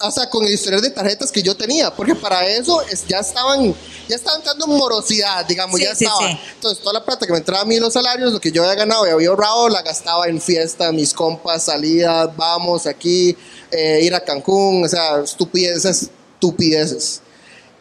O 0.00 0.10
sea, 0.10 0.28
con 0.28 0.44
el 0.44 0.52
historial 0.52 0.82
de 0.82 0.90
tarjetas 0.90 1.30
que 1.30 1.44
yo 1.44 1.56
tenía, 1.56 1.94
porque 1.94 2.16
para 2.16 2.44
eso 2.44 2.82
es- 2.82 3.06
ya 3.06 3.20
estaban, 3.20 3.72
ya 4.08 4.16
estaban 4.16 4.42
dando 4.42 4.66
morosidad, 4.66 5.46
digamos, 5.46 5.78
Sí, 5.78 5.84
ya 5.86 5.94
sí, 5.94 6.04
estaba. 6.06 6.26
sí. 6.28 6.38
Entonces, 6.56 6.82
toda 6.82 6.94
la 6.94 7.04
plata 7.04 7.24
que 7.24 7.30
me 7.32 7.38
entraba 7.38 7.62
a 7.62 7.64
mí 7.64 7.76
en 7.76 7.82
los 7.82 7.92
salarios, 7.92 8.32
lo 8.32 8.40
que 8.40 8.50
yo 8.50 8.62
había 8.64 8.74
ganado 8.74 9.06
y 9.06 9.10
había 9.10 9.28
ahorrado, 9.28 9.68
la 9.68 9.82
gastaba 9.82 10.26
en 10.26 10.40
fiesta, 10.40 10.90
mis 10.90 11.14
compas, 11.14 11.62
salidas, 11.66 12.34
vamos 12.36 12.88
aquí, 12.88 13.36
eh, 13.70 14.00
ir 14.02 14.12
a 14.12 14.24
Cancún, 14.24 14.84
o 14.84 14.88
sea, 14.88 15.20
estupideces, 15.20 16.10
estupideces. 16.34 17.20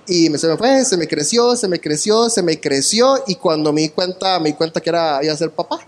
Y 0.05 0.29
me- 0.29 0.37
se 0.37 0.45
me 0.47 0.57
fue, 0.57 0.85
se 0.85 0.95
me 0.95 1.07
creció, 1.07 1.55
se 1.55 1.67
me 1.67 1.79
creció, 1.81 2.29
se 2.29 2.43
me 2.43 2.59
creció, 2.59 3.23
y 3.25 3.33
cuando 3.33 3.73
me 3.73 3.81
di 3.81 3.89
cuenta, 3.89 4.39
me 4.39 4.49
di 4.49 4.55
cuenta 4.55 4.79
que 4.79 4.91
era, 4.91 5.19
iba 5.23 5.33
a 5.33 5.37
ser 5.37 5.49
papá. 5.49 5.79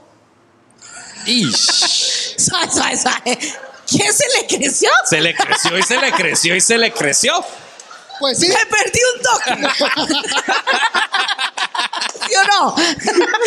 Ish. 1.28 2.36
Suave, 2.42 2.72
suave, 2.72 2.98
suave. 2.98 3.40
¿Quién 3.92 4.14
se 4.14 4.24
le 4.40 4.48
creció? 4.48 4.90
Se 5.10 5.20
le 5.20 5.36
creció 5.36 5.78
y 5.78 5.84
se 5.84 5.98
le 6.00 6.12
creció 6.14 6.56
y 6.56 6.62
se 6.62 6.78
le 6.78 6.94
creció. 6.94 7.44
Pues 8.20 8.40
sí, 8.40 8.48
Me 8.48 8.66
perdí 8.68 9.00
un 9.16 9.22
toque. 9.22 9.58
¿Sí 12.28 12.34
o 12.36 12.44
no? 12.48 12.76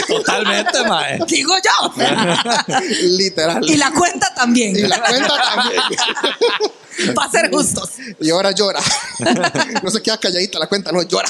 Totalmente, 0.06 0.84
mae. 0.84 1.18
Digo 1.26 1.54
yo. 1.56 1.94
literal. 3.02 3.64
Y 3.70 3.76
la 3.76 3.90
cuenta 3.92 4.34
también. 4.34 4.76
Y 4.76 4.80
la 4.80 5.00
cuenta 5.00 5.34
también. 5.54 5.82
Para 7.14 7.30
ser 7.30 7.50
justos. 7.50 7.90
Y 8.20 8.30
ahora 8.30 8.52
llora. 8.52 8.80
no 9.82 9.90
se 9.90 10.02
queda 10.02 10.18
calladita 10.18 10.58
la 10.58 10.66
cuenta, 10.66 10.92
no 10.92 11.02
llora. 11.02 11.28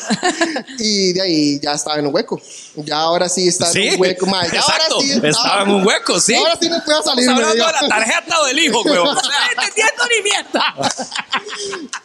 Y 0.78 1.12
de 1.12 1.20
ahí 1.22 1.60
ya 1.60 1.72
estaba 1.72 1.98
en 1.98 2.06
un 2.06 2.14
hueco. 2.14 2.40
Ya 2.76 2.98
ahora 2.98 3.28
sí 3.28 3.48
está 3.48 3.66
Sí, 3.66 3.88
en 3.88 3.94
un 3.94 4.00
hueco. 4.00 4.26
ma, 4.26 4.42
ya 4.46 4.58
exacto. 4.58 4.96
Ahora 4.96 5.06
sí 5.06 5.20
Estaba 5.22 5.62
en 5.62 5.70
un 5.70 5.86
hueco, 5.86 6.20
sí. 6.20 6.34
Ahora 6.34 6.56
sí 6.60 6.68
no 6.68 6.84
puedo 6.84 7.02
salir. 7.02 7.28
Hablando 7.28 7.54
de 7.54 7.58
la 7.58 7.88
tarjeta 7.88 8.44
del 8.46 8.58
hijo, 8.58 8.82
weón. 8.84 9.04
No 9.04 9.12
estoy 9.12 9.32
entendiendo 9.50 10.04
ni 10.10 10.22
mierda. 10.22 10.74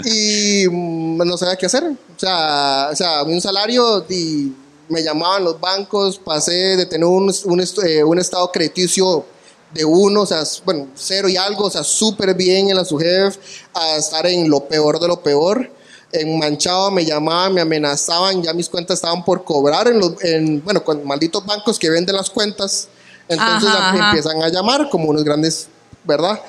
Y 0.05 0.67
mm, 0.69 1.17
no 1.27 1.37
sabía 1.37 1.55
qué 1.55 1.65
hacer. 1.65 1.83
O 1.83 2.19
sea, 2.19 2.89
o 2.91 2.95
sea 2.95 3.23
un 3.23 3.41
salario 3.41 4.05
y 4.09 4.53
me 4.87 5.03
llamaban 5.03 5.43
los 5.43 5.59
bancos. 5.59 6.19
Pasé 6.19 6.51
de 6.77 6.85
tener 6.85 7.05
un, 7.05 7.33
un, 7.45 7.61
eh, 7.85 8.03
un 8.03 8.19
estado 8.19 8.51
crediticio 8.51 9.25
de 9.73 9.85
uno, 9.85 10.21
o 10.21 10.25
sea, 10.25 10.43
bueno, 10.65 10.87
cero 10.95 11.29
y 11.29 11.37
algo, 11.37 11.65
o 11.65 11.69
sea, 11.69 11.83
súper 11.83 12.33
bien 12.33 12.69
en 12.69 12.75
la 12.75 12.85
SUGEF, 12.85 13.37
a 13.73 13.97
estar 13.97 14.25
en 14.25 14.49
lo 14.49 14.67
peor 14.67 14.99
de 14.99 15.07
lo 15.07 15.21
peor. 15.21 15.71
En 16.11 16.39
manchado 16.39 16.89
me 16.89 17.05
llamaban, 17.05 17.53
me 17.53 17.61
amenazaban, 17.61 18.41
ya 18.41 18.51
mis 18.53 18.67
cuentas 18.67 18.95
estaban 18.95 19.23
por 19.23 19.43
cobrar 19.43 19.87
en 19.87 19.99
los, 19.99 20.23
en, 20.23 20.63
bueno, 20.63 20.83
con 20.83 21.05
malditos 21.05 21.45
bancos 21.45 21.77
que 21.77 21.89
venden 21.89 22.15
las 22.15 22.29
cuentas. 22.31 22.87
Entonces 23.27 23.69
Ajá, 23.69 23.89
em- 23.89 24.01
ajá. 24.01 24.09
empiezan 24.09 24.41
a 24.41 24.49
llamar 24.49 24.89
como 24.89 25.09
unos 25.09 25.23
grandes, 25.23 25.67
¿verdad? 26.03 26.41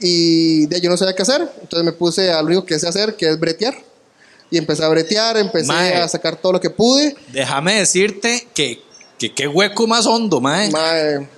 Y 0.00 0.64
de 0.66 0.76
ahí 0.76 0.82
yo 0.82 0.88
no 0.88 0.96
sabía 0.96 1.14
qué 1.14 1.22
hacer. 1.22 1.42
Entonces 1.60 1.84
me 1.84 1.92
puse 1.92 2.32
a 2.32 2.40
lo 2.40 2.46
único 2.46 2.64
que 2.64 2.78
sé 2.78 2.88
hacer, 2.88 3.14
que 3.14 3.28
es 3.28 3.38
bretear. 3.38 3.76
Y 4.50 4.56
empecé 4.58 4.82
a 4.84 4.88
bretear, 4.88 5.36
empecé 5.36 5.72
a 5.72 6.08
sacar 6.08 6.36
todo 6.36 6.52
lo 6.52 6.60
que 6.60 6.70
pude. 6.70 7.14
Déjame 7.32 7.74
decirte 7.74 8.48
que, 8.54 8.82
que 9.28 9.34
qué 9.34 9.48
hueco 9.48 9.86
más 9.86 10.06
hondo, 10.06 10.40
mae. 10.40 10.70
Mae, 10.70 11.28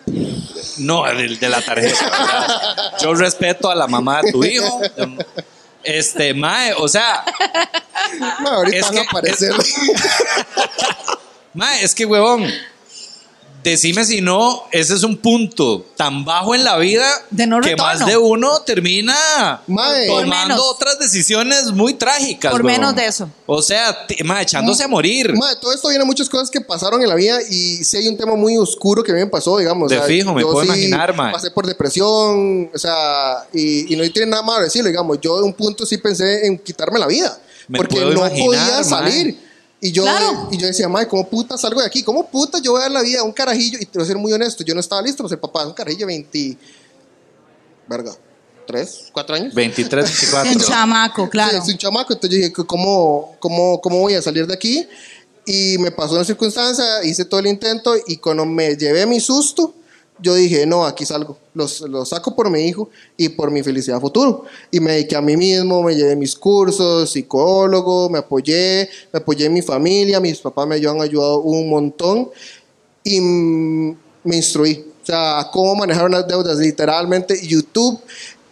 No, 0.79 1.07
el 1.07 1.39
de 1.39 1.49
la 1.49 1.61
tarjeta. 1.61 2.95
Yo 3.01 3.15
respeto 3.15 3.71
a 3.71 3.75
la 3.75 3.87
mamá 3.87 4.23
de 4.23 4.33
tu 4.33 4.45
hijo. 4.45 4.81
Este, 5.83 6.33
mae, 6.33 6.73
o 6.79 6.89
sea, 6.89 7.23
mae, 8.41 8.55
ahorita 8.55 8.77
Es 8.79 8.83
van 8.85 8.93
que- 8.95 9.01
a 9.01 9.03
aparecer. 9.03 9.55
mae, 11.55 11.85
es 11.85 11.95
que 11.95 12.07
huevón. 12.07 12.47
Decime 13.65 14.05
si 14.05 14.21
no, 14.21 14.65
ese 14.73 14.93
es 14.93 15.05
un 15.05 15.17
punto 15.17 15.87
tan 15.97 16.23
bajo 16.23 16.55
en 16.55 16.65
la 16.65 16.77
vida 16.77 17.09
De 17.31 17.47
no 17.47 17.63
que 17.63 17.75
más 17.77 18.05
de 18.05 18.15
uno 18.19 18.61
termina 18.61 19.17
tomando 19.67 20.63
otras 20.67 20.99
decisiones 20.99 21.73
muy 21.73 21.95
trágicas. 21.95 22.53
Por 22.53 22.63
menos 22.63 22.95
de 22.95 23.07
eso. 23.07 23.27
O 23.47 23.63
sea, 23.63 24.07
mae, 24.23 24.43
echándose 24.43 24.85
a 24.85 24.89
morir. 24.89 25.33
Todo 25.63 25.73
esto 25.73 25.89
viene 25.89 26.05
de 26.05 26.07
muchas 26.07 26.29
cosas 26.29 26.51
que 26.51 26.61
pasaron 26.61 27.01
en 27.01 27.09
la 27.09 27.15
vida 27.15 27.39
y 27.49 27.83
sí 27.85 27.97
hay 27.97 28.07
un 28.07 28.19
tema 28.19 28.35
muy 28.35 28.59
oscuro 28.59 29.03
que 29.03 29.13
a 29.13 29.15
mí 29.15 29.21
me 29.23 29.29
pasó, 29.29 29.57
digamos. 29.57 29.89
De 29.89 29.99
fijo, 30.03 30.35
me 30.35 30.43
puedo 30.43 30.65
imaginar, 30.65 31.17
mae. 31.17 31.33
Pasé 31.33 31.51
por 31.51 31.67
depresión, 31.67 32.71
o 32.75 32.79
sea, 32.79 33.47
y, 33.51 33.95
y 33.95 33.97
no 33.97 34.07
tiene 34.13 34.31
nada 34.31 34.43
malo 34.43 34.63
decirlo, 34.63 34.89
digamos. 34.89 35.19
Yo 35.23 35.39
en 35.39 35.45
un 35.45 35.55
punto 35.55 35.87
sí 35.87 35.97
pensé 35.97 36.47
en 36.47 36.59
quitarme 36.59 36.99
la 36.99 37.07
vida. 37.07 37.39
Me 37.69 37.79
porque 37.79 37.95
puedo 37.95 38.13
no 38.13 38.27
imaginar, 38.27 38.45
podía 38.45 38.85
salir. 38.85 39.54
Y 39.85 39.93
yo, 39.93 40.03
Claro. 40.05 40.49
y 40.51 40.57
yo 40.57 40.67
decía, 40.67 40.89
madre, 40.89 41.07
¿cómo 41.09 41.29
puta 41.29 41.59
salgo 41.59 41.79
de 41.83 41.87
aquí? 41.87 42.03
¿Cómo 42.03 42.27
puta 42.27 42.59
yo 42.59 42.73
voy 42.73 42.81
a 42.81 42.85
dar 42.85 42.93
la 42.93 43.03
vida 43.03 43.21
a 43.21 43.23
un 43.23 43.33
carajillo? 43.33 43.77
Y 43.79 43.85
te 43.85 43.99
voy 43.99 44.05
a 44.05 44.07
ser 44.07 44.17
muy 44.17 44.33
honesto, 44.33 44.65
yo 44.65 44.73
no 44.73 44.81
estaba 44.81 45.03
listo 45.03 45.19
para 45.19 45.29
ser 45.29 45.41
papá. 45.41 45.67
Un 45.67 45.75
carajillo 45.75 46.07
de 46.07 46.15
20. 46.15 46.59
Verga. 47.87 48.13
¿Tres? 48.67 49.11
¿Cuatro 49.13 49.37
años? 49.37 49.53
23, 49.53 50.05
Un 50.07 50.11
24. 50.33 50.67
chamaco, 50.67 51.29
claro. 51.29 51.51
Sí, 51.51 51.59
es 51.59 51.69
un 51.75 51.77
chamaco, 51.79 52.15
entonces 52.15 52.39
yo 52.41 52.47
dije, 52.49 52.65
¿cómo, 52.67 53.37
cómo, 53.39 53.79
¿cómo 53.83 54.01
voy 54.01 54.15
a 54.15 54.23
salir 54.23 54.47
de 54.47 54.55
aquí? 54.55 54.89
Y 55.45 55.77
me 55.77 55.91
pasó 55.91 56.15
una 56.15 56.25
circunstancia, 56.25 57.05
hice 57.05 57.27
todo 57.27 57.41
el 57.41 57.47
intento 57.49 57.93
y 58.07 58.17
cuando 58.17 58.47
me 58.47 58.75
llevé 58.77 59.05
mi 59.05 59.21
susto, 59.21 59.75
yo 60.21 60.35
dije, 60.35 60.65
no, 60.67 60.85
aquí 60.85 61.05
salgo, 61.05 61.37
los, 61.55 61.81
los 61.83 62.09
saco 62.09 62.35
por 62.37 62.49
mi 62.49 62.61
hijo 62.67 62.89
y 63.17 63.31
por 63.31 63.51
mi 63.51 63.63
felicidad 63.63 64.01
futuro. 64.01 64.45
Y 64.71 64.81
me 64.81 64.93
dediqué 64.93 65.17
a 65.17 65.21
mí 65.21 65.37
mismo, 65.37 65.83
me 65.83 65.95
llevé 65.95 66.15
mis 66.17 66.35
cursos, 66.37 67.11
psicólogo, 67.11 68.09
me 68.09 68.19
apoyé, 68.19 68.89
me 69.13 69.19
apoyé 69.19 69.47
en 69.47 69.53
mi 69.53 69.63
familia, 69.63 70.21
mis 70.21 70.39
papás 70.39 70.67
me 70.67 70.77
han 70.77 71.01
ayudado 71.01 71.41
un 71.41 71.69
montón 71.69 72.31
y 73.03 73.21
me 73.21 74.37
instruí. 74.37 74.87
O 75.03 75.07
sea, 75.07 75.41
a 75.41 75.51
cómo 75.51 75.75
manejar 75.75 76.07
unas 76.07 76.27
deudas, 76.27 76.57
literalmente 76.59 77.39
YouTube 77.47 78.01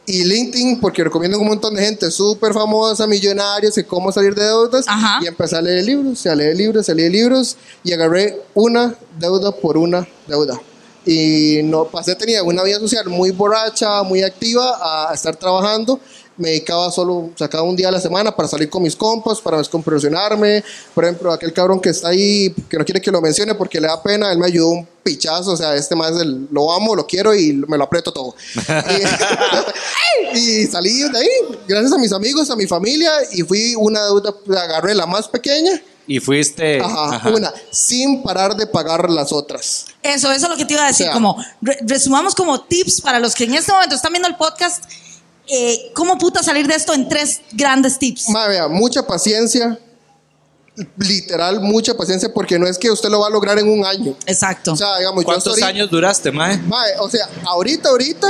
y 0.05 0.25
LinkedIn, 0.25 0.81
porque 0.81 1.05
recomiendo 1.05 1.39
un 1.39 1.47
montón 1.47 1.75
de 1.75 1.85
gente 1.85 2.11
súper 2.11 2.53
famosa, 2.53 3.07
millonarios, 3.07 3.79
y 3.79 3.85
cómo 3.85 4.11
salir 4.11 4.35
de 4.35 4.45
deudas. 4.45 4.85
Ajá. 4.89 5.21
Y 5.23 5.29
empecé 5.29 5.57
a 5.57 5.63
leer 5.63 5.85
libros, 5.85 6.27
y 6.27 6.29
a 6.29 6.35
leer 6.35 6.57
libros, 6.57 6.89
a 6.89 6.95
leer 6.95 7.13
libros, 7.13 7.57
y 7.85 7.93
agarré 7.93 8.39
una 8.53 8.95
deuda 9.19 9.53
por 9.53 9.79
una 9.79 10.07
deuda. 10.27 10.61
Y 11.05 11.61
no 11.65 11.85
pasé, 11.87 12.15
tenía 12.15 12.43
una 12.43 12.63
vida 12.63 12.79
social 12.79 13.09
muy 13.09 13.31
borracha, 13.31 14.03
muy 14.03 14.23
activa, 14.23 15.09
a 15.11 15.15
estar 15.15 15.35
trabajando. 15.37 15.99
Me 16.37 16.51
dedicaba 16.51 16.91
solo, 16.91 17.31
sacaba 17.37 17.65
un 17.65 17.77
día 17.77 17.89
a 17.89 17.91
la 17.91 18.01
semana 18.01 18.35
para 18.35 18.49
salir 18.49 18.71
con 18.71 18.83
mis 18.83 18.97
compas, 18.97 19.41
para 19.41 19.59
descompresionarme. 19.59 20.65
Por 20.95 21.05
ejemplo, 21.05 21.33
aquel 21.33 21.53
cabrón 21.53 21.81
que 21.81 21.91
está 21.91 22.09
ahí, 22.09 22.55
que 22.71 22.79
no 22.79 22.85
quiere 22.85 23.01
que 23.01 23.11
lo 23.11 23.21
mencione 23.21 23.55
porque 23.55 23.81
le 23.81 23.89
da 23.89 24.03
pena, 24.03 24.33
él 24.33 24.39
me 24.39 24.47
ayudó 24.47 24.71
un 24.71 24.89
pichazo. 25.03 25.53
O 25.53 25.57
sea, 25.57 25.75
este 25.75 25.95
más 25.95 26.13
lo 26.51 26.73
amo, 26.73 26.95
lo 26.95 27.07
quiero 27.07 27.35
y 27.35 27.53
me 27.53 27.77
lo 27.77 27.85
aprieto 27.85 28.13
todo. 28.13 28.35
y, 30.35 30.39
y 30.39 30.67
salí 30.69 31.03
de 31.03 31.19
ahí, 31.19 31.29
gracias 31.69 31.93
a 31.93 31.99
mis 31.99 32.13
amigos, 32.13 32.49
a 32.49 32.57
mi 32.57 32.67
familia, 32.67 33.13
y 33.33 33.43
fui 33.43 33.75
una 33.75 34.05
deuda, 34.05 34.35
agarré 34.59 34.95
la 34.95 35.07
más 35.07 35.29
pequeña. 35.29 35.83
Y 36.07 36.19
fuiste. 36.21 36.81
Ajá, 36.81 37.17
ajá. 37.17 37.29
una, 37.31 37.53
sin 37.71 38.23
parar 38.23 38.55
de 38.57 38.67
pagar 38.67 39.09
las 39.11 39.33
otras. 39.33 39.87
Eso, 40.03 40.33
eso 40.33 40.47
es 40.47 40.51
lo 40.51 40.57
que 40.57 40.65
te 40.65 40.75
iba 40.75 40.85
a 40.85 40.89
decir. 40.89 41.07
O 41.07 41.11
sea- 41.11 41.13
como 41.15 41.37
re- 41.61 41.79
resumamos 41.83 42.35
como 42.35 42.61
tips 42.63 43.01
para 43.01 43.19
los 43.21 43.35
que 43.35 43.45
en 43.45 43.55
este 43.55 43.71
momento 43.73 43.95
están 43.95 44.13
viendo 44.13 44.29
el 44.29 44.37
podcast. 44.37 44.85
eh, 45.49 45.91
¿Cómo 45.95 46.19
puta 46.19 46.43
salir 46.43 46.67
de 46.67 46.75
esto 46.75 46.93
en 46.95 47.09
tres 47.09 47.41
grandes 47.53 47.99
tips? 47.99 48.29
Ma, 48.31 48.47
vea, 48.49 48.69
mucha 48.69 49.07
paciencia, 49.07 49.79
literal, 50.97 51.61
mucha 51.61 51.95
paciencia, 51.95 52.33
porque 52.33 52.59
no 52.59 52.67
es 52.67 52.79
que 52.79 52.91
usted 52.91 53.09
lo 53.11 53.21
va 53.21 53.27
a 53.27 53.31
lograr 53.31 53.59
en 53.59 53.69
un 53.69 53.85
año. 53.85 54.15
Exacto. 54.27 54.73
O 54.73 54.77
sea, 54.77 54.97
digamos, 54.99 55.23
yo 55.23 55.27
¿Cuántos 55.27 55.49
ahorita- 55.49 55.67
años 55.67 55.91
duraste, 55.91 56.33
mae? 56.33 56.57
Mae, 56.59 56.93
o 56.99 57.11
sea, 57.11 57.29
ahorita, 57.45 57.91
ahorita, 57.91 58.29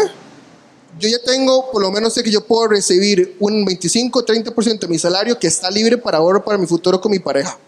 yo 0.98 1.08
ya 1.08 1.18
tengo, 1.24 1.70
por 1.70 1.80
lo 1.82 1.90
menos 1.90 2.12
sé 2.14 2.22
que 2.22 2.30
yo 2.30 2.44
puedo 2.46 2.68
recibir 2.68 3.36
un 3.40 3.64
25, 3.64 4.24
30% 4.24 4.78
de 4.80 4.88
mi 4.88 4.98
salario 4.98 5.38
que 5.38 5.46
está 5.46 5.70
libre 5.70 5.96
para 5.98 6.18
ahorro 6.18 6.44
para 6.44 6.58
mi 6.58 6.66
futuro 6.66 7.00
con 7.00 7.10
mi 7.10 7.18
pareja. 7.18 7.58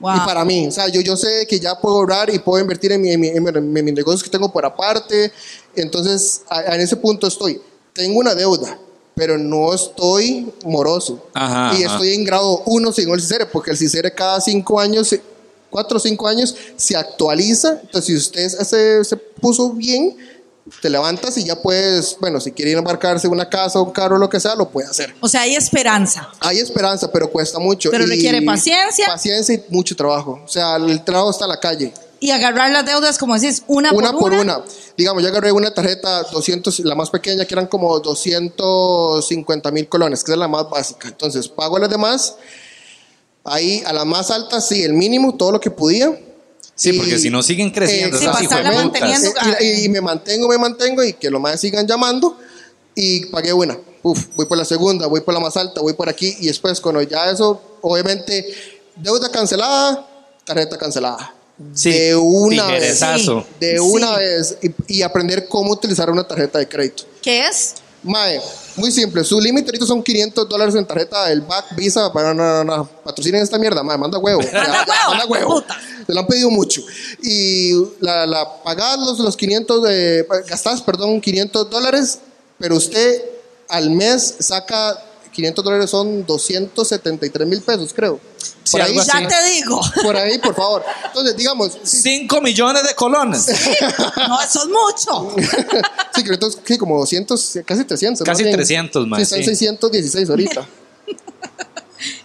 Wow. 0.00 0.16
Y 0.16 0.20
para 0.20 0.44
mí, 0.44 0.66
o 0.66 0.70
sea, 0.72 0.88
yo, 0.88 1.00
yo 1.00 1.16
sé 1.16 1.46
que 1.48 1.60
ya 1.60 1.78
puedo 1.80 1.96
ahorrar 1.96 2.28
y 2.34 2.38
puedo 2.40 2.60
invertir 2.60 2.90
en, 2.90 3.00
mi, 3.00 3.10
en, 3.12 3.20
mi- 3.20 3.28
en 3.28 3.42
mi- 3.72 3.78
en 3.80 3.84
mis 3.84 3.94
negocios 3.94 4.24
que 4.24 4.30
tengo 4.30 4.50
por 4.52 4.64
aparte. 4.66 5.30
Entonces, 5.76 6.42
a- 6.48 6.58
a- 6.58 6.74
en 6.74 6.80
ese 6.80 6.96
punto 6.96 7.26
estoy. 7.28 7.60
Tengo 7.92 8.18
una 8.18 8.34
deuda, 8.34 8.76
pero 9.14 9.38
no 9.38 9.72
estoy 9.72 10.52
moroso. 10.64 11.24
Ajá, 11.34 11.78
y 11.78 11.84
ajá. 11.84 11.94
estoy 11.94 12.14
en 12.14 12.24
grado 12.24 12.62
1 12.66 12.90
sin 12.92 13.08
el 13.10 13.20
CICERE, 13.20 13.46
porque 13.46 13.70
el 13.70 13.76
CICERE 13.76 14.12
cada 14.12 14.40
5 14.40 14.80
años, 14.80 15.06
se- 15.08 15.22
4 15.70 15.98
o 15.98 16.00
5 16.00 16.26
años, 16.26 16.54
se 16.76 16.96
actualiza. 16.96 17.78
Entonces, 17.82 18.04
si 18.06 18.16
usted 18.16 18.48
se, 18.48 19.04
se 19.04 19.16
puso 19.16 19.70
bien, 19.70 20.16
te 20.80 20.88
levantas 20.88 21.36
y 21.38 21.44
ya 21.44 21.60
puedes, 21.60 22.16
bueno, 22.20 22.40
si 22.40 22.52
quiere 22.52 22.70
ir 22.70 22.76
a 22.76 22.80
embarcarse 22.80 23.26
una 23.28 23.48
casa, 23.48 23.80
un 23.80 23.90
carro, 23.90 24.16
lo 24.18 24.28
que 24.28 24.38
sea, 24.40 24.54
lo 24.54 24.68
puede 24.68 24.88
hacer. 24.88 25.14
O 25.20 25.28
sea, 25.28 25.42
hay 25.42 25.54
esperanza. 25.56 26.28
Hay 26.40 26.58
esperanza, 26.58 27.10
pero 27.10 27.30
cuesta 27.30 27.58
mucho. 27.58 27.90
Pero 27.90 28.04
Y- 28.04 28.10
requiere 28.10 28.42
paciencia. 28.42 29.06
Paciencia 29.06 29.54
y 29.56 29.64
mucho 29.70 29.96
trabajo. 29.96 30.40
O 30.44 30.48
sea, 30.48 30.76
el 30.76 31.02
trabajo 31.04 31.30
está 31.30 31.44
en 31.46 31.48
la 31.50 31.60
calle. 31.60 31.92
Y 32.20 32.30
agarrar 32.30 32.70
las 32.70 32.86
deudas, 32.86 33.18
como 33.18 33.34
decís, 33.36 33.64
una, 33.66 33.92
Una 33.92 34.12
por, 34.12 34.20
por 34.20 34.32
una. 34.34 34.58
una. 34.58 34.64
Digamos, 34.96 35.22
yo 35.24 35.28
agarré 35.30 35.50
una 35.50 35.74
tarjeta 35.74 36.22
200, 36.30 36.78
la 36.80 36.94
más 36.94 37.10
pequeña, 37.10 37.44
que 37.44 37.54
eran 37.54 37.66
como 37.66 37.98
250 37.98 39.70
mil 39.72 39.88
colones, 39.88 40.22
que 40.22 40.30
es 40.32 40.38
la 40.38 40.46
más 40.46 40.70
básica. 40.70 41.08
Entonces, 41.08 41.48
pago 41.48 41.78
las 41.80 41.90
demás. 41.90 42.36
Ahí, 43.44 43.82
a 43.84 43.92
la 43.92 44.04
más 44.04 44.30
alta, 44.30 44.60
sí, 44.60 44.84
el 44.84 44.92
mínimo, 44.92 45.34
todo 45.36 45.50
lo 45.50 45.60
que 45.60 45.72
podía. 45.72 46.16
Sí, 46.82 46.90
Y- 46.90 46.98
porque 46.98 47.16
si 47.18 47.30
no 47.30 47.42
siguen 47.44 47.70
creciendo 47.70 48.18
Sí, 48.18 48.24
esas 48.24 48.64
manteniendo. 48.74 49.28
Eh, 49.60 49.78
y, 49.82 49.84
y 49.84 49.88
me 49.88 50.00
mantengo, 50.00 50.48
me 50.48 50.58
mantengo 50.58 51.04
y 51.04 51.12
que 51.12 51.30
los 51.30 51.40
más 51.40 51.60
sigan 51.60 51.86
llamando 51.86 52.36
y 52.96 53.26
pagué 53.26 53.52
una. 53.52 53.78
Uf, 54.02 54.26
voy 54.34 54.46
por 54.46 54.58
la 54.58 54.64
segunda, 54.64 55.06
voy 55.06 55.20
por 55.20 55.32
la 55.32 55.38
más 55.38 55.56
alta, 55.56 55.80
voy 55.80 55.92
por 55.92 56.08
aquí 56.08 56.36
y 56.40 56.46
después 56.48 56.80
cuando 56.80 57.00
ya 57.02 57.30
eso, 57.30 57.78
obviamente, 57.82 58.44
deuda 58.96 59.30
cancelada, 59.30 60.08
tarjeta 60.44 60.76
cancelada. 60.76 61.32
Sí, 61.72 61.92
de 61.92 62.16
una 62.16 62.66
vez. 62.66 62.98
De 63.60 63.74
Sí. 63.74 63.78
una 63.78 64.16
vez 64.16 64.56
y, 64.88 64.96
y 64.98 65.02
aprender 65.02 65.46
cómo 65.46 65.70
utilizar 65.70 66.10
una 66.10 66.26
tarjeta 66.26 66.58
de 66.58 66.68
crédito. 66.68 67.04
¿Qué 67.22 67.46
es? 67.46 67.74
Mae, 68.02 68.40
muy 68.76 68.90
simple. 68.90 69.22
Su 69.22 69.40
límite 69.40 69.68
ahorita 69.68 69.86
son 69.86 70.02
500 70.02 70.48
dólares 70.48 70.74
en 70.74 70.84
tarjeta 70.84 71.26
del 71.26 71.42
BAC, 71.42 71.76
Visa. 71.76 72.12
Para 72.12 72.34
no, 72.34 72.42
no, 72.42 72.64
no, 72.64 72.88
patrocinen 73.04 73.42
esta 73.42 73.58
mierda, 73.58 73.82
mae, 73.82 73.96
manda 73.96 74.18
huevo. 74.18 74.40
Manda 74.52 74.84
huevo, 74.86 75.10
Manda 75.10 75.26
huevo. 75.26 75.60
puta. 75.60 75.80
Se 76.06 76.12
lo 76.12 76.20
han 76.20 76.26
pedido 76.26 76.50
mucho. 76.50 76.82
Y 77.22 77.72
la, 78.00 78.26
la 78.26 78.62
pagás 78.62 78.98
los, 78.98 79.18
los 79.20 79.36
500, 79.36 79.82
de, 79.84 80.26
gastás, 80.48 80.82
perdón, 80.82 81.20
500 81.20 81.70
dólares, 81.70 82.18
pero 82.58 82.76
usted 82.76 83.22
al 83.68 83.90
mes 83.90 84.34
saca 84.40 84.98
500 85.32 85.64
dólares 85.64 85.90
son 85.90 86.26
273 86.26 87.48
mil 87.48 87.62
pesos, 87.62 87.92
creo. 87.94 88.20
Sí, 88.36 88.72
Por 88.72 88.82
ahí, 88.82 88.98
así. 88.98 89.10
Ya 89.12 89.28
te 89.28 89.44
digo. 89.54 89.80
por 90.02 90.16
ahí, 90.16 90.38
por 90.38 90.54
favor. 90.54 90.84
Entonces, 91.06 91.36
digamos, 91.36 91.72
sí, 91.82 92.00
5 92.02 92.40
millones 92.40 92.82
de 92.86 92.94
colones. 92.94 93.46
No, 94.28 94.40
eso 94.40 94.62
es 94.62 94.68
mucho. 94.68 95.34
sí, 96.14 96.22
que 96.22 96.32
entonces, 96.34 96.60
sí, 96.64 96.78
como 96.78 96.98
200, 96.98 97.58
casi 97.64 97.84
300. 97.84 98.24
Casi 98.24 98.42
más 98.42 98.44
bien. 98.44 98.56
300, 98.56 99.06
mae, 99.06 99.18
Sí, 99.18 99.22
están 99.22 99.38
sí. 99.40 99.44
616 99.46 100.30
ahorita. 100.30 100.68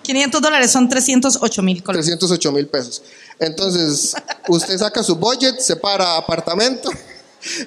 500 0.02 0.42
dólares 0.42 0.72
son 0.72 0.88
308 0.90 1.62
mil 1.64 1.84
colones. 1.84 2.06
308 2.06 2.52
mil 2.52 2.68
pesos. 2.68 3.02
Entonces, 3.40 4.16
usted 4.48 4.78
saca 4.78 5.04
su 5.04 5.16
budget, 5.16 5.60
separa 5.60 6.18
apartamento, 6.18 6.90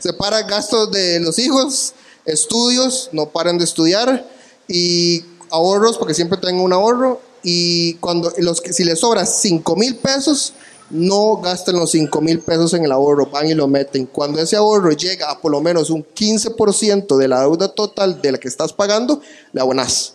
separa 0.01 0.43
gastos 0.43 0.91
de 0.91 1.21
los 1.21 1.39
hijos, 1.39 1.93
estudios, 2.25 3.11
no 3.13 3.29
paren 3.31 3.59
de 3.59 3.65
estudiar, 3.65 4.27
y 4.67 5.25
ahorros, 5.51 5.99
porque 5.99 6.15
siempre 6.15 6.39
tengo 6.39 6.63
un 6.63 6.73
ahorro, 6.73 7.21
y 7.43 7.95
cuando 7.95 8.33
los 8.39 8.61
que 8.61 8.73
si 8.73 8.85
les 8.85 9.01
sobra 9.01 9.27
5 9.27 9.77
mil 9.77 9.97
pesos, 9.97 10.53
no 10.91 11.37
gasten 11.37 11.77
los 11.77 11.91
5 11.93 12.21
mil 12.21 12.41
pesos 12.41 12.75
en 12.75 12.85
el 12.85 12.93
ahorro, 12.93 13.27
van 13.27 13.47
y 13.47 13.55
lo 13.55 13.69
meten. 13.69 14.07
Cuando 14.07 14.41
ese 14.41 14.57
ahorro 14.57 14.91
llega 14.91 15.31
a 15.31 15.41
por 15.41 15.53
lo 15.53 15.61
menos 15.61 15.91
un 15.91 16.05
15% 16.05 17.17
de 17.17 17.29
la 17.29 17.41
deuda 17.41 17.69
total 17.69 18.21
de 18.21 18.33
la 18.33 18.39
que 18.39 18.49
estás 18.49 18.73
pagando, 18.73 19.21
le 19.53 19.61
abonas 19.61 20.15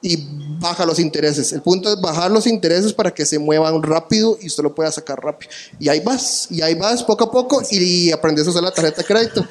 y 0.00 0.16
baja 0.60 0.86
los 0.86 0.98
intereses. 0.98 1.52
El 1.52 1.62
punto 1.62 1.92
es 1.92 2.00
bajar 2.00 2.30
los 2.30 2.46
intereses 2.46 2.92
para 2.92 3.12
que 3.12 3.26
se 3.26 3.38
muevan 3.38 3.82
rápido 3.82 4.38
y 4.40 4.46
usted 4.46 4.62
lo 4.62 4.74
pueda 4.74 4.92
sacar 4.92 5.22
rápido. 5.22 5.50
Y 5.78 5.88
ahí 5.88 6.00
vas, 6.00 6.46
y 6.50 6.62
ahí 6.62 6.74
vas 6.74 7.02
poco 7.02 7.24
a 7.24 7.30
poco 7.30 7.62
y 7.70 8.12
aprendes 8.12 8.46
a 8.46 8.50
usar 8.50 8.62
la 8.62 8.70
tarjeta 8.70 9.02
de 9.02 9.04
crédito. 9.04 9.46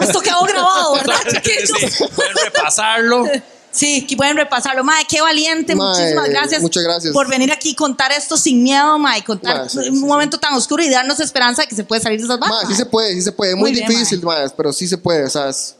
Esto 0.00 0.20
quedó 0.20 0.42
grabado, 0.44 0.94
¿verdad? 0.94 1.14
Sí, 1.42 2.04
pueden 2.14 2.36
repasarlo. 2.44 3.24
Sí, 3.72 4.06
que 4.06 4.16
pueden 4.16 4.36
repasarlo. 4.36 4.84
Mae, 4.84 5.04
qué 5.08 5.20
valiente. 5.20 5.74
Mae, 5.74 5.88
Muchísimas 5.98 6.28
gracias. 6.28 6.62
muchas 6.62 6.82
gracias. 6.84 7.12
Por 7.12 7.28
venir 7.28 7.50
aquí 7.50 7.70
y 7.70 7.74
contar 7.74 8.12
esto 8.12 8.36
sin 8.36 8.62
miedo, 8.62 8.98
Mae. 8.98 9.24
Contar 9.24 9.60
Mae, 9.60 9.68
sí, 9.70 9.78
un 9.78 9.84
sí, 9.84 9.90
momento 10.04 10.38
tan 10.38 10.52
oscuro 10.54 10.82
y 10.82 10.90
darnos 10.90 11.18
esperanza 11.20 11.62
de 11.62 11.68
que 11.68 11.74
se 11.74 11.84
puede 11.84 12.02
salir 12.02 12.18
de 12.20 12.24
esas 12.26 12.38
barras. 12.38 12.68
sí 12.68 12.74
se 12.74 12.84
puede, 12.86 13.14
sí 13.14 13.22
se 13.22 13.32
puede. 13.32 13.54
Muy, 13.54 13.70
Muy 13.70 13.72
bien, 13.72 13.88
difícil, 13.88 14.22
ma, 14.22 14.36
pero 14.56 14.72
sí 14.72 14.86
se 14.86 14.98
puede. 14.98 15.24
O 15.24 15.30
sea, 15.30 15.48
es- 15.48 15.76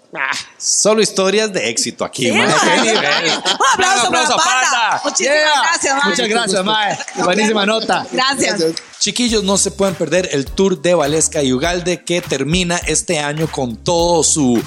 Solo 0.58 1.00
historias 1.00 1.50
de 1.54 1.70
éxito 1.70 2.04
aquí, 2.04 2.24
Sí, 2.26 2.32
mae. 2.32 2.46
mae. 2.46 2.56
Qué 2.60 2.80
nivel. 2.92 3.04
Un 3.78 3.84
aplauso 3.84 4.36
para 4.36 4.36
Panda. 4.36 5.00
Muchísimas 5.04 5.36
gracias, 5.62 5.94
mae. 5.96 6.10
Muchas 6.10 6.28
gracias, 6.28 6.64
mae. 6.64 6.98
Buenísima 7.24 7.66
nota. 7.66 8.06
Gracias. 8.12 8.58
Gracias. 8.60 8.82
Chiquillos, 8.98 9.42
no 9.42 9.56
se 9.58 9.70
pueden 9.70 9.94
perder 9.94 10.28
el 10.32 10.44
tour 10.44 10.80
de 10.80 10.94
Valesca 10.94 11.42
y 11.42 11.52
Ugalde 11.52 12.04
que 12.04 12.20
termina 12.20 12.76
este 12.86 13.18
año 13.20 13.48
con 13.50 13.76
todo 13.76 14.22
su 14.22 14.62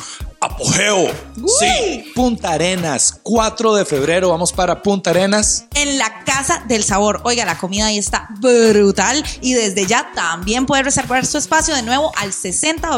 apogeo. 0.46 1.08
Sí, 1.60 2.12
Punta 2.16 2.52
Arenas, 2.54 3.20
4 3.24 3.76
de 3.76 3.86
febrero, 3.86 4.30
vamos 4.30 4.52
para 4.54 4.82
Punta 4.82 5.10
Arenas. 5.12 5.66
En 5.76 5.98
la 5.98 6.24
Casa 6.24 6.64
del 6.68 6.84
Sabor. 6.84 7.22
Oiga, 7.24 7.46
la 7.46 7.58
comida 7.58 7.88
ahí 7.88 7.98
está 7.98 8.28
brutal 8.40 9.24
y 9.42 9.54
desde 9.54 9.86
ya 9.86 10.12
también 10.16 10.66
puede 10.66 10.84
reservar 10.84 11.26
su 11.26 11.38
espacio 11.38 11.76
de 11.76 11.82
nuevo 11.82 12.12
al 12.18 12.32
60 12.34 12.90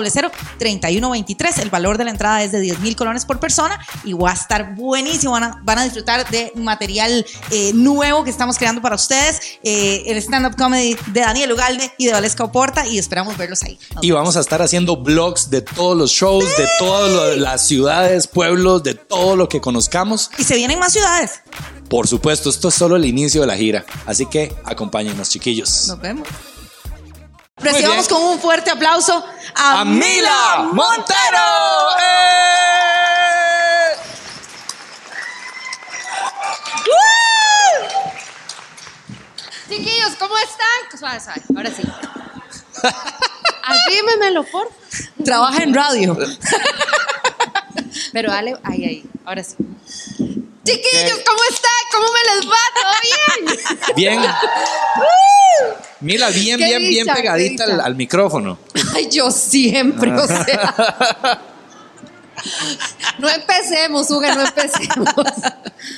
3123. 0.58 1.58
El 1.60 1.70
valor 1.70 1.98
de 1.98 2.06
la 2.06 2.12
entrada 2.12 2.44
es 2.44 2.52
de 2.52 2.60
10 2.60 2.80
mil 2.80 2.96
colones 2.96 3.26
por 3.26 3.40
persona 3.40 3.80
y 4.04 4.14
va 4.14 4.32
a 4.32 4.34
estar 4.34 4.76
buenísimo. 4.76 5.34
Van 5.34 5.44
a, 5.44 5.60
van 5.64 5.80
a 5.80 5.84
disfrutar 5.84 6.30
de 6.30 6.52
material 6.56 7.26
eh, 7.52 7.72
nuevo 7.74 8.24
que 8.24 8.30
estamos 8.30 8.58
creando 8.58 8.82
para 8.82 8.96
ustedes. 8.96 9.40
eh, 9.64 10.04
el 10.08 10.18
stand-up 10.18 10.56
comedy 10.58 10.96
de 11.08 11.22
Daniel 11.22 11.52
Ugalde 11.54 11.92
y 11.98 12.06
de 12.06 12.14
Valesca 12.14 12.44
Oporta 12.44 12.86
y 12.88 12.98
esperamos 12.98 13.38
verlos 13.38 13.64
ahí. 13.64 13.78
Nos 13.96 14.04
Y 14.04 14.12
vamos 14.12 14.38
a 14.38 14.40
estar 14.42 14.62
haciendo 14.62 14.98
vlogs 14.98 15.50
de 15.50 15.62
todos 15.62 15.98
los 15.98 16.12
shows, 16.12 16.46
de 16.58 16.68
todas 16.80 17.12
lo- 17.12 17.37
las 17.38 17.68
ciudades, 17.68 18.28
pueblos, 18.28 18.84
de 18.84 18.96
todo 18.96 19.36
lo 19.36 19.50
que 19.50 19.62
conozcamos. 19.62 20.30
Y 20.38 20.44
se 20.44 20.56
vienen 20.56 20.80
más 20.80 20.94
ciudades. 20.94 21.42
Por 21.90 22.08
supuesto, 22.08 22.50
esto 22.50 22.70
es 22.70 22.76
solo 22.76 22.96
el 22.96 23.06
inicio 23.06 23.42
de 23.42 23.48
la 23.48 23.56
gira. 23.56 23.86
Así 24.06 24.26
que 24.26 24.56
acompáñenos, 24.64 25.30
chiquillos. 25.30 25.88
Nos 25.88 26.00
vemos. 26.00 26.28
Recibamos 27.58 28.08
con 28.08 28.22
un 28.22 28.40
fuerte 28.40 28.70
aplauso 28.70 29.26
a, 29.56 29.82
¡A 29.82 29.86
Mila 29.86 30.70
Montero! 30.72 31.18
¡Eh! 32.00 32.38
Chiquillos, 39.70 40.16
¿cómo 40.20 40.36
están? 40.38 41.00
Suave, 41.00 41.20
suave, 41.20 41.42
ahora 41.56 41.72
sí. 41.72 41.84
Arrímemelo, 43.64 44.44
por 44.46 44.70
Trabaja 45.24 45.64
en 45.64 45.74
radio. 45.74 46.18
Pero 48.18 48.32
dale, 48.32 48.56
ahí, 48.64 48.84
ahí, 48.84 49.04
ahora 49.26 49.44
sí. 49.44 49.56
Chiquillos, 50.64 51.20
¿cómo 51.24 51.40
están? 51.52 51.72
¿Cómo 51.92 52.08
me 52.12 52.36
les 52.36 52.50
va? 52.50 52.58
¿Todo 52.74 52.94
bien? 53.04 53.58
Bien. 53.96 54.32
Mila, 56.00 56.30
bien, 56.32 56.58
Qué 56.58 56.66
bien, 56.66 56.80
bien 56.80 57.04
dicha, 57.04 57.14
qué 57.14 57.22
pegadita 57.22 57.66
al, 57.66 57.80
al 57.80 57.96
micrófono. 57.96 58.58
Ay, 58.96 59.08
yo 59.12 59.30
siempre, 59.30 60.12
o 60.12 60.26
sea. 60.26 61.42
No 63.20 63.30
empecemos, 63.30 64.10
Uga, 64.10 64.34
no 64.34 64.42
empecemos. 64.42 65.10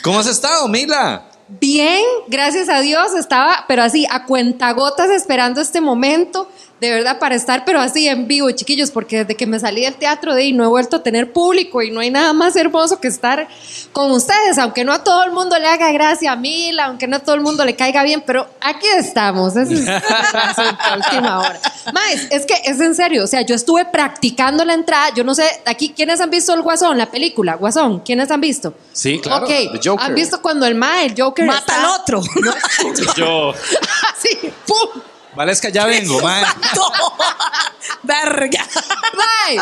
¿Cómo 0.04 0.20
has 0.20 0.28
estado, 0.28 0.68
Mila? 0.68 1.24
Bien, 1.48 2.04
gracias 2.28 2.68
a 2.68 2.82
Dios, 2.82 3.14
estaba, 3.14 3.64
pero 3.70 3.82
así, 3.82 4.06
a 4.12 4.26
cuentagotas 4.26 5.10
esperando 5.10 5.62
este 5.62 5.80
momento, 5.80 6.52
de 6.80 6.90
verdad, 6.92 7.20
para 7.20 7.36
estar, 7.36 7.66
pero 7.66 7.80
así 7.82 8.08
en 8.08 8.28
vivo, 8.28 8.50
chiquillos, 8.52 8.90
porque 8.92 9.20
desde 9.20 9.36
que 9.36 9.46
me 9.46 9.60
salí 9.60 9.82
del 9.82 9.96
teatro 9.96 10.34
de 10.34 10.44
ahí 10.44 10.54
no 10.54 10.64
he 10.64 10.68
vuelto 10.68 10.98
a 10.98 11.04
tener 11.04 11.34
público 11.34 11.82
y 11.82 11.92
no 11.92 12.00
hay 12.00 12.10
nada 12.10 12.32
más 12.34 12.56
hermoso 12.56 13.00
que 13.02 13.08
estar 13.10 13.48
con 13.92 14.12
ustedes, 14.12 14.58
aunque 14.58 14.84
no 14.86 14.94
a 14.94 15.04
todo 15.04 15.24
el 15.24 15.32
mundo 15.32 15.58
le 15.60 15.68
haga 15.68 15.92
gracia 15.92 16.32
a 16.32 16.36
Mila, 16.36 16.86
aunque 16.86 17.08
no 17.08 17.18
a 17.18 17.20
todo 17.20 17.36
el 17.36 17.42
mundo 17.42 17.66
le 17.66 17.76
caiga 17.76 18.04
bien, 18.04 18.24
pero 18.26 18.48
aquí 18.62 18.88
estamos, 18.98 19.56
ese 19.58 19.74
es 19.74 19.80
el 19.82 19.88
asunto 19.90 20.78
a 20.82 20.96
última 20.96 21.40
hora. 21.40 21.60
Más, 21.94 22.28
es 22.30 22.46
que 22.46 22.54
es 22.66 22.80
en 22.80 22.96
serio, 22.96 23.24
o 23.24 23.28
sea, 23.28 23.42
yo 23.42 23.56
estuve 23.56 23.86
practicando 23.86 24.64
la 24.64 24.74
entrada, 24.74 25.14
yo 25.14 25.24
no 25.24 25.36
sé, 25.36 25.44
aquí, 25.66 25.94
¿quiénes 25.96 26.22
han 26.22 26.30
visto 26.30 26.54
el 26.54 26.62
Guasón, 26.62 26.98
la 26.98 27.12
película? 27.12 27.56
Guasón, 27.56 28.00
¿quiénes 28.00 28.32
han 28.32 28.40
visto? 28.42 28.74
Sí, 28.94 29.20
claro, 29.22 29.46
Ok. 29.46 29.98
¿han 30.00 30.16
visto 30.16 30.42
cuando 30.42 30.66
el 30.66 30.76
Mae, 30.76 31.08
el 31.08 31.16
Joker 31.22 31.46
Mata 31.46 31.60
está- 31.60 31.80
al 31.94 32.00
otro. 32.02 32.22
Yo. 33.18 33.54
Así, 33.54 34.30
¡pum! 34.66 35.02
Valesca, 35.36 35.70
ya 35.70 35.86
vengo, 35.86 36.20
mae. 36.22 36.44
Verga. 38.04 38.66
¡Mae! 39.16 39.60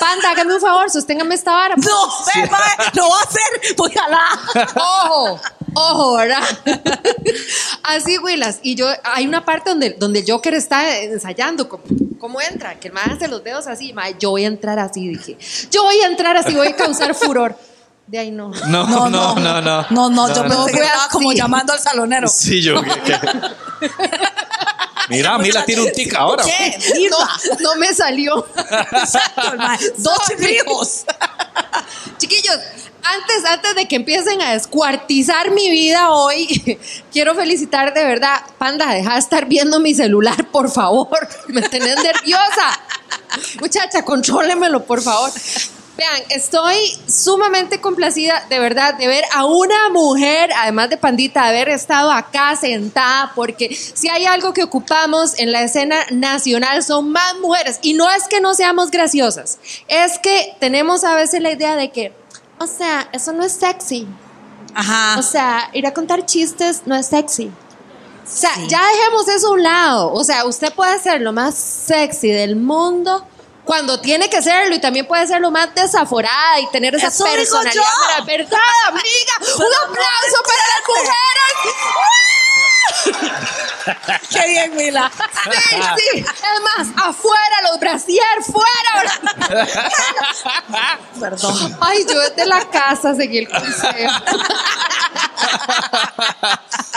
Panda, 0.00 0.30
hágame 0.30 0.54
un 0.54 0.60
favor, 0.60 0.90
sosténgame 0.90 1.34
esta 1.34 1.52
vara. 1.52 1.74
No, 1.76 2.08
ve, 2.34 2.50
mae, 2.50 2.90
lo 2.94 3.08
va 3.08 3.18
a 3.18 3.22
hacer. 3.22 3.74
Voy 3.76 3.92
a 3.96 4.08
la. 4.08 4.66
¡Ojo! 4.74 5.40
¡Ojo, 5.74 6.16
verdad! 6.16 6.42
Así, 7.84 8.18
Willas. 8.18 8.60
Y 8.62 8.74
yo, 8.74 8.88
hay 9.04 9.26
una 9.26 9.44
parte 9.44 9.70
donde, 9.70 9.90
donde 9.90 10.20
el 10.20 10.30
Joker 10.30 10.54
está 10.54 10.98
ensayando. 10.98 11.68
¿Cómo, 11.68 11.84
cómo 12.18 12.40
entra? 12.40 12.78
Que 12.78 12.88
el 12.88 12.94
mae 12.94 13.12
hace 13.12 13.28
los 13.28 13.42
dedos 13.42 13.66
así. 13.66 13.92
Mae, 13.92 14.16
yo 14.18 14.30
voy 14.30 14.44
a 14.44 14.48
entrar 14.48 14.78
así, 14.78 15.08
dije. 15.08 15.38
Yo 15.70 15.82
voy 15.84 16.00
a 16.00 16.06
entrar 16.06 16.36
así, 16.36 16.54
voy 16.54 16.68
a 16.68 16.76
causar 16.76 17.14
furor. 17.14 17.56
De 18.08 18.18
ahí 18.18 18.30
no. 18.32 18.50
No, 18.68 18.86
no, 18.86 19.08
no, 19.08 19.34
no. 19.36 19.60
No, 19.60 19.86
No, 19.90 20.10
no, 20.10 20.34
yo 20.34 20.42
no. 20.44 20.48
pensé 20.66 20.78
que 20.78 20.84
estaba 20.84 21.08
como 21.08 21.32
llamando 21.32 21.72
al 21.72 21.78
salonero. 21.78 22.26
Sí, 22.28 22.62
yo. 22.62 22.80
Mira, 25.10 25.38
Mila 25.38 25.64
tiene 25.64 25.82
un 25.82 25.92
tic 25.92 26.14
ahora. 26.14 26.44
¿Qué? 26.44 27.08
No, 27.10 27.18
no 27.60 27.76
me 27.76 27.94
salió. 27.94 28.34
Dos 29.98 30.18
hijos. 30.50 31.04
Chiquillos, 32.18 32.58
antes, 33.02 33.44
antes 33.50 33.74
de 33.74 33.88
que 33.88 33.96
empiecen 33.96 34.42
a 34.42 34.52
descuartizar 34.52 35.50
mi 35.50 35.70
vida 35.70 36.10
hoy, 36.10 36.78
quiero 37.12 37.34
felicitar 37.34 37.94
de 37.94 38.04
verdad. 38.04 38.40
Panda, 38.58 38.92
deja 38.92 39.14
de 39.14 39.18
estar 39.18 39.46
viendo 39.46 39.80
mi 39.80 39.94
celular, 39.94 40.50
por 40.50 40.70
favor. 40.70 41.26
Me 41.48 41.62
tenés 41.62 41.96
nerviosa. 42.02 42.78
Muchacha, 43.60 44.02
contrólemelo, 44.04 44.84
por 44.84 45.00
favor. 45.00 45.30
Vean, 45.98 46.22
estoy 46.28 46.76
sumamente 47.08 47.80
complacida 47.80 48.46
de 48.48 48.60
verdad 48.60 48.94
de 48.94 49.08
ver 49.08 49.24
a 49.34 49.44
una 49.46 49.88
mujer, 49.88 50.48
además 50.56 50.90
de 50.90 50.96
Pandita, 50.96 51.42
de 51.42 51.48
haber 51.48 51.70
estado 51.70 52.12
acá 52.12 52.54
sentada, 52.54 53.32
porque 53.34 53.74
si 53.74 54.08
hay 54.08 54.24
algo 54.24 54.52
que 54.52 54.62
ocupamos 54.62 55.36
en 55.40 55.50
la 55.50 55.62
escena 55.64 55.96
nacional 56.12 56.84
son 56.84 57.10
más 57.10 57.36
mujeres. 57.40 57.80
Y 57.82 57.94
no 57.94 58.08
es 58.08 58.28
que 58.28 58.40
no 58.40 58.54
seamos 58.54 58.92
graciosas, 58.92 59.58
es 59.88 60.20
que 60.20 60.54
tenemos 60.60 61.02
a 61.02 61.16
veces 61.16 61.42
la 61.42 61.50
idea 61.50 61.74
de 61.74 61.90
que, 61.90 62.12
o 62.60 62.68
sea, 62.68 63.08
eso 63.12 63.32
no 63.32 63.42
es 63.42 63.54
sexy. 63.54 64.06
Ajá. 64.74 65.18
O 65.18 65.22
sea, 65.22 65.68
ir 65.72 65.84
a 65.84 65.92
contar 65.94 66.24
chistes 66.26 66.82
no 66.86 66.94
es 66.94 67.06
sexy. 67.06 67.46
O 67.46 68.30
sea, 68.30 68.54
Sí. 68.54 68.68
ya 68.68 68.80
dejemos 68.86 69.26
eso 69.26 69.48
a 69.48 69.52
un 69.52 69.62
lado. 69.64 70.12
O 70.12 70.22
sea, 70.22 70.44
usted 70.44 70.72
puede 70.74 70.96
ser 71.00 71.22
lo 71.22 71.32
más 71.32 71.56
sexy 71.56 72.28
del 72.30 72.54
mundo 72.54 73.26
cuando 73.68 74.00
tiene 74.00 74.30
que 74.30 74.40
serlo 74.40 74.74
y 74.74 74.78
también 74.78 75.04
puede 75.04 75.26
ser 75.26 75.42
lo 75.42 75.50
más 75.50 75.74
desaforada 75.74 76.58
y 76.58 76.70
tener 76.70 76.94
esa 76.94 77.08
Eso 77.08 77.24
digo 77.24 77.36
personalidad 77.36 77.74
yo. 77.74 77.82
para 78.06 78.24
verdad, 78.24 78.58
amiga. 78.86 79.34
Un 79.42 79.72
aplauso 79.84 80.42
para 80.46 80.64
las 80.72 80.82
mujeres. 80.88 81.56
Qué 84.30 84.48
bien, 84.48 84.74
Mila. 84.74 85.12
Sí, 85.44 85.76
sí. 85.98 86.18
Es 86.18 86.62
más, 86.64 86.88
afuera 86.96 87.56
los 87.70 87.78
brasier, 87.78 88.24
fuera. 88.50 89.68
Perdón. 91.20 91.76
Ay, 91.78 92.06
yo 92.10 92.18
desde 92.20 92.46
la 92.46 92.66
casa 92.70 93.14
seguí 93.14 93.36
el 93.36 93.50
consejo. 93.50 94.14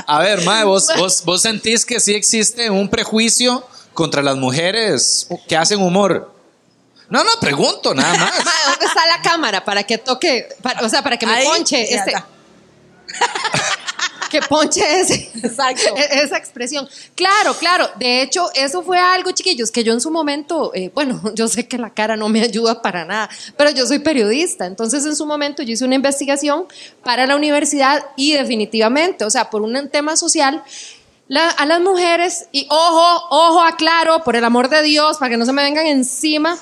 A 0.08 0.20
ver, 0.20 0.42
mae, 0.46 0.64
vos, 0.64 0.88
vos, 0.98 1.26
vos 1.26 1.42
sentís 1.42 1.86
que 1.86 2.00
sí 2.00 2.16
existe 2.16 2.70
un 2.70 2.90
prejuicio 2.90 3.68
contra 3.94 4.22
las 4.22 4.38
mujeres 4.38 5.28
que 5.50 5.58
hacen 5.58 5.82
humor. 5.82 6.40
No, 7.12 7.24
no, 7.24 7.32
pregunto 7.40 7.94
nada 7.94 8.18
más. 8.18 8.34
Mae, 8.44 8.54
¿dónde 8.68 8.86
está 8.88 9.06
la 9.06 9.22
cámara 9.22 9.64
para 9.64 9.84
que 9.84 10.00
toque, 10.00 10.48
para- 10.64 10.84
o 10.86 10.90
sea, 10.90 11.04
para 11.04 11.18
que 11.18 11.28
me 11.28 11.34
Ahí, 11.34 11.46
ponche 11.46 11.94
este, 11.94 12.14
que 14.32 14.42
ponche 14.44 15.02
ese, 15.02 15.30
Exacto. 15.44 15.82
e- 15.98 16.22
esa 16.24 16.38
expresión. 16.38 16.88
Claro, 17.16 17.54
claro. 17.56 17.90
De 17.98 18.22
hecho, 18.22 18.50
eso 18.56 18.82
fue 18.82 18.98
algo, 18.98 19.32
chiquillos, 19.32 19.72
que 19.72 19.84
yo 19.84 19.92
en 19.92 20.00
su 20.00 20.10
momento, 20.10 20.72
eh, 20.74 20.90
bueno, 20.96 21.22
yo 21.36 21.50
sé 21.50 21.68
que 21.68 21.78
la 21.78 21.90
cara 21.90 22.16
no 22.16 22.30
me 22.30 22.42
ayuda 22.42 22.82
para 22.82 23.04
nada, 23.04 23.30
pero 23.58 23.72
yo 23.72 23.86
soy 23.86 24.00
periodista. 24.00 24.66
Entonces, 24.66 25.06
en 25.06 25.18
su 25.18 25.26
momento, 25.26 25.64
yo 25.64 25.74
hice 25.74 25.84
una 25.84 25.96
investigación 25.96 26.66
para 27.04 27.28
la 27.28 27.36
universidad 27.36 28.06
y 28.16 28.32
definitivamente, 28.34 29.26
o 29.26 29.30
sea, 29.30 29.50
por 29.50 29.62
un 29.64 29.90
tema 29.90 30.16
social, 30.16 30.64
la- 31.28 31.50
a 31.50 31.66
las 31.66 31.82
mujeres, 31.82 32.46
y 32.54 32.68
ojo, 32.70 33.28
ojo, 33.32 33.62
aclaro, 33.64 34.24
por 34.24 34.38
el 34.38 34.46
amor 34.46 34.70
de 34.70 34.82
Dios, 34.82 35.18
para 35.18 35.30
que 35.30 35.36
no 35.38 35.46
se 35.46 35.52
me 35.52 35.62
vengan 35.64 35.88
encima. 35.88 36.58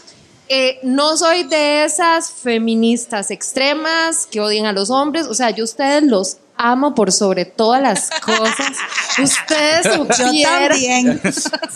Eh, 0.50 0.80
no 0.84 1.16
soy 1.18 1.44
de 1.44 1.84
esas 1.86 2.32
feministas 2.32 3.32
extremas 3.32 4.26
que 4.26 4.42
odian 4.42 4.66
a 4.66 4.72
los 4.74 4.90
hombres, 4.90 5.28
o 5.28 5.34
sea, 5.34 5.52
yo 5.52 5.64
a 5.64 5.66
ustedes 5.66 6.04
los 6.04 6.38
amo 6.58 6.94
por 6.94 7.12
sobre 7.14 7.46
todas 7.46 7.82
las 7.82 8.10
cosas. 8.22 8.72
Ustedes 9.18 9.86
Yo 9.86 10.06
supieran- 10.06 10.70
también. 10.70 11.22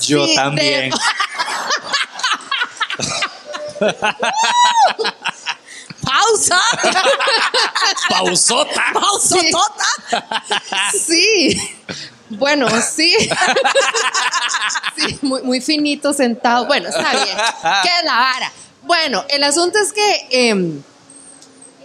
Yo 0.02 0.26
Sí, 0.26 0.30
de- 0.30 0.36
también. 0.36 0.92
Pausa. 6.04 6.60
Pausota. 8.10 8.84
Pausa 8.94 9.38
Sí. 9.40 9.52
Sí. 11.00 11.58
Bueno, 12.38 12.68
sí. 12.82 13.16
Sí, 14.96 15.18
muy, 15.22 15.42
muy 15.42 15.60
finito 15.62 16.14
sentado. 16.14 16.66
Bueno, 16.68 16.90
está 16.90 17.12
bien. 17.12 17.36
¿Qué 17.82 18.06
la 18.06 18.16
vara? 18.16 18.52
Bueno, 18.84 19.26
el 19.30 19.44
asunto 19.44 19.80
es 19.80 19.92
que. 19.92 20.28
em, 20.30 20.82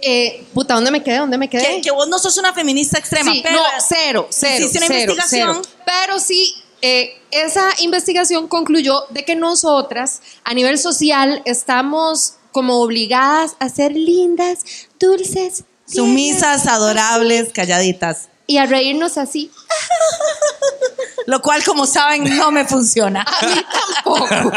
eh, 0.01 0.45
puta, 0.53 0.75
¿dónde 0.75 0.91
me 0.91 1.03
quedé? 1.03 1.17
¿Dónde 1.17 1.37
me 1.37 1.49
quedé? 1.49 1.63
Que, 1.63 1.81
que 1.81 1.91
vos 1.91 2.07
no 2.07 2.19
sos 2.19 2.37
una 2.37 2.53
feminista 2.53 2.97
extrema, 2.99 3.31
Sí, 3.31 3.41
pero 3.43 3.57
no, 3.57 3.63
cero, 3.85 4.27
cero, 4.29 4.65
hiciste 4.65 4.77
una 4.77 4.87
cero, 4.87 5.11
investigación. 5.13 5.61
cero. 5.63 5.75
Pero 5.85 6.19
sí, 6.19 6.55
eh, 6.81 7.19
esa 7.31 7.67
investigación 7.81 8.47
concluyó 8.47 9.05
de 9.09 9.25
que 9.25 9.35
nosotras 9.35 10.21
a 10.43 10.53
nivel 10.53 10.77
social 10.77 11.41
estamos 11.45 12.35
como 12.51 12.79
obligadas 12.81 13.55
a 13.59 13.69
ser 13.69 13.91
lindas, 13.93 14.59
dulces, 14.99 15.63
Sumisas, 15.91 16.67
adorables, 16.67 17.51
calladitas. 17.51 18.29
Y 18.49 18.57
a 18.57 18.65
reírnos 18.65 19.19
así. 19.19 19.51
Lo 21.27 21.39
cual, 21.39 21.63
como 21.63 21.85
saben, 21.85 22.35
no 22.35 22.49
me 22.51 22.65
funciona. 22.65 23.21
A 23.21 23.45
mí 23.45 23.61
tampoco. 24.03 24.51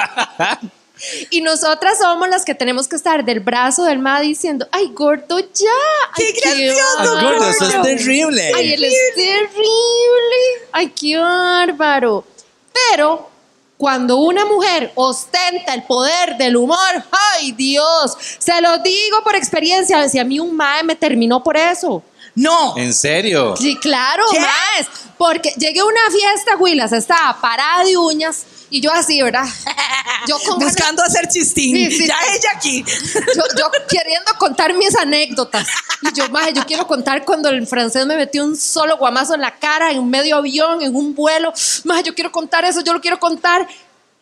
Y 1.28 1.42
nosotras 1.42 1.98
somos 1.98 2.26
las 2.30 2.46
que 2.46 2.54
tenemos 2.54 2.88
que 2.88 2.96
estar 2.96 3.22
del 3.22 3.40
brazo 3.40 3.84
del 3.84 3.98
ma 3.98 4.20
diciendo, 4.20 4.66
ay, 4.72 4.92
gordo, 4.94 5.40
ya. 5.40 5.68
¡Qué 6.16 6.24
Ay, 6.24 6.32
gracioso, 6.32 7.14
bárbaro. 7.14 7.38
Gordo, 7.38 7.50
eso 7.50 7.64
es 7.66 7.82
terrible. 7.82 8.52
Ay, 8.56 8.72
él 8.72 8.84
es 8.84 9.14
terrible. 9.14 10.68
Ay, 10.72 10.90
qué 10.90 11.18
bárbaro. 11.18 12.24
Pero 12.72 13.28
cuando 13.76 14.16
una 14.16 14.46
mujer 14.46 14.90
ostenta 14.94 15.74
el 15.74 15.82
poder 15.82 16.38
del 16.38 16.56
humor, 16.56 16.78
ay 17.10 17.52
Dios, 17.52 18.16
se 18.38 18.58
lo 18.62 18.78
digo 18.78 19.22
por 19.22 19.34
experiencia, 19.34 20.08
si 20.08 20.18
a 20.18 20.24
mí 20.24 20.40
un 20.40 20.56
mae 20.56 20.82
me 20.82 20.96
terminó 20.96 21.42
por 21.42 21.58
eso. 21.58 22.02
No. 22.34 22.76
¿En 22.76 22.94
serio? 22.94 23.54
Sí, 23.56 23.76
claro, 23.76 24.24
¿Qué? 24.30 24.40
más. 24.40 24.88
Porque 25.18 25.50
llegué 25.56 25.80
a 25.80 25.84
una 25.84 26.00
fiesta, 26.10 26.56
Willas, 26.56 26.92
estaba 26.92 27.40
parada 27.40 27.84
de 27.84 27.96
uñas 27.96 28.44
y 28.70 28.80
yo 28.80 28.90
así, 28.92 29.20
¿verdad? 29.22 29.44
Yo 30.26 30.38
con 30.38 30.58
ganas- 30.58 30.74
Buscando 30.74 31.02
hacer 31.02 31.26
chistín. 31.28 31.74
Sí, 31.76 31.98
sí, 31.98 32.06
ya 32.06 32.16
sí. 32.16 32.36
ella 32.38 32.48
aquí. 32.54 32.84
yo, 33.36 33.42
yo 33.58 33.70
queriendo 33.88 34.32
contar 34.38 34.72
mis 34.72 34.94
anécdotas. 34.96 35.66
Y 36.00 36.12
yo, 36.14 36.28
maje, 36.30 36.52
yo 36.52 36.64
quiero 36.64 36.86
contar 36.86 37.24
cuando 37.24 37.48
el 37.48 37.66
francés 37.66 38.06
me 38.06 38.16
metió 38.16 38.44
un 38.44 38.56
solo 38.56 38.96
guamazo 38.96 39.34
en 39.34 39.40
la 39.40 39.56
cara, 39.58 39.90
en 39.90 39.98
un 39.98 40.08
medio 40.08 40.36
avión, 40.36 40.80
en 40.80 40.94
un 40.94 41.12
vuelo. 41.14 41.52
Maje, 41.84 42.04
yo 42.04 42.14
quiero 42.14 42.30
contar 42.30 42.64
eso, 42.64 42.82
yo 42.82 42.92
lo 42.92 43.00
quiero 43.00 43.18
contar. 43.18 43.66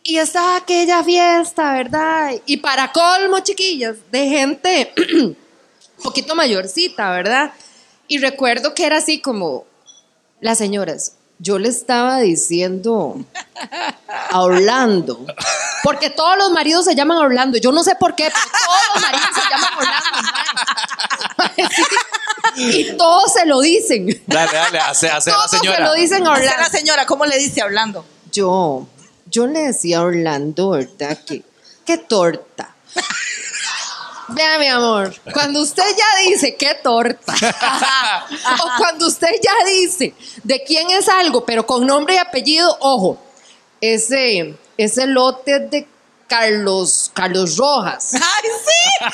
Y 0.03 0.17
estaba 0.17 0.57
aquella 0.57 1.05
fiesta, 1.05 1.75
¿verdad? 1.75 2.33
Y 2.47 2.57
para 2.57 2.91
colmo, 2.93 3.41
chiquillas, 3.41 3.97
de 4.11 4.27
gente 4.27 4.93
un 5.23 5.37
poquito 6.03 6.35
mayorcita, 6.35 7.11
¿verdad? 7.11 7.53
Y 8.11 8.19
recuerdo 8.19 8.75
que 8.75 8.87
era 8.87 8.97
así 8.97 9.21
como, 9.21 9.67
las 10.41 10.59
señoras, 10.59 11.13
yo 11.39 11.61
le 11.61 11.69
estaba 11.69 12.19
diciendo 12.19 13.25
a 14.31 14.43
Orlando, 14.43 15.25
porque 15.85 16.11
todos 16.11 16.37
los 16.37 16.51
maridos 16.51 16.85
se 16.87 16.97
llaman 16.97 17.19
Orlando, 17.19 17.57
yo 17.59 17.71
no 17.71 17.85
sé 17.85 17.95
por 17.95 18.17
qué, 18.17 18.25
pero 18.25 18.45
todos 18.67 18.81
los 18.95 19.03
maridos 19.03 19.29
se 19.33 19.41
llaman 19.49 19.71
Orlando. 19.79 20.07
Y 22.57 22.97
todos 22.97 23.33
se 23.33 23.47
lo 23.47 23.61
dicen. 23.61 24.23
Dale, 24.27 24.53
dale, 24.53 24.79
hace, 24.81 25.09
hace 25.09 25.31
la 25.31 25.37
Todos 25.37 25.51
se 25.53 25.59
señora. 25.59 25.81
lo 25.85 25.93
dicen 25.95 26.27
a 26.27 26.33
Hace 26.33 26.45
la 26.47 26.51
Orlando. 26.53 26.79
señora, 26.79 27.07
¿cómo 27.07 27.27
le 27.27 27.39
dice 27.39 27.63
hablando? 27.63 28.05
Yo, 28.33 28.89
yo 29.27 29.47
le 29.47 29.61
decía 29.61 29.99
a 29.99 30.03
Orlando, 30.03 30.71
¿verdad? 30.71 31.17
Que, 31.25 31.45
qué 31.87 31.97
torta. 31.99 32.75
Vea, 34.33 34.59
mi 34.59 34.67
amor, 34.67 35.15
cuando 35.33 35.61
usted 35.61 35.85
ya 35.97 36.31
dice 36.31 36.57
qué 36.57 36.75
torta, 36.83 37.35
o 38.65 38.77
cuando 38.79 39.07
usted 39.07 39.29
ya 39.43 39.67
dice 39.67 40.15
de 40.43 40.63
quién 40.65 40.91
es 40.91 41.09
algo, 41.09 41.45
pero 41.45 41.67
con 41.67 41.87
nombre 41.87 42.15
y 42.15 42.19
apellido, 42.19 42.77
ojo, 42.81 43.19
ese, 43.81 44.57
ese 44.77 45.07
lote 45.07 45.57
es 45.57 45.71
de 45.71 45.89
Carlos, 46.27 47.11
Carlos 47.13 47.57
Rojas, 47.57 48.11
¡Ay, 48.15 48.21
sí! 48.65 49.05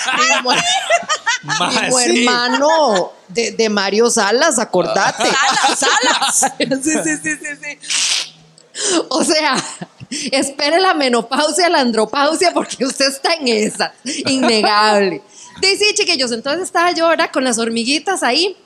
Mae, 1.42 1.68
primo 1.68 1.98
sí. 1.98 2.04
hermano 2.04 3.12
de, 3.28 3.52
de 3.52 3.68
Mario 3.68 4.10
Salas, 4.10 4.58
acordate. 4.58 5.24
¡Salas, 5.24 5.78
salas! 5.78 6.52
Sí, 6.82 6.92
sí, 7.04 7.16
sí, 7.22 7.36
sí, 7.36 7.56
sí. 7.62 8.32
O 9.08 9.24
sea, 9.24 9.56
espere 10.10 10.80
la 10.80 10.94
menopausia, 10.94 11.68
la 11.68 11.80
andropausia, 11.80 12.52
porque 12.52 12.84
usted 12.84 13.08
está 13.08 13.34
en 13.34 13.48
esa. 13.48 13.92
Innegable. 14.04 15.22
Dice, 15.60 15.84
sí, 15.84 15.94
chiquillos, 15.94 16.32
entonces 16.32 16.64
estaba 16.64 16.92
yo 16.92 17.06
ahora 17.06 17.30
con 17.30 17.44
las 17.44 17.58
hormiguitas 17.58 18.22
ahí 18.22 18.56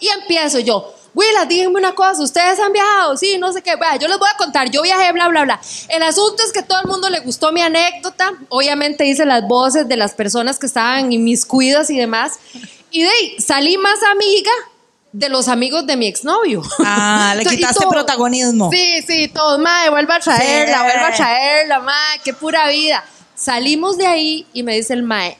y 0.00 0.08
empiezo 0.08 0.58
yo. 0.60 0.94
Willa, 1.14 1.44
díganme 1.44 1.78
una 1.78 1.94
cosa, 1.94 2.22
¿ustedes 2.22 2.58
han 2.58 2.72
viajado? 2.72 3.16
Sí, 3.16 3.38
no 3.38 3.52
sé 3.52 3.62
qué. 3.62 3.76
Vea, 3.76 3.96
yo 3.96 4.08
les 4.08 4.18
voy 4.18 4.28
a 4.32 4.36
contar, 4.36 4.68
yo 4.70 4.82
viajé, 4.82 5.12
bla, 5.12 5.28
bla, 5.28 5.44
bla. 5.44 5.60
El 5.88 6.02
asunto 6.02 6.42
es 6.44 6.52
que 6.52 6.62
todo 6.62 6.80
el 6.82 6.88
mundo 6.88 7.08
le 7.08 7.20
gustó 7.20 7.52
mi 7.52 7.62
anécdota. 7.62 8.32
Obviamente 8.48 9.06
hice 9.06 9.24
las 9.24 9.46
voces 9.46 9.86
de 9.86 9.96
las 9.96 10.12
personas 10.14 10.58
que 10.58 10.66
estaban 10.66 11.12
inmiscuidas 11.12 11.88
y 11.90 11.96
demás. 11.96 12.40
Y 12.90 13.02
de 13.02 13.08
ahí 13.08 13.36
salí 13.40 13.78
más 13.78 14.02
amiga 14.02 14.50
de 15.16 15.28
los 15.28 15.46
amigos 15.46 15.86
de 15.86 15.96
mi 15.96 16.08
exnovio. 16.08 16.60
Ah, 16.84 17.34
le 17.36 17.44
quitaste 17.48 17.80
todo- 17.80 17.90
protagonismo. 17.90 18.68
Sí, 18.72 19.00
sí, 19.06 19.28
todos, 19.28 19.60
madre, 19.60 19.90
vuelva 19.90 20.16
a 20.16 20.20
traerla, 20.20 20.78
Sí. 20.78 20.82
vuelva 20.84 21.06
a 21.06 21.12
traerla, 21.12 21.78
madre, 21.78 22.20
qué 22.24 22.34
pura 22.34 22.66
vida. 22.68 23.04
Salimos 23.36 23.96
de 23.96 24.06
ahí 24.08 24.46
y 24.52 24.62
me 24.64 24.74
dice 24.74 24.92
el 24.92 25.04
mae, 25.04 25.38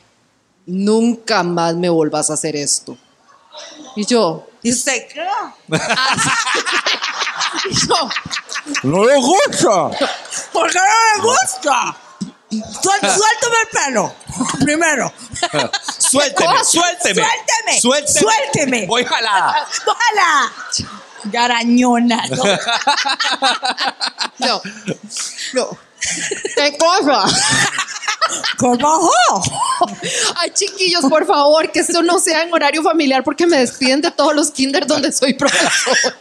nunca 0.67 1.43
más 1.43 1.75
me 1.75 1.89
volvas 1.89 2.31
a 2.31 2.35
hacer 2.35 2.55
esto. 2.55 2.97
Y 3.97 4.05
yo, 4.07 4.47
Y 4.63 4.73
usted, 4.73 5.07
¿qué? 5.09 5.27
y 7.71 7.75
yo, 7.87 8.09
No 8.85 9.05
le 9.05 9.17
gusta. 9.17 9.91
¿Por 10.53 10.71
qué 10.71 10.79
no 10.79 10.85
le 11.17 11.23
gusta? 11.23 11.97
Suéltame 12.51 13.57
el 13.63 13.69
pelo. 13.87 14.15
Primero. 14.61 15.13
Suélteme, 16.15 16.65
suélteme. 16.65 17.15
Suélteme, 17.15 17.81
Suélteme. 17.81 18.23
suélteme. 18.23 18.87
Voy 18.87 19.05
jalada. 19.05 19.67
¡Ojalá! 19.87 20.53
Garañona. 21.25 22.23
¿no? 22.29 22.45
yo, 24.39 24.63
yo, 25.55 25.79
¿qué 26.55 26.79
cosa? 26.79 27.25
¿Cómo? 28.59 29.11
Ay, 30.37 30.51
chiquillos, 30.51 31.05
por 31.07 31.27
favor, 31.27 31.73
que 31.73 31.81
esto 31.81 32.03
no 32.03 32.21
sea 32.21 32.43
en 32.43 32.55
horario 32.55 32.83
familiar 32.83 33.25
porque 33.25 33.47
me 33.47 33.59
despiden 33.59 34.01
de 34.01 34.11
todos 34.13 34.35
los 34.35 34.51
kinder 34.51 34.87
donde 34.87 35.11
soy 35.11 35.35
profesora. 35.35 36.17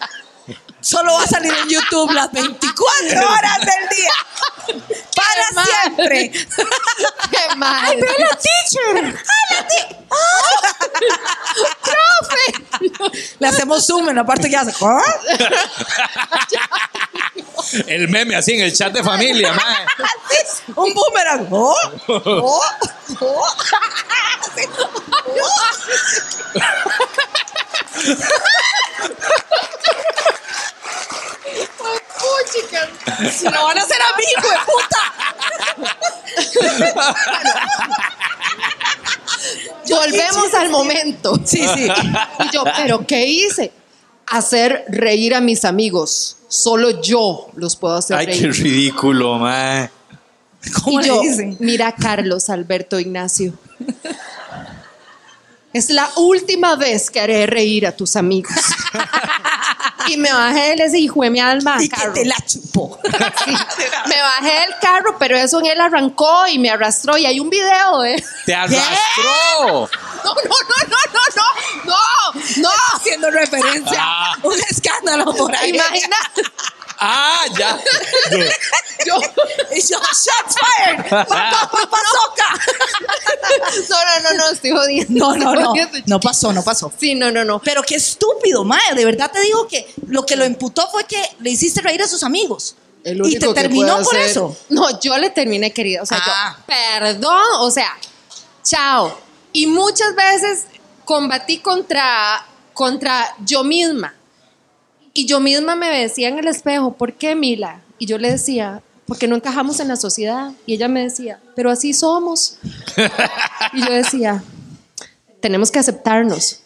Solo 0.84 1.14
va 1.14 1.24
a 1.24 1.28
salir 1.28 1.54
en 1.64 1.70
YouTube 1.70 2.12
las 2.12 2.32
24 2.32 3.20
horas 3.30 3.60
del 3.60 3.90
día. 3.90 4.14
Para 5.16 5.48
Qué 5.48 5.54
mal. 5.56 5.66
siempre. 5.66 6.32
¡Qué 7.32 7.56
mal! 7.56 7.98
la 8.00 8.38
teacher! 8.38 9.24
Le 13.40 13.48
hacemos 13.48 13.86
zoom 13.86 14.10
en 14.10 14.16
la 14.18 14.26
parte 14.26 14.50
que 14.50 14.56
hace. 14.58 14.74
¿Ah? 14.82 15.02
El 17.88 18.08
meme 18.10 18.36
así 18.36 18.54
en 18.54 18.62
el 18.62 18.76
chat 18.76 18.92
de 18.94 19.04
familia, 19.04 19.54
mae. 19.54 19.86
Un 20.76 20.94
boomerang. 20.94 21.48
¿Oh? 21.52 21.76
¿Oh? 22.08 22.62
¿Oh? 23.22 23.48
Sí. 31.14 31.68
Puchica. 32.20 32.90
Si 33.32 33.46
lo 33.46 33.64
van 33.66 33.78
a 33.78 33.82
hacer 33.82 33.98
a 34.02 34.18
mí, 34.18 34.24
hijo 34.38 34.48
de 34.50 34.58
puta. 34.66 35.02
Volvemos 39.90 40.54
al 40.54 40.70
momento. 40.70 41.36
Sí, 41.46 41.66
sí. 41.76 41.88
Y 42.40 42.52
yo, 42.54 42.64
¿pero 42.78 43.06
qué 43.06 43.26
hice? 43.28 43.72
Hacer 44.28 44.86
reír 44.88 45.36
a 45.36 45.42
mis 45.42 45.66
amigos. 45.66 46.38
Solo 46.48 47.02
yo 47.02 47.48
los 47.56 47.76
puedo 47.76 47.96
hacer 47.96 48.18
Ay, 48.18 48.26
qué 48.28 48.34
reír. 48.34 48.54
ridículo, 48.54 49.38
mae. 49.38 49.90
¿Cómo 50.84 51.00
y 51.00 51.04
le 51.04 51.08
yo, 51.10 51.22
dicen? 51.22 51.58
mira 51.60 51.94
Carlos 51.94 52.50
Alberto 52.50 53.00
Ignacio. 53.00 53.54
Es 55.74 55.90
la 55.90 56.10
última 56.18 56.76
vez 56.76 57.10
que 57.10 57.20
haré 57.20 57.46
reír 57.48 57.88
a 57.88 57.92
tus 57.96 58.16
amigos. 58.16 58.54
y 60.08 60.18
me 60.18 60.32
bajé 60.32 60.76
de 60.76 60.84
ese 60.86 61.00
hijo 61.00 61.24
de 61.24 61.30
mi 61.32 61.40
alma. 61.40 61.78
Y 61.80 61.90
que 61.90 61.96
carro. 61.96 62.14
te 62.14 62.26
la 62.26 62.36
chupó. 62.46 63.00
Sí. 63.46 63.52
Me 64.08 64.22
bajé 64.22 64.52
del 64.62 64.76
carro, 64.82 65.16
pero 65.18 65.36
eso 65.38 65.60
en 65.62 65.66
él 65.68 65.82
arrancó 65.82 66.46
y 66.48 66.60
me 66.60 66.70
arrastró. 66.70 67.18
Y 67.18 67.26
hay 67.26 67.40
un 67.40 67.50
video 67.50 68.02
de. 68.02 68.24
Te 68.46 68.54
arrastró. 68.54 69.90
No, 70.24 70.34
no, 70.34 70.34
no, 70.36 70.88
no, 70.88 70.98
no, 71.14 71.22
no, 71.36 71.94
no, 72.36 72.42
no. 72.62 72.70
Haciendo 72.96 73.32
referencia 73.32 73.98
Ah. 74.00 74.34
a 74.42 74.48
un 74.48 74.60
escándalo 74.70 75.34
por 75.34 75.56
ahí. 75.56 75.70
Imagina. 75.72 76.18
Ah, 77.06 77.46
ya. 77.58 77.78
Yo, 79.06 79.16
Y 79.76 79.82
yo, 79.82 79.98
shots 80.00 80.56
fired. 80.58 81.10
Papá, 81.10 81.70
papá, 81.70 81.98
soca. 82.14 82.62
no, 83.90 83.96
no, 84.06 84.30
no, 84.32 84.38
no, 84.38 84.50
estoy 84.52 84.72
jodiendo. 84.72 85.14
No, 85.20 85.36
no, 85.36 85.56
no. 85.56 85.70
jodiendo, 85.72 85.98
No 86.06 86.20
pasó, 86.22 86.54
no 86.54 86.64
pasó. 86.64 86.92
Sí, 86.98 87.14
no, 87.16 87.30
no, 87.30 87.44
no. 87.44 87.60
Pero 87.60 87.84
qué 87.84 87.96
estúpido, 87.96 88.64
Mae. 88.64 88.96
De 88.96 89.04
verdad 89.04 89.30
te 89.32 89.42
digo 89.42 89.68
que 89.68 89.94
lo 90.08 90.26
que 90.26 90.38
lo 90.38 90.46
imputó 90.46 90.88
fue 90.90 91.04
que 91.06 91.22
le 91.40 91.50
hiciste 91.50 91.82
reír 91.82 92.02
a 92.02 92.08
sus 92.08 92.24
amigos. 92.24 92.76
El 93.04 93.22
y 93.28 93.38
te 93.38 93.48
que 93.48 93.54
terminó 93.54 93.98
por 94.04 94.16
hacer- 94.16 94.30
eso. 94.30 94.56
No, 94.70 94.98
yo 95.02 95.18
le 95.18 95.30
terminé, 95.32 95.74
querida. 95.74 96.02
O 96.02 96.06
sea, 96.06 96.22
Ah. 96.26 96.56
yo, 96.58 96.66
perdón, 96.66 97.42
o 97.60 97.70
sea, 97.72 97.98
chao. 98.64 99.20
Y 99.52 99.68
muchas 99.68 100.16
veces 100.16 100.64
combatí 101.04 101.60
contra, 101.60 102.46
contra 102.74 103.36
yo 103.46 103.66
misma. 103.66 104.16
Y 105.14 105.28
yo 105.28 105.40
misma 105.40 105.76
me 105.76 105.90
decía 105.90 106.28
en 106.28 106.40
el 106.40 106.48
espejo, 106.48 106.94
¿por 106.94 107.14
qué 107.14 107.36
Mila? 107.36 107.82
Y 108.00 108.08
yo 108.08 108.18
le 108.18 108.32
decía, 108.32 108.82
porque 109.06 109.28
no 109.28 109.36
encajamos 109.36 109.80
en 109.80 109.88
la 109.88 109.96
sociedad. 109.96 110.52
Y 110.66 110.74
ella 110.74 110.88
me 110.88 111.04
decía, 111.04 111.40
pero 111.56 111.70
así 111.70 111.94
somos. 111.94 112.58
Y 113.74 113.86
yo 113.86 113.92
decía, 113.92 114.44
tenemos 115.40 115.72
que 115.72 115.80
aceptarnos. 115.80 116.62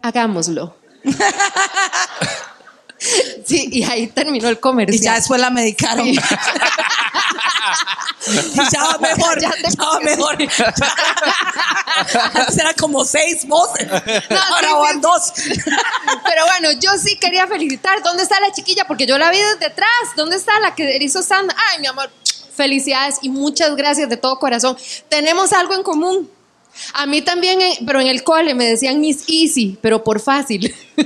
Hagámoslo. 0.00 0.74
Sí, 3.46 3.68
y 3.72 3.82
ahí 3.84 4.06
terminó 4.06 4.48
el 4.48 4.60
comercial. 4.60 5.00
Y 5.00 5.04
ya 5.04 5.14
después 5.16 5.40
la 5.40 5.50
medicaron. 5.50 6.06
y 6.08 6.14
ya 8.70 8.84
va 8.84 8.98
mejor. 8.98 9.40
Ya 9.40 9.50
Ya, 9.50 9.70
te- 9.70 9.76
va 9.82 10.00
mejor. 10.00 10.36
Antes 12.34 12.58
era 12.58 12.72
como 12.74 13.04
seis 13.04 13.46
voces. 13.46 13.88
Ahora 13.90 14.68
sí, 14.68 14.74
van 14.80 14.94
sí. 14.94 15.00
dos. 15.00 15.32
Pero 16.24 16.46
bueno, 16.46 16.70
yo 16.80 16.90
sí 17.02 17.16
quería 17.18 17.46
felicitar. 17.46 18.02
¿Dónde 18.02 18.22
está 18.22 18.38
la 18.40 18.52
chiquilla? 18.52 18.84
Porque 18.86 19.06
yo 19.06 19.18
la 19.18 19.30
vi 19.30 19.38
desde 19.38 19.66
atrás. 19.66 19.88
¿Dónde 20.16 20.36
está 20.36 20.58
la 20.60 20.74
que 20.74 20.96
hizo 20.98 21.22
Sandra? 21.22 21.56
Ay, 21.72 21.80
mi 21.80 21.86
amor, 21.88 22.10
felicidades 22.56 23.16
y 23.22 23.28
muchas 23.28 23.74
gracias 23.76 24.08
de 24.08 24.16
todo 24.16 24.38
corazón. 24.38 24.76
Tenemos 25.08 25.52
algo 25.52 25.74
en 25.74 25.82
común. 25.82 26.30
A 26.94 27.06
mí 27.06 27.22
también, 27.22 27.60
eh, 27.60 27.78
pero 27.86 28.00
en 28.00 28.08
el 28.08 28.24
cole 28.24 28.54
me 28.54 28.66
decían 28.66 29.00
Miss 29.00 29.24
Easy, 29.28 29.78
pero 29.80 30.02
por 30.04 30.20
fácil. 30.20 30.74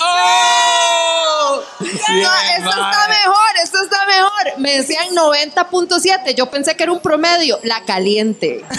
¡Oh! 0.00 1.62
No, 1.80 2.30
esto 2.56 2.70
está 2.70 3.08
mejor, 3.08 3.56
esto 3.62 3.78
está 3.82 4.06
mejor. 4.06 4.58
Me 4.58 4.76
decían 4.78 5.08
90.7. 5.14 6.34
Yo 6.34 6.50
pensé 6.50 6.76
que 6.76 6.82
era 6.82 6.92
un 6.92 7.00
promedio. 7.00 7.58
La 7.62 7.84
caliente. 7.84 8.64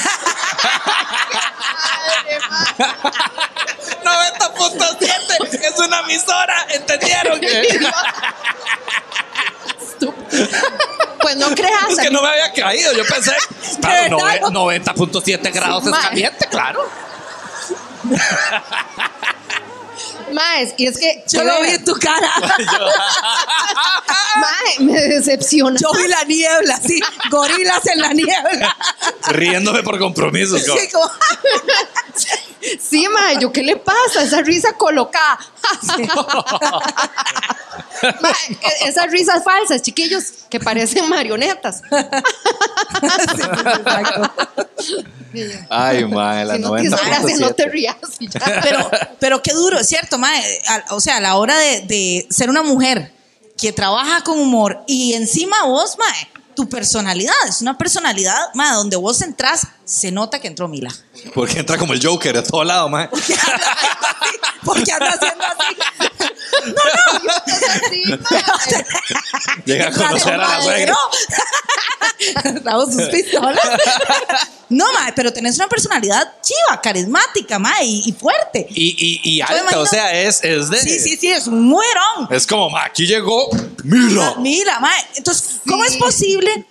90.7 4.04 5.62
es 5.62 5.80
una 5.80 6.00
emisora, 6.02 6.68
¿entendieron? 6.70 7.40
Pues 11.24 11.36
no 11.38 11.50
creas. 11.56 11.90
Es 11.90 11.98
que 12.00 12.12
no 12.12 12.22
me 12.22 12.28
había 12.30 12.52
caído, 12.54 12.94
yo 12.94 13.04
pensé, 13.06 13.32
claro, 13.82 14.18
verdad? 14.18 14.42
nove- 14.52 14.84
90.7 14.84 15.52
grados 15.54 15.88
es 15.88 15.94
caliente, 15.96 16.48
claro. 16.52 16.88
Maes, 20.34 20.74
y 20.78 20.88
es 20.88 20.98
que. 20.98 21.24
Yo 21.32 21.44
lo 21.44 21.62
vi 21.62 21.70
en 21.70 21.86
tu 21.86 21.94
cara. 21.96 22.32
Mae, 24.36 24.80
me 24.80 25.00
decepciona. 25.02 25.80
Yo 25.80 25.92
vi 25.94 26.08
la 26.08 26.24
niebla, 26.24 26.80
sí. 26.86 27.00
Gorilas 27.30 27.86
en 27.86 28.02
la 28.02 28.14
niebla. 28.14 28.76
Riéndome 29.28 29.84
por 29.84 30.00
compromiso. 30.00 30.58
Sí, 30.58 30.90
como- 30.92 31.12
Sí, 32.80 33.06
mae, 33.10 33.38
yo, 33.40 33.52
¿qué 33.52 33.62
le 33.64 33.76
pasa? 33.78 34.24
Esa 34.24 34.42
risa 34.42 34.74
colocada. 34.74 35.40
E- 38.04 38.88
esas 38.90 39.10
risas 39.12 39.44
falsas, 39.44 39.82
chiquillos, 39.82 40.26
que 40.50 40.60
parecen 40.60 41.08
marionetas. 41.10 41.82
Ay, 45.70 46.06
madre, 46.06 46.46
la 46.46 46.56
Si 46.56 46.62
no 46.62 46.76
te 46.76 46.84
no 46.90 46.98
te 47.54 47.66
90.7. 47.66 47.72
rías. 47.72 47.96
y 48.20 48.28
ya. 48.30 48.40
Pero, 48.62 48.92
pero 49.20 49.42
qué 49.42 49.54
duro, 49.54 49.80
es 49.80 49.88
cierto, 49.88 50.18
mae. 50.18 50.44
A- 50.68 50.94
O 50.96 51.00
sea, 51.00 51.18
a 51.18 51.22
la 51.22 51.36
hora 51.38 51.58
de, 51.58 51.82
de 51.82 52.28
ser 52.30 52.50
una 52.50 52.62
mujer 52.64 53.14
que 53.58 53.72
trabaja 53.72 54.22
con 54.24 54.40
humor 54.40 54.84
y 54.88 55.14
encima 55.14 55.64
vos, 55.66 55.98
mae, 55.98 56.28
tu 56.56 56.68
personalidad, 56.70 57.34
es 57.48 57.62
una 57.62 57.78
personalidad, 57.78 58.38
mae, 58.54 58.74
donde 58.74 58.98
vos 58.98 59.22
entras, 59.22 59.68
se 59.86 60.12
nota 60.12 60.40
que 60.40 60.48
entró 60.48 60.68
Mila. 60.68 60.94
Porque 61.34 61.60
entra 61.60 61.78
como 61.78 61.94
el 61.94 62.06
Joker 62.06 62.36
de 62.36 62.44
todo 62.44 62.64
lado, 62.64 62.90
madre. 62.90 63.10
Porque 64.64 64.92
anda 64.92 65.10
haciendo 65.10 65.44
así. 65.46 65.76
Sí, 67.90 68.04
mae. 68.32 68.86
Llega 69.66 69.88
a 69.88 69.92
conocer 69.92 70.34
a 70.34 70.38
la 70.38 70.62
suegra. 70.62 70.96
Damos 72.64 72.94
sus 72.94 73.04
pistolas. 73.04 73.60
No, 74.70 74.86
mae, 74.94 75.12
pero 75.14 75.32
tenés 75.34 75.56
una 75.58 75.68
personalidad 75.68 76.36
chiva, 76.42 76.80
carismática, 76.82 77.60
mae, 77.60 77.84
y, 77.86 78.04
y 78.10 78.14
fuerte. 78.14 78.66
Y, 78.70 78.96
y, 79.24 79.30
y 79.36 79.42
alta, 79.42 79.60
imagino- 79.60 79.82
o 79.82 79.86
sea, 79.86 80.12
es, 80.22 80.44
es 80.44 80.70
de. 80.70 80.80
Sí, 80.80 81.00
sí, 81.00 81.18
sí, 81.18 81.28
es 81.32 81.48
un 81.48 81.62
mujerón. 81.64 82.28
Es 82.32 82.48
como, 82.48 82.70
ma, 82.70 82.86
aquí 82.86 83.06
llegó. 83.06 83.50
Mira. 83.84 84.36
Mira, 84.40 84.80
mae, 84.80 85.06
entonces, 85.16 85.60
¿cómo 85.68 85.84
es 85.86 85.96
posible? 85.98 86.66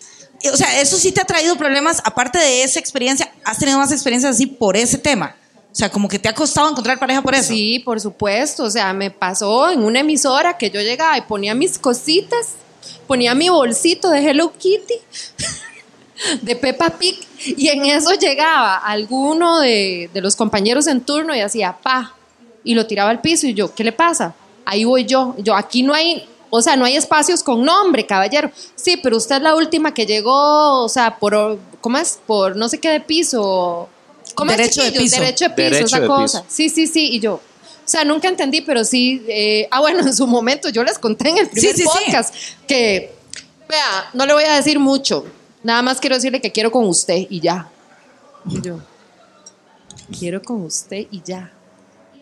O 0.50 0.56
sea, 0.56 0.80
eso 0.80 0.96
sí 0.96 1.12
te 1.12 1.20
ha 1.20 1.24
traído 1.24 1.56
problemas, 1.56 2.00
aparte 2.04 2.38
de 2.38 2.62
esa 2.62 2.80
experiencia, 2.80 3.32
¿has 3.44 3.58
tenido 3.58 3.78
más 3.78 3.92
experiencias 3.92 4.34
así 4.34 4.46
por 4.46 4.76
ese 4.76 4.98
tema? 4.98 5.36
O 5.70 5.74
sea, 5.74 5.90
como 5.90 6.08
que 6.08 6.18
te 6.18 6.28
ha 6.28 6.34
costado 6.34 6.68
encontrar 6.68 6.98
pareja 6.98 7.22
por 7.22 7.34
eso. 7.34 7.48
Sí, 7.48 7.78
por 7.78 7.98
supuesto. 7.98 8.64
O 8.64 8.70
sea, 8.70 8.92
me 8.92 9.10
pasó 9.10 9.70
en 9.70 9.82
una 9.82 10.00
emisora 10.00 10.58
que 10.58 10.70
yo 10.70 10.80
llegaba 10.80 11.16
y 11.16 11.22
ponía 11.22 11.54
mis 11.54 11.78
cositas, 11.78 12.48
ponía 13.06 13.34
mi 13.34 13.48
bolsito 13.48 14.10
de 14.10 14.18
Hello 14.18 14.52
Kitty, 14.52 14.94
de 16.42 16.56
Peppa 16.56 16.90
Pig, 16.90 17.18
y 17.44 17.68
en 17.68 17.86
eso 17.86 18.12
llegaba 18.14 18.76
alguno 18.76 19.60
de, 19.60 20.10
de 20.12 20.20
los 20.20 20.36
compañeros 20.36 20.86
en 20.86 21.00
turno 21.00 21.34
y 21.34 21.40
hacía 21.40 21.78
pa, 21.82 22.14
y 22.64 22.74
lo 22.74 22.86
tiraba 22.86 23.10
al 23.10 23.20
piso 23.20 23.46
y 23.46 23.54
yo, 23.54 23.74
¿qué 23.74 23.82
le 23.82 23.92
pasa? 23.92 24.34
Ahí 24.64 24.84
voy 24.84 25.04
yo. 25.04 25.34
Yo, 25.38 25.56
aquí 25.56 25.82
no 25.82 25.94
hay, 25.94 26.28
o 26.54 26.60
sea, 26.60 26.76
no 26.76 26.84
hay 26.84 26.96
espacios 26.96 27.42
con 27.42 27.64
nombre, 27.64 28.04
caballero. 28.04 28.50
Sí, 28.76 28.98
pero 29.02 29.16
usted 29.16 29.36
es 29.36 29.42
la 29.42 29.54
última 29.54 29.94
que 29.94 30.04
llegó, 30.04 30.82
o 30.84 30.88
sea, 30.90 31.18
por, 31.18 31.58
¿cómo 31.80 31.96
es? 31.96 32.18
Por 32.26 32.56
no 32.56 32.68
sé 32.68 32.78
qué 32.78 32.90
de 32.90 33.00
piso. 33.00 33.88
¿Cómo 34.34 34.50
es, 34.50 34.58
Derecho 34.58 34.82
de 34.82 34.88
chiquillos? 34.88 35.10
piso. 35.10 35.20
Derecho 35.22 35.44
de 35.46 35.50
piso, 35.50 35.70
Derecho 35.70 35.86
esa 35.86 36.00
de 36.00 36.06
cosa. 36.06 36.42
piso. 36.42 36.54
Sí, 36.54 36.68
sí, 36.68 36.86
sí. 36.86 37.08
Y 37.12 37.20
yo, 37.20 37.36
o 37.36 37.40
sea, 37.86 38.04
nunca 38.04 38.28
entendí, 38.28 38.60
pero 38.60 38.84
sí. 38.84 39.24
eh, 39.28 39.66
ah, 39.70 39.80
bueno, 39.80 40.00
en 40.06 40.14
su 40.14 40.26
momento 40.26 40.68
yo 40.68 40.84
les 40.84 40.98
conté 40.98 41.30
en 41.30 41.38
el 41.38 41.48
primer 41.48 41.74
Sí, 41.74 41.82
sí, 41.84 41.88
sí. 41.90 42.04
podcast 42.06 42.34
que, 42.68 43.14
vea, 43.66 44.10
no 44.12 44.26
le 44.26 44.34
voy 44.34 44.44
a 44.44 44.54
decir 44.56 44.78
mucho. 44.78 45.24
Nada 45.62 45.80
más 45.80 46.00
quiero 46.00 46.16
decirle 46.16 46.42
que 46.42 46.52
quiero 46.52 46.70
con 46.70 46.84
usted 46.86 47.16
y 47.30 47.40
ya. 47.40 47.66
Y 48.46 48.60
yo, 48.60 48.78
quiero 50.18 50.42
con 50.42 50.60
usted 50.64 51.06
y 51.10 51.22
ya. 51.22 51.50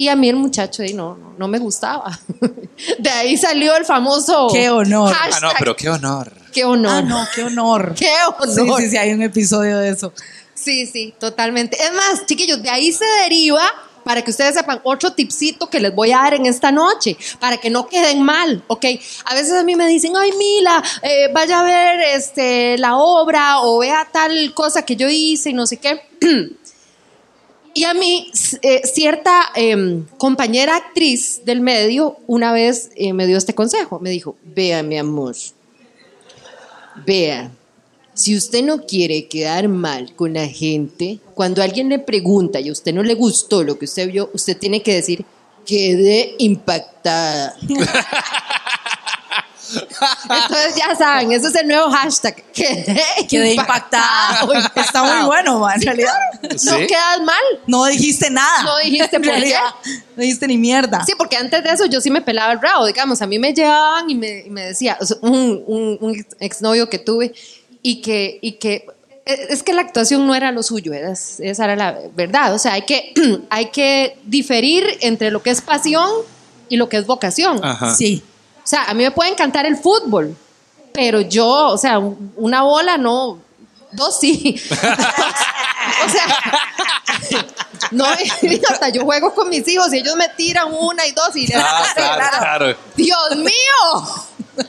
Y 0.01 0.09
a 0.09 0.17
mí 0.17 0.31
el 0.31 0.37
muchacho 0.37 0.83
ahí 0.83 0.95
no, 0.95 1.15
no, 1.15 1.35
no 1.37 1.47
me 1.47 1.59
gustaba. 1.59 2.19
De 2.99 3.11
ahí 3.11 3.37
salió 3.37 3.77
el 3.77 3.85
famoso. 3.85 4.49
Qué 4.51 4.71
honor. 4.71 5.13
hashtag, 5.13 5.35
Ah, 5.45 5.47
no, 5.49 5.53
pero 5.59 5.77
qué 5.77 5.91
honor. 5.91 6.33
Qué 6.55 6.65
honor. 6.65 6.91
Ah, 6.91 7.03
no, 7.03 7.29
qué 7.35 7.43
honor. 7.43 7.95
Qué 7.99 8.07
Sí, 8.07 8.61
honor. 8.61 8.81
sí, 8.81 8.89
sí, 8.89 8.97
hay 8.97 9.13
un 9.13 9.21
episodio 9.21 9.77
de 9.77 9.91
eso. 9.91 10.15
Sí, 10.55 10.87
sí, 10.87 11.13
totalmente. 11.21 11.77
Es 11.83 11.93
más, 11.93 12.25
chiquillos, 12.25 12.63
de 12.63 12.71
ahí 12.71 12.93
se 12.93 13.05
deriva, 13.25 13.61
para 14.03 14.23
que 14.23 14.31
ustedes 14.31 14.55
sepan, 14.55 14.81
otro 14.85 15.13
tipcito 15.13 15.69
que 15.69 15.79
les 15.81 15.95
voy 15.95 16.13
a 16.13 16.17
dar 16.17 16.33
en 16.33 16.47
esta 16.47 16.73
noche, 16.73 17.19
para 17.39 17.59
que 17.59 17.69
no 17.69 17.87
queden 17.87 18.23
mal, 18.23 18.65
¿ok? 18.69 18.87
A 19.27 19.35
veces 19.35 19.53
a 19.53 19.65
mí 19.65 19.77
me 19.77 19.87
dicen, 19.87 20.17
ay, 20.17 20.33
Mila, 20.33 20.83
eh, 21.03 21.29
vaya 21.35 21.61
a 21.61 21.63
ver 21.63 22.01
este, 22.15 22.79
la 22.79 22.97
obra 22.97 23.61
o 23.61 23.81
vea 23.81 24.09
tal 24.11 24.55
cosa 24.55 24.83
que 24.87 24.97
yo 24.97 25.11
hice 25.11 25.51
y 25.51 25.53
no 25.53 25.67
sé 25.67 25.77
qué. 25.77 26.01
Y 27.73 27.85
a 27.85 27.95
mí, 27.95 28.31
eh, 28.63 28.83
cierta 28.85 29.51
em, 29.55 30.05
compañera 30.19 30.77
actriz 30.77 31.43
del 31.45 31.61
medio 31.61 32.17
una 32.27 32.53
vez 32.53 32.91
eh, 32.97 33.13
me 33.13 33.27
dio 33.27 33.39
este 33.39 33.55
consejo. 33.55 34.01
Me 34.01 34.11
dijo, 34.11 34.37
vea, 34.45 34.83
mi 34.83 34.99
amor, 34.99 35.37
vea, 37.07 37.51
si 38.15 38.37
usted 38.37 38.63
no 38.65 38.87
quiere 38.87 39.29
quedar 39.29 39.69
mal 39.69 40.15
con 40.15 40.35
la 40.35 40.47
gente, 40.47 41.21
cuando 41.35 41.63
alguien 41.63 41.89
le 41.89 41.99
pregunta 42.01 42.61
y 42.61 42.69
a 42.69 42.73
usted 42.73 42.93
no 42.93 43.03
le 43.03 43.15
gustó 43.15 43.63
lo 43.63 43.79
que 43.79 43.85
usted 43.85 44.11
vio, 44.11 44.31
usted 44.35 44.59
tiene 44.59 44.83
que 44.83 44.95
decir, 44.95 45.25
quedé 45.65 46.35
impactada. 46.39 47.57
Entonces 49.75 50.75
ya 50.77 50.95
saben, 50.97 51.33
ese 51.33 51.49
es 51.49 51.55
el 51.55 51.69
nuevo 51.69 51.91
hashtag. 51.91 52.43
Quedé, 52.53 53.03
Quedé 53.29 53.55
impactada. 53.55 54.47
Está 54.75 55.03
muy 55.03 55.27
bueno, 55.27 55.59
ma, 55.59 55.75
en 55.75 55.83
realidad. 55.83 56.13
No 56.43 56.59
Sí. 56.59 56.87
quedas 56.87 57.21
mal. 57.25 57.43
No 57.67 57.85
dijiste 57.87 58.31
nada. 58.31 58.63
No 58.65 58.79
dijiste 58.79 59.17
En 59.17 59.23
por 59.23 59.35
qué. 59.35 59.55
No 60.17 60.23
dijiste 60.23 60.47
ni 60.47 60.59
mierda. 60.59 61.05
Sí, 61.05 61.13
porque 61.17 61.37
antes 61.37 61.63
de 61.63 61.71
eso 61.71 61.87
yo 61.87 62.01
sí 62.01 62.11
me 62.11 62.21
pelaba 62.23 62.53
el 62.53 62.61
rabo, 62.61 62.87
digamos, 62.87 63.23
a 63.23 63.27
mí 63.27 63.39
me 63.39 63.53
llevaban 63.55 64.09
y 64.11 64.15
me, 64.15 64.41
y 64.47 64.51
me 64.51 64.67
decía, 64.67 64.97
o 65.01 65.05
sea, 65.07 65.17
un, 65.23 65.63
un, 65.67 65.99
un 66.01 66.15
ex- 66.15 66.37
exnovio 66.41 66.89
que 66.91 66.99
tuve 66.99 67.33
y 67.83 68.01
que, 68.03 68.39
y 68.43 68.53
que 68.53 68.87
e- 69.25 69.47
es 69.51 69.63
que 69.63 69.73
la 69.73 69.83
actuación 69.83 70.27
no 70.27 70.35
era 70.35 70.53
lo 70.53 70.63
suyo, 70.63 70.93
esa 70.93 71.65
era 71.65 71.77
la 71.77 71.97
verdad, 72.15 72.55
o 72.55 72.59
sea, 72.59 72.75
hay 72.75 72.83
que, 72.83 73.15
hay 73.51 73.67
que 73.71 74.19
diferir 74.25 74.85
entre 75.01 75.31
lo 75.31 75.43
que 75.43 75.51
es 75.51 75.61
pasión 75.63 76.11
y 76.69 76.77
lo 76.77 76.89
que 76.89 76.99
es 76.99 77.07
vocación. 77.07 77.61
Ajá. 77.65 77.95
Sí. 77.95 78.23
O 78.71 78.73
sea, 78.77 78.85
a 78.85 78.95
mí 78.95 79.03
me 79.03 79.11
puede 79.11 79.31
encantar 79.31 79.67
el 79.67 79.77
fútbol, 79.77 80.37
pero 80.93 81.21
yo, 81.21 81.47
o 81.71 81.77
sea, 81.79 81.99
un- 81.99 82.33
una 82.37 82.63
bola 82.63 82.97
no, 82.99 83.39
dos 83.91 84.21
sí. 84.21 84.55
o 84.71 86.09
sea, 86.09 87.41
no, 87.91 88.05
hasta 88.71 88.91
yo 88.91 89.03
juego 89.03 89.35
con 89.35 89.49
mis 89.49 89.67
hijos 89.67 89.93
y 89.93 89.99
ellos 89.99 90.15
me 90.15 90.29
tiran 90.29 90.69
una 90.73 91.05
y 91.05 91.11
dos 91.11 91.35
y 91.35 91.49
les 91.49 91.57
Ah, 91.59 91.85
claro, 91.97 92.23
claro. 92.39 92.77
Dios 92.97 93.37
mío. 93.37 94.27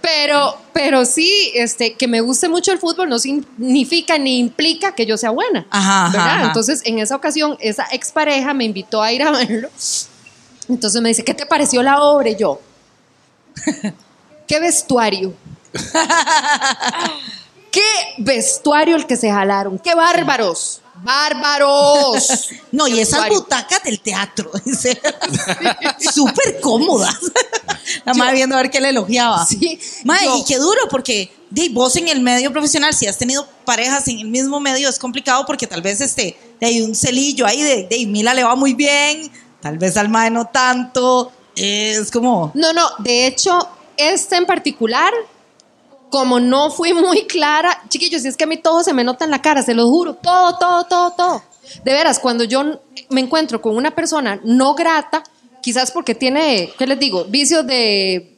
Pero, 0.00 0.56
pero 0.72 1.04
sí, 1.04 1.50
este, 1.54 1.94
que 1.94 2.06
me 2.06 2.20
guste 2.20 2.48
mucho 2.48 2.70
el 2.72 2.78
fútbol 2.78 3.08
no 3.08 3.18
significa 3.18 4.16
ni 4.16 4.38
implica 4.38 4.94
que 4.94 5.04
yo 5.04 5.16
sea 5.16 5.30
buena. 5.30 5.66
Ajá, 5.70 6.06
ajá, 6.06 6.12
¿verdad? 6.16 6.34
ajá. 6.36 6.44
Entonces, 6.46 6.82
en 6.84 7.00
esa 7.00 7.16
ocasión, 7.16 7.56
esa 7.60 7.84
expareja 7.90 8.54
me 8.54 8.64
invitó 8.64 9.02
a 9.02 9.12
ir 9.12 9.22
a 9.24 9.32
verlo. 9.32 9.68
Entonces 10.68 11.00
me 11.00 11.08
dice, 11.08 11.24
¿qué 11.24 11.34
te 11.34 11.46
pareció 11.46 11.82
la 11.82 12.02
obra? 12.02 12.28
Y 12.30 12.36
yo, 12.36 12.60
¿qué 14.46 14.60
vestuario? 14.60 15.34
¿Qué 17.70 17.82
vestuario 18.18 18.96
el 18.96 19.06
que 19.06 19.16
se 19.16 19.30
jalaron? 19.30 19.78
¡Qué 19.78 19.94
bárbaros! 19.94 20.80
¡Bárbaros! 21.02 22.48
No, 22.72 22.86
y 22.86 23.00
esas 23.00 23.20
vestuario. 23.20 23.40
butacas 23.40 23.82
del 23.82 23.98
teatro, 24.00 24.50
dice. 24.64 25.00
súper 26.12 26.60
cómodas. 26.60 27.16
La 28.04 28.12
madre 28.12 28.34
viendo 28.34 28.56
a 28.56 28.62
ver 28.62 28.70
qué 28.70 28.78
le 28.80 28.90
elogiaba. 28.90 29.46
Sí, 29.46 29.80
yo- 30.04 30.36
y 30.38 30.44
qué 30.44 30.58
duro, 30.58 30.82
porque 30.90 31.32
di, 31.50 31.70
vos 31.70 31.96
en 31.96 32.08
el 32.08 32.20
medio 32.20 32.52
profesional, 32.52 32.92
si 32.94 33.06
has 33.06 33.16
tenido 33.16 33.48
parejas 33.64 34.06
en 34.08 34.18
el 34.18 34.28
mismo 34.28 34.60
medio, 34.60 34.88
es 34.88 34.98
complicado 34.98 35.46
porque 35.46 35.66
tal 35.66 35.80
vez 35.80 36.02
este, 36.02 36.36
de 36.60 36.66
hay 36.66 36.82
un 36.82 36.94
celillo 36.94 37.46
ahí 37.46 37.62
de, 37.62 37.86
de 37.88 38.06
Mila 38.06 38.34
le 38.34 38.44
va 38.44 38.54
muy 38.54 38.74
bien, 38.74 39.30
tal 39.60 39.78
vez 39.78 39.96
al 39.96 40.08
mae 40.08 40.30
no 40.30 40.46
tanto. 40.46 41.32
Es 41.56 42.10
como. 42.10 42.52
No, 42.54 42.72
no, 42.72 42.88
de 42.98 43.26
hecho, 43.26 43.58
este 43.96 44.36
en 44.36 44.46
particular, 44.46 45.12
como 46.10 46.40
no 46.40 46.70
fui 46.70 46.94
muy 46.94 47.26
clara, 47.26 47.82
chiquillos, 47.88 48.22
si 48.22 48.28
es 48.28 48.36
que 48.36 48.44
a 48.44 48.48
mí 48.48 48.56
todo 48.56 48.82
se 48.82 48.92
me 48.92 49.04
nota 49.04 49.24
en 49.24 49.30
la 49.30 49.42
cara, 49.42 49.62
se 49.62 49.74
lo 49.74 49.86
juro, 49.86 50.14
todo, 50.14 50.56
todo, 50.58 50.84
todo, 50.84 51.10
todo. 51.12 51.42
De 51.84 51.92
veras, 51.92 52.18
cuando 52.18 52.44
yo 52.44 52.80
me 53.10 53.20
encuentro 53.20 53.60
con 53.60 53.76
una 53.76 53.90
persona 53.90 54.40
no 54.44 54.74
grata, 54.74 55.22
quizás 55.60 55.90
porque 55.90 56.14
tiene, 56.14 56.72
¿qué 56.78 56.86
les 56.86 56.98
digo? 56.98 57.24
Vicios 57.24 57.66
de, 57.66 58.37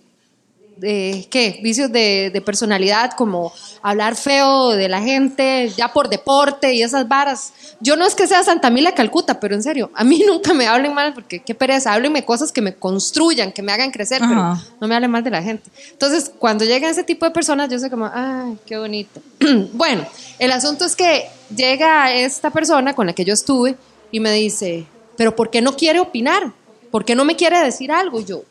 ¿qué? 0.80 1.60
Vicios 1.62 1.92
de, 1.92 2.30
de 2.32 2.40
personalidad, 2.40 3.12
como 3.12 3.52
hablar 3.82 4.16
feo 4.16 4.70
de 4.70 4.88
la 4.88 5.00
gente, 5.00 5.72
ya 5.76 5.92
por 5.92 6.08
deporte 6.08 6.74
y 6.74 6.82
esas 6.82 7.08
varas. 7.08 7.52
Yo 7.80 7.96
no 7.96 8.04
es 8.04 8.14
que 8.14 8.26
sea 8.26 8.42
Santa 8.42 8.70
Mila 8.70 8.94
Calcuta, 8.94 9.40
pero 9.40 9.54
en 9.54 9.62
serio, 9.62 9.90
a 9.94 10.04
mí 10.04 10.22
nunca 10.26 10.52
me 10.54 10.66
hablen 10.66 10.94
mal 10.94 11.14
porque 11.14 11.40
qué 11.40 11.54
pereza, 11.54 11.92
háblenme 11.92 12.24
cosas 12.24 12.52
que 12.52 12.62
me 12.62 12.74
construyan, 12.74 13.52
que 13.52 13.62
me 13.62 13.72
hagan 13.72 13.90
crecer, 13.90 14.20
pero 14.20 14.58
no 14.80 14.88
me 14.88 14.94
hablen 14.94 15.10
mal 15.10 15.24
de 15.24 15.30
la 15.30 15.42
gente. 15.42 15.70
Entonces, 15.92 16.30
cuando 16.38 16.64
llegan 16.64 16.90
ese 16.90 17.04
tipo 17.04 17.24
de 17.24 17.30
personas, 17.30 17.68
yo 17.68 17.78
sé 17.78 17.90
como, 17.90 18.10
ay, 18.12 18.58
qué 18.66 18.78
bonito. 18.78 19.20
bueno, 19.72 20.06
el 20.38 20.52
asunto 20.52 20.84
es 20.84 20.96
que 20.96 21.28
llega 21.54 22.12
esta 22.12 22.50
persona 22.50 22.94
con 22.94 23.06
la 23.06 23.12
que 23.12 23.24
yo 23.24 23.34
estuve 23.34 23.76
y 24.10 24.20
me 24.20 24.32
dice, 24.32 24.86
pero 25.16 25.34
¿por 25.36 25.50
qué 25.50 25.60
no 25.60 25.76
quiere 25.76 26.00
opinar? 26.00 26.52
¿Por 26.90 27.04
qué 27.04 27.14
no 27.14 27.24
me 27.24 27.36
quiere 27.36 27.62
decir 27.62 27.92
algo? 27.92 28.20
Y 28.20 28.24
yo, 28.24 28.42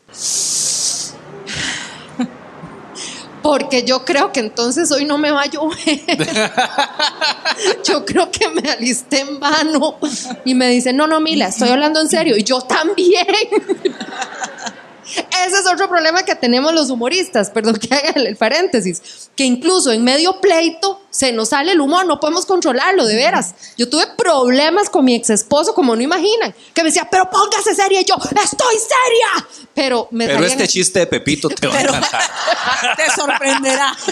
porque 3.42 3.84
yo 3.84 4.06
creo 4.06 4.32
que 4.32 4.40
entonces 4.40 4.92
hoy 4.92 5.06
no 5.06 5.18
me 5.18 5.32
va 5.32 5.44
a 5.44 5.46
llover. 5.46 6.02
yo 7.84 8.06
creo 8.06 8.32
que 8.32 8.50
me 8.50 8.70
alisté 8.70 9.22
en 9.22 9.40
vano. 9.40 9.98
Y 10.46 10.56
me 10.56 10.68
dice, 10.70 10.94
no, 10.94 11.08
no, 11.08 11.20
Mila, 11.20 11.48
estoy 11.48 11.70
hablando 11.70 12.02
en 12.02 12.10
serio. 12.10 12.38
Y 12.38 12.44
yo 12.44 12.62
también. 12.62 13.28
Ese 15.16 15.60
es 15.60 15.68
otro 15.72 15.90
problema 15.90 16.24
que 16.24 16.36
tenemos 16.36 16.74
los 16.74 16.90
humoristas, 16.90 17.50
perdón 17.50 17.76
que 17.76 17.94
haga 17.94 18.12
el 18.16 18.36
paréntesis, 18.36 19.30
que 19.36 19.44
incluso 19.44 19.92
en 19.92 20.04
medio 20.04 20.40
pleito 20.40 21.02
se 21.10 21.32
nos 21.32 21.50
sale 21.50 21.72
el 21.72 21.82
humor, 21.82 22.06
no 22.06 22.20
podemos 22.20 22.46
controlarlo, 22.46 23.06
de 23.06 23.16
veras. 23.16 23.56
Yo 23.78 23.90
tuve 23.90 24.06
problemas 24.18 24.90
con 24.90 25.06
mi 25.06 25.16
ex 25.16 25.30
esposo, 25.30 25.74
como 25.74 25.96
no 25.96 26.02
imaginan, 26.02 26.54
que 26.74 26.84
me 26.84 26.90
decía, 26.90 27.08
pero 27.10 27.30
póngase 27.30 27.74
seria, 27.76 28.02
y 28.02 28.06
yo, 28.06 28.16
estoy 28.16 28.76
seria, 28.76 29.48
pero 29.74 30.08
me 30.12 30.28
Pero 30.28 30.46
este 30.46 30.68
chiste 30.68 31.00
de 31.00 31.08
Pepito 31.08 31.50
te 31.50 31.68
va 31.68 31.76
a 31.76 31.82
encantar. 31.82 32.22
Te 32.98 33.12
sorprenderá. 33.12 33.96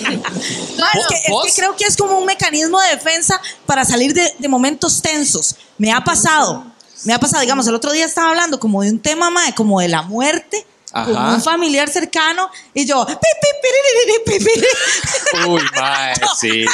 No, 0.00 0.86
es, 0.86 1.06
que, 1.08 1.14
es 1.14 1.30
¿Vos? 1.30 1.44
que 1.44 1.52
creo 1.52 1.76
que 1.76 1.84
es 1.84 1.96
como 1.96 2.18
un 2.18 2.24
mecanismo 2.24 2.80
de 2.80 2.90
defensa 2.90 3.40
para 3.66 3.84
salir 3.84 4.14
de, 4.14 4.34
de 4.38 4.48
momentos 4.48 5.02
tensos. 5.02 5.56
Me 5.76 5.92
ha 5.92 6.02
pasado. 6.02 6.69
Me 7.04 7.14
ha 7.14 7.18
pasado, 7.18 7.40
digamos, 7.40 7.66
el 7.66 7.74
otro 7.74 7.92
día 7.92 8.04
estaba 8.04 8.28
hablando 8.30 8.60
como 8.60 8.82
de 8.82 8.90
un 8.90 9.00
tema, 9.00 9.30
mae, 9.30 9.54
como 9.54 9.80
de 9.80 9.88
la 9.88 10.02
muerte. 10.02 10.66
Con 10.92 11.16
un 11.16 11.40
familiar 11.40 11.88
cercano 11.88 12.50
y 12.74 12.84
yo 12.84 13.06
pi, 13.06 13.14
pi, 13.14 13.48
piriri, 13.62 14.40
pi, 14.40 14.44
pi. 14.44 14.60
Uy, 15.48 15.62
mae, 15.76 16.14
sí. 16.40 16.64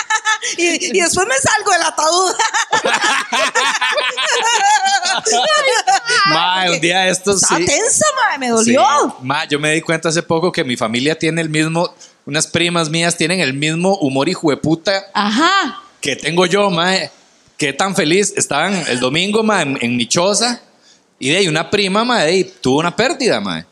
y, 0.57 0.97
y 0.97 1.01
después 1.03 1.27
me 1.29 1.35
salgo 1.35 1.71
del 1.73 1.83
ataúd 1.83 2.35
Mae, 6.29 6.71
un 6.71 6.81
día 6.81 7.01
de 7.01 7.11
estos 7.11 7.43
estaba 7.43 7.61
sí. 7.61 7.67
tensa 7.67 8.07
mae, 8.29 8.39
me 8.39 8.47
Sí. 8.47 8.53
dolió 8.53 9.17
Ma, 9.21 9.45
yo 9.47 9.59
me 9.59 9.73
di 9.73 9.83
cuenta 9.83 10.09
hace 10.09 10.23
poco 10.23 10.51
que 10.51 10.65
mi 10.65 10.77
familia 10.79 11.19
tiene 11.19 11.43
el 11.43 11.51
mismo, 11.51 11.93
unas 12.25 12.47
primas 12.47 12.89
mías 12.89 13.17
tienen 13.17 13.41
el 13.41 13.53
mismo 13.55 13.97
humor 13.99 14.29
hijo 14.31 14.49
de 14.51 14.57
puta 14.57 15.05
ajá 15.13 15.79
que 16.01 16.17
tengo 16.17 16.47
yo, 16.47 16.71
mae. 16.71 17.11
Qué 17.57 17.73
tan 17.73 17.95
feliz. 17.97 18.33
Estaban 18.37 18.75
el 18.89 19.01
domingo, 19.01 19.43
mae, 19.43 19.63
en, 19.63 19.79
en 19.81 19.97
mi 19.97 20.07
choza 20.07 20.61
y 21.19 21.31
de 21.31 21.37
ahí 21.39 21.49
una 21.49 21.71
prima, 21.71 22.05
mae, 22.05 22.25
de 22.25 22.31
ahí 22.33 22.53
tuvo 22.61 22.79
una 22.81 22.95
pérdida, 22.95 23.41
mae. 23.41 23.65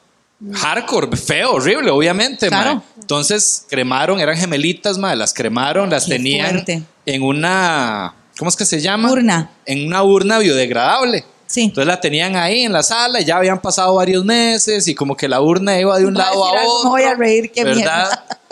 Hardcore, 0.53 1.17
feo, 1.17 1.53
horrible, 1.53 1.91
obviamente, 1.91 2.49
Claro. 2.49 2.77
mae. 2.77 2.83
Entonces 3.01 3.67
cremaron, 3.69 4.21
eran 4.21 4.37
gemelitas, 4.37 4.99
mae, 4.99 5.17
las 5.17 5.33
cremaron, 5.33 5.91
las 5.91 6.05
Qué 6.07 6.13
tenían 6.13 6.51
fuerte. 6.51 6.83
en 7.07 7.23
una, 7.23 8.15
¿cómo 8.39 8.49
es 8.49 8.57
que 8.57 8.65
se 8.65 8.81
llama? 8.81 9.11
Urna. 9.13 9.51
En 9.67 9.87
una 9.87 10.03
urna 10.03 10.39
biodegradable. 10.39 11.25
Sí. 11.47 11.65
Entonces 11.65 11.87
la 11.87 12.01
tenían 12.01 12.37
ahí 12.37 12.63
en 12.63 12.73
la 12.73 12.83
sala, 12.83 13.21
y 13.21 13.25
ya 13.27 13.37
habían 13.37 13.61
pasado 13.61 13.95
varios 13.95 14.25
meses 14.25 14.89
y 14.89 14.95
como 14.95 15.17
que 15.17 15.29
la 15.29 15.41
urna 15.43 15.79
iba 15.79 15.99
de 15.99 16.07
un 16.07 16.17
a 16.17 16.21
lado 16.25 16.45
a 16.45 16.59
algo, 16.59 16.73
otro. 16.79 16.85
me 16.85 16.91
voy 16.91 17.03
a 17.03 17.15
reír, 17.15 17.53
qué 17.53 17.63
¿verdad? 17.65 18.25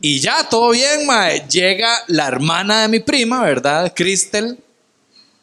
Y 0.00 0.20
ya, 0.20 0.48
todo 0.48 0.70
bien, 0.70 1.06
mae. 1.06 1.46
Llega 1.48 1.92
la 2.06 2.28
hermana 2.28 2.82
de 2.82 2.88
mi 2.88 3.00
prima, 3.00 3.42
¿verdad? 3.42 3.92
Cristel. 3.94 4.58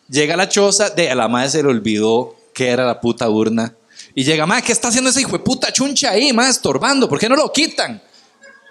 Llega 0.08 0.36
a 0.36 0.38
la 0.38 0.48
choza, 0.48 0.90
de 0.92 1.10
a 1.10 1.16
la 1.16 1.28
madre 1.28 1.50
se 1.50 1.64
le 1.64 1.70
olvidó 1.70 2.36
que 2.54 2.70
era 2.70 2.86
la 2.86 3.02
puta 3.02 3.30
urna. 3.30 3.74
Y 4.14 4.24
llega, 4.24 4.46
mae, 4.46 4.62
¿qué 4.62 4.72
está 4.72 4.88
haciendo 4.88 5.10
ese 5.10 5.22
hijo 5.22 5.34
de 5.34 5.40
puta 5.40 5.74
chuncha 5.74 6.12
ahí, 6.12 6.32
mae, 6.32 6.50
estorbando? 6.50 7.10
¿Por 7.10 7.20
qué 7.20 7.28
no 7.28 7.36
lo 7.36 7.52
quitan? 7.52 8.02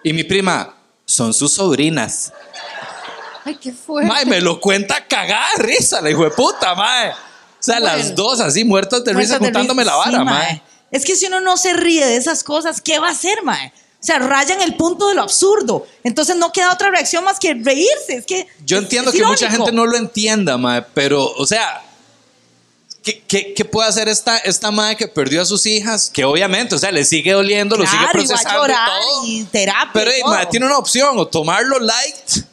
Y 0.03 0.12
mi 0.12 0.24
prima, 0.24 0.74
son 1.05 1.35
sus 1.35 1.53
sobrinas. 1.53 2.32
Ay, 3.45 3.57
qué 3.57 3.72
fuerte. 3.72 4.11
Mae, 4.11 4.24
me 4.24 4.41
lo 4.41 4.59
cuenta 4.59 5.07
cagada 5.07 5.49
de 5.59 5.64
risa, 5.64 6.01
la 6.01 6.11
hijo 6.11 6.24
de 6.24 6.30
puta, 6.30 6.74
mae. 6.74 7.11
O 7.11 7.14
sea, 7.61 7.80
las 7.80 8.14
dos 8.14 8.41
así 8.41 8.64
muertas 8.64 9.05
de 9.05 9.12
Muertas 9.12 9.39
contándome 9.39 9.82
risa. 9.82 9.93
la 9.93 9.99
vara, 9.99 10.18
Sí, 10.18 10.24
mae. 10.24 10.62
Es 10.91 11.05
que 11.05 11.16
si 11.16 11.26
uno 11.26 11.41
no 11.41 11.57
se 11.57 11.72
ríe 11.72 12.07
de 12.07 12.16
esas 12.16 12.45
cosas, 12.45 12.80
¿qué 12.80 12.99
va 12.99 13.09
a 13.09 13.12
hacer, 13.12 13.43
mae? 13.43 13.72
O 14.05 14.07
sea, 14.07 14.18
rayan 14.18 14.61
el 14.61 14.76
punto 14.76 15.09
de 15.09 15.14
lo 15.14 15.22
absurdo. 15.22 15.86
Entonces 16.02 16.36
no 16.36 16.52
queda 16.52 16.70
otra 16.74 16.90
reacción 16.90 17.24
más 17.24 17.38
que 17.40 17.55
reírse. 17.55 18.16
Es 18.16 18.26
que 18.26 18.46
Yo 18.66 18.76
es- 18.76 18.82
entiendo 18.82 19.11
es 19.11 19.16
que 19.16 19.24
mucha 19.24 19.50
gente 19.50 19.72
no 19.72 19.86
lo 19.86 19.96
entienda, 19.96 20.59
mae, 20.59 20.82
pero, 20.92 21.24
o 21.24 21.46
sea, 21.46 21.82
¿qué, 23.02 23.22
qué, 23.26 23.55
qué 23.55 23.64
puede 23.64 23.88
hacer 23.88 24.11
esta, 24.11 24.36
esta 24.36 24.70
madre 24.70 24.96
que 24.96 25.09
perdió 25.09 25.40
a 25.40 25.46
sus 25.46 25.64
hijas? 25.64 26.11
Que 26.12 26.22
obviamente, 26.24 26.74
o 26.74 26.78
sea, 26.78 26.92
le 26.92 27.02
sigue 27.07 27.32
doliendo, 27.32 27.78
lo 27.78 27.86
sigue 27.86 27.96
Claro, 27.98 28.20
y 28.22 28.26
va 28.26 28.34
a 28.34 28.36
procesando 28.36 28.61
llorar 28.61 28.88
todo. 29.00 29.26
y 29.26 29.44
terapia. 29.44 29.90
Pero 29.94 30.11
y 30.14 30.20
todo. 30.20 30.30
mae, 30.32 30.46
tiene 30.46 30.66
una 30.66 30.76
opción, 30.76 31.18
o 31.18 31.26
tomarlo 31.26 31.78
light 31.78 32.44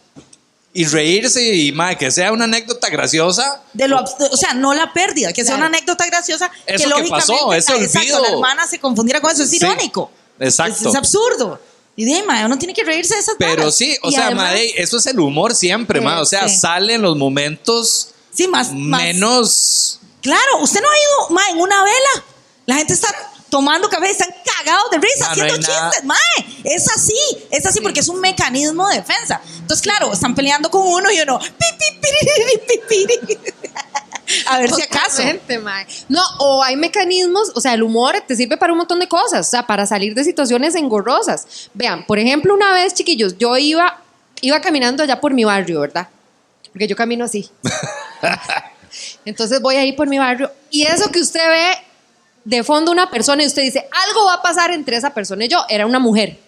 y 0.73 0.85
reírse 0.85 1.43
y 1.53 1.73
mae, 1.73 1.97
que 1.97 2.09
sea 2.11 2.31
una 2.31 2.45
anécdota 2.45 2.87
graciosa. 2.89 3.61
De 3.73 3.89
lo 3.89 3.99
o 4.01 4.37
sea, 4.37 4.53
no 4.53 4.73
la 4.73 4.93
pérdida, 4.93 5.33
que 5.33 5.43
sea 5.43 5.55
Claro. 5.55 5.67
una 5.67 5.77
anécdota 5.77 6.05
graciosa. 6.05 6.49
Eso 6.65 6.95
que 6.95 7.03
que 7.03 7.09
pasó, 7.09 7.51
ese 7.53 7.73
la- 7.77 7.83
exacto, 7.83 7.99
olvido. 8.15 8.21
la 8.21 8.29
hermana 8.29 8.67
se 8.67 8.79
confundiera 8.79 9.19
con 9.19 9.31
eso. 9.31 9.43
Es 9.43 9.49
Sí, 9.49 9.57
irónico. 9.57 10.09
Exacto. 10.41 10.75
Es, 10.81 10.85
es 10.85 10.95
absurdo. 10.95 11.59
Y 11.95 12.05
de 12.05 12.23
mae, 12.23 12.45
uno 12.45 12.57
tiene 12.57 12.73
que 12.73 12.83
reírse 12.83 13.13
de 13.15 13.19
esas 13.19 13.35
Pero 13.37 13.57
varas. 13.57 13.75
sí, 13.75 13.95
o 14.01 14.09
Y 14.09 14.13
sea, 14.13 14.27
además- 14.27 14.51
mae, 14.51 14.73
eso 14.81 14.97
es 14.97 15.05
el 15.07 15.19
humor 15.19 15.53
siempre, 15.53 15.99
Sí, 15.99 16.05
mae. 16.05 16.19
O 16.21 16.25
sea, 16.25 16.47
sí. 16.47 16.57
sale 16.57 16.93
en 16.95 17.01
los 17.01 17.17
momentos 17.17 18.09
Sí, 18.33 18.47
más, 18.47 18.71
más- 18.73 19.01
menos. 19.03 19.99
Claro, 20.21 20.59
usted 20.61 20.81
no 20.81 20.87
ha 20.89 20.93
ido, 20.93 21.29
mae, 21.35 21.51
en 21.51 21.57
una 21.59 21.83
vela. 21.83 22.25
La 22.65 22.75
gente 22.75 22.93
está 22.93 23.07
tomando 23.49 23.89
café 23.89 24.07
y 24.07 24.11
están 24.11 24.29
cagados 24.57 24.89
de 24.91 24.97
risa, 24.99 25.25
Ah, 25.31 25.35
no 25.35 25.43
haciendo 25.43 25.67
nada. 25.67 25.89
chistes, 25.91 26.05
mae. 26.05 26.63
Es 26.63 26.89
así, 26.89 27.17
es 27.49 27.65
así 27.65 27.81
porque 27.81 27.99
es 27.99 28.07
un 28.07 28.21
mecanismo 28.21 28.87
de 28.87 28.95
defensa. 28.97 29.41
Entonces, 29.59 29.81
claro, 29.81 30.13
están 30.13 30.33
peleando 30.33 30.71
con 30.71 30.87
uno 30.87 31.11
y 31.11 31.19
uno, 31.19 31.39
pi, 31.39 31.47
pi, 31.77 31.99
piriri, 32.87 33.17
pi. 33.27 33.37
A 34.47 34.59
ver 34.59 34.71
si 34.71 34.81
acaso. 34.81 35.23
Mae. 35.61 35.85
No, 36.07 36.21
o 36.39 36.63
hay 36.63 36.75
mecanismos, 36.75 37.51
o 37.55 37.61
sea, 37.61 37.73
el 37.73 37.83
humor 37.83 38.15
te 38.27 38.35
sirve 38.35 38.57
para 38.57 38.73
un 38.73 38.79
montón 38.79 38.99
de 38.99 39.07
cosas, 39.07 39.47
o 39.47 39.49
sea, 39.49 39.67
para 39.67 39.85
salir 39.85 40.13
de 40.13 40.23
situaciones 40.23 40.75
engorrosas. 40.75 41.69
Vean, 41.73 42.05
por 42.05 42.19
ejemplo, 42.19 42.53
una 42.53 42.73
vez, 42.73 42.93
chiquillos, 42.93 43.37
yo 43.37 43.57
iba, 43.57 44.01
iba 44.41 44.61
caminando 44.61 45.03
allá 45.03 45.19
por 45.19 45.33
mi 45.33 45.43
barrio, 45.43 45.81
¿verdad? 45.81 46.07
Porque 46.71 46.87
yo 46.87 46.95
camino 46.95 47.25
así. 47.25 47.49
Entonces 49.25 49.61
voy 49.61 49.75
ahí 49.75 49.93
por 49.93 50.07
mi 50.07 50.17
barrio 50.17 50.51
y 50.69 50.83
eso 50.83 51.09
que 51.11 51.19
usted 51.19 51.47
ve 51.47 51.77
de 52.43 52.63
fondo 52.63 52.91
una 52.91 53.09
persona 53.09 53.43
y 53.43 53.47
usted 53.47 53.61
dice, 53.61 53.87
algo 54.07 54.25
va 54.25 54.35
a 54.35 54.41
pasar 54.41 54.71
entre 54.71 54.97
esa 54.97 55.13
persona 55.13 55.45
y 55.45 55.47
yo, 55.47 55.63
era 55.69 55.85
una 55.85 55.99
mujer. 55.99 56.39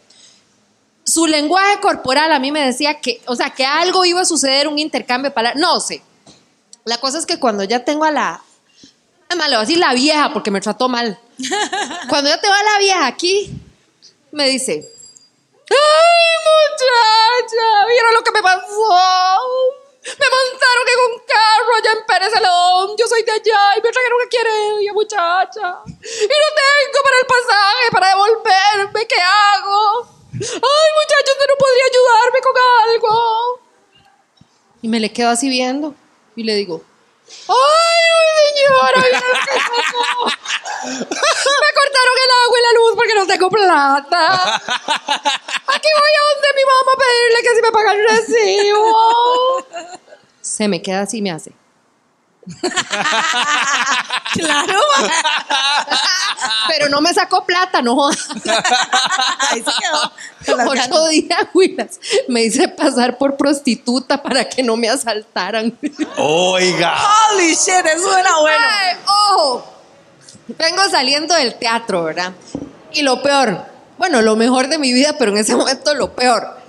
Su 1.05 1.27
lenguaje 1.27 1.79
corporal 1.81 2.31
a 2.31 2.39
mí 2.39 2.51
me 2.51 2.65
decía 2.65 2.95
que, 2.95 3.21
o 3.25 3.35
sea, 3.35 3.49
que 3.49 3.65
algo 3.65 4.05
iba 4.05 4.21
a 4.21 4.25
suceder, 4.25 4.67
un 4.67 4.79
intercambio 4.79 5.33
palabras, 5.33 5.61
no 5.61 5.79
sé. 5.79 6.01
La 6.85 6.97
cosa 6.97 7.17
es 7.17 7.25
que 7.25 7.39
cuando 7.39 7.63
ya 7.63 7.85
tengo 7.85 8.03
a 8.03 8.11
la. 8.11 8.43
Además, 9.29 9.49
le 9.49 9.55
voy 9.55 9.63
a 9.63 9.67
decir 9.67 9.79
la 9.79 9.93
vieja 9.93 10.33
porque 10.33 10.51
me 10.51 10.59
trató 10.59 10.89
mal. 10.89 11.17
Cuando 12.09 12.29
ya 12.29 12.39
te 12.39 12.47
va 12.47 12.61
la 12.61 12.77
vieja 12.77 13.07
aquí, 13.07 13.49
me 14.31 14.47
dice, 14.49 14.73
¡ay, 14.73 16.35
muchacha! 16.45 17.87
¿Vieron 17.87 18.13
lo 18.13 18.23
que 18.23 18.31
me 18.31 18.43
pasó? 18.43 19.39
Me 20.03 20.27
montaron 20.29 20.85
en 20.93 20.99
un 21.09 21.19
carro 21.25 21.75
allá 21.77 21.91
en 21.93 22.05
Pérez 22.05 22.33
Celedón. 22.33 22.95
Yo 22.97 23.07
soy 23.07 23.23
de 23.23 23.31
allá 23.31 23.77
y 23.77 23.81
me 23.81 23.89
trajeron 23.89 24.19
aquí 24.27 24.37
a 24.87 24.93
muchacha. 24.93 25.79
Y 25.87 26.27
no 26.27 26.49
tengo 26.59 26.99
para 27.03 27.17
el 27.19 27.25
pasaje, 27.25 27.91
para 27.91 28.09
devolverme. 28.09 29.07
¿Qué 29.07 29.15
hago? 29.15 30.07
Ay, 30.33 30.89
muchacho, 30.99 31.31
usted 31.31 31.45
no 31.49 31.55
podría 31.57 31.85
ayudarme 31.89 32.39
con 32.43 32.53
algo. 32.85 33.59
Y 34.83 34.87
me 34.89 34.99
le 34.99 35.11
quedo 35.11 35.29
así 35.29 35.49
viendo 35.49 35.95
y 36.35 36.43
le 36.43 36.55
digo, 36.55 36.81
¡Ay, 37.47 38.53
señora! 38.55 39.01
mira 39.03 39.19
lo 39.19 39.33
que 39.33 39.59
pasó! 39.59 40.25
Me 40.83 41.69
cortaron 41.73 42.17
el 42.23 42.31
agua 42.43 42.59
y 42.59 42.61
la 42.61 42.71
luz 42.73 42.91
porque 42.95 43.15
no 43.15 43.25
tengo 43.25 43.49
plata. 43.49 44.55
Aquí 44.55 45.89
voy 45.97 46.11
a 46.11 46.23
donde 46.33 46.49
mi 46.55 46.65
mamá 46.65 46.91
a 46.93 46.97
pedirle 46.97 47.41
que 47.41 47.55
si 47.55 47.61
me 47.61 47.71
paga 47.71 47.91
el 47.93 48.01
recibo. 48.09 49.65
Se 50.41 50.67
me 50.67 50.81
queda 50.81 51.01
así 51.01 51.19
y 51.19 51.21
me 51.21 51.31
hace. 51.31 51.53
Claro. 54.33 54.79
Pero 56.67 56.89
no 56.89 57.01
me 57.01 57.13
sacó 57.13 57.45
plata, 57.45 57.81
no 57.83 57.95
jodas. 57.95 58.27
Ahí 59.39 59.61
se 59.61 59.71
quedó. 59.79 60.11
Willas. 61.53 61.99
Me 62.27 62.43
hice 62.43 62.67
pasar 62.67 63.17
por 63.17 63.37
prostituta 63.37 64.21
para 64.21 64.49
que 64.49 64.63
no 64.63 64.75
me 64.75 64.89
asaltaran. 64.89 65.77
Oiga. 66.17 66.97
Holy 67.31 67.53
shit, 67.53 67.85
eso 67.85 68.17
era 68.17 68.37
bueno. 68.39 68.65
Ay, 68.67 68.97
ojo. 69.05 69.73
Vengo 70.47 70.89
saliendo 70.89 71.35
del 71.35 71.55
teatro, 71.55 72.03
¿verdad? 72.03 72.33
Y 72.91 73.03
lo 73.03 73.21
peor, 73.21 73.65
bueno, 73.97 74.21
lo 74.21 74.35
mejor 74.35 74.67
de 74.67 74.77
mi 74.77 74.93
vida, 74.93 75.15
pero 75.17 75.31
en 75.31 75.37
ese 75.37 75.55
momento 75.55 75.93
lo 75.93 76.13
peor. 76.13 76.62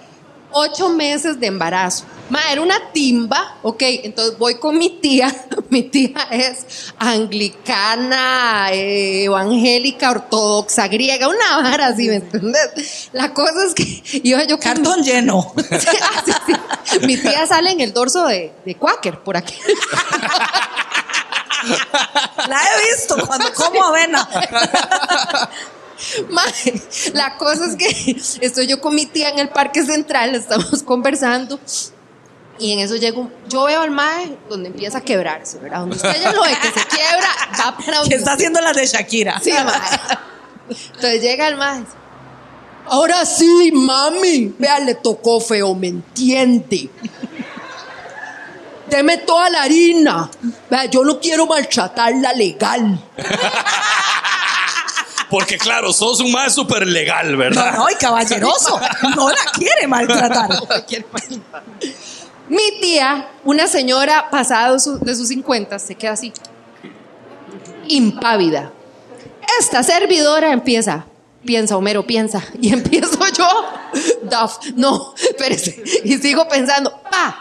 Ocho 0.57 0.88
meses 0.88 1.40
de 1.40 1.48
embarazo. 1.48 2.05
Ma, 2.30 2.40
era 2.50 2.61
una 2.62 2.92
timba, 2.92 3.59
ok, 3.62 3.82
entonces 4.05 4.38
voy 4.38 4.55
con 4.55 4.78
mi 4.78 4.88
tía. 5.00 5.34
Mi 5.68 5.82
tía 5.82 6.28
es 6.30 6.92
anglicana, 6.98 8.68
eh, 8.70 9.24
evangélica, 9.24 10.12
ortodoxa, 10.12 10.86
griega, 10.86 11.26
una 11.26 11.62
vara 11.62 11.88
así, 11.88 12.09
¿me 12.09 12.16
entiendes? 12.16 13.09
La 13.12 13.34
cosa 13.34 13.64
es 13.66 13.74
que 13.74 14.02
iba 14.22 14.44
yo 14.44 14.59
Cartón 14.61 15.02
lleno. 15.02 15.52
Sí, 15.70 15.88
ah, 16.00 16.22
sí, 16.24 16.32
sí. 16.46 16.98
Mi 17.07 17.16
tía 17.16 17.46
sale 17.46 17.72
en 17.72 17.80
el 17.80 17.92
dorso 17.92 18.24
de, 18.26 18.52
de 18.64 18.76
Quaker, 18.76 19.18
por 19.24 19.36
aquí. 19.36 19.57
La 22.48 22.61
he 22.62 22.94
visto 22.94 23.16
cuando 23.26 23.52
como 23.55 23.84
avena. 23.84 24.28
Mae, 26.30 26.82
la 27.12 27.36
cosa 27.36 27.66
es 27.66 27.76
que 27.76 28.16
estoy 28.45 28.66
yo 28.66 28.80
con 28.80 28.95
mi 28.95 29.07
tía 29.07 29.30
en 29.30 29.38
el 29.38 29.49
parque 29.49 29.84
central, 29.84 30.34
estamos 30.34 30.82
conversando. 30.82 31.59
Y 32.59 32.72
en 32.72 32.78
eso 32.78 32.95
llego, 32.95 33.30
yo 33.49 33.64
veo 33.64 33.80
al 33.80 33.90
mae 33.90 34.38
donde 34.49 34.68
empieza 34.68 34.99
a 34.99 35.01
quebrarse, 35.01 35.59
¿verdad? 35.59 35.80
Donde 35.80 35.97
usted 35.97 36.22
ya 36.22 36.32
lo 36.32 36.42
ve 36.42 36.57
que 36.62 36.68
se 36.68 36.86
quiebra, 36.86 37.28
va 37.59 37.76
para 37.76 37.99
donde 37.99 38.11
Que 38.11 38.14
está 38.14 38.34
haciendo 38.34 38.61
las 38.61 38.76
de 38.76 38.86
Shakira. 38.86 39.40
Sí, 39.40 39.51
mae. 39.51 39.99
Entonces 40.68 41.20
llega 41.20 41.49
el 41.49 41.57
mae. 41.57 41.84
Ahora 42.86 43.24
sí, 43.26 43.72
mami. 43.72 44.55
Vea, 44.59 44.78
le 44.80 44.95
tocó 44.95 45.40
feo, 45.40 45.74
¿me 45.74 45.88
entiende? 45.88 46.90
Deme 48.88 49.18
toda 49.18 49.51
la 49.51 49.62
harina. 49.62 50.30
Vea, 50.70 50.84
yo 50.84 51.03
no 51.03 51.18
quiero 51.18 51.47
maltratarla 51.47 52.32
legal. 52.34 53.01
Porque 55.31 55.59
claro, 55.59 55.93
sos 55.93 56.20
un 56.20 56.33
más 56.33 56.55
súper 56.55 56.87
legal, 56.87 57.33
No, 57.33 57.39
¿verdad? 57.39 57.75
no, 57.77 57.91
y 57.91 57.95
caballeroso. 57.95 58.81
No 59.16 59.29
la 59.29 59.45
quiere 59.53 59.87
maltratar. 59.87 60.49
Mi 62.49 62.81
tía, 62.81 63.29
una 63.45 63.66
señora 63.66 64.29
pasada 64.31 64.72
de 64.72 65.14
sus 65.16 65.29
50, 65.29 65.79
se 65.79 65.95
queda 65.95 66.12
así, 66.12 66.33
impávida. 67.89 68.70
Esta 69.59 69.83
servidora 69.83 70.53
empieza, 70.53 71.07
piensa, 71.45 71.77
Homero, 71.77 72.07
piensa, 72.07 72.43
y 72.61 72.72
empiezo 72.72 73.18
yo, 73.37 73.49
Duff, 74.22 74.59
no, 74.75 75.14
espérese, 75.16 75.83
y 76.05 76.16
sigo 76.18 76.47
pensando, 76.49 77.01
pa, 77.11 77.41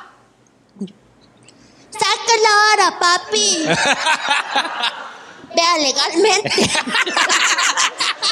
Saca 1.91 2.33
la 2.41 2.85
hora, 2.87 2.99
papi. 2.99 3.65
Vea, 5.55 5.77
legalmente. 5.77 6.51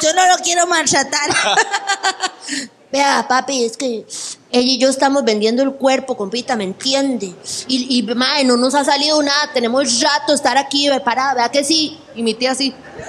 Yo 0.02 0.12
no 0.14 0.26
lo 0.26 0.42
quiero 0.42 0.66
maltratar. 0.66 1.30
Vea, 2.92 3.24
papi, 3.26 3.64
es 3.64 3.76
que 3.78 4.04
ella 4.50 4.70
y 4.70 4.78
yo 4.78 4.90
estamos 4.90 5.24
vendiendo 5.24 5.62
el 5.62 5.72
cuerpo, 5.72 6.14
compita, 6.14 6.56
¿me 6.56 6.64
entiende? 6.64 7.34
Y, 7.66 7.98
y 7.98 8.02
mae, 8.14 8.44
no 8.44 8.58
nos 8.58 8.74
ha 8.74 8.84
salido 8.84 9.22
nada. 9.22 9.50
Tenemos 9.54 9.98
rato 10.02 10.32
de 10.32 10.34
estar 10.34 10.58
aquí, 10.58 10.90
parada, 11.02 11.32
vea 11.32 11.48
que 11.50 11.64
sí. 11.64 11.98
y 12.14 12.22
mi 12.22 12.34
tía 12.34 12.50
así. 12.50 12.74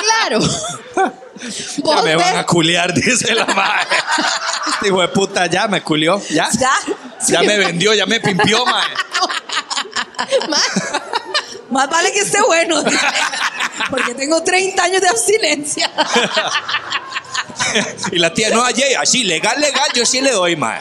claro. 0.00 0.38
Ya 1.84 2.02
me 2.02 2.14
van 2.14 2.36
a 2.36 2.46
culiar, 2.46 2.94
dice 2.94 3.34
la 3.34 3.46
madre. 3.46 3.96
Este 4.68 4.86
hijo 4.86 5.00
de 5.00 5.08
puta 5.08 5.46
ya 5.46 5.66
me 5.66 5.82
culió, 5.82 6.22
ya. 6.30 6.48
Ya. 6.52 6.70
Ya 7.26 7.42
me 7.42 7.58
vendió, 7.58 7.92
ya 7.92 8.06
me 8.06 8.20
pimpió, 8.20 8.64
madre. 8.64 8.94
Más 11.70 11.88
vale 11.90 12.12
que 12.12 12.20
esté 12.20 12.40
bueno. 12.42 12.82
Porque 13.90 14.14
tengo 14.14 14.42
30 14.42 14.82
años 14.82 15.00
de 15.00 15.08
abstinencia. 15.08 15.90
Y 18.12 18.18
la 18.18 18.32
tía, 18.32 18.48
no, 18.50 18.64
ayer, 18.64 18.96
así, 18.96 19.24
legal, 19.24 19.60
legal, 19.60 19.90
yo 19.92 20.06
sí 20.06 20.22
le 20.22 20.30
doy, 20.30 20.56
madre. 20.56 20.80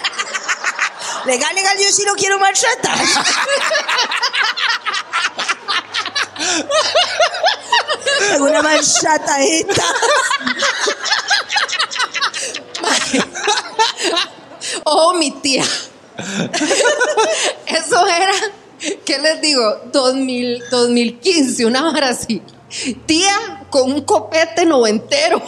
Legal, 1.25 1.53
legal, 1.53 1.77
yo 1.77 1.91
sí 1.91 2.05
lo 2.05 2.13
quiero 2.13 2.39
maltratar. 2.39 2.97
Alguna 8.31 8.61
maltratadita. 8.61 9.83
Oh, 14.85 15.13
mi 15.15 15.31
tía. 15.41 15.65
Eso 17.65 18.07
era, 18.07 18.33
¿qué 19.05 19.19
les 19.19 19.41
digo? 19.41 19.81
2000, 19.91 20.63
2015, 20.69 21.65
una 21.65 21.89
hora 21.89 22.09
así. 22.09 22.41
Tía 23.05 23.65
con 23.69 23.91
un 23.91 24.01
copete 24.01 24.65
noventero. 24.65 25.41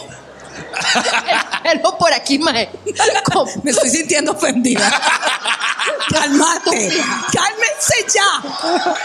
El 1.64 1.80
pelo 1.82 1.98
por 1.98 2.14
aquí, 2.14 2.38
mae. 2.40 2.70
Con- 3.34 3.48
Me 3.64 3.72
estoy 3.72 3.90
sintiendo 3.90 4.32
ofendida. 4.34 4.90
Calmate. 6.10 6.72
Cálmense 7.32 8.06
ya. 8.14 8.96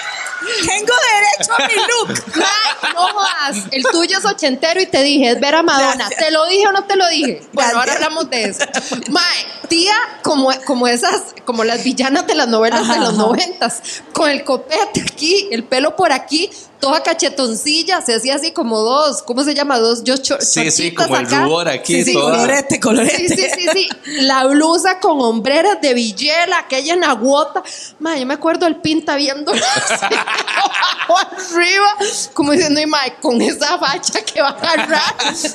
Tengo 0.67 0.93
derecho 1.13 1.53
a 1.53 1.67
mi 1.67 1.75
look. 1.75 2.37
Mae, 2.37 2.93
no 2.95 3.01
jodas. 3.09 3.57
El 3.71 3.83
tuyo 3.85 4.19
es 4.19 4.25
ochentero 4.25 4.81
y 4.81 4.87
te 4.87 5.03
dije, 5.03 5.31
es 5.31 5.41
ver 5.41 5.55
a 5.55 5.63
Madonna. 5.63 5.95
Gracias. 6.09 6.21
¿Te 6.21 6.31
lo 6.31 6.47
dije 6.47 6.67
o 6.69 6.73
no 6.73 6.85
te 6.85 6.97
lo 6.97 7.09
dije? 7.09 7.43
Bueno, 7.53 7.71
ahora 7.79 7.95
Gracias. 7.95 8.05
hablamos 8.05 8.31
de 8.31 8.45
eso. 8.45 8.65
Mae, 9.11 9.47
tía, 9.69 9.95
como, 10.23 10.51
como 10.67 10.87
esas, 10.89 11.23
como 11.45 11.65
las 11.65 11.83
villanas 11.85 12.27
de 12.27 12.35
las 12.35 12.49
novelas 12.49 12.81
Ajá, 12.83 12.95
de 12.95 13.01
los 13.01 13.09
ajá. 13.11 13.19
noventas, 13.19 13.83
con 14.13 14.31
el 14.31 14.45
copete 14.45 15.01
aquí, 15.03 15.49
el 15.51 15.65
pelo 15.65 15.97
por 15.97 16.13
aquí, 16.13 16.51
toda 16.85 17.03
cachetoncilla, 17.03 18.01
se 18.03 18.15
hacía 18.15 18.35
así 18.37 18.53
como 18.53 18.81
dos, 18.81 19.23
¿cómo 19.23 19.43
se 19.45 19.55
llama? 19.55 19.79
Dos 19.79 20.05
yo 20.05 20.17
cho- 20.19 20.39
Sí, 20.41 20.71
sí, 20.71 20.93
como 20.95 21.17
el 21.17 21.27
rubor 21.29 21.69
aquí, 21.69 21.97
Sí, 21.97 22.05
sí, 22.05 22.13
toda. 22.13 22.33
Colorete, 22.37 22.81
colorete. 22.81 23.17
Sí, 23.17 23.29
sí, 23.29 23.47
sí, 23.59 23.69
sí. 23.73 23.89
La 24.23 24.45
blusa 24.47 25.01
con 25.01 25.21
hombreras 25.21 25.81
de 25.81 25.95
villela, 25.95 26.59
aquella 26.59 26.97
naguota. 26.97 27.63
Ma, 28.01 28.17
yo 28.17 28.27
me 28.27 28.35
acuerdo 28.35 28.67
el 28.67 28.77
pinta 28.77 29.17
viendo 29.17 29.53
abajo 31.09 31.17
arriba, 31.19 31.97
como 32.33 32.53
diciendo, 32.53 32.81
y 32.81 32.87
ma, 32.87 32.99
con 33.21 33.41
esa 33.41 33.79
facha 33.79 34.21
que 34.25 34.41
va 34.41 34.49
a 34.49 34.53
agarrar. 34.53 35.15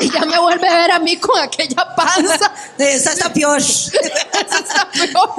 Y 0.00 0.10
ya 0.10 0.24
me 0.24 0.38
vuelve 0.38 0.66
a 0.68 0.76
ver 0.78 0.90
a 0.92 0.98
mí 0.98 1.16
con 1.18 1.38
aquella 1.38 1.94
panza. 1.94 2.52
Esa 2.78 3.12
está 3.12 3.30
peor. 3.32 3.58
Eso 3.60 3.90
está 3.92 4.88
peor. 4.90 5.30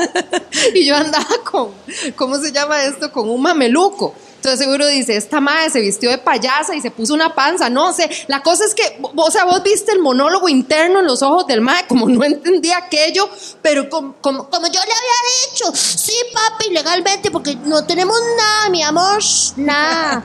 Y 0.75 0.85
yo 0.85 0.95
andaba 0.95 1.25
con, 1.43 1.71
¿cómo 2.15 2.37
se 2.39 2.51
llama 2.51 2.83
esto? 2.83 3.11
Con 3.11 3.27
un 3.29 3.41
mameluco. 3.41 4.13
Entonces 4.41 4.59
seguro 4.59 4.87
dice, 4.87 5.15
esta 5.15 5.39
madre 5.39 5.69
se 5.69 5.79
vistió 5.81 6.09
de 6.09 6.17
payasa 6.17 6.73
y 6.73 6.81
se 6.81 6.89
puso 6.89 7.13
una 7.13 7.35
panza, 7.35 7.69
no 7.69 7.93
sé. 7.93 8.09
La 8.25 8.41
cosa 8.41 8.65
es 8.65 8.73
que, 8.73 8.99
o 9.15 9.29
sea, 9.29 9.45
vos 9.45 9.61
viste 9.61 9.91
el 9.91 9.99
monólogo 9.99 10.49
interno 10.49 11.01
en 11.01 11.05
los 11.05 11.21
ojos 11.21 11.45
del 11.45 11.61
mae, 11.61 11.85
como 11.85 12.09
no 12.09 12.23
entendía 12.23 12.79
aquello, 12.79 13.29
pero 13.61 13.87
como, 13.87 14.15
como, 14.19 14.49
Como 14.49 14.65
yo 14.65 14.79
le 14.79 14.79
había 14.79 15.51
dicho, 15.51 15.71
sí, 15.75 16.15
papi, 16.33 16.71
legalmente, 16.71 17.29
porque 17.29 17.55
no 17.55 17.85
tenemos 17.85 18.17
nada, 18.35 18.69
mi 18.69 18.81
amor. 18.81 19.21
Nada. 19.57 20.23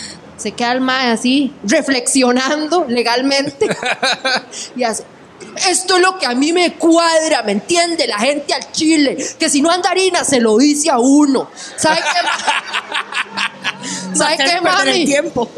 se 0.36 0.52
queda 0.52 0.70
el 0.70 0.80
mae 0.80 1.10
así, 1.10 1.52
reflexionando 1.64 2.84
legalmente. 2.86 3.68
y 4.76 4.84
hace, 4.84 5.02
esto 5.68 5.96
es 5.96 6.02
lo 6.02 6.18
que 6.18 6.26
a 6.26 6.34
mí 6.34 6.52
me 6.52 6.74
cuadra, 6.74 7.42
¿me 7.42 7.52
entiende? 7.52 8.06
La 8.06 8.18
gente 8.18 8.54
al 8.54 8.70
chile, 8.72 9.16
que 9.38 9.48
si 9.48 9.60
no 9.62 9.70
anda 9.70 9.90
harina 9.90 10.24
se 10.24 10.40
lo 10.40 10.56
dice 10.58 10.90
a 10.90 10.98
uno. 10.98 11.50
¿Sabe 11.76 11.98
qué? 11.98 12.20
¿Sabe 14.16 14.36
qué, 14.36 14.44
perder 14.44 14.56
el 14.56 14.62
mami? 14.62 15.04
tiempo. 15.04 15.50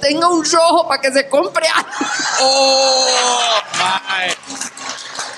tenga 0.00 0.28
un 0.28 0.44
rojo 0.44 0.86
para 0.88 1.00
que 1.00 1.12
se 1.12 1.28
compre 1.28 1.66
algo. 1.68 1.88
¡Oh! 2.40 3.06
mae. 3.78 4.36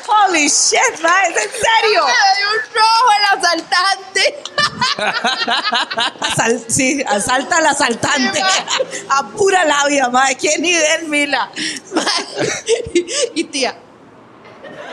Holy 0.07 0.49
shit, 0.49 1.01
mae, 1.03 1.31
¿es 1.31 1.37
en 1.37 1.51
serio? 1.51 2.05
Me 2.07 2.13
dio 2.39 2.49
un 2.55 2.61
rojo 2.75 3.11
el 3.19 3.25
asaltante. 3.39 4.43
Asal- 6.21 6.65
sí, 6.69 7.03
asalta 7.07 7.57
al 7.59 7.67
asaltante. 7.67 8.43
A 9.11 9.29
pura 9.29 9.65
labia, 9.65 10.09
mae. 10.09 10.37
¿Qué 10.37 10.59
nivel, 10.59 11.09
Mila? 11.09 11.51
y 13.35 13.45
tía, 13.45 13.77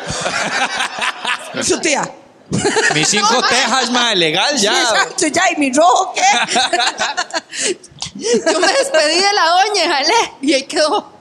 Su 1.64 1.80
tía. 1.80 2.10
Mis 2.94 3.08
cinco 3.08 3.42
tejas, 3.50 3.90
mae, 3.90 4.16
legal 4.16 4.58
Sí, 4.58 4.66
ya. 4.66 4.82
exacto, 4.82 5.28
ya, 5.28 5.44
¿y 5.52 5.56
mi 5.60 5.72
rojo 5.74 6.14
qué? 6.14 6.22
yo 8.52 8.60
me 8.60 8.68
despedí 8.68 9.16
de 9.16 9.34
la 9.34 9.48
doña, 9.50 9.96
jalé, 9.96 10.32
y 10.42 10.54
ahí 10.54 10.64
quedó. 10.64 11.12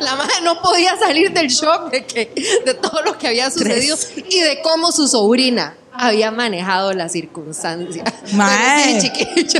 La 0.00 0.14
madre 0.14 0.34
no 0.42 0.62
podía 0.62 0.96
salir 0.96 1.32
del 1.32 1.48
shock 1.48 1.90
de, 1.90 2.06
que, 2.06 2.32
de 2.64 2.74
todo 2.74 3.02
lo 3.02 3.18
que 3.18 3.26
había 3.28 3.50
sucedido 3.50 3.98
y 4.28 4.40
de 4.40 4.62
cómo 4.62 4.92
su 4.92 5.08
sobrina 5.08 5.74
había 5.92 6.30
manejado 6.30 6.92
la 6.92 7.08
circunstancia. 7.08 8.04
Mae, 8.32 9.00
sí, 9.00 9.10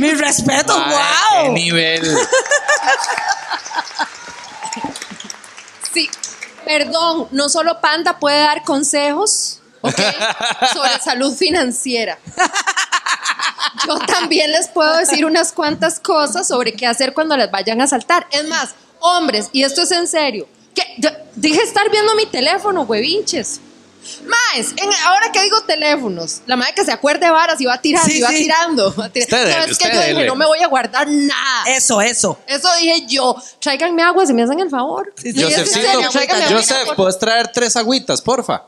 mi 0.00 0.12
respeto, 0.12 0.78
Mae, 0.78 0.94
qué 0.94 1.42
wow. 1.42 1.52
nivel. 1.52 2.16
Sí, 5.92 6.08
perdón, 6.64 7.28
no 7.30 7.48
solo 7.48 7.80
Panda 7.80 8.18
puede 8.18 8.40
dar 8.40 8.62
consejos 8.64 9.60
¿ok? 9.82 9.94
sobre 10.72 10.98
salud 11.00 11.34
financiera. 11.34 12.18
Yo 13.86 13.98
también 13.98 14.52
les 14.52 14.68
puedo 14.68 14.96
decir 14.96 15.24
unas 15.24 15.52
cuantas 15.52 16.00
cosas 16.00 16.48
sobre 16.48 16.72
qué 16.72 16.86
hacer 16.86 17.12
cuando 17.12 17.36
les 17.36 17.50
vayan 17.50 17.80
a 17.80 17.86
saltar. 17.86 18.26
Es 18.30 18.46
más, 18.46 18.74
hombres, 19.00 19.48
y 19.52 19.62
esto 19.64 19.82
es 19.82 19.90
en 19.90 20.06
serio, 20.06 20.46
que 20.74 20.82
dije 21.34 21.62
estar 21.62 21.90
viendo 21.90 22.14
mi 22.14 22.26
teléfono, 22.26 22.82
huevinches. 22.82 23.60
Más, 24.26 24.72
en- 24.76 24.90
ahora 25.06 25.30
que 25.32 25.42
digo 25.42 25.60
teléfonos, 25.62 26.42
la 26.46 26.56
madre 26.56 26.74
que 26.74 26.84
se 26.84 26.90
acuerde 26.92 27.26
de 27.26 27.30
varas 27.32 27.60
y 27.60 27.66
va 27.66 27.80
tirando 27.80 28.08
Sí, 28.10 28.18
y 28.18 28.20
va 28.20 28.28
sí. 28.30 28.34
tirando. 28.36 28.94
va 28.94 29.08
tirando. 29.08 29.36
Usted 29.36 29.38
no, 29.38 29.44
dele, 29.44 29.58
es 29.60 29.64
que 29.66 29.72
usted 29.72 29.92
yo 29.92 29.98
dije, 30.00 30.14
dele. 30.14 30.26
no 30.26 30.34
me 30.34 30.46
voy 30.46 30.58
a 30.60 30.66
guardar 30.66 31.06
nada. 31.08 31.64
Eso, 31.68 32.00
eso. 32.00 32.38
Eso 32.46 32.68
dije 32.80 33.06
yo. 33.06 33.36
Tráiganme 33.60 34.02
agua 34.02 34.26
si 34.26 34.32
me 34.32 34.42
hacen 34.42 34.58
el 34.60 34.70
favor. 34.70 35.12
Sí, 35.16 35.32
sí, 35.32 35.38
Y 35.40 35.42
es 35.44 35.50
en 35.52 35.60
Josefcito, 35.64 35.92
serio, 35.92 36.08
tráiganme 36.10 36.44
agua, 36.44 36.56
Joseph, 36.56 36.86
por 36.88 36.96
¿puedes 36.96 37.18
traer 37.18 37.48
tres 37.52 37.76
agüitas, 37.76 38.20
porfa? 38.22 38.64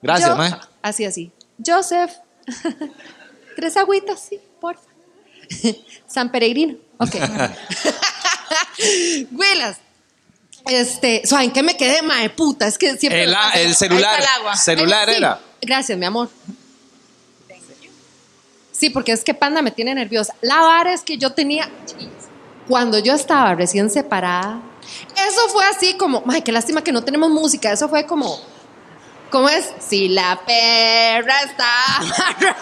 Gracias, 0.00 0.30
Yo- 0.30 0.36
mae. 0.36 0.54
Así, 0.82 1.04
así. 1.04 1.32
Joseph. 1.64 2.12
Tres 3.56 3.76
agüitas, 3.76 4.20
sí, 4.28 4.38
porfa. 4.60 4.82
San 6.06 6.30
Peregrino. 6.30 6.76
Ok. 6.98 7.14
Huilas. 9.32 9.78
Este, 10.68 11.22
¿saben 11.24 11.50
qué 11.50 11.62
me 11.62 11.76
quedé, 11.76 12.02
mae 12.02 12.28
puta? 12.28 12.66
Es 12.66 12.76
que 12.76 12.96
siempre. 12.98 13.24
El, 13.24 13.74
celular. 13.74 14.20
El 14.20 14.26
agua. 14.26 14.54
Celular 14.54 15.08
Ay, 15.08 15.14
sí. 15.14 15.18
era. 15.18 15.40
Gracias, 15.62 15.98
mi 15.98 16.04
amor. 16.04 16.28
Sí, 18.70 18.90
porque 18.90 19.12
es 19.12 19.24
que 19.24 19.34
Panda 19.34 19.62
me 19.62 19.70
tiene 19.70 19.94
nerviosa. 19.94 20.34
La 20.42 20.60
vara 20.60 20.92
es 20.92 21.02
que 21.02 21.16
yo 21.16 21.32
tenía. 21.32 21.68
Cuando 22.68 22.98
yo 22.98 23.14
estaba 23.14 23.54
recién 23.54 23.88
separada, 23.88 24.60
eso 25.26 25.48
fue 25.48 25.64
así 25.64 25.94
como. 25.94 26.22
Ay, 26.28 26.42
qué 26.42 26.52
lástima 26.52 26.84
que 26.84 26.92
no 26.92 27.02
tenemos 27.02 27.30
música. 27.30 27.72
Eso 27.72 27.88
fue 27.88 28.04
como. 28.04 28.38
¿Cómo 29.30 29.48
es? 29.48 29.72
Si 29.86 30.08
la 30.08 30.40
perra 30.46 31.40
está 31.42 31.96
amarrada. 31.96 32.56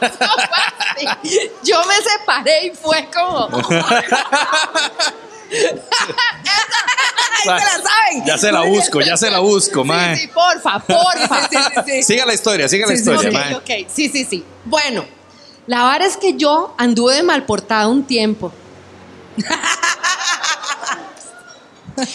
Eso 0.00 0.18
fue 0.18 1.06
así. 1.14 1.50
Yo 1.64 1.76
me 1.86 1.94
separé 1.96 2.66
y 2.66 2.70
fue 2.70 3.08
como. 3.12 3.48
Ahí 5.50 7.44
se 7.44 7.64
la 7.64 7.70
saben. 7.70 8.24
Ya 8.26 8.38
se 8.38 8.52
la 8.52 8.62
busco, 8.62 9.00
ya 9.00 9.16
se 9.16 9.30
la 9.30 9.38
busco, 9.38 9.84
mae. 9.84 10.16
Sí, 10.16 10.22
sí, 10.22 10.28
porfa, 10.28 10.78
porfa. 10.80 11.48
Siga 12.02 12.26
la 12.26 12.34
historia, 12.34 12.68
siga 12.68 12.86
la 12.86 12.96
Sí, 12.96 13.02
sí, 13.04 13.10
historia, 13.10 13.28
Ok, 13.30 13.34
mae. 13.34 13.54
ok, 13.84 13.88
sí, 13.92 14.08
sí, 14.08 14.24
sí. 14.28 14.44
Bueno, 14.64 15.04
la 15.66 15.82
vara 15.82 16.04
es 16.06 16.16
que 16.16 16.34
yo 16.34 16.74
anduve 16.78 17.14
de 17.16 17.22
mal 17.22 17.44
portada 17.44 17.86
un 17.88 18.02
tiempo. 18.04 18.52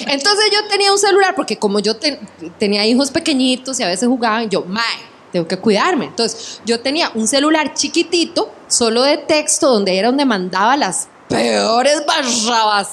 Entonces 0.07 0.45
yo 0.53 0.65
tenía 0.69 0.91
un 0.93 0.97
celular, 0.97 1.35
porque 1.35 1.57
como 1.57 1.79
yo 1.79 1.95
te- 1.97 2.19
tenía 2.57 2.85
hijos 2.85 3.11
pequeñitos 3.11 3.79
y 3.79 3.83
a 3.83 3.87
veces 3.87 4.07
jugaban, 4.07 4.49
yo, 4.49 4.63
mae, 4.65 4.83
tengo 5.31 5.45
que 5.47 5.57
cuidarme. 5.57 6.05
Entonces 6.05 6.61
yo 6.65 6.79
tenía 6.79 7.11
un 7.15 7.27
celular 7.27 7.73
chiquitito, 7.73 8.49
solo 8.67 9.01
de 9.03 9.17
texto, 9.17 9.69
donde 9.73 9.97
era 9.97 10.07
donde 10.07 10.23
mandaba 10.25 10.77
las 10.77 11.09
peores 11.27 12.01
barrabas. 12.05 12.89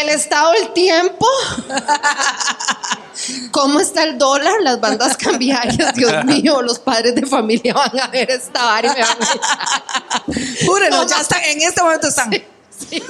El 0.00 0.08
estado 0.08 0.52
del 0.52 0.72
tiempo. 0.72 1.26
¿Cómo 3.50 3.80
está 3.80 4.04
el 4.04 4.16
dólar? 4.16 4.54
Las 4.62 4.80
bandas 4.80 5.16
cambiarias, 5.16 5.94
Dios 5.94 6.24
mío, 6.24 6.62
los 6.62 6.78
padres 6.78 7.14
de 7.14 7.26
familia 7.26 7.74
van 7.74 8.00
a 8.00 8.06
ver 8.06 8.30
esta 8.30 8.64
vara 8.64 8.88
y 8.88 8.94
me 8.94 9.00
van 9.02 9.18
a 9.22 10.66
Júrenlo, 10.66 11.06
ya 11.06 11.20
están, 11.20 11.42
en 11.44 11.60
este 11.60 11.82
momento 11.82 12.08
están. 12.08 12.30
Sí. 12.30 13.02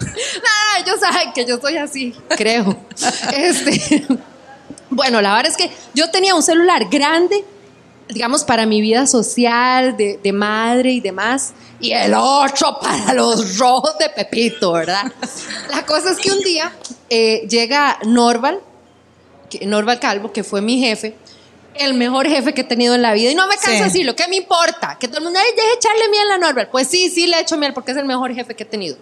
Nada, 0.00 0.78
ellos 0.80 1.00
saben 1.00 1.32
que 1.32 1.44
yo 1.44 1.60
soy 1.60 1.76
así, 1.76 2.14
creo. 2.36 2.78
Este, 3.32 4.06
bueno, 4.90 5.20
la 5.20 5.34
verdad 5.34 5.52
es 5.52 5.56
que 5.56 5.70
yo 5.94 6.10
tenía 6.10 6.34
un 6.34 6.42
celular 6.42 6.88
grande, 6.88 7.44
digamos, 8.08 8.44
para 8.44 8.66
mi 8.66 8.80
vida 8.80 9.06
social, 9.06 9.96
de, 9.96 10.18
de 10.22 10.32
madre 10.32 10.92
y 10.92 11.00
demás, 11.00 11.52
y 11.80 11.92
el 11.92 12.14
otro 12.14 12.78
para 12.80 13.12
los 13.14 13.58
rojos 13.58 13.96
de 13.98 14.08
Pepito, 14.10 14.72
¿verdad? 14.72 15.12
La 15.70 15.84
cosa 15.86 16.10
es 16.10 16.18
que 16.18 16.30
un 16.32 16.40
día 16.40 16.72
eh, 17.10 17.46
llega 17.48 17.98
Norval, 18.04 18.60
que- 19.50 19.64
Norval 19.66 20.00
Calvo, 20.00 20.32
que 20.32 20.42
fue 20.44 20.60
mi 20.60 20.80
jefe, 20.80 21.14
el 21.74 21.94
mejor 21.94 22.26
jefe 22.28 22.52
que 22.54 22.62
he 22.62 22.64
tenido 22.64 22.94
en 22.96 23.02
la 23.02 23.12
vida. 23.12 23.30
Y 23.30 23.34
no 23.36 23.46
me 23.46 23.54
canso 23.54 23.70
Sí. 23.70 23.78
de 23.78 23.84
decirlo, 23.84 24.16
¿qué 24.16 24.26
me 24.26 24.36
importa? 24.36 24.96
Que 24.98 25.06
todo 25.06 25.18
el 25.18 25.24
mundo, 25.24 25.38
ay, 25.40 25.50
deje 25.54 25.68
echarle 25.76 26.08
miel 26.08 26.30
a 26.32 26.38
Norval. 26.38 26.68
Pues 26.72 26.88
sí, 26.88 27.08
sí 27.10 27.26
le 27.28 27.38
echo 27.38 27.56
miel 27.56 27.72
porque 27.72 27.92
es 27.92 27.96
el 27.96 28.04
mejor 28.04 28.34
jefe 28.34 28.56
que 28.56 28.64
he 28.64 28.66
tenido. 28.66 28.96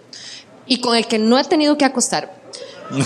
Y 0.67 0.79
con 0.79 0.95
el 0.95 1.07
que 1.07 1.17
no 1.17 1.39
he 1.39 1.43
tenido 1.45 1.75
que 1.77 1.85
acostar. 1.85 2.31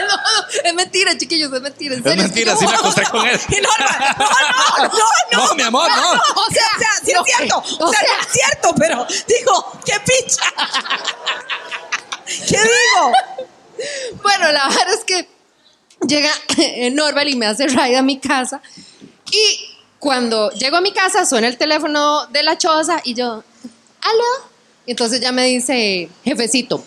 no, 0.08 0.16
no, 0.16 0.46
es 0.64 0.74
mentira, 0.74 1.16
chiquillos, 1.16 1.52
es 1.52 1.60
mentira. 1.60 1.94
En 1.94 2.00
Es 2.00 2.04
serio, 2.04 2.22
mentira, 2.24 2.52
que 2.52 2.58
sí 2.58 2.66
me 2.66 2.74
acosté 2.74 3.02
con 3.04 3.26
él. 3.26 3.40
Y 3.48 3.60
Norma, 3.60 4.16
no, 4.18 4.26
no, 4.26 4.88
no, 4.88 4.98
no. 5.32 5.46
No, 5.48 5.54
mi 5.56 5.62
amor, 5.62 5.88
no. 5.90 6.12
O 6.12 6.50
sea, 6.50 6.66
o 6.76 6.78
sea, 6.78 6.90
sí 7.04 7.12
no, 7.12 7.24
es 7.24 7.36
cierto. 7.36 7.58
o 7.58 7.92
sea, 7.92 8.00
es 8.20 8.26
cierto, 8.32 8.74
pero 8.76 9.06
digo, 9.26 9.80
qué 9.84 9.94
picha. 10.00 10.42
¿Qué 12.26 12.58
digo? 12.58 13.12
Bueno, 14.22 14.52
la 14.52 14.68
verdad 14.68 14.92
es 14.92 15.04
que 15.04 15.28
llega 16.06 16.30
Norval 16.92 17.28
y 17.28 17.36
me 17.36 17.46
hace 17.46 17.66
ride 17.66 17.96
a 17.96 18.02
mi 18.02 18.18
casa. 18.18 18.60
Y 19.30 19.76
cuando 19.98 20.50
llego 20.52 20.76
a 20.76 20.80
mi 20.80 20.92
casa, 20.92 21.26
suena 21.26 21.48
el 21.48 21.56
teléfono 21.56 22.26
de 22.26 22.42
la 22.42 22.58
choza 22.58 23.00
y 23.04 23.14
yo, 23.14 23.42
¿aló? 24.00 24.50
Y 24.86 24.92
entonces 24.92 25.20
ya 25.20 25.30
me 25.30 25.44
dice, 25.44 26.08
jefecito, 26.24 26.82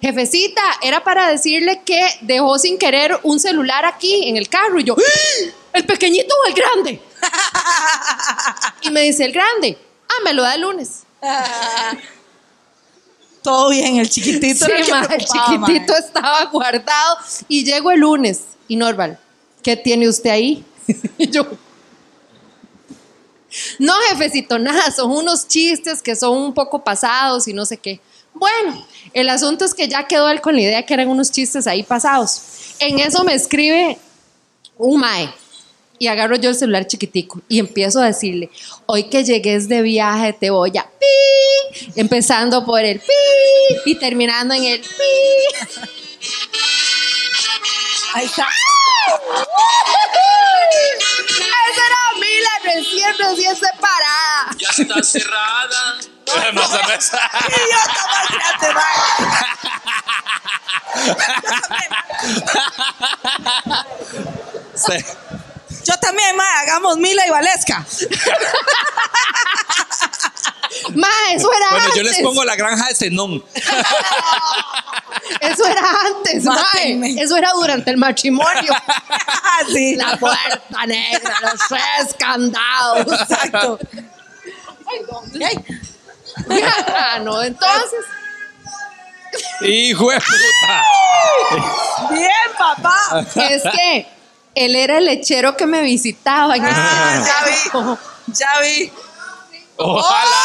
jefecita, 0.00 0.62
era 0.82 1.02
para 1.02 1.28
decirle 1.28 1.82
que 1.84 2.06
dejó 2.22 2.58
sin 2.58 2.78
querer 2.78 3.18
un 3.22 3.40
celular 3.40 3.84
aquí 3.84 4.28
en 4.28 4.36
el 4.36 4.48
carro. 4.48 4.78
Y 4.80 4.84
yo, 4.84 4.96
"¡Ah! 4.98 5.50
¿el 5.72 5.84
pequeñito 5.86 6.34
o 6.44 6.48
el 6.48 6.54
grande? 6.54 7.02
Y 8.82 8.90
me 8.90 9.02
dice, 9.02 9.24
el 9.24 9.32
grande. 9.32 9.78
Ah, 10.08 10.22
me 10.24 10.32
lo 10.32 10.42
da 10.42 10.54
el 10.54 10.60
lunes. 10.62 11.02
Todo 13.42 13.70
bien, 13.70 13.98
el 13.98 14.08
chiquitito. 14.08 14.66
Sí, 14.66 14.72
era 14.72 15.00
el 15.00 15.08
que 15.08 15.18
chiquitito 15.24 15.92
ma. 15.92 15.98
estaba 15.98 16.44
guardado 16.46 17.18
y 17.48 17.64
llego 17.64 17.90
el 17.90 18.00
lunes. 18.00 18.40
Y 18.68 18.76
Norval, 18.76 19.18
¿qué 19.62 19.76
tiene 19.76 20.08
usted 20.08 20.30
ahí? 20.30 20.64
Y 21.18 21.30
yo, 21.30 21.46
no, 23.78 23.94
jefecito, 24.10 24.58
nada, 24.58 24.90
son 24.90 25.10
unos 25.12 25.46
chistes 25.48 26.02
que 26.02 26.14
son 26.16 26.36
un 26.36 26.54
poco 26.54 26.82
pasados 26.84 27.48
y 27.48 27.52
no 27.52 27.64
sé 27.64 27.78
qué. 27.78 28.00
Bueno, 28.34 28.86
el 29.16 29.30
asunto 29.30 29.64
es 29.64 29.72
que 29.72 29.88
ya 29.88 30.06
quedó 30.06 30.28
él 30.28 30.42
con 30.42 30.54
la 30.54 30.60
idea 30.60 30.84
que 30.84 30.92
eran 30.92 31.08
unos 31.08 31.32
chistes 31.32 31.66
ahí 31.66 31.82
pasados. 31.82 32.42
En 32.80 33.00
eso 33.00 33.24
me 33.24 33.32
escribe 33.32 33.96
un 34.76 35.00
mae 35.00 35.32
y 35.98 36.08
agarro 36.08 36.36
yo 36.36 36.50
el 36.50 36.54
celular 36.54 36.86
chiquitico 36.86 37.40
y 37.48 37.58
empiezo 37.58 38.02
a 38.02 38.04
decirle, 38.04 38.50
hoy 38.84 39.04
que 39.04 39.24
llegues 39.24 39.70
de 39.70 39.80
viaje 39.80 40.34
te 40.34 40.50
voy 40.50 40.76
a 40.76 40.82
pi, 40.84 41.90
empezando 41.96 42.62
por 42.66 42.80
el 42.84 43.00
pi 43.00 43.76
y 43.86 43.94
terminando 43.94 44.52
en 44.52 44.64
el 44.64 44.80
pi. 44.80 44.86
Ahí 48.12 48.26
está. 48.26 48.46
Esa 51.72 51.86
era 51.86 51.96
Mila 52.20 52.50
recién, 52.64 53.16
recién 53.18 53.56
separada. 53.56 54.56
Ya 54.58 54.68
está 54.76 55.02
cerrada. 55.02 56.15
No 56.26 56.66
se 56.66 56.76
me- 56.76 56.94
Idiota, 57.54 58.02
más 58.10 58.26
grande, 58.30 58.68
ma. 58.74 58.86
Se- 64.74 65.04
Yo 65.84 65.94
también, 66.00 66.36
ma, 66.36 66.44
hagamos 66.60 66.96
Mila 66.98 67.24
y 67.26 67.30
Valesca. 67.30 67.84
Mae, 70.94 71.34
eso 71.36 71.50
era 71.52 71.68
Bueno, 71.70 71.84
antes. 71.84 71.96
yo 71.96 72.02
les 72.02 72.18
pongo 72.20 72.44
la 72.44 72.56
granja 72.56 72.86
de 72.88 72.94
Zenón. 72.94 73.44
Eso 75.40 75.66
era 75.66 75.82
antes, 76.06 76.44
Mátenme. 76.44 77.14
mae. 77.14 77.24
Eso 77.24 77.36
era 77.36 77.50
durante 77.52 77.90
el 77.90 77.96
matrimonio. 77.96 78.72
sí. 79.72 79.96
La 79.96 80.16
puerta 80.16 80.86
negra, 80.86 81.34
los 81.42 81.60
tres 81.68 82.14
candados. 82.18 83.20
Exacto. 83.20 83.78
Ay, 84.86 85.00
Ah, 85.10 85.20
no, 87.22 87.42
entonces. 87.42 88.00
Hijo 89.62 90.10
de 90.10 90.18
puta. 90.18 90.84
Bien, 92.10 92.30
papá. 92.58 93.26
Es 93.36 93.62
que 93.62 94.06
él 94.54 94.76
era 94.76 94.98
el 94.98 95.06
lechero 95.06 95.56
que 95.56 95.66
me 95.66 95.82
visitaba. 95.82 96.56
en 96.56 96.64
Ah, 96.64 97.20
ese 97.20 97.70
ya 97.72 97.78
vi. 97.78 97.98
Ya 98.32 98.60
vi. 98.60 98.92
Ojalá. 99.76 100.42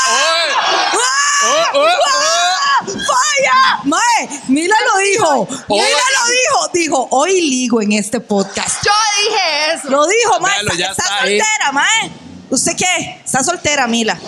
Oh, 1.44 1.80
oh, 1.80 1.88
¡Ah! 1.88 2.86
¡Falla! 2.86 3.80
Mae, 3.86 4.42
Mila 4.48 4.76
lo 4.94 5.00
dijo. 5.00 5.48
Mila 5.70 5.86
lo 5.88 6.32
dijo. 6.32 6.68
Dijo, 6.74 7.08
hoy 7.12 7.42
ligo 7.42 7.82
en 7.82 7.94
este 7.94 8.20
podcast. 8.20 8.84
Yo 8.84 8.92
dije 9.24 9.74
eso. 9.74 9.90
Lo 9.90 10.06
dijo, 10.06 10.40
mae. 10.40 10.60
Está, 10.62 10.74
está 10.92 11.04
soltera, 11.20 11.72
mae. 11.72 12.12
¿Usted 12.50 12.76
qué? 12.76 13.22
Está 13.24 13.44
soltera, 13.44 13.88
Mila. 13.88 14.20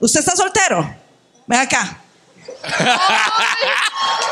¿Usted 0.00 0.20
está 0.20 0.36
soltero? 0.36 0.94
Ven 1.46 1.60
acá. 1.60 1.98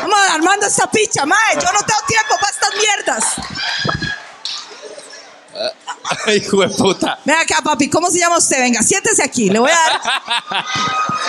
Vamos 0.01 0.19
armando 0.31 0.65
esta 0.67 0.89
picha, 0.89 1.25
mae. 1.25 1.55
Yo 1.55 1.71
no 1.71 1.79
tengo 1.79 1.99
tiempo 2.07 2.35
para 2.39 2.51
estas 2.51 2.73
mierdas. 2.75 3.23
oh. 5.53 6.31
Hijo 6.31 6.61
de 6.61 6.69
puta. 6.69 7.19
Ven 7.25 7.35
acá, 7.35 7.61
papi. 7.61 7.89
¿Cómo 7.89 8.09
se 8.09 8.19
llama 8.19 8.37
usted? 8.37 8.59
Venga, 8.59 8.81
siéntese 8.81 9.23
aquí. 9.23 9.49
Le 9.49 9.59
voy 9.59 9.71
a 9.71 9.75
dar. 9.75 10.01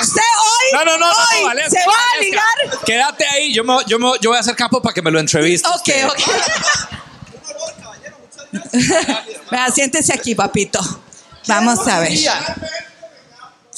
Usted 0.00 0.20
hoy, 0.20 0.66
No, 0.72 0.84
no, 0.84 0.98
no, 0.98 0.98
no, 0.98 1.06
hoy 1.10 1.40
no, 1.40 1.46
Valesca, 1.48 1.70
se 1.70 1.78
va 1.86 1.92
a 1.92 1.96
Valesca. 2.16 2.20
ligar. 2.20 2.80
Quédate 2.84 3.26
ahí. 3.26 3.52
Yo, 3.52 3.64
me, 3.64 3.76
yo, 3.86 3.98
me, 3.98 4.12
yo 4.20 4.30
voy 4.30 4.36
a 4.36 4.40
hacer 4.40 4.54
capo 4.54 4.80
para 4.82 4.94
que 4.94 5.02
me 5.02 5.10
lo 5.10 5.18
entreviste. 5.18 5.68
Ok, 5.68 5.88
ok. 6.12 6.20
Vea, 9.50 9.70
siéntese 9.72 10.12
aquí, 10.14 10.34
papito. 10.34 10.80
Vamos 11.46 11.86
a 11.88 12.00
ver. 12.00 12.12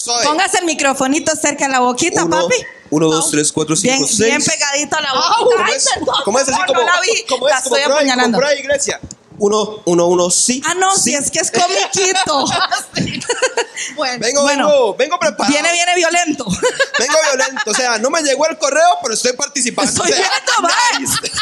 Soy. 0.00 0.24
Póngase 0.24 0.58
el 0.60 0.64
microfonito 0.64 1.32
cerca 1.36 1.66
de 1.66 1.72
la 1.72 1.80
boquita, 1.80 2.24
Uno, 2.24 2.40
papi. 2.40 2.54
uno, 2.88 3.08
dos, 3.08 3.30
tres, 3.30 3.52
cuatro, 3.52 3.76
cinco, 3.76 3.96
Bien, 3.96 4.06
seis. 4.08 4.18
bien 4.30 4.42
pegadito 4.42 4.96
a 4.96 5.00
la 5.02 5.12
boquita. 5.12 5.34
¿Cómo 5.38 5.64
Ay, 5.66 5.72
es? 5.76 5.88
¿Cómo 6.24 6.38
es 6.38 6.48
así 6.48 6.60
como, 6.66 6.80
no 6.80 6.86
la 6.86 7.00
vi. 7.02 7.24
¿cómo 7.28 7.48
la 7.48 7.58
es? 7.58 7.64
Como 7.64 7.76
estoy 7.76 7.92
ahí, 7.92 7.98
apuñalando. 7.98 8.38
como 8.38 8.48
ahí, 8.48 8.62
Grecia. 8.62 8.98
Uno, 9.42 9.80
uno, 9.86 10.06
uno, 10.06 10.28
sí. 10.30 10.62
Ah, 10.66 10.74
no, 10.74 10.94
sí. 10.94 11.10
si 11.10 11.14
es 11.14 11.30
que 11.30 11.38
es 11.40 11.50
comiquito. 11.50 12.44
Bueno, 13.96 14.18
Vengo, 14.20 14.42
Bueno. 14.42 14.66
vengo, 14.68 14.94
vengo 14.96 15.18
preparado. 15.18 15.50
Viene, 15.52 15.72
viene 15.72 15.94
violento. 15.96 16.44
Vengo 16.98 17.14
violento. 17.34 17.70
O 17.70 17.74
sea, 17.74 17.96
no 17.98 18.10
me 18.10 18.22
llegó 18.22 18.46
el 18.46 18.58
correo, 18.58 18.84
pero 19.02 19.14
estoy 19.14 19.32
participando. 19.32 19.90
Estoy 19.90 20.12
O 20.12 20.14
sea, 20.14 20.28
viendo, 20.28 20.62
mae. 20.62 21.00
nice. 21.00 21.32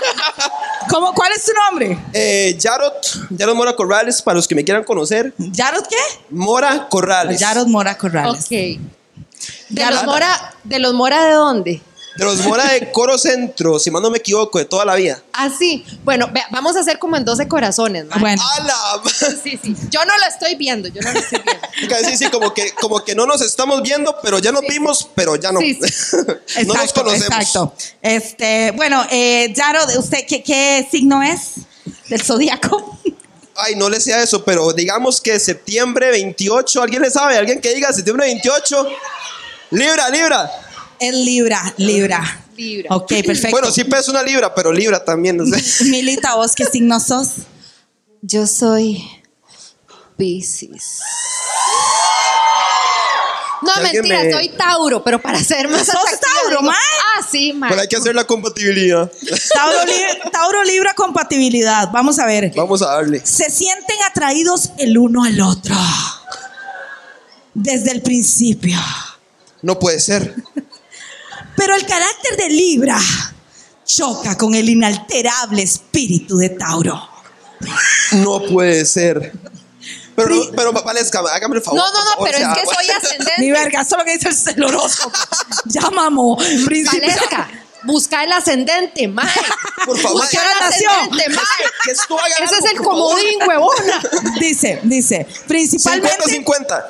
¿Cómo, 0.89 1.12
¿Cuál 1.15 1.33
es 1.33 1.45
tu 1.45 1.53
nombre? 1.53 1.99
Eh, 2.12 2.57
Yarot, 2.59 3.29
Yarot 3.31 3.57
Mora 3.57 3.75
Corrales, 3.75 4.23
para 4.23 4.37
los 4.37 4.47
que 4.47 4.55
me 4.55 4.65
quieran 4.65 4.85
conocer. 4.85 5.35
¿Yarot 5.37 5.87
qué? 5.89 5.97
Mora 6.31 6.87
Corrales. 6.89 7.41
Yarot 7.41 7.66
Mora 7.66 7.99
Corrales. 7.99 8.45
ok. 8.45 8.51
¿De 8.51 9.85
los, 9.91 10.03
lo- 10.05 10.05
mora, 10.12 10.55
¿De 10.62 10.79
los 10.79 10.95
Mora 10.95 11.25
de 11.25 11.33
dónde? 11.33 11.83
De 12.19 12.24
los 12.24 12.45
Mora 12.45 12.73
de 12.73 12.90
Coro 12.90 13.16
Centro, 13.16 13.78
si 13.78 13.93
más 13.93 14.03
no 14.03 14.11
me 14.11 14.19
equivoco, 14.19 14.59
de 14.59 14.65
toda 14.65 14.85
la 14.85 14.97
vida. 14.97 15.23
Ah, 15.32 15.49
sí. 15.57 15.85
Bueno, 16.03 16.28
vea, 16.32 16.47
vamos 16.51 16.74
a 16.77 16.81
hacer 16.81 16.99
como 16.99 17.16
en 17.16 17.24
12 17.24 17.47
corazones. 17.47 18.07
mae. 18.07 18.19
Bueno, 18.19 18.43
¡A 18.57 18.61
la 18.65 19.01
ma- 19.05 19.11
Sí, 19.11 19.57
sí. 19.62 19.77
Yo 19.89 20.05
no 20.05 20.19
lo 20.19 20.24
estoy 20.27 20.57
viendo, 20.57 20.89
yo 20.89 21.01
no 21.01 21.12
lo 21.12 21.19
estoy 21.20 21.40
viendo. 21.40 21.69
Sí, 22.09 22.16
sí, 22.16 22.27
como 22.31 22.53
que, 22.53 22.73
como 22.73 23.05
que 23.05 23.15
no 23.15 23.24
nos 23.24 23.40
estamos 23.40 23.82
viendo, 23.82 24.16
pero 24.20 24.40
ya 24.40 24.51
nos 24.51 24.62
vimos, 24.62 25.09
pero 25.15 25.36
ya 25.36 25.53
no. 25.53 25.61
Sí, 25.61 25.78
no 26.66 26.74
nos 26.74 26.77
exacto, 26.77 27.05
conocemos. 27.05 27.28
exacto. 27.39 27.74
Este, 28.03 28.73
bueno, 28.73 29.07
eh, 29.11 29.55
Yarot, 29.57 29.95
¿usted 29.97 30.24
qué, 30.28 30.43
qué 30.43 30.86
signo 30.90 31.23
es 31.23 31.53
del 32.09 32.20
zodiaco? 32.20 32.99
Ay, 33.55 33.77
no 33.77 33.89
le 33.89 34.01
sea 34.01 34.20
eso, 34.23 34.45
pero 34.45 34.73
digamos 34.73 35.20
que 35.20 35.39
septiembre 35.39 36.11
28, 36.11 36.82
¿alguien 36.82 37.03
le 37.03 37.11
sabe? 37.11 37.36
¿Alguien 37.39 37.61
que 37.61 37.73
diga 37.74 37.93
septiembre 37.93 38.27
28? 38.27 38.86
Libra, 39.70 40.09
libra. 40.11 40.51
Es 41.01 41.15
Libra, 41.15 41.75
Libra. 41.77 42.45
Libra. 42.57 42.95
Ok, 42.97 43.09
perfecto. 43.27 43.51
Bueno, 43.51 43.70
sí 43.70 43.85
pesa 43.85 44.11
una 44.11 44.23
libra, 44.23 44.55
pero 44.55 44.73
libra 44.73 45.05
también. 45.05 45.37
no 45.37 45.47
sé. 45.47 45.85
Milita, 45.91 46.35
¿vos 46.35 46.55
qué 46.55 46.65
signo 46.66 46.99
sos? 47.01 47.29
Yo 48.23 48.47
soy 48.47 49.03
Pisces. 50.16 51.01
No, 53.61 53.73
Que 53.75 53.81
mentira, 53.93 54.23
me- 54.23 54.33
soy 54.33 54.49
Tauro, 54.51 55.03
pero 55.03 55.20
para 55.20 55.43
ser 55.43 55.69
más 55.69 55.85
¿Sos 55.87 55.95
Tauro, 56.20 56.61
digo? 56.61 56.70
Ah, 56.73 57.27
sí, 57.29 57.53
mae. 57.53 57.70
Pero 57.70 57.83
hay 57.83 57.89
que 57.89 57.97
hacer 57.97 58.15
la 58.15 58.25
compatibilidad. 58.25 59.11
Tauro, 59.55 59.85
Li- 59.85 60.31
Tauro 60.33 60.62
Libra 60.65 60.95
compatibilidad. 60.95 61.91
Vamos 61.93 62.19
a 62.20 62.27
ver. 62.27 62.53
Vamos 62.55 62.83
a 62.83 62.87
darle. 62.87 63.20
Se 63.27 63.51
sienten 63.51 63.97
atraídos 64.09 64.70
el 64.79 64.97
uno 64.97 65.25
al 65.25 65.41
otro. 65.41 65.75
Desde 67.55 67.91
el 67.91 68.03
principio. 68.03 68.79
No 69.62 69.79
puede 69.81 69.99
ser. 69.99 70.37
Pero 71.59 71.75
el 71.75 71.85
carácter 71.85 72.37
de 72.39 72.49
Libra 72.49 72.99
choca 73.85 74.37
con 74.39 74.55
el 74.55 74.69
inalterable 74.69 75.63
espíritu 75.63 76.39
de 76.39 76.51
Tauro. 76.51 77.09
No 78.13 78.41
puede 78.47 78.85
ser. 78.87 79.33
Pero, 80.15 80.29
no- 80.35 80.51
pero 80.55 80.73
Valesca, 80.73 81.21
hágame 81.33 81.57
el 81.57 81.63
favor. 81.63 81.79
No, 81.81 81.87
no, 81.93 82.05
no, 82.05 82.11
favor, 82.13 82.31
pero 82.31 82.39
es 82.53 82.59
que 82.59 82.67
soy 82.67 82.87
Mi 82.87 82.93
ascendente. 82.93 83.53
verga, 83.53 83.81
eso 83.83 83.95
es 83.95 83.99
lo 83.99 84.05
que 84.05 84.13
dice 84.15 84.29
el 84.29 84.35
celoroso. 84.35 85.13
Ya 85.67 85.91
mamó. 85.91 86.37
Príncipe. 86.67 87.07
Valesca, 87.07 87.49
busca 87.85 88.25
el 88.25 88.33
ascendente, 88.33 89.07
mae. 89.09 89.29
Por 89.87 89.97
favor. 89.99 90.21
Busca 90.23 90.31
¿Qué 90.31 90.39
hora 90.39 90.53
el 90.53 90.65
ascendente, 90.65 91.29
mae. 91.31 91.45
Que 91.85 91.91
haga 91.93 92.45
Ese 92.45 92.59
es 92.59 92.73
el 92.73 92.79
comodín, 92.79 93.39
huevona. 93.47 94.03
Dice, 94.41 94.81
dice, 94.83 95.27
principalmente, 95.47 96.25
50-50. 96.25 96.85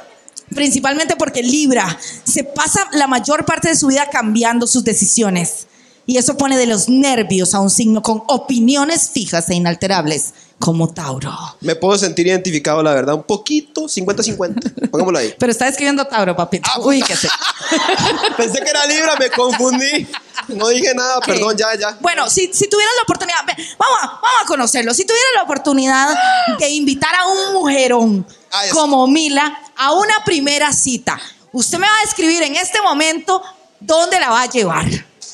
Principalmente 0.55 1.17
porque 1.17 1.43
Libra 1.43 1.99
se 2.25 2.45
pasa 2.45 2.89
la 2.93 3.07
mayor 3.07 3.45
parte 3.45 3.69
de 3.69 3.77
su 3.77 3.89
vida 3.89 4.09
cambiando 4.11 4.67
sus 4.67 4.85
decisiones. 4.85 5.67
Y 6.07 6.17
eso 6.17 6.39
pone 6.39 6.57
de 6.57 6.67
los 6.67 6.89
nervios 6.89 7.55
a 7.55 7.61
un 7.61 7.69
signo 7.69 8.03
con 8.03 8.23
opiniones 8.29 9.11
fijas 9.11 9.51
e 9.51 9.55
inalterables, 9.55 10.33
como 10.59 10.89
Tauro. 10.89 11.37
Me 11.61 11.77
puedo 11.77 11.99
sentir 11.99 12.27
identificado, 12.27 12.83
la 12.83 12.95
verdad. 12.95 13.15
Un 13.15 13.25
poquito, 13.25 13.83
50-50. 13.83 14.89
Pongámoslo 14.91 15.19
ahí. 15.19 15.35
Pero 15.39 15.53
está 15.53 15.69
escribiendo 15.69 16.07
Tauro, 16.07 16.35
papito. 16.35 16.71
Uy, 16.81 17.03
qué 17.03 17.15
sé. 17.15 17.29
Pensé 18.39 18.59
que 18.63 18.71
era 18.71 18.87
Libra, 18.87 19.17
me 19.19 19.29
confundí. 19.29 20.07
No 20.49 20.69
dije 20.69 20.95
nada, 20.95 21.21
perdón, 21.21 21.55
ya, 21.59 21.67
ya. 21.79 21.99
Bueno, 22.01 22.31
si, 22.31 22.51
si 22.55 22.71
tuvieras 22.71 22.95
la 22.97 23.03
oportunidad, 23.03 23.39
vamos, 23.79 23.99
a, 24.03 24.07
vamos 24.07 24.43
a 24.45 24.47
conocerlo. 24.47 24.95
Si 24.95 25.05
tuvieras 25.05 25.29
la 25.35 25.43
oportunidad 25.43 26.09
de 26.59 26.71
invitar 26.71 27.15
a 27.15 27.27
un 27.27 27.53
mujerón 27.53 28.25
Ah, 28.51 28.63
como 28.73 29.07
Mila 29.07 29.61
a 29.79 29.93
una 29.93 30.23
primera 30.25 30.73
cita, 30.73 31.19
usted 31.53 31.79
me 31.79 31.87
va 31.89 31.97
a 31.99 32.05
describir 32.05 32.43
en 32.43 32.57
este 32.57 32.81
momento 32.83 33.43
dónde 33.81 34.19
la 34.21 34.29
va 34.31 34.43
a 34.43 34.47
llevar. 34.51 34.85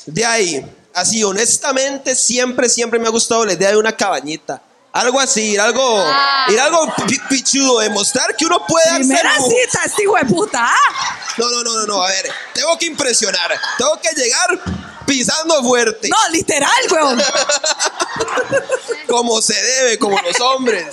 De 0.05 0.25
ahí, 0.25 0.65
así, 0.93 1.23
honestamente, 1.23 2.15
siempre, 2.15 2.69
siempre 2.69 2.99
me 2.99 3.07
ha 3.07 3.11
gustado 3.11 3.43
la 3.45 3.53
idea 3.53 3.69
de 3.71 3.77
una 3.77 3.95
cabañita. 3.95 4.61
Algo 4.93 5.19
así, 5.19 5.41
ir 5.51 5.59
algo, 5.59 5.81
Ah. 6.07 6.45
ir 6.47 6.57
algo 6.59 6.87
pi- 7.05 7.19
pichudo, 7.27 7.79
demostrar 7.79 8.33
que 8.37 8.45
uno 8.45 8.65
puede 8.65 8.85
Primera 8.95 9.31
hacerlo. 9.31 9.47
cita, 9.49 9.81
este 9.83 10.03
hijo 10.03 10.15
de 10.15 10.25
puta. 10.25 10.65
¿ah? 10.65 11.17
No, 11.37 11.49
no, 11.49 11.63
no, 11.63 11.73
no, 11.79 11.85
no, 11.85 12.01
a 12.03 12.07
ver, 12.07 12.31
tengo 12.53 12.77
que 12.77 12.85
impresionar, 12.85 13.51
tengo 13.77 13.99
que 14.01 14.09
llegar 14.15 14.57
pisando 15.05 15.61
fuerte, 15.63 16.07
No, 16.07 16.17
literal, 16.31 16.71
weón. 16.91 17.21
como 19.09 19.41
se 19.41 19.53
debe, 19.61 19.99
como 19.99 20.17
los 20.21 20.39
hombres. 20.39 20.85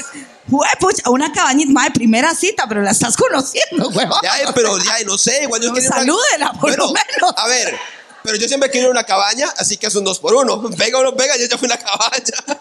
Pucha, 0.50 1.08
una 1.10 1.32
cabañita, 1.32 1.70
madre, 1.72 1.92
primera 1.94 2.34
cita, 2.34 2.66
pero 2.68 2.82
la 2.82 2.90
estás 2.90 3.16
conociendo, 3.16 3.88
weón. 3.94 4.10
Ya, 4.22 4.52
pero 4.54 4.76
ya, 4.78 4.96
no 5.06 5.16
sé, 5.16 5.44
igual 5.44 5.60
yo 5.62 5.68
No, 5.68 5.74
quiero 5.74 5.86
ir 5.88 5.92
a 5.92 5.96
una- 5.96 6.00
salúdela, 6.04 6.52
por 6.60 6.76
lo 6.76 6.86
menos. 6.92 7.34
A 7.36 7.46
ver, 7.46 7.78
pero 8.22 8.36
yo 8.36 8.48
siempre 8.48 8.70
quiero 8.70 8.90
una 8.90 9.04
cabaña, 9.04 9.52
así 9.58 9.76
que 9.76 9.86
es 9.86 9.94
un 9.94 10.04
dos 10.04 10.18
por 10.18 10.34
uno. 10.34 10.58
Venga 10.76 10.98
o 10.98 11.02
no 11.04 11.12
venga, 11.12 11.36
yo 11.36 11.46
ya 11.46 11.56
fui 11.58 11.66
una 11.66 11.76
cabaña. 11.78 12.60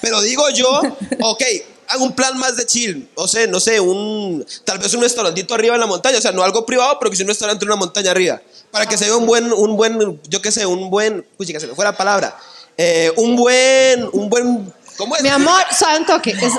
Pero 0.00 0.20
digo 0.22 0.48
yo, 0.50 0.80
ok, 1.20 1.42
hago 1.88 2.04
un 2.04 2.12
plan 2.14 2.36
más 2.38 2.56
de 2.56 2.66
chill. 2.66 3.08
O 3.14 3.28
sea, 3.28 3.46
no 3.46 3.60
sé, 3.60 3.78
un 3.78 4.44
tal 4.64 4.78
vez 4.78 4.92
un 4.94 5.02
restaurantito 5.02 5.54
arriba 5.54 5.74
en 5.74 5.80
la 5.80 5.86
montaña. 5.86 6.18
O 6.18 6.20
sea, 6.20 6.32
no 6.32 6.42
algo 6.42 6.66
privado, 6.66 6.98
pero 6.98 7.10
que 7.10 7.16
sea 7.16 7.24
un 7.24 7.28
restaurante 7.28 7.64
en 7.64 7.68
una 7.70 7.76
montaña 7.76 8.10
arriba. 8.10 8.40
Para 8.72 8.86
que 8.86 8.96
se 8.98 9.04
vea 9.04 9.16
un 9.16 9.26
buen, 9.26 9.52
un 9.52 9.76
buen, 9.76 10.20
yo 10.28 10.42
qué 10.42 10.50
sé, 10.50 10.66
un 10.66 10.90
buen, 10.90 11.24
uy, 11.38 11.46
que 11.46 11.60
se 11.60 11.66
me 11.68 11.74
fue 11.74 11.84
la 11.84 11.96
palabra. 11.96 12.36
Eh, 12.76 13.12
un 13.16 13.36
buen, 13.36 14.08
un 14.12 14.28
buen 14.30 14.72
¿Cómo 15.00 15.16
es? 15.16 15.22
Mi 15.22 15.28
amor, 15.30 15.62
santo 15.72 16.20
que 16.22 16.30
es- 16.32 16.52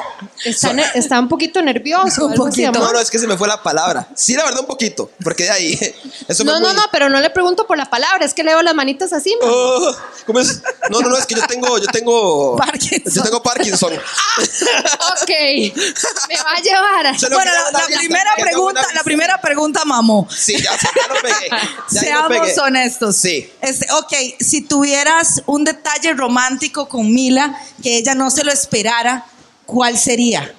está, 0.44 0.74
ne- 0.74 0.90
está 0.96 1.20
un 1.20 1.28
poquito 1.30 1.62
nervioso. 1.62 2.26
Un 2.26 2.32
algo 2.34 2.48
así, 2.48 2.62
poquito. 2.64 2.72
No, 2.80 2.86
amor. 2.86 2.96
no, 2.96 3.00
es 3.02 3.10
que 3.12 3.20
se 3.20 3.28
me 3.28 3.38
fue 3.38 3.48
la 3.48 3.62
palabra. 3.62 4.08
Sí, 4.16 4.34
la 4.34 4.44
verdad, 4.44 4.62
un 4.62 4.66
poquito. 4.68 5.12
Porque 5.24 5.44
de 5.44 5.52
ahí. 5.52 5.96
Eso 6.28 6.44
No, 6.44 6.56
me 6.56 6.60
no, 6.60 6.74
no, 6.74 6.82
pero 6.92 7.08
no 7.10 7.20
le 7.22 7.30
pregunto 7.30 7.68
por 7.68 7.78
la 7.78 7.90
palabra, 7.90 8.26
es 8.26 8.34
que 8.34 8.44
leo 8.44 8.62
las 8.64 8.74
manitas 8.74 9.14
así. 9.14 9.36
ma. 9.42 9.48
Oh, 9.50 9.96
¿Cómo 10.26 10.40
es? 10.40 10.62
No, 10.90 11.00
no, 11.02 11.10
no, 11.10 11.18
es 11.18 11.26
que 11.28 11.36
yo 11.36 11.46
tengo. 11.46 11.78
Yo 11.78 11.86
tengo. 11.88 12.56
Parkinson. 12.58 13.14
Yo 13.14 13.22
tengo 13.24 13.44
Parkinson. 13.44 13.94
Ok, 13.94 15.30
me 15.30 16.36
va 16.38 16.52
a 16.58 16.62
llevar 16.62 17.08
a... 17.08 17.18
Se 17.20 17.30
lo 17.30 17.36
Bueno, 17.36 17.52
la, 17.72 17.98
primera 18.00 18.32
pregunta, 18.40 18.82
la 18.96 19.04
primera 19.04 19.42
pregunta, 19.42 19.86
mamó. 19.86 20.28
Sí, 20.36 20.56
ya, 20.58 20.72
ya 20.72 21.14
lo 21.14 21.22
pegué. 21.22 21.50
Ya 21.50 21.58
lo 21.92 22.00
Seamos 22.00 22.40
pegué. 22.48 22.60
honestos. 22.60 23.16
Sí. 23.18 23.52
Este, 23.62 23.92
ok, 23.92 24.14
si 24.40 24.62
tuvieras 24.62 25.44
un 25.46 25.64
detalle 25.64 26.14
romántico 26.14 26.88
con 26.90 27.14
Mila 27.14 27.56
que 27.84 27.98
ella 27.98 28.16
no 28.16 28.31
se 28.32 28.44
lo 28.44 28.52
esperara, 28.52 29.26
¿cuál 29.66 29.98
sería? 29.98 30.54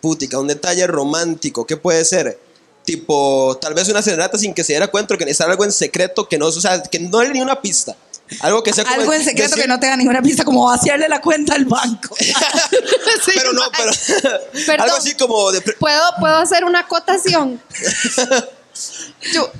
Putica, 0.00 0.38
un 0.38 0.48
detalle 0.48 0.86
romántico. 0.86 1.66
¿Qué 1.66 1.76
puede 1.76 2.04
ser? 2.04 2.38
Tipo, 2.84 3.56
tal 3.60 3.72
vez 3.72 3.88
una 3.88 4.02
serenata 4.02 4.36
sin 4.36 4.52
que 4.52 4.62
se 4.62 4.74
diera 4.74 4.88
cuenta 4.88 5.14
o 5.14 5.18
que 5.18 5.24
necesitara 5.24 5.52
algo 5.52 5.64
en 5.64 5.72
secreto 5.72 6.28
que 6.28 6.36
no, 6.36 6.46
o 6.46 6.52
sea, 6.52 6.82
que 6.82 7.00
no 7.00 7.22
le 7.22 7.30
ni 7.30 7.40
una 7.40 7.60
pista. 7.60 7.96
Algo 8.40 8.62
que 8.62 8.72
sea 8.72 8.84
como. 8.84 9.00
Algo 9.00 9.12
en 9.12 9.24
secreto 9.24 9.50
decir- 9.50 9.62
que 9.62 9.68
no 9.68 9.80
tenga 9.80 9.96
ninguna 9.96 10.22
pista, 10.22 10.44
como 10.44 10.66
vaciarle 10.66 11.08
la 11.08 11.20
cuenta 11.20 11.54
al 11.54 11.64
banco. 11.66 12.14
pero 13.34 13.52
no, 13.52 13.62
pero. 13.76 13.92
Perdón. 14.66 14.80
algo 14.80 14.96
así 14.96 15.14
como 15.14 15.52
de. 15.52 15.60
¿Puedo, 15.60 16.02
¿Puedo 16.18 16.36
hacer 16.36 16.64
una 16.64 16.80
acotación? 16.80 17.60
Yo, 19.32 19.50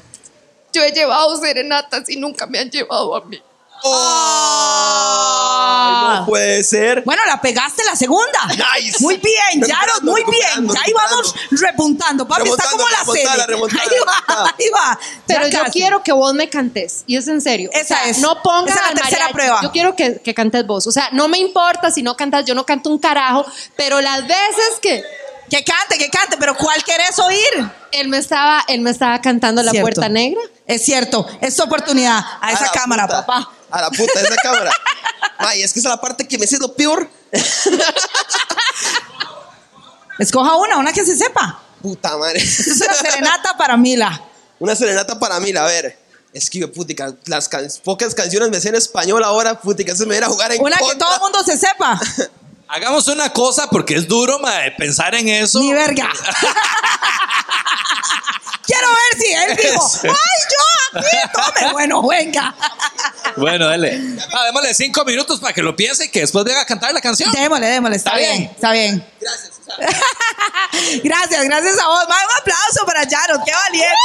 yo 0.72 0.82
he 0.82 0.90
llevado 0.90 1.40
serenatas 1.40 2.10
y 2.10 2.16
nunca 2.16 2.46
me 2.46 2.58
han 2.58 2.68
llevado 2.68 3.14
a 3.14 3.24
mí. 3.24 3.40
¡Oh! 4.84 6.14
No 6.20 6.26
puede 6.26 6.62
ser. 6.64 7.02
Bueno, 7.04 7.22
la 7.26 7.40
pegaste 7.40 7.82
la 7.84 7.96
segunda. 7.96 8.38
Nice. 8.48 8.96
Muy 9.00 9.16
bien, 9.18 9.62
Yaros, 9.66 10.02
muy 10.02 10.22
bien. 10.24 10.68
Ya 10.72 10.80
ahí 10.84 10.92
vamos 10.92 11.34
repuntando. 11.50 12.26
Papi, 12.26 12.48
está 12.48 12.70
como 12.70 12.84
la 12.88 12.98
remontada, 13.00 13.30
serie. 13.30 13.46
remontada, 13.46 13.82
ahí 13.82 13.98
va, 14.06 14.54
ahí 14.58 14.68
va. 14.74 14.98
Pero 15.26 15.46
Ya 15.46 15.48
yo 15.58 15.58
casi. 15.64 15.72
quiero 15.80 16.02
que 16.02 16.12
vos 16.12 16.32
me 16.34 16.48
cantes. 16.48 17.04
Y 17.06 17.16
es 17.16 17.28
en 17.28 17.40
serio. 17.40 17.70
O 17.74 17.76
Esa 17.76 17.86
sea, 18.00 18.08
es. 18.08 18.18
No 18.18 18.40
pongas 18.42 18.74
Esa 18.76 18.88
es 18.88 18.94
la 18.94 18.94
tercera 19.00 19.18
mariachi. 19.24 19.32
prueba. 19.34 19.60
Yo 19.62 19.70
quiero 19.72 19.96
que, 19.96 20.20
que 20.22 20.34
cantes 20.34 20.66
vos. 20.66 20.86
O 20.86 20.92
sea, 20.92 21.08
no 21.12 21.28
me 21.28 21.38
importa 21.38 21.90
si 21.90 22.02
no 22.02 22.16
cantas. 22.16 22.44
Yo 22.44 22.54
no 22.54 22.64
canto 22.64 22.90
un 22.90 22.98
carajo. 22.98 23.44
Pero 23.76 24.00
las 24.00 24.22
veces 24.26 24.78
que 24.80 25.02
Que 25.50 25.62
cante, 25.62 25.98
que 25.98 26.08
cante, 26.10 26.36
pero 26.38 26.56
¿cuál 26.56 26.82
querés 26.84 27.18
oír? 27.18 27.70
él 27.92 28.08
me 28.08 28.18
estaba, 28.18 28.64
él 28.66 28.80
me 28.80 28.90
estaba 28.90 29.20
cantando 29.20 29.62
La 29.62 29.70
Cierto. 29.70 29.84
Puerta 29.84 30.08
Negra. 30.08 30.40
Es 30.66 30.84
cierto, 30.84 31.26
es 31.40 31.54
tu 31.54 31.62
oportunidad. 31.62 32.24
A 32.40 32.50
esa 32.52 32.70
cámara, 32.72 33.06
puta. 33.06 33.24
papá. 33.26 33.50
A 33.74 33.80
la 33.80 33.90
puta, 33.90 34.20
esa 34.20 34.36
cámara. 34.36 34.70
Ay, 35.38 35.62
es 35.62 35.72
que 35.72 35.80
esa 35.80 35.88
es 35.88 35.94
la 35.96 36.00
parte 36.00 36.28
que 36.28 36.38
me 36.38 36.46
siento 36.46 36.74
peor. 36.74 37.10
Escoja 40.18 40.54
una, 40.56 40.78
una 40.78 40.92
que 40.92 41.04
se 41.04 41.16
sepa. 41.16 41.60
Puta 41.82 42.16
madre. 42.16 42.40
Es 42.40 42.80
una 42.80 42.94
serenata 42.94 43.56
para 43.56 43.76
Mila. 43.76 44.22
Una 44.60 44.76
serenata 44.76 45.18
para 45.18 45.40
mí, 45.40 45.50
a 45.56 45.64
ver. 45.64 45.98
Es 46.32 46.48
que, 46.48 46.66
putica, 46.68 47.12
las 47.26 47.48
can- 47.48 47.68
pocas 47.82 48.14
canciones 48.14 48.48
me 48.50 48.60
sé 48.60 48.68
en 48.68 48.76
español 48.76 49.22
ahora, 49.24 49.60
putica, 49.60 49.94
se 49.94 50.04
me 50.06 50.10
viene 50.14 50.26
a 50.26 50.28
jugar 50.28 50.52
en 50.52 50.62
Una 50.62 50.76
que 50.78 50.94
todo 50.96 51.14
el 51.14 51.20
mundo 51.20 51.42
se 51.44 51.58
sepa. 51.58 52.00
Hagamos 52.68 53.06
una 53.08 53.30
cosa 53.30 53.68
porque 53.70 53.94
es 53.94 54.08
duro, 54.08 54.38
mae, 54.38 54.72
pensar 54.72 55.14
en 55.14 55.28
eso. 55.28 55.60
Ni 55.60 55.72
verga. 55.72 56.08
Quiero 58.66 58.88
ver 58.88 59.18
si 59.20 59.32
él 59.32 59.56
dijo. 59.56 59.90
¡ay, 60.04 60.10
yo 60.50 60.98
aquí! 60.98 61.16
Tome, 61.32 61.72
bueno, 61.72 62.06
venga. 62.06 62.54
Bueno, 63.36 63.66
dale. 63.66 64.00
Ah, 64.32 64.44
démosle 64.46 64.72
cinco 64.74 65.04
minutos 65.04 65.38
para 65.40 65.52
que 65.52 65.62
lo 65.62 65.76
piense 65.76 66.06
y 66.06 66.08
que 66.08 66.20
después 66.20 66.44
venga 66.44 66.62
a 66.62 66.66
cantar 66.66 66.92
la 66.94 67.00
canción. 67.00 67.30
Démosle, 67.32 67.66
démosle, 67.66 67.96
está, 67.96 68.12
Está 68.18 68.18
bien, 68.18 68.38
bien. 68.38 68.50
está 68.54 68.70
bien. 68.72 69.04
gracias, 71.04 71.44
gracias 71.48 71.78
a 71.78 71.88
vos. 71.88 72.08
Más 72.08 72.24
un 72.24 72.40
aplauso 72.40 72.86
para 72.86 73.00
Jaros, 73.00 73.40
qué 73.44 73.52
valiente. 73.52 73.96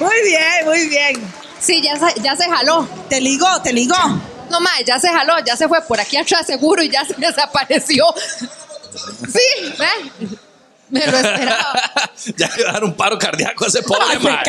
Muy 0.00 0.22
bien, 0.24 0.64
muy 0.64 0.88
bien. 0.88 1.32
Sí, 1.60 1.80
ya 1.80 1.96
se, 1.96 2.20
ya 2.20 2.34
se 2.36 2.50
jaló. 2.50 2.88
Te 3.08 3.20
ligó, 3.20 3.62
te 3.62 3.72
ligó. 3.72 3.96
No 4.52 4.60
más, 4.60 4.84
ya 4.86 5.00
se 5.00 5.08
jaló, 5.08 5.32
ya 5.46 5.56
se 5.56 5.66
fue 5.66 5.80
por 5.80 5.98
aquí 5.98 6.18
atrás 6.18 6.46
seguro 6.46 6.82
y 6.82 6.90
ya 6.90 7.06
se 7.06 7.14
desapareció. 7.16 8.04
Sí, 9.32 9.74
¿ve? 9.78 10.36
Me 10.90 11.06
lo 11.06 11.16
esperaba. 11.16 11.72
ya 12.36 12.50
a 12.68 12.72
dar 12.72 12.84
un 12.84 12.92
paro 12.92 13.18
cardíaco 13.18 13.64
a 13.64 13.68
ese 13.68 13.82
pobre, 13.82 14.18
mae. 14.18 14.42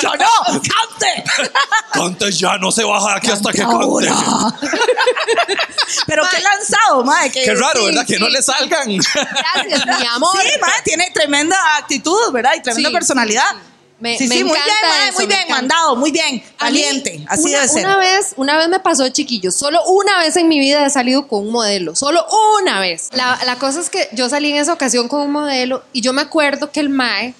yo, 0.00 0.12
no, 0.16 0.30
cante. 0.46 1.24
Cante 1.92 2.32
ya, 2.32 2.56
no 2.56 2.72
se 2.72 2.84
baja 2.84 3.10
de 3.10 3.16
aquí 3.16 3.30
hasta 3.30 3.52
que 3.52 3.58
cante. 3.58 4.10
Pero 6.06 6.22
qué 6.30 6.40
lanzado, 6.40 7.04
madre. 7.04 7.30
Qué 7.32 7.54
raro, 7.54 7.84
¿verdad? 7.84 8.06
Que 8.06 8.18
no 8.18 8.30
le 8.30 8.40
salgan. 8.40 8.96
Gracias, 8.96 10.00
mi 10.00 10.06
amor. 10.06 10.34
Sí, 10.42 10.58
madre, 10.58 10.76
tiene 10.84 11.10
tremenda 11.10 11.76
actitud, 11.76 12.32
¿verdad? 12.32 12.52
Y 12.56 12.62
tremenda 12.62 12.90
personalidad. 12.90 13.54
Sí, 14.00 14.18
sí. 14.18 14.18
Me- 14.18 14.18
sí, 14.18 14.28
me 14.28 14.34
sí, 14.36 14.44
muy 14.44 14.52
bien, 14.52 15.08
eso, 15.08 15.18
muy 15.18 15.26
bien, 15.26 15.40
mandado, 15.48 15.96
muy 15.96 16.10
bien, 16.10 16.42
valiente, 16.58 17.24
así 17.28 17.42
una, 17.48 17.50
debe 17.58 17.68
ser. 17.68 17.84
Una 17.84 17.96
vez, 17.98 18.32
una 18.36 18.56
vez 18.58 18.68
me 18.68 18.80
pasó, 18.80 19.08
chiquillos. 19.08 19.54
Solo 19.54 19.82
una 19.84 20.18
vez 20.20 20.36
en 20.36 20.48
mi 20.48 20.58
vida 20.58 20.84
he 20.86 20.90
salido 20.90 21.28
con 21.28 21.46
un 21.46 21.52
modelo. 21.52 21.94
Solo 21.94 22.24
una 22.62 22.80
vez. 22.80 23.08
La, 23.12 23.38
la 23.44 23.56
cosa 23.56 23.80
es 23.80 23.90
que 23.90 24.08
yo 24.12 24.28
salí 24.28 24.50
en 24.50 24.56
esa 24.56 24.72
ocasión 24.72 25.08
con 25.08 25.20
un 25.22 25.32
modelo 25.32 25.82
y 25.92 26.00
yo 26.00 26.12
me 26.12 26.22
acuerdo 26.22 26.70
que 26.72 26.80
el 26.80 26.88
Mae 26.88 27.34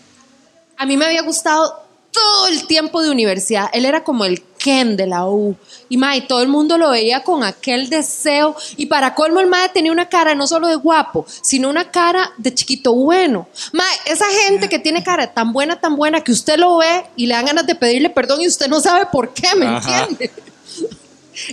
a 0.76 0.86
mí 0.86 0.96
me 0.96 1.04
había 1.06 1.22
gustado 1.22 1.82
todo 2.10 2.48
el 2.48 2.66
tiempo 2.66 3.02
de 3.02 3.10
universidad. 3.10 3.70
Él 3.72 3.84
era 3.84 4.04
como 4.04 4.24
el 4.24 4.42
Ken 4.58 4.96
de 4.96 5.06
la 5.06 5.26
U. 5.26 5.56
Y 5.88 5.96
Mae, 5.96 6.22
todo 6.22 6.42
el 6.42 6.48
mundo 6.48 6.76
lo 6.76 6.90
veía 6.90 7.22
con 7.22 7.44
aquel 7.44 7.88
deseo. 7.88 8.54
Y 8.76 8.86
para 8.86 9.14
colmo, 9.14 9.40
el 9.40 9.46
Mae 9.46 9.68
tenía 9.70 9.92
una 9.92 10.08
cara 10.08 10.34
no 10.34 10.46
solo 10.46 10.68
de 10.68 10.76
guapo, 10.76 11.26
sino 11.42 11.68
una 11.68 11.90
cara 11.90 12.32
de 12.36 12.54
chiquito 12.54 12.94
bueno. 12.94 13.48
Mae, 13.72 13.96
esa 14.06 14.26
gente 14.26 14.68
que 14.68 14.78
tiene 14.78 15.02
cara 15.02 15.32
tan 15.32 15.52
buena, 15.52 15.80
tan 15.80 15.96
buena, 15.96 16.22
que 16.22 16.32
usted 16.32 16.58
lo 16.58 16.78
ve 16.78 17.04
y 17.16 17.26
le 17.26 17.34
dan 17.34 17.46
ganas 17.46 17.66
de 17.66 17.74
pedirle 17.74 18.10
perdón 18.10 18.40
y 18.42 18.48
usted 18.48 18.68
no 18.68 18.80
sabe 18.80 19.06
por 19.10 19.32
qué, 19.32 19.54
¿me 19.56 19.66
Ajá. 19.66 20.04
entiende? 20.04 20.30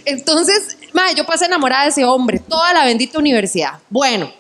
Entonces, 0.06 0.78
mae, 0.94 1.16
yo 1.16 1.26
pasé 1.26 1.46
enamorada 1.46 1.84
de 1.84 1.90
ese 1.90 2.06
hombre 2.06 2.40
toda 2.40 2.74
la 2.74 2.84
bendita 2.86 3.20
universidad. 3.20 3.80
Bueno, 3.90 4.32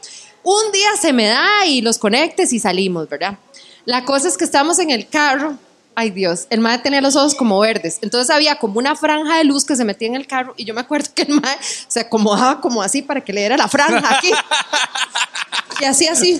un 0.43 0.71
día 0.71 0.89
se 0.99 1.13
me 1.13 1.27
da 1.27 1.65
y 1.65 1.81
los 1.81 1.97
conectes 1.97 2.53
y 2.53 2.59
salimos, 2.59 3.07
¿verdad? 3.09 3.37
La 3.85 4.03
cosa 4.03 4.27
es 4.27 4.37
que 4.37 4.45
estamos 4.45 4.79
en 4.79 4.91
el 4.91 5.07
carro. 5.07 5.57
Ay 5.99 6.11
Dios, 6.11 6.45
el 6.51 6.59
mae 6.59 6.77
tenía 6.77 7.01
los 7.01 7.15
ojos 7.15 7.33
como 7.33 7.59
verdes. 7.59 7.97
Entonces 8.03 8.29
había 8.29 8.59
como 8.59 8.77
una 8.77 8.95
franja 8.95 9.37
de 9.37 9.43
luz 9.45 9.65
que 9.65 9.75
se 9.75 9.83
metía 9.83 10.07
en 10.07 10.15
el 10.15 10.27
carro 10.27 10.53
y 10.55 10.63
yo 10.63 10.75
me 10.75 10.81
acuerdo 10.81 11.09
que 11.15 11.23
el 11.23 11.29
mae 11.41 11.57
se 11.87 12.01
acomodaba 12.01 12.61
como 12.61 12.83
así 12.83 13.01
para 13.01 13.21
que 13.21 13.33
le 13.33 13.39
diera 13.39 13.57
la 13.57 13.67
franja 13.67 14.15
aquí. 14.15 14.29
Y 15.79 15.85
así, 15.85 16.07
así. 16.07 16.39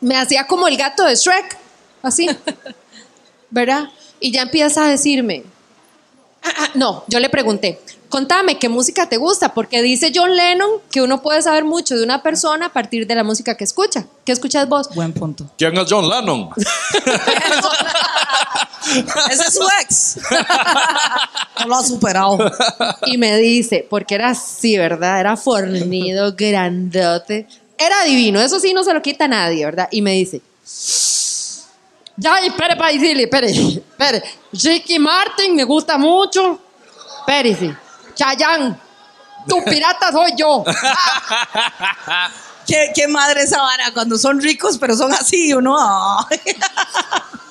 Me 0.00 0.16
hacía 0.16 0.48
como 0.48 0.66
el 0.66 0.76
gato 0.76 1.04
de 1.04 1.14
Shrek, 1.14 1.58
así. 2.02 2.28
¿Verdad? 3.50 3.88
Y 4.18 4.32
ya 4.32 4.42
empieza 4.42 4.84
a 4.84 4.88
decirme, 4.88 5.44
Ah, 6.42 6.54
ah, 6.58 6.68
no, 6.74 7.04
yo 7.06 7.20
le 7.20 7.28
pregunté, 7.28 7.80
contame 8.12 8.58
qué 8.58 8.68
música 8.68 9.08
te 9.08 9.16
gusta, 9.16 9.54
porque 9.54 9.80
dice 9.80 10.12
John 10.14 10.36
Lennon 10.36 10.82
que 10.90 11.00
uno 11.00 11.22
puede 11.22 11.40
saber 11.40 11.64
mucho 11.64 11.96
de 11.96 12.04
una 12.04 12.22
persona 12.22 12.66
a 12.66 12.68
partir 12.68 13.06
de 13.06 13.14
la 13.14 13.24
música 13.24 13.56
que 13.56 13.64
escucha. 13.64 14.04
¿Qué 14.26 14.32
escuchas 14.32 14.68
vos? 14.68 14.90
Buen 14.94 15.14
punto. 15.14 15.46
¿Quién 15.56 15.74
es 15.78 15.86
John 15.88 16.06
Lennon? 16.06 16.50
Ese 19.30 19.42
es 19.48 19.54
su 19.54 19.66
ex. 19.80 20.18
No 21.60 21.68
lo 21.68 21.76
ha 21.76 21.82
superado. 21.84 22.38
Y 23.06 23.16
me 23.18 23.38
dice, 23.38 23.86
porque 23.88 24.16
era 24.16 24.30
así, 24.30 24.76
¿verdad? 24.76 25.20
Era 25.20 25.36
fornido, 25.36 26.34
grandote. 26.36 27.46
Era 27.78 28.02
divino, 28.04 28.40
eso 28.40 28.58
sí 28.58 28.74
no 28.74 28.82
se 28.82 28.92
lo 28.92 29.00
quita 29.00 29.26
a 29.26 29.28
nadie, 29.28 29.64
¿verdad? 29.64 29.88
Y 29.92 30.02
me 30.02 30.12
dice, 30.12 30.42
ya, 32.16 32.40
espere 32.40 32.74
para 32.76 32.92
decirle, 32.92 33.22
espere, 33.22 33.50
espere. 33.50 34.22
Ricky 34.52 34.98
Martin 34.98 35.54
me 35.54 35.64
gusta 35.64 35.96
mucho. 35.96 36.58
Espérese. 37.20 37.81
Chayanne, 38.22 38.76
tu 39.48 39.62
pirata 39.64 40.12
soy 40.12 40.32
yo. 40.36 40.64
¿Qué, 42.66 42.92
qué 42.94 43.08
madre 43.08 43.42
esa 43.42 43.60
vara 43.60 43.92
cuando 43.92 44.16
son 44.16 44.40
ricos, 44.40 44.78
pero 44.78 44.96
son 44.96 45.12
así, 45.12 45.52
uno. 45.52 45.76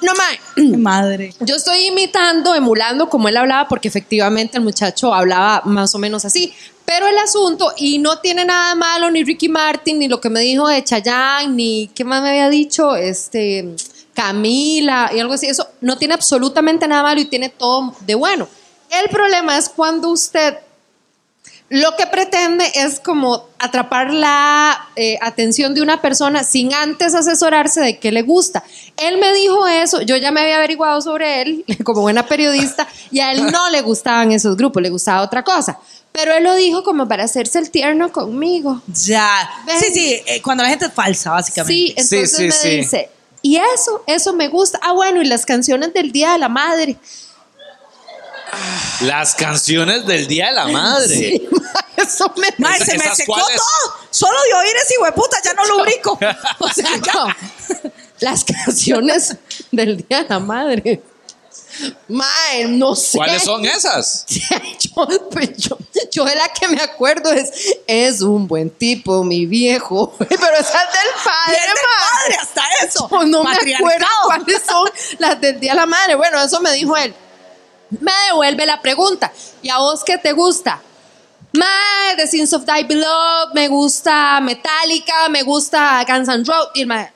No. 0.01 0.13
Qué 0.55 0.77
madre. 0.77 1.35
Yo 1.41 1.55
estoy 1.55 1.85
imitando, 1.85 2.55
emulando 2.55 3.07
como 3.07 3.27
él 3.27 3.37
hablaba, 3.37 3.67
porque 3.67 3.87
efectivamente 3.87 4.57
el 4.57 4.63
muchacho 4.63 5.13
hablaba 5.13 5.61
más 5.65 5.93
o 5.93 5.99
menos 5.99 6.25
así. 6.25 6.51
Pero 6.85 7.07
el 7.07 7.19
asunto, 7.19 7.71
y 7.77 7.99
no 7.99 8.17
tiene 8.17 8.43
nada 8.43 8.73
malo 8.73 9.11
ni 9.11 9.23
Ricky 9.23 9.47
Martin, 9.47 9.99
ni 9.99 10.07
lo 10.07 10.19
que 10.19 10.31
me 10.31 10.39
dijo 10.39 10.67
de 10.67 10.83
Chayanne, 10.83 11.55
ni 11.55 11.91
qué 11.93 12.03
más 12.03 12.23
me 12.23 12.29
había 12.29 12.49
dicho, 12.49 12.95
este 12.95 13.75
Camila 14.15 15.11
y 15.13 15.19
algo 15.19 15.35
así, 15.35 15.45
eso 15.45 15.67
no 15.81 15.95
tiene 15.99 16.15
absolutamente 16.15 16.87
nada 16.87 17.03
malo 17.03 17.21
y 17.21 17.25
tiene 17.25 17.49
todo 17.49 17.93
de 17.99 18.15
bueno. 18.15 18.47
El 18.91 19.09
problema 19.09 19.57
es 19.57 19.69
cuando 19.69 20.09
usted 20.09 20.57
lo 21.71 21.95
que 21.95 22.05
pretende 22.05 22.69
es 22.75 22.99
como 22.99 23.47
atrapar 23.57 24.13
la 24.13 24.89
eh, 24.97 25.17
atención 25.21 25.73
de 25.73 25.81
una 25.81 26.01
persona 26.01 26.43
sin 26.43 26.73
antes 26.73 27.15
asesorarse 27.15 27.79
de 27.79 27.97
qué 27.97 28.11
le 28.11 28.23
gusta. 28.23 28.61
Él 28.97 29.17
me 29.19 29.33
dijo 29.33 29.65
eso, 29.67 30.01
yo 30.01 30.17
ya 30.17 30.31
me 30.31 30.41
había 30.41 30.57
averiguado 30.57 31.01
sobre 31.01 31.41
él 31.41 31.65
como 31.85 32.01
buena 32.01 32.25
periodista 32.25 32.85
y 33.09 33.21
a 33.21 33.31
él 33.31 33.45
no 33.53 33.69
le 33.69 33.81
gustaban 33.81 34.33
esos 34.33 34.57
grupos, 34.57 34.83
le 34.83 34.89
gustaba 34.89 35.21
otra 35.21 35.43
cosa. 35.43 35.79
Pero 36.11 36.33
él 36.33 36.43
lo 36.43 36.55
dijo 36.55 36.83
como 36.83 37.07
para 37.07 37.23
hacerse 37.23 37.57
el 37.57 37.71
tierno 37.71 38.11
conmigo. 38.11 38.81
Ya. 39.05 39.49
Ven. 39.65 39.79
Sí, 39.79 39.93
sí, 39.93 40.21
eh, 40.25 40.41
cuando 40.41 40.63
la 40.63 40.69
gente 40.69 40.87
es 40.87 40.93
falsa, 40.93 41.31
básicamente. 41.31 41.73
Sí, 41.73 41.93
entonces 41.95 42.35
sí, 42.35 42.43
me 42.43 42.51
sí. 42.51 42.69
dice, 42.79 43.09
y 43.41 43.55
eso, 43.55 44.03
eso 44.07 44.33
me 44.33 44.49
gusta. 44.49 44.77
Ah, 44.83 44.91
bueno, 44.91 45.21
y 45.21 45.25
las 45.25 45.45
canciones 45.45 45.93
del 45.93 46.11
Día 46.11 46.33
de 46.33 46.39
la 46.39 46.49
Madre. 46.49 46.97
Las 49.01 49.35
canciones 49.35 50.05
del 50.05 50.27
Día 50.27 50.47
de 50.47 50.51
la 50.53 50.67
Madre. 50.67 51.07
Sí, 51.15 51.49
eso 51.97 52.33
me... 52.37 52.47
Mae, 52.57 52.75
¿Esas- 52.75 52.87
se 52.87 52.97
me 52.97 53.15
secó 53.15 53.35
todo. 53.35 53.95
Solo 54.09 54.37
de 54.43 54.53
oír 54.53 54.75
ese 54.75 54.95
hueputa 55.01 55.37
ya 55.43 55.53
no 55.53 55.65
lubrico. 55.65 56.19
O 56.59 56.69
sea, 56.69 56.97
no. 56.97 57.27
las 58.19 58.43
canciones 58.43 59.35
del 59.71 59.97
Día 60.07 60.23
de 60.23 60.29
la 60.29 60.39
Madre. 60.39 61.01
Mae, 62.07 62.65
no 62.67 62.95
sé. 62.95 63.17
¿Cuáles 63.17 63.43
son 63.43 63.65
esas? 63.65 64.25
yo, 64.79 65.29
pues, 65.31 65.57
yo, 65.57 65.77
yo 66.11 66.25
de 66.25 66.35
la 66.35 66.49
que 66.49 66.67
me 66.67 66.81
acuerdo 66.81 67.31
es, 67.31 67.49
es 67.87 68.21
un 68.21 68.47
buen 68.47 68.69
tipo, 68.69 69.23
mi 69.23 69.45
viejo. 69.45 70.13
Pero 70.19 70.35
esa 70.35 70.59
es 70.59 70.91
del 70.91 71.13
padre, 71.23 71.57
Bien 71.57 71.61
del 71.67 71.77
padre, 71.97 72.35
hasta 72.41 72.63
eso. 72.85 73.07
Yo 73.09 73.23
no 73.25 73.43
me 73.43 73.75
acuerdo 73.75 74.05
cuáles 74.25 74.61
son 74.67 74.89
las 75.19 75.39
del 75.39 75.59
Día 75.59 75.71
de 75.71 75.77
la 75.79 75.85
Madre. 75.85 76.15
Bueno, 76.15 76.41
eso 76.43 76.59
me 76.59 76.73
dijo 76.73 76.95
él. 76.97 77.13
Me 77.99 78.11
devuelve 78.29 78.65
la 78.65 78.81
pregunta. 78.81 79.31
¿Y 79.61 79.69
a 79.69 79.77
vos 79.77 80.03
qué 80.05 80.17
te 80.17 80.31
gusta? 80.33 80.81
Mae, 81.53 82.15
The 82.15 82.27
Sins 82.27 82.53
of 82.53 82.63
Die 82.65 82.83
Below, 82.85 83.53
me 83.53 83.67
gusta 83.67 84.39
Metallica, 84.41 85.27
me 85.29 85.43
gusta 85.43 86.03
Guns 86.07 86.29
N' 86.29 86.45
Roses. 86.45 86.71
Y 86.75 86.81
el 86.81 86.87
mae, 86.87 87.11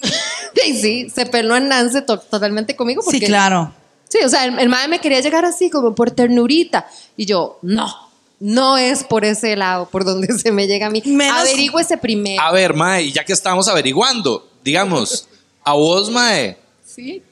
y 0.66 0.74
sí, 0.80 1.10
se 1.10 1.26
peló 1.26 1.54
en 1.56 1.68
Nance 1.68 2.00
to- 2.02 2.18
totalmente 2.18 2.74
conmigo. 2.74 3.02
Porque, 3.04 3.18
Sí, 3.20 3.26
claro. 3.26 3.72
Sí, 4.08 4.18
o 4.24 4.28
sea, 4.28 4.44
el, 4.46 4.58
el 4.58 4.68
mae 4.68 4.88
me 4.88 5.00
quería 5.00 5.20
llegar 5.20 5.44
así, 5.44 5.68
como 5.70 5.94
por 5.94 6.10
ternurita. 6.12 6.86
Y 7.16 7.26
yo, 7.26 7.58
no, 7.62 7.92
no 8.40 8.78
es 8.78 9.04
por 9.04 9.24
ese 9.26 9.56
lado, 9.56 9.86
por 9.90 10.04
donde 10.04 10.28
se 10.38 10.50
me 10.52 10.66
llega 10.66 10.86
a 10.86 10.90
mí. 10.90 11.02
Menos- 11.04 11.40
Averigüese 11.40 11.98
primero. 11.98 12.40
A 12.42 12.50
ver, 12.52 12.72
Mae, 12.74 13.02
y 13.02 13.12
ya 13.12 13.24
que 13.24 13.32
estamos 13.34 13.68
averiguando, 13.68 14.48
digamos, 14.62 15.28
a 15.64 15.72
vos, 15.74 16.08
Mae. 16.10 16.56
Sí. 16.86 17.22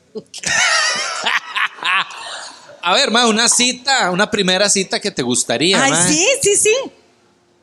A 2.82 2.94
ver, 2.94 3.10
Mae, 3.10 3.26
una 3.26 3.48
cita, 3.48 4.10
una 4.10 4.30
primera 4.30 4.68
cita 4.68 5.00
que 5.00 5.10
te 5.10 5.22
gustaría, 5.22 5.82
Ay, 5.82 5.92
sí, 6.08 6.26
sí, 6.42 6.56
sí. 6.56 6.74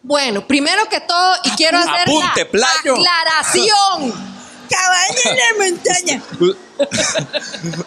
Bueno, 0.01 0.47
primero 0.47 0.87
que 0.89 1.01
todo, 1.01 1.35
y 1.43 1.49
quiero 1.51 1.77
hacer 1.77 2.01
Apunte, 2.01 2.45
la 2.45 2.49
playo. 2.51 2.93
aclaración. 2.95 4.29
Cabaña 4.69 5.21
en 5.25 5.37
la 5.37 5.65
montaña. 5.65 6.23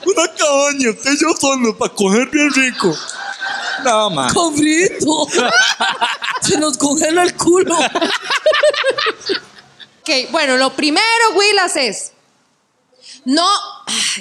Una 0.05 0.35
cabaña, 0.37 0.91
usted 0.91 1.13
y 1.13 1.21
yo 1.21 1.29
solo, 1.41 1.79
para 1.79 1.95
coger 1.95 2.29
bien 2.29 2.53
rico. 2.53 2.95
No, 3.85 4.11
Mae. 4.11 4.33
Cobrito. 4.35 5.27
Se 6.43 6.59
nos 6.59 6.77
congela 6.77 7.23
el 7.23 7.35
culo. 7.35 7.77
Ok, 10.05 10.33
bueno, 10.33 10.57
lo 10.57 10.75
primero, 10.75 11.31
Willas, 11.37 11.77
es 11.77 12.13
no, 13.25 13.47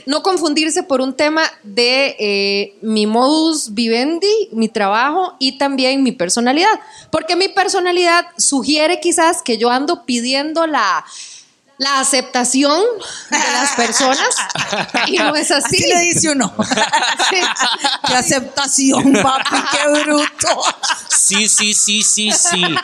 no 0.05 0.21
confundirse 0.21 0.83
por 0.83 1.01
un 1.01 1.13
tema 1.15 1.43
de 1.63 2.15
eh, 2.19 2.77
mi 2.81 3.07
modus 3.07 3.73
vivendi, 3.73 4.49
mi 4.51 4.69
trabajo 4.69 5.35
y 5.39 5.57
también 5.57 6.03
mi 6.03 6.11
personalidad. 6.11 6.79
Porque 7.09 7.35
mi 7.35 7.47
personalidad 7.47 8.25
sugiere 8.37 8.99
quizás 8.99 9.41
que 9.41 9.57
yo 9.57 9.69
ando 9.69 10.05
pidiendo 10.05 10.67
la, 10.67 11.03
la 11.81 11.99
aceptación 11.99 12.79
de 13.31 13.37
las 13.39 13.71
personas 13.75 14.35
y 15.07 15.17
no 15.17 15.35
es 15.35 15.49
así. 15.49 15.77
Así 15.77 15.87
le 15.87 15.99
dice 16.01 16.29
uno. 16.29 16.53
Sí. 17.29 17.37
Qué 18.07 18.15
aceptación, 18.15 19.13
papi, 19.23 19.55
qué 19.71 19.87
bruto. 20.01 20.63
Sí, 21.07 21.47
sí, 21.47 21.73
sí, 21.73 22.03
sí, 22.03 22.31
sí. 22.31 22.75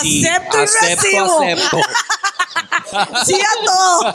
Sí, 0.00 0.26
Acepto 0.26 0.58
y 0.58 0.64
acepto, 0.64 1.02
recibo. 1.04 1.42
acepto. 1.42 1.80
Sí 3.24 3.40
a 3.40 3.64
todo. 3.64 4.14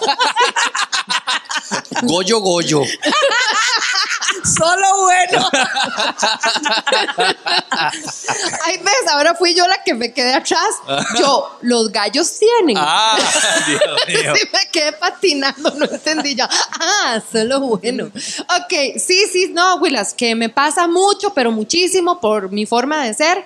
Goyo, 2.04 2.40
goyo. 2.40 2.82
Solo 4.58 4.98
bueno. 5.04 5.50
Ay, 8.66 8.78
ves, 8.78 9.08
ahora 9.12 9.36
fui 9.36 9.54
yo 9.54 9.68
la 9.68 9.82
que 9.84 9.94
me 9.94 10.14
quedé 10.14 10.34
atrás. 10.34 10.76
Yo, 11.18 11.58
los 11.62 11.92
gallos 11.92 12.38
tienen. 12.38 12.78
Ah, 12.78 13.18
Dios 13.72 14.00
mío. 14.24 14.34
Sí, 14.36 14.48
me 14.54 14.72
quedé 14.72 14.92
patinando, 14.94 15.72
no 15.72 15.86
entendí 15.86 16.36
yo. 16.36 16.46
Ah, 16.80 17.22
solo 17.32 17.60
bueno. 17.62 18.06
Ok, 18.06 18.74
sí, 18.98 19.26
sí, 19.32 19.50
no, 19.54 19.76
Willas, 19.78 20.14
que 20.14 20.36
me 20.36 20.50
pasa 20.50 20.88
mucho, 20.88 21.34
pero 21.34 21.52
muchísimo 21.52 22.20
por 22.20 22.52
mi 22.52 22.66
forma 22.66 23.04
de 23.06 23.14
ser. 23.14 23.46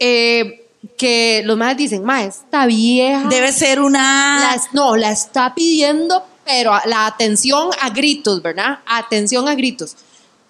eh, 0.00 0.60
que 0.98 1.40
los 1.46 1.56
más 1.56 1.76
dicen, 1.78 2.04
ma, 2.04 2.24
esta 2.24 2.66
vieja. 2.66 3.26
Debe 3.30 3.52
ser 3.52 3.80
una. 3.80 4.38
la- 4.54 4.62
no, 4.72 4.96
la 4.96 5.12
está 5.12 5.54
pidiendo, 5.54 6.22
pero 6.44 6.72
la 6.84 7.06
atención 7.06 7.70
a 7.80 7.88
gritos, 7.88 8.42
¿verdad? 8.42 8.80
Atención 8.84 9.48
a 9.48 9.54
gritos. 9.54 9.96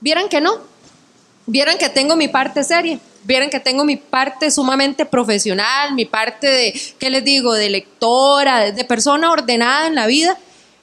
Vieran 0.01 0.28
que 0.28 0.40
no. 0.40 0.59
Vieran 1.46 1.78
que 1.78 1.88
tengo 1.88 2.16
mi 2.16 2.26
parte 2.26 2.64
seria. 2.64 2.98
Vieran 3.24 3.51
que 3.51 3.60
tengo 3.60 3.84
mi 3.84 3.96
parte 3.96 4.51
sumamente 4.51 5.06
profesional, 5.06 5.94
mi 5.94 6.05
parte 6.05 6.46
de, 6.46 6.80
¿qué 6.98 7.10
les 7.10 7.24
digo?, 7.24 7.55
de 7.55 7.70
lectora, 7.70 8.70
de, 8.70 8.84
persona 8.84 9.30
ordenada 9.30 9.86
en 9.86 9.94
la 9.94 10.06
vida. 10.06 10.38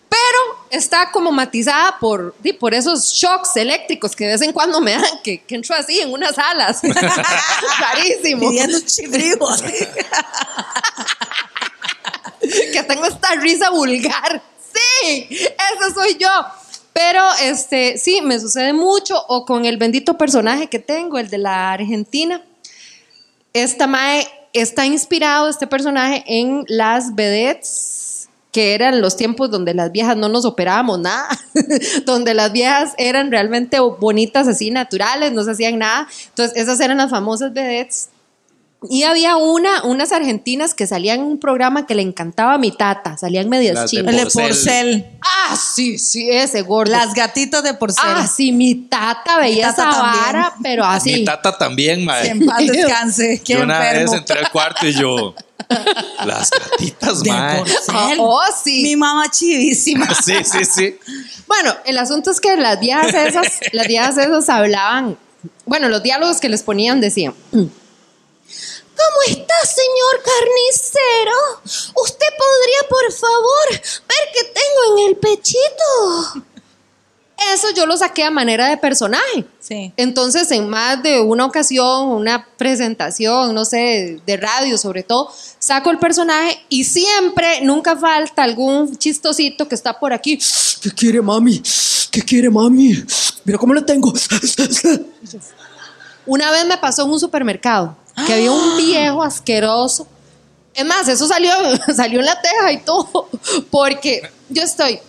Pero 0.10 0.40
está 0.70 1.12
como 1.12 1.32
matizada 1.32 1.98
por, 2.00 2.36
di, 2.40 2.52
por 2.52 2.74
esos 2.74 3.14
shocks 3.14 3.56
eléctricos 3.56 4.16
que 4.16 4.26
de 4.26 4.32
vez 4.32 4.42
en 4.42 4.52
cuando 4.52 4.82
me 4.82 4.92
dan, 4.92 5.22
que, 5.24 5.42
que 5.44 5.56
entro 5.56 5.74
así 5.76 6.00
en 6.02 6.12
unas 6.12 6.38
alas. 6.38 6.82
Rarísimo. 7.80 8.50
Pidiendo 8.50 8.80
chifridos. 8.82 9.62
que 12.42 12.84
tengo 12.84 13.06
esta 13.06 13.36
risa 13.36 13.70
vulgar. 13.70 14.42
Sí, 14.74 15.28
esa 15.30 15.94
soy 15.94 16.18
yo. 16.18 16.30
Pero 16.94 17.24
este, 17.44 17.98
sí, 17.98 18.22
me 18.22 18.40
sucede 18.40 18.74
mucho 18.74 19.24
o 19.28 19.46
con 19.46 19.66
el 19.66 19.78
bendito 19.78 20.18
personaje 20.18 20.68
que 20.68 20.80
tengo, 20.80 21.18
el 21.18 21.30
de 21.30 21.38
la 21.38 21.72
Argentina. 21.72 22.44
Esta 23.54 23.88
mae 23.88 24.28
está 24.54 24.86
inspirado 24.86 25.48
este 25.48 25.68
personaje 25.68 26.24
en 26.28 26.66
las 26.68 27.16
vedettes 27.16 28.30
que 28.52 28.74
eran 28.74 29.00
los 29.00 29.16
tiempos 29.16 29.50
donde 29.50 29.74
las 29.74 29.92
viejas 29.94 30.18
no 30.18 30.28
nos 30.28 30.44
operábamos 30.44 31.00
nada, 31.00 31.30
donde 32.06 32.34
las 32.34 32.52
viejas 32.52 32.94
eran 32.98 33.32
realmente 33.32 33.80
bonitas 33.80 34.48
así 34.48 34.72
naturales, 34.72 35.32
no 35.32 35.44
se 35.44 35.52
hacían 35.52 35.80
nada. 35.80 36.08
Entonces, 36.28 36.58
esas 36.58 36.80
eran 36.82 36.98
las 36.98 37.10
famosas 37.10 37.54
vedettes 37.54 38.10
y 38.90 39.04
había 39.04 39.36
una, 39.38 39.84
unas 39.84 40.12
argentinas 40.12 40.74
que 40.74 40.88
salían 40.88 41.20
en 41.20 41.26
un 41.26 41.38
programa 41.40 41.86
que 41.86 41.94
le 41.94 42.02
encantaba 42.02 42.56
a 42.56 42.58
mi 42.58 42.72
tata, 42.72 43.16
salían 43.18 43.48
medias 43.48 43.76
Las 43.76 43.92
de. 43.92 44.00
El 44.00 44.06
de 44.18 44.26
Porcel. 44.26 45.06
Ah, 45.22 45.56
sí, 45.56 46.00
sí, 46.00 46.30
ese 46.32 46.62
gordo. 46.64 46.92
Las 46.92 47.14
gatitas 47.14 47.62
de 47.64 47.74
porcel. 47.76 48.04
ah, 48.08 48.28
sí, 48.28 48.52
mi 48.52 48.74
tata 48.76 49.38
veía 49.38 49.68
Mi 49.70 49.76
tata 49.76 49.90
esa 49.90 50.02
también. 50.02 50.24
vara, 50.26 50.54
pero 50.64 50.84
así. 50.86 51.14
Mi 51.14 51.26
tata 51.26 51.58
también, 51.58 52.00
Que 52.00 52.06
mae. 52.06 52.28
en 52.30 52.46
paz 52.46 52.58
descanse. 52.66 53.42
Qué 53.46 53.54
Yo 53.54 53.64
una 53.64 53.78
enfermo. 53.88 54.12
vez 54.14 54.20
entré 54.20 54.40
al 54.40 54.50
cuarto 54.52 54.88
y 54.88 54.94
yo. 54.94 55.36
Las 56.26 56.50
gatitas, 56.50 57.22
De 57.22 57.30
mae. 57.32 57.60
porcel. 57.60 58.18
Oh, 58.20 58.42
sí. 58.64 58.82
Mi 58.84 58.96
mamá 58.96 59.30
chivísima. 59.30 60.08
Sí, 60.24 60.34
sí, 60.44 60.66
sí. 60.66 60.98
Bueno, 61.48 61.74
el 61.86 61.98
asunto 62.00 62.32
es 62.32 62.40
que 62.40 62.56
las 62.58 62.80
viejas 62.80 63.14
esas, 63.14 63.60
las 63.74 63.88
viejas 63.88 64.18
esas 64.18 64.50
hablaban, 64.50 65.18
bueno, 65.66 65.88
los 65.90 66.02
diálogos 66.02 66.40
que 66.40 66.50
les 66.50 66.64
ponían 66.64 67.00
decían, 67.02 67.34
¿Cómo 69.02 69.22
está, 69.40 69.56
señor 69.66 70.22
carnicero? 70.24 71.38
¿Usted 71.96 72.28
podría, 72.38 72.90
por 72.90 73.12
favor, 73.12 73.70
ver 73.72 74.30
qué 74.34 74.44
tengo 74.54 74.98
en 74.98 75.08
el 75.10 75.16
pechito? 75.18 76.46
Eso 77.54 77.72
yo 77.76 77.88
lo 77.88 77.98
saqué 77.98 78.24
a 78.24 78.30
manera 78.30 78.70
de 78.70 78.78
personaje. 78.78 79.46
Sí. 79.60 79.92
Entonces, 79.98 80.52
en 80.52 80.70
más 80.70 81.02
de 81.02 81.20
una 81.20 81.46
ocasión, 81.46 82.10
una 82.10 82.46
presentación, 82.58 83.56
no 83.56 83.66
sé, 83.66 84.20
de 84.26 84.38
radio 84.38 84.78
sobre 84.78 85.02
todo, 85.02 85.34
saco 85.58 85.90
el 85.90 85.98
personaje 85.98 86.64
y 86.70 86.84
siempre, 86.84 87.62
nunca 87.62 87.98
falta 87.98 88.44
algún 88.44 88.96
chistosito 88.98 89.68
que 89.68 89.74
está 89.74 90.00
por 90.00 90.14
aquí. 90.14 90.38
¿Qué 90.82 90.92
quiere 90.92 91.22
mami? 91.22 91.64
¿Qué 92.12 92.22
quiere 92.22 92.50
mami? 92.52 93.04
Mira 93.46 93.58
cómo 93.58 93.74
lo 93.74 93.84
tengo. 93.84 94.14
Una 96.28 96.52
vez 96.52 96.66
me 96.66 96.78
pasó 96.78 97.06
en 97.06 97.10
un 97.10 97.20
supermercado 97.20 97.98
que 98.26 98.34
había 98.34 98.52
un 98.52 98.78
viejo 98.86 99.24
asqueroso. 99.24 100.08
Es 100.74 100.86
más, 100.86 101.08
eso 101.08 101.28
salió, 101.28 101.52
salió 101.96 102.20
en 102.20 102.26
la 102.26 102.42
teja 102.42 102.72
y 102.72 102.78
todo, 102.80 103.30
porque 103.70 104.22
yo 104.50 104.64
estoy, 104.64 105.02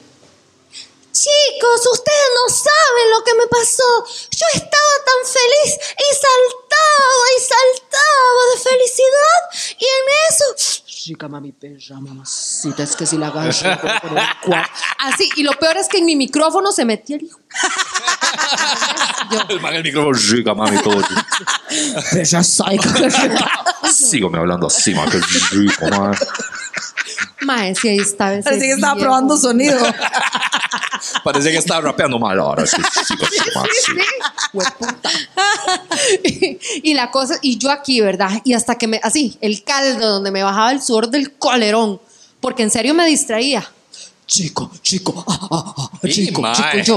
Chicos, 1.13 1.87
ustedes 1.93 2.31
no 2.35 2.55
saben 2.55 3.11
lo 3.11 3.23
que 3.23 3.35
me 3.35 3.47
pasó. 3.47 4.05
Yo 4.31 4.47
estaba 4.55 4.95
tan 5.05 5.31
feliz 5.31 5.79
y 5.93 6.15
saltaba 6.15 7.25
y 7.37 7.41
saltaba 7.41 8.41
de 8.55 8.61
felicidad. 8.61 9.41
Y 9.79 9.85
en 9.85 10.07
eso. 10.31 10.83
Chica, 11.05 11.27
mami, 11.27 11.51
perra, 11.51 11.99
mamacita, 11.99 12.85
es 12.85 12.95
que 12.95 13.07
si 13.07 13.19
la 13.19 13.27
agarro 13.27 13.51
por 14.03 14.17
el 14.17 14.25
cuarto. 14.41 14.71
Así, 15.01 15.29
y 15.35 15.43
lo 15.43 15.51
peor 15.51 15.77
es 15.77 15.89
que 15.89 15.99
en 15.99 16.05
mi 16.05 16.15
micrófono 16.15 16.71
se 16.71 16.85
metía 16.85 17.17
el 17.17 17.25
hijo. 17.25 17.41
El 19.49 19.61
man 19.61 19.75
el 19.75 19.83
micrófono, 19.83 20.17
rica, 20.31 20.55
mami, 20.55 20.79
todo. 20.79 21.03
Sabe 22.25 22.79
Sígame 23.93 24.39
hablando 24.39 24.69
así, 24.69 24.95
man, 24.95 25.11
que 25.11 25.19
rico, 25.51 25.89
man. 25.89 26.15
Mae, 27.41 27.75
sí, 27.75 27.89
ahí 27.89 27.99
estaba 27.99 28.35
ese 28.35 28.45
Parece 28.45 28.67
que 28.67 28.73
estaba 28.73 28.95
viejo. 28.95 29.07
probando 29.07 29.37
sonido. 29.37 29.81
Parece 31.25 31.51
que 31.51 31.59
estaba 31.59 31.81
rapeando 31.81 32.19
mal 32.19 32.39
ahora. 32.39 32.67
Sí, 32.67 32.81
sí, 32.93 33.01
sí, 33.07 33.15
sí, 33.31 33.51
man, 33.55 33.67
sí. 33.85 33.93
y 36.83 36.95
la 36.95 37.11
cosa, 37.11 37.37
y 37.43 37.59
yo 37.59 37.71
aquí, 37.71 38.01
¿verdad? 38.01 38.31
Y 38.45 38.55
hasta 38.55 38.77
que 38.77 38.87
me, 38.87 39.01
así, 39.03 39.37
el 39.41 39.63
caldo 39.65 40.09
donde 40.09 40.31
me 40.31 40.43
bajaba 40.43 40.73
el 40.73 40.83
sudor 40.93 41.09
del 41.09 41.33
colerón, 41.33 42.01
porque 42.41 42.63
en 42.63 42.71
serio 42.71 42.93
me 42.93 43.07
distraía. 43.07 43.67
Chico, 44.27 44.71
chico, 44.83 45.25
ah, 45.27 45.49
ah, 45.51 45.75
ah, 45.77 45.91
Sí, 46.03 46.27
chico, 46.27 46.43
chico, 46.53 46.79
yo. 46.85 46.97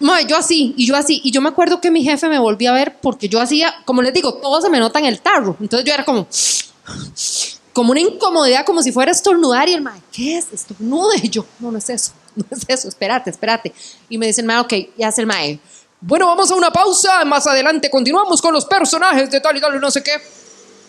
Mae, 0.00 0.26
yo 0.26 0.36
así, 0.36 0.74
y 0.76 0.86
yo 0.86 0.96
así, 0.96 1.20
y 1.24 1.30
yo 1.30 1.40
me 1.40 1.48
acuerdo 1.48 1.80
que 1.80 1.90
mi 1.90 2.02
jefe 2.02 2.28
me 2.28 2.38
volvía 2.38 2.70
a 2.70 2.74
ver 2.74 2.98
porque 3.00 3.28
yo 3.28 3.40
hacía, 3.40 3.74
como 3.84 4.02
les 4.02 4.12
digo, 4.12 4.34
todo 4.34 4.60
se 4.60 4.68
me 4.68 4.78
nota 4.78 4.98
en 4.98 5.06
el 5.06 5.20
tarro. 5.20 5.56
Entonces 5.60 5.86
yo 5.86 5.94
era 5.94 6.04
como, 6.04 6.26
como 7.72 7.92
una 7.92 8.00
incomodidad, 8.00 8.66
como 8.66 8.82
si 8.82 8.90
fuera 8.92 9.12
a 9.12 9.14
estornudar, 9.14 9.68
y 9.68 9.74
el 9.74 9.82
mae, 9.82 10.00
¿qué 10.12 10.38
es? 10.38 10.52
Estornude. 10.52 11.16
Y 11.22 11.30
yo, 11.30 11.46
no, 11.60 11.70
no 11.70 11.78
es 11.78 11.88
eso, 11.88 12.12
no 12.34 12.44
es 12.50 12.64
eso, 12.66 12.88
espérate, 12.88 13.30
espérate. 13.30 13.72
Y 14.08 14.18
me 14.18 14.26
dice 14.26 14.40
el 14.40 14.48
mae, 14.48 14.58
ok, 14.58 14.72
y 14.98 15.02
hace 15.04 15.20
el 15.20 15.26
mae, 15.28 15.60
bueno, 16.00 16.26
vamos 16.26 16.50
a 16.50 16.56
una 16.56 16.72
pausa, 16.72 17.24
más 17.24 17.46
adelante 17.46 17.88
continuamos 17.88 18.42
con 18.42 18.52
los 18.52 18.64
personajes 18.64 19.30
de 19.30 19.40
tal 19.40 19.56
y 19.56 19.60
tal 19.60 19.76
y 19.76 19.78
no 19.78 19.90
sé 19.92 20.02
qué. 20.02 20.12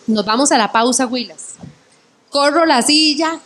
Nos 0.08 0.24
vamos 0.24 0.50
a 0.50 0.58
la 0.58 0.70
pausa, 0.72 1.06
Willas. 1.06 1.54
Corro 2.34 2.66
la 2.66 2.82
silla, 2.82 3.38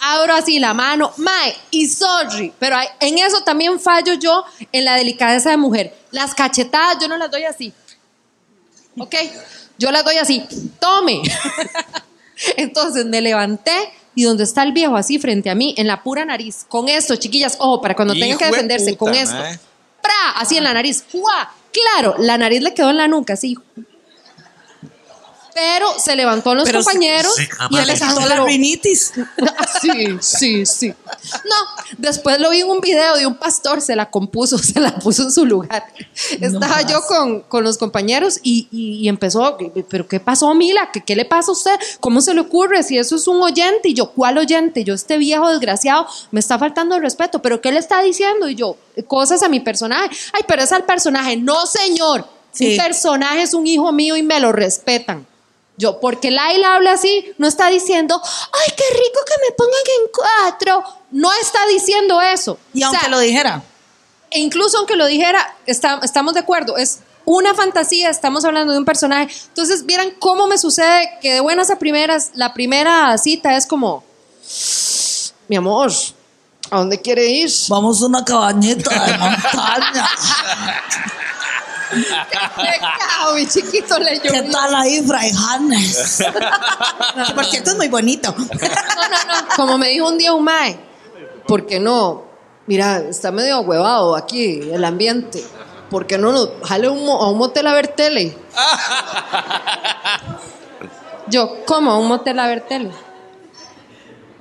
abro 0.00 0.34
así 0.34 0.58
la 0.58 0.74
mano, 0.74 1.12
mae, 1.18 1.54
y 1.70 1.86
sorry, 1.86 2.52
pero 2.58 2.74
hay- 2.76 2.88
en 2.98 3.18
eso 3.18 3.42
también 3.44 3.78
fallo 3.78 4.14
yo 4.14 4.44
en 4.72 4.84
la 4.84 4.96
delicadeza 4.96 5.50
de 5.50 5.56
mujer. 5.56 5.94
Las 6.10 6.34
cachetadas 6.34 6.98
yo 7.00 7.06
no 7.06 7.16
las 7.16 7.30
doy 7.30 7.44
así. 7.44 7.72
¿Ok? 8.98 9.14
Yo 9.78 9.92
las 9.92 10.04
doy 10.04 10.16
así. 10.16 10.44
Tome. 10.80 11.22
Entonces 12.56 13.04
me 13.06 13.20
levanté 13.20 13.70
y 14.16 14.24
donde 14.24 14.42
está 14.42 14.64
el 14.64 14.72
viejo 14.72 14.96
así 14.96 15.20
frente 15.20 15.48
a 15.48 15.54
mí, 15.54 15.72
en 15.78 15.86
la 15.86 16.02
pura 16.02 16.24
nariz, 16.24 16.64
con 16.68 16.88
esto, 16.88 17.14
chiquillas, 17.14 17.54
ojo, 17.60 17.80
para 17.80 17.94
cuando 17.94 18.14
tengan 18.14 18.36
que 18.36 18.46
defenderse, 18.46 18.94
puta, 18.94 19.12
con 19.12 19.14
esto. 19.14 19.36
mae. 19.36 19.58
¡Pra! 20.02 20.30
Así 20.36 20.56
en 20.56 20.64
la 20.64 20.74
nariz. 20.74 21.04
¡Fua! 21.08 21.52
Claro, 21.72 22.16
la 22.18 22.36
nariz 22.36 22.62
le 22.62 22.74
quedó 22.74 22.90
en 22.90 22.96
la 22.96 23.06
nuca, 23.06 23.34
así. 23.34 23.56
Pero 25.54 25.86
se 25.98 26.16
levantó 26.16 26.54
los 26.54 26.64
Pero 26.64 26.80
se- 26.82 26.84
compañeros 26.84 27.32
y 27.38 27.42
estaba, 27.78 28.14
quitó 28.14 28.26
la 28.28 28.44
rinitis. 28.44 29.12
Sí, 29.80 30.16
sí, 30.20 30.66
sí. 30.66 30.88
No, 30.88 31.54
después 31.98 32.40
lo 32.40 32.50
vi 32.50 32.60
en 32.60 32.70
un 32.70 32.80
video 32.80 33.16
de 33.16 33.26
un 33.26 33.34
pastor, 33.36 33.80
se 33.82 33.94
la 33.94 34.10
compuso, 34.10 34.56
se 34.72 34.80
la 34.80 34.94
puso 34.98 35.24
en 35.24 35.32
su 35.32 35.44
lugar. 35.44 35.84
Estaba 36.40 36.82
yo 36.82 37.02
con, 37.02 37.40
con 37.42 37.64
los 37.64 37.76
compañeros 37.78 38.40
y, 38.42 38.66
y- 38.70 39.00
y 39.04 39.08
empezó, 39.08 39.56
pero 39.88 40.08
¿qué 40.08 40.20
pasó, 40.20 40.54
Mila? 40.54 40.90
¿Qué, 40.92 41.02
¿Qué 41.02 41.14
le 41.16 41.24
pasa 41.24 41.50
a 41.50 41.52
usted? 41.52 41.76
¿Cómo 42.00 42.20
se 42.20 42.32
le 42.34 42.40
ocurre? 42.40 42.82
Si 42.82 42.96
eso 42.98 43.16
es 43.16 43.28
un 43.28 43.42
oyente. 43.42 43.88
Y 43.90 43.94
yo, 43.94 44.10
¿cuál 44.10 44.38
oyente? 44.38 44.84
Yo, 44.84 44.94
este 44.94 45.18
viejo 45.18 45.48
desgraciado, 45.50 46.06
me 46.30 46.40
está 46.40 46.58
faltando 46.58 46.96
el 46.96 47.02
respeto. 47.02 47.42
¿Pero 47.42 47.60
qué 47.60 47.70
le 47.72 47.78
está 47.78 48.00
diciendo? 48.02 48.48
Y 48.48 48.54
yo, 48.54 48.76
cosas 49.06 49.42
a 49.42 49.48
mi 49.48 49.60
personaje. 49.60 50.08
Ay, 50.32 50.42
pero 50.48 50.62
es 50.62 50.72
al 50.72 50.84
personaje. 50.84 51.36
No, 51.36 51.66
señor. 51.66 52.26
Sí. 52.52 52.70
Un 52.72 52.76
personaje 52.84 53.42
es 53.42 53.52
un 53.54 53.66
hijo 53.66 53.92
mío 53.92 54.16
y 54.16 54.22
me 54.22 54.40
lo 54.40 54.52
respetan. 54.52 55.26
Yo, 55.76 55.98
porque 56.00 56.30
Laila 56.30 56.76
habla 56.76 56.92
así, 56.92 57.32
no 57.38 57.48
está 57.48 57.68
diciendo, 57.68 58.20
ay, 58.24 58.72
qué 58.76 58.84
rico 58.92 59.20
que 59.26 59.34
me 59.48 59.54
pongan 59.56 59.72
en 60.00 60.10
cuatro. 60.14 60.84
No 61.10 61.32
está 61.40 61.66
diciendo 61.66 62.20
eso. 62.20 62.58
Y 62.72 62.82
O 62.82 62.86
aunque 62.86 63.00
sea, 63.00 63.08
lo 63.08 63.18
dijera. 63.18 63.62
e 64.30 64.38
incluso 64.40 64.78
aunque 64.78 64.94
lo 64.96 65.06
dijera, 65.06 65.56
está- 65.66 66.00
estamos 66.02 66.34
de 66.34 66.40
acuerdo, 66.40 66.76
es 66.76 67.00
una 67.24 67.54
fantasía, 67.54 68.10
estamos 68.10 68.44
hablando 68.44 68.72
de 68.72 68.78
un 68.78 68.84
personaje. 68.84 69.34
Entonces, 69.48 69.84
vieran 69.86 70.12
cómo 70.20 70.46
me 70.46 70.58
sucede 70.58 71.10
que 71.22 71.32
de 71.34 71.40
buenas 71.40 71.70
a 71.70 71.78
primeras, 71.78 72.30
la 72.34 72.52
primera 72.54 73.16
cita 73.18 73.56
es 73.56 73.66
como, 73.66 74.04
mi 75.48 75.56
amor, 75.56 75.90
¿a 76.70 76.78
dónde 76.78 77.00
quiere 77.00 77.26
ir? 77.26 77.50
Vamos 77.68 78.00
a 78.02 78.06
una 78.06 78.24
cabañita 78.24 78.90
de 79.06 79.18
montaña. 79.18 80.08
Pecado, 81.90 83.34
mi 83.34 83.46
chiquito 83.46 83.98
le 83.98 84.20
¿Qué 84.20 84.28
llovió. 84.28 84.50
tal 84.52 84.74
ahí, 84.74 85.02
Fray 85.06 85.30
Hannes? 85.36 86.22
Que 87.26 87.34
por 87.34 87.44
cierto 87.44 87.70
es 87.70 87.76
muy 87.76 87.88
bonito. 87.88 88.34
No, 88.36 88.44
no, 88.44 88.48
no. 89.42 89.48
Como 89.56 89.78
me 89.78 89.88
dijo 89.88 90.08
un 90.08 90.18
día 90.18 90.32
un 90.32 90.44
mae, 90.44 90.78
¿por 91.46 91.66
qué 91.66 91.78
no? 91.80 92.24
Mira, 92.66 92.98
está 92.98 93.30
medio 93.30 93.60
huevado 93.60 94.16
aquí 94.16 94.60
el 94.72 94.84
ambiente. 94.84 95.44
¿Por 95.90 96.06
qué 96.06 96.16
no 96.18 96.32
nos 96.32 96.48
jale 96.64 96.88
un 96.88 97.04
mo- 97.04 97.22
a 97.22 97.30
un 97.30 97.38
motel 97.38 97.66
a 97.66 97.74
ver 97.74 97.88
tele? 97.88 98.36
Yo, 101.28 101.64
¿cómo 101.66 101.90
a 101.92 101.98
un 101.98 102.08
motel 102.08 102.38
a 102.38 102.46
ver 102.46 102.62
tele? 102.62 102.90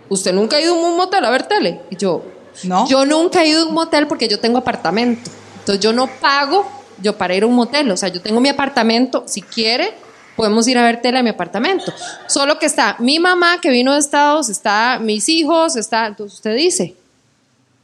¿Usted 0.09 0.33
nunca 0.33 0.57
ha 0.57 0.61
ido 0.61 0.73
a 0.73 0.77
un 0.77 0.97
motel 0.97 1.23
a 1.25 1.29
ver 1.29 1.43
tele? 1.43 1.81
Y 1.89 1.95
yo, 1.97 2.23
¿No? 2.63 2.87
yo 2.87 3.05
nunca 3.05 3.41
he 3.43 3.47
ido 3.47 3.63
a 3.63 3.65
un 3.67 3.73
motel 3.73 4.07
porque 4.07 4.27
yo 4.27 4.39
tengo 4.39 4.57
apartamento. 4.57 5.29
Entonces 5.59 5.81
yo 5.83 5.93
no 5.93 6.07
pago 6.07 6.65
yo 7.01 7.17
para 7.17 7.35
ir 7.35 7.43
a 7.43 7.47
un 7.47 7.55
motel. 7.55 7.89
O 7.91 7.97
sea, 7.97 8.09
yo 8.09 8.21
tengo 8.21 8.39
mi 8.39 8.49
apartamento. 8.49 9.23
Si 9.27 9.41
quiere, 9.41 9.93
podemos 10.35 10.67
ir 10.67 10.77
a 10.77 10.83
ver 10.83 11.01
tele 11.01 11.19
a 11.19 11.23
mi 11.23 11.29
apartamento. 11.29 11.93
Solo 12.27 12.59
que 12.59 12.65
está 12.65 12.95
mi 12.99 13.19
mamá 13.19 13.59
que 13.61 13.69
vino 13.69 13.93
de 13.93 13.99
Estados, 13.99 14.49
está 14.49 14.99
mis 15.01 15.29
hijos, 15.29 15.75
está. 15.75 16.07
Entonces 16.07 16.35
usted 16.35 16.55
dice. 16.55 16.95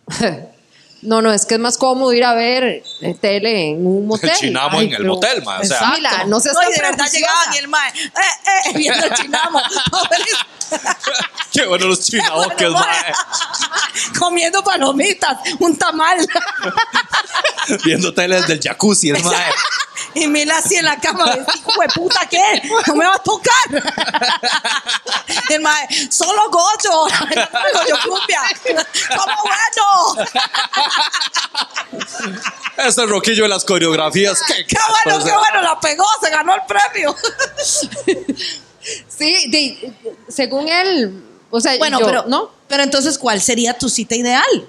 No, 1.02 1.22
no, 1.22 1.32
es 1.32 1.46
que 1.46 1.56
es 1.56 1.60
más 1.60 1.78
cómodo 1.78 2.12
ir 2.14 2.24
a 2.26 2.34
ver 2.34 2.64
eh, 3.02 3.18
tele 3.22 3.70
en 3.72 3.86
un 3.88 4.06
motel. 4.08 4.32
Chinamo 4.38 4.82
en 4.82 4.90
el 4.92 4.98
pero- 4.98 5.14
motel, 5.14 5.44
ma, 5.44 5.60
o 5.60 5.64
sea. 5.66 5.78
Exacto. 5.78 5.96
Mira, 5.98 6.24
no 6.26 6.40
seas 6.40 6.56
No, 6.56 6.62
tan 6.62 6.70
y 6.72 6.74
de 6.76 6.82
verdad 6.82 7.12
llegaban 7.12 7.54
y 7.54 7.58
el 7.58 7.68
mae, 7.68 7.90
eh, 7.90 8.12
eh, 8.66 8.72
viendo 8.76 9.06
el 9.06 9.14
chinamo. 9.14 9.62
Qué 11.52 11.66
bueno 11.66 11.88
los 11.88 12.02
chinaboques, 12.02 12.70
mae. 12.70 13.14
Comiendo 14.20 14.64
palomitas, 14.64 15.38
un 15.60 15.76
tamal. 15.78 16.18
Viendo 17.84 18.14
tele 18.14 18.40
desde 18.42 18.54
el 18.54 18.60
jacuzzi, 18.62 19.10
el 19.10 19.24
mae. 19.24 19.52
Y 20.16 20.28
Mila 20.28 20.58
así 20.58 20.76
en 20.76 20.86
la 20.86 20.98
cama, 21.00 21.26
hijo 21.56 21.82
de 21.82 21.88
puta, 21.90 22.22
¿qué? 22.30 22.62
No 22.88 22.96
me 22.96 23.06
va 23.06 23.16
a 23.16 23.20
tocar. 23.20 23.84
Y 25.50 25.54
el 25.54 25.62
mae, 25.62 25.88
solo 26.10 26.50
gocho. 26.50 27.04
Goyo 27.04 28.00
cumbia. 28.04 28.42
¿Cómo 29.10 29.34
bueno? 29.44 30.28
Ese 32.78 33.06
roquillo 33.06 33.44
de 33.44 33.50
las 33.50 33.66
coreografías. 33.66 34.40
¿Qué, 34.48 34.66
Qué 34.66 34.76
bueno, 35.06 35.24
qué 35.24 35.32
bueno, 35.32 35.62
la 35.62 35.80
pegó, 35.80 36.06
se 36.22 36.30
ganó 36.30 36.54
el 36.56 36.62
premio. 36.68 37.16
Sí, 39.08 39.50
de- 39.50 39.94
según 40.30 40.68
él, 40.70 41.22
o 41.50 41.60
sea, 41.60 41.78
Bueno, 41.78 42.00
yo, 42.00 42.06
pero, 42.06 42.26
¿no? 42.28 42.52
pero 42.68 42.84
entonces, 42.84 43.18
¿cuál 43.18 43.42
sería 43.42 43.78
tu 43.78 43.90
cita 43.90 44.16
ideal? 44.16 44.68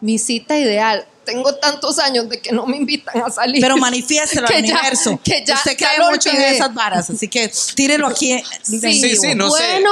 Mi 0.00 0.18
cita 0.18 0.56
ideal. 0.58 1.06
Tengo 1.24 1.54
tantos 1.56 1.98
años 1.98 2.28
de 2.30 2.40
que 2.40 2.52
no 2.52 2.64
me 2.66 2.78
invitan 2.78 3.22
a 3.22 3.30
salir. 3.30 3.60
Pero 3.60 3.76
manifiéstelo 3.76 4.46
al 4.46 4.52
Que 4.54 4.62
ya- 4.66 4.74
universo. 4.78 5.20
que 5.22 5.44
ya- 5.44 5.56
Usted 5.56 5.76
cree 5.76 5.98
lo 5.98 6.10
mucho 6.10 6.30
en 6.30 6.36
olvidé. 6.36 6.54
esas 6.56 6.72
varas, 6.72 7.10
así 7.10 7.28
que 7.28 7.52
tírelo 7.74 8.06
aquí. 8.06 8.32
en 8.32 8.42
Sí, 8.62 8.78
vivo. 8.80 9.20
sí, 9.22 9.34
no 9.34 9.50
sé. 9.50 9.82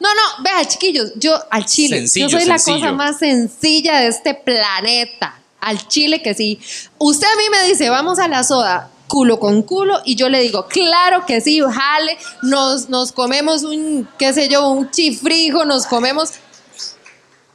No, 0.00 0.08
no, 0.14 0.42
vea, 0.44 0.64
chiquillos, 0.66 1.10
yo 1.16 1.38
al 1.50 1.64
chile, 1.66 1.98
Sencillo, 1.98 2.28
yo 2.28 2.38
soy 2.38 2.46
la 2.48 2.58
sencillo. 2.58 2.86
cosa 2.86 2.92
más 2.92 3.18
sencilla 3.18 3.98
de 4.00 4.08
este 4.08 4.34
planeta. 4.34 5.34
Al 5.60 5.88
chile 5.88 6.22
que 6.22 6.34
sí. 6.34 6.60
Usted 6.98 7.26
a 7.26 7.36
mí 7.36 7.42
me 7.50 7.64
dice, 7.64 7.90
vamos 7.90 8.20
a 8.20 8.28
la 8.28 8.44
soda, 8.44 8.90
culo 9.08 9.40
con 9.40 9.62
culo, 9.62 10.00
y 10.04 10.14
yo 10.14 10.28
le 10.28 10.40
digo, 10.40 10.68
claro 10.68 11.26
que 11.26 11.40
sí, 11.40 11.60
jale, 11.60 12.16
nos, 12.42 12.88
nos 12.88 13.10
comemos 13.10 13.64
un, 13.64 14.08
qué 14.18 14.32
sé 14.32 14.48
yo, 14.48 14.68
un 14.68 14.88
chifrijo, 14.92 15.64
nos 15.64 15.86
comemos. 15.86 16.30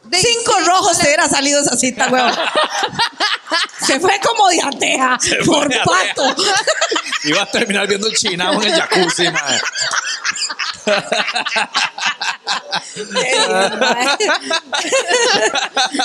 de- 0.03 0.17
Cinco 0.17 0.53
sí, 0.59 0.65
rojos 0.65 0.97
te 0.99 1.05
hubiera 1.05 1.29
salido 1.29 1.61
esa 1.61 1.77
cita, 1.77 2.09
huevón. 2.09 2.33
Se 3.85 3.99
fue 3.99 4.19
como 4.25 4.49
diarrea 4.49 5.17
por 5.45 5.67
pato. 5.69 6.35
Iba 7.25 7.43
a 7.43 7.45
terminar 7.51 7.87
viendo 7.87 8.07
el 8.07 8.15
chinamo 8.15 8.61
en 8.63 8.73
el 8.73 8.79
jacuzzi, 8.81 9.29
mae. 9.29 9.59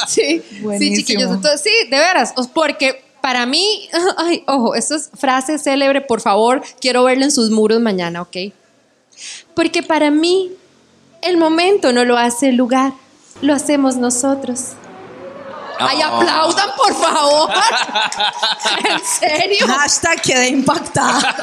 Sí, 0.07 0.43
sí, 0.43 0.61
Buenísimo. 0.61 0.97
chiquillos. 0.97 1.31
Entonces, 1.31 1.61
sí, 1.63 1.89
de 1.89 1.99
veras, 1.99 2.35
porque 2.53 3.05
para 3.21 3.47
mí, 3.47 3.89
ay, 4.17 4.45
ojo, 4.47 4.75
esto 4.75 4.95
es 4.95 5.11
frase 5.19 5.59
célebre, 5.59 6.01
por 6.01 6.21
favor, 6.21 6.63
quiero 6.81 7.05
verlo 7.05 7.25
en 7.25 7.31
sus 7.31 7.51
muros 7.51 7.81
mañana, 7.81 8.23
¿ok? 8.23 8.37
Porque 9.55 9.83
para 9.83 10.11
mí, 10.11 10.53
el 11.23 11.37
momento 11.37 11.93
no 11.93 12.05
lo 12.05 12.17
hace 12.17 12.51
el 12.51 12.57
lugar, 12.57 12.93
lo 13.43 13.55
hacemos 13.55 13.97
nosotros. 13.97 14.73
Ay, 15.81 16.03
aplaudan, 16.03 16.71
por 16.77 16.95
favor. 16.95 17.51
¿En 18.91 19.01
serio? 19.05 19.67
Hashtag 19.69 20.21
quedé 20.23 20.49
impactada. 20.49 21.37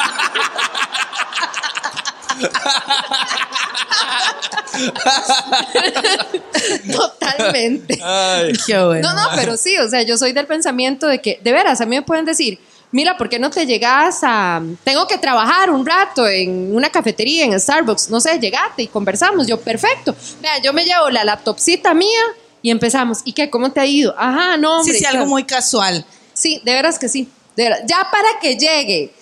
Totalmente. 6.91 7.99
Ay. 8.03 8.53
Qué 8.67 8.83
bueno. 8.83 9.13
No, 9.13 9.15
no, 9.15 9.29
pero 9.35 9.57
sí, 9.57 9.77
o 9.77 9.89
sea, 9.89 10.03
yo 10.03 10.17
soy 10.17 10.33
del 10.33 10.47
pensamiento 10.47 11.07
de 11.07 11.21
que, 11.21 11.39
de 11.43 11.51
veras, 11.51 11.81
a 11.81 11.85
mí 11.85 11.95
me 11.95 12.01
pueden 12.01 12.25
decir, 12.25 12.59
mira, 12.91 13.17
¿por 13.17 13.29
qué 13.29 13.39
no 13.39 13.49
te 13.49 13.65
llegas 13.65 14.19
a... 14.23 14.61
Tengo 14.83 15.07
que 15.07 15.17
trabajar 15.17 15.69
un 15.69 15.85
rato 15.85 16.27
en 16.27 16.75
una 16.75 16.89
cafetería, 16.89 17.45
en 17.45 17.59
Starbucks, 17.59 18.09
no 18.09 18.19
sé, 18.19 18.39
llegate 18.39 18.83
y 18.83 18.87
conversamos. 18.87 19.47
Yo, 19.47 19.59
perfecto. 19.59 20.15
Vea, 20.41 20.61
yo 20.61 20.73
me 20.73 20.85
llevo 20.85 21.09
la 21.09 21.23
laptopcita 21.23 21.93
mía 21.93 22.21
y 22.61 22.71
empezamos. 22.71 23.19
¿Y 23.25 23.33
qué? 23.33 23.49
¿Cómo 23.49 23.71
te 23.71 23.79
ha 23.79 23.85
ido? 23.85 24.15
Ajá, 24.17 24.57
no, 24.57 24.79
hombre. 24.79 24.93
Sí, 24.93 24.99
sí, 24.99 25.03
claro. 25.03 25.19
algo 25.19 25.29
muy 25.29 25.43
casual. 25.43 26.05
Sí, 26.33 26.61
de 26.63 26.73
veras 26.73 26.99
que 26.99 27.09
sí. 27.09 27.29
de 27.55 27.63
veras. 27.63 27.81
Ya 27.85 28.07
para 28.11 28.39
que 28.41 28.57
llegue 28.57 29.13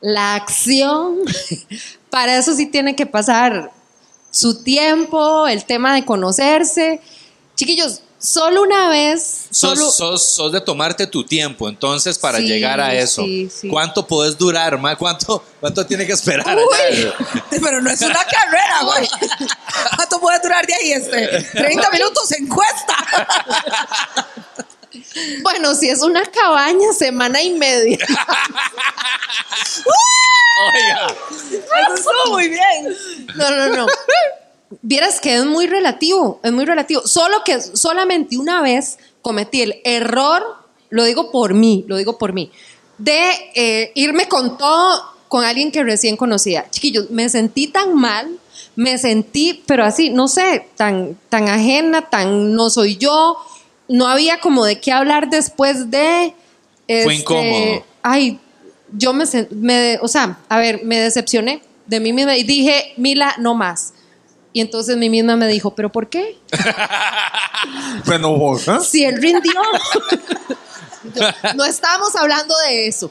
la 0.00 0.34
acción, 0.34 1.18
para 2.10 2.36
eso 2.36 2.54
sí 2.54 2.66
tiene 2.66 2.96
que 2.96 3.06
pasar 3.06 3.70
su 4.30 4.62
tiempo, 4.62 5.46
el 5.48 5.64
tema 5.64 5.94
de 5.94 6.04
conocerse. 6.04 7.00
Chiquillos, 7.56 8.00
solo 8.18 8.62
una 8.62 8.88
vez, 8.88 9.46
Sos, 9.50 9.78
solo... 9.78 9.90
sos, 9.90 10.28
sos 10.34 10.52
de 10.52 10.60
tomarte 10.60 11.06
tu 11.06 11.24
tiempo, 11.24 11.68
entonces, 11.68 12.18
para 12.18 12.38
Sí, 12.38 12.44
llegar 12.46 12.80
a 12.80 12.94
eso. 12.94 13.22
sí, 13.22 13.50
sí. 13.54 13.68
¿Cuánto 13.68 14.06
puedes 14.06 14.36
durar, 14.38 14.78
ma? 14.78 14.96
¿Cuánto, 14.96 15.42
¿Cuánto 15.60 15.84
tiene 15.86 16.06
que 16.06 16.12
esperar? 16.12 16.46
Uy. 16.56 17.12
Pero 17.62 17.80
no 17.82 17.90
es 17.90 18.00
una 18.02 18.14
carrera, 18.24 18.82
güey. 18.84 19.08
¿Cuánto 19.96 20.20
puede 20.20 20.38
durar 20.40 20.66
de 20.66 20.74
ahí 20.74 20.92
este? 20.92 21.42
30 21.52 21.90
minutos 21.90 22.32
en 22.32 22.46
cuesta. 22.48 22.96
Bueno, 25.42 25.74
si 25.74 25.88
es 25.88 26.02
una 26.02 26.24
cabaña, 26.26 26.92
semana 26.92 27.42
y 27.42 27.52
media. 27.54 27.98
Oiga, 30.74 31.06
Eso 31.50 31.94
estuvo 31.94 32.32
muy 32.32 32.48
bien. 32.48 32.96
No, 33.36 33.50
no, 33.50 33.68
no. 33.76 33.86
Vieras 34.82 35.20
que 35.20 35.36
es 35.36 35.44
muy 35.44 35.66
relativo, 35.66 36.40
es 36.42 36.52
muy 36.52 36.64
relativo. 36.64 37.06
Solo 37.06 37.42
que 37.44 37.60
solamente 37.60 38.38
una 38.38 38.60
vez 38.62 38.98
cometí 39.22 39.62
el 39.62 39.80
error, 39.84 40.44
lo 40.90 41.04
digo 41.04 41.30
por 41.30 41.54
mí, 41.54 41.84
lo 41.88 41.96
digo 41.96 42.18
por 42.18 42.32
mí, 42.32 42.52
de 42.98 43.30
eh, 43.54 43.92
irme 43.94 44.28
con 44.28 44.58
todo 44.58 45.10
con 45.28 45.44
alguien 45.44 45.70
que 45.70 45.84
recién 45.84 46.16
conocía. 46.16 46.68
Chiquillos, 46.70 47.10
me 47.10 47.28
sentí 47.28 47.68
tan 47.68 47.94
mal, 47.94 48.28
me 48.74 48.98
sentí, 48.98 49.62
pero 49.66 49.84
así, 49.84 50.10
no 50.10 50.26
sé, 50.26 50.66
tan, 50.76 51.16
tan 51.28 51.48
ajena, 51.48 52.10
tan 52.10 52.54
no 52.54 52.68
soy 52.68 52.96
yo. 52.96 53.36
No 53.90 54.06
había 54.06 54.38
como 54.38 54.64
de 54.64 54.80
qué 54.80 54.92
hablar 54.92 55.30
después 55.30 55.90
de. 55.90 56.32
Fue 56.86 57.00
este, 57.00 57.14
incómodo. 57.14 57.84
Ay, 58.02 58.38
yo 58.92 59.12
me, 59.12 59.24
me, 59.50 59.98
o 60.00 60.06
sea, 60.06 60.38
a 60.48 60.58
ver, 60.58 60.84
me 60.84 60.98
decepcioné 61.00 61.60
de 61.86 61.98
mí 61.98 62.12
misma 62.12 62.36
y 62.36 62.44
dije, 62.44 62.94
Mila, 62.96 63.34
no 63.38 63.54
más. 63.54 63.92
Y 64.52 64.60
entonces 64.60 64.96
mi 64.96 65.10
misma 65.10 65.36
me 65.36 65.48
dijo, 65.48 65.74
¿pero 65.74 65.90
por 65.90 66.08
qué? 66.08 66.38
bueno, 68.06 68.36
vos, 68.36 68.66
¿eh? 68.68 68.78
Si 68.88 69.04
él 69.04 69.20
rindió. 69.20 69.52
Yo, 71.14 71.22
no 71.56 71.64
estamos 71.64 72.14
hablando 72.14 72.54
de 72.68 72.86
eso. 72.86 73.10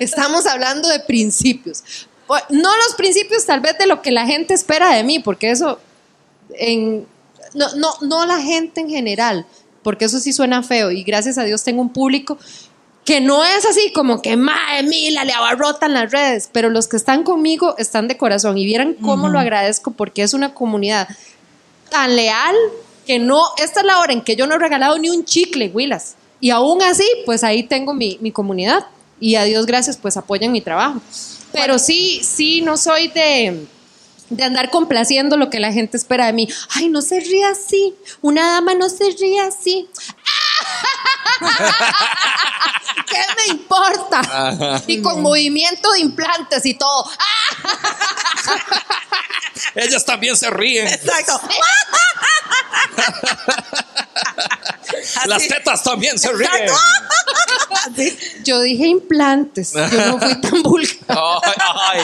Estamos 0.00 0.46
hablando 0.46 0.88
de 0.88 1.00
principios. 1.00 1.82
No 2.48 2.76
los 2.76 2.94
principios 2.96 3.44
tal 3.44 3.60
vez 3.60 3.76
de 3.78 3.86
lo 3.86 4.00
que 4.00 4.12
la 4.12 4.26
gente 4.26 4.54
espera 4.54 4.94
de 4.94 5.02
mí, 5.02 5.18
porque 5.18 5.50
eso, 5.50 5.78
en, 6.54 7.06
no, 7.54 7.74
no, 7.76 7.92
no 8.02 8.26
la 8.26 8.40
gente 8.40 8.80
en 8.80 8.88
general, 8.88 9.46
porque 9.82 10.04
eso 10.04 10.18
sí 10.18 10.32
suena 10.32 10.62
feo 10.62 10.90
y 10.90 11.02
gracias 11.02 11.38
a 11.38 11.44
Dios 11.44 11.64
tengo 11.64 11.82
un 11.82 11.92
público 11.92 12.38
que 13.04 13.20
no 13.20 13.44
es 13.44 13.64
así 13.66 13.92
como 13.92 14.22
que 14.22 14.36
madre 14.36 14.82
Mila 14.84 15.24
le 15.24 15.32
abarrotan 15.32 15.94
las 15.94 16.12
redes, 16.12 16.48
pero 16.52 16.70
los 16.70 16.86
que 16.86 16.96
están 16.96 17.24
conmigo 17.24 17.74
están 17.78 18.08
de 18.08 18.16
corazón 18.16 18.58
y 18.58 18.64
vieran 18.64 18.94
cómo 18.94 19.28
lo 19.28 19.38
agradezco 19.38 19.90
porque 19.90 20.22
es 20.22 20.34
una 20.34 20.54
comunidad 20.54 21.08
tan 21.90 22.14
leal 22.14 22.54
que 23.06 23.18
no, 23.18 23.42
esta 23.62 23.80
es 23.80 23.86
la 23.86 23.98
hora 23.98 24.12
en 24.12 24.22
que 24.22 24.36
yo 24.36 24.46
no 24.46 24.54
he 24.54 24.58
regalado 24.58 24.98
ni 24.98 25.10
un 25.10 25.24
chicle, 25.24 25.70
Willas. 25.74 26.14
Y 26.38 26.50
aún 26.50 26.82
así, 26.82 27.04
pues 27.26 27.42
ahí 27.42 27.64
tengo 27.64 27.92
mi, 27.92 28.18
mi 28.20 28.30
comunidad 28.30 28.86
y 29.18 29.34
a 29.34 29.44
Dios 29.44 29.66
gracias, 29.66 29.96
pues 29.96 30.16
apoyan 30.16 30.52
mi 30.52 30.60
trabajo. 30.60 31.00
Pero 31.52 31.78
sí, 31.78 32.20
sí, 32.22 32.62
no 32.62 32.76
soy 32.76 33.08
de, 33.08 33.66
de 34.30 34.44
andar 34.44 34.70
complaciendo 34.70 35.36
lo 35.36 35.50
que 35.50 35.60
la 35.60 35.72
gente 35.72 35.96
espera 35.96 36.26
de 36.26 36.32
mí. 36.32 36.48
Ay, 36.70 36.88
no 36.88 37.02
se 37.02 37.20
ríe 37.20 37.44
así. 37.44 37.94
Una 38.22 38.52
dama 38.52 38.74
no 38.74 38.88
se 38.88 39.10
ríe 39.10 39.40
así. 39.40 39.88
¿Qué 43.06 43.18
me 43.36 43.46
importa? 43.52 44.82
Y 44.86 45.02
con 45.02 45.20
movimiento 45.20 45.92
de 45.92 46.00
implantes 46.00 46.64
y 46.64 46.74
todo. 46.74 47.10
Ellas 49.74 50.04
también 50.04 50.36
se 50.36 50.50
ríen. 50.50 50.86
Exacto. 50.86 51.40
Las 55.26 55.46
tetas 55.46 55.82
también 55.82 56.18
se 56.18 56.32
ríen. 56.32 56.70
Así. 57.86 58.18
Yo 58.44 58.60
dije 58.60 58.86
implantes. 58.86 59.72
Yo 59.72 59.88
no 59.88 60.18
fui 60.18 60.40
tan 60.40 60.62
vulgar. 60.62 60.96
Ay, 61.08 62.02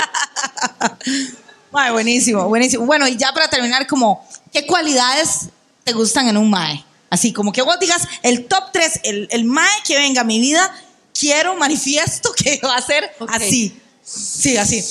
ay. 1.01 1.36
Mae, 1.77 1.93
buenísimo, 1.93 2.49
buenísimo. 2.49 2.87
Bueno, 2.87 3.07
y 3.07 3.19
ya 3.19 3.35
para 3.35 3.49
terminar, 3.49 3.87
como, 3.87 4.27
¿qué 4.51 4.67
cualidades 4.67 5.51
te 5.85 5.93
gustan 5.93 6.27
en 6.27 6.39
un 6.39 6.49
mae? 6.49 6.83
Así 7.11 7.35
como 7.35 7.53
que 7.53 7.61
vos 7.61 7.79
digas 7.79 8.09
el 8.23 8.47
top 8.47 8.73
3, 8.73 9.01
el, 9.05 9.29
el 9.31 9.45
mae 9.45 9.69
que 9.87 9.99
venga 9.99 10.23
a 10.23 10.25
mi 10.25 10.41
vida, 10.41 10.75
quiero, 11.13 11.55
manifiesto 11.55 12.33
que 12.33 12.59
va 12.65 12.77
a 12.77 12.81
ser 12.81 13.11
así. 13.29 13.79
Sí, 14.03 14.57
así. 14.57 14.83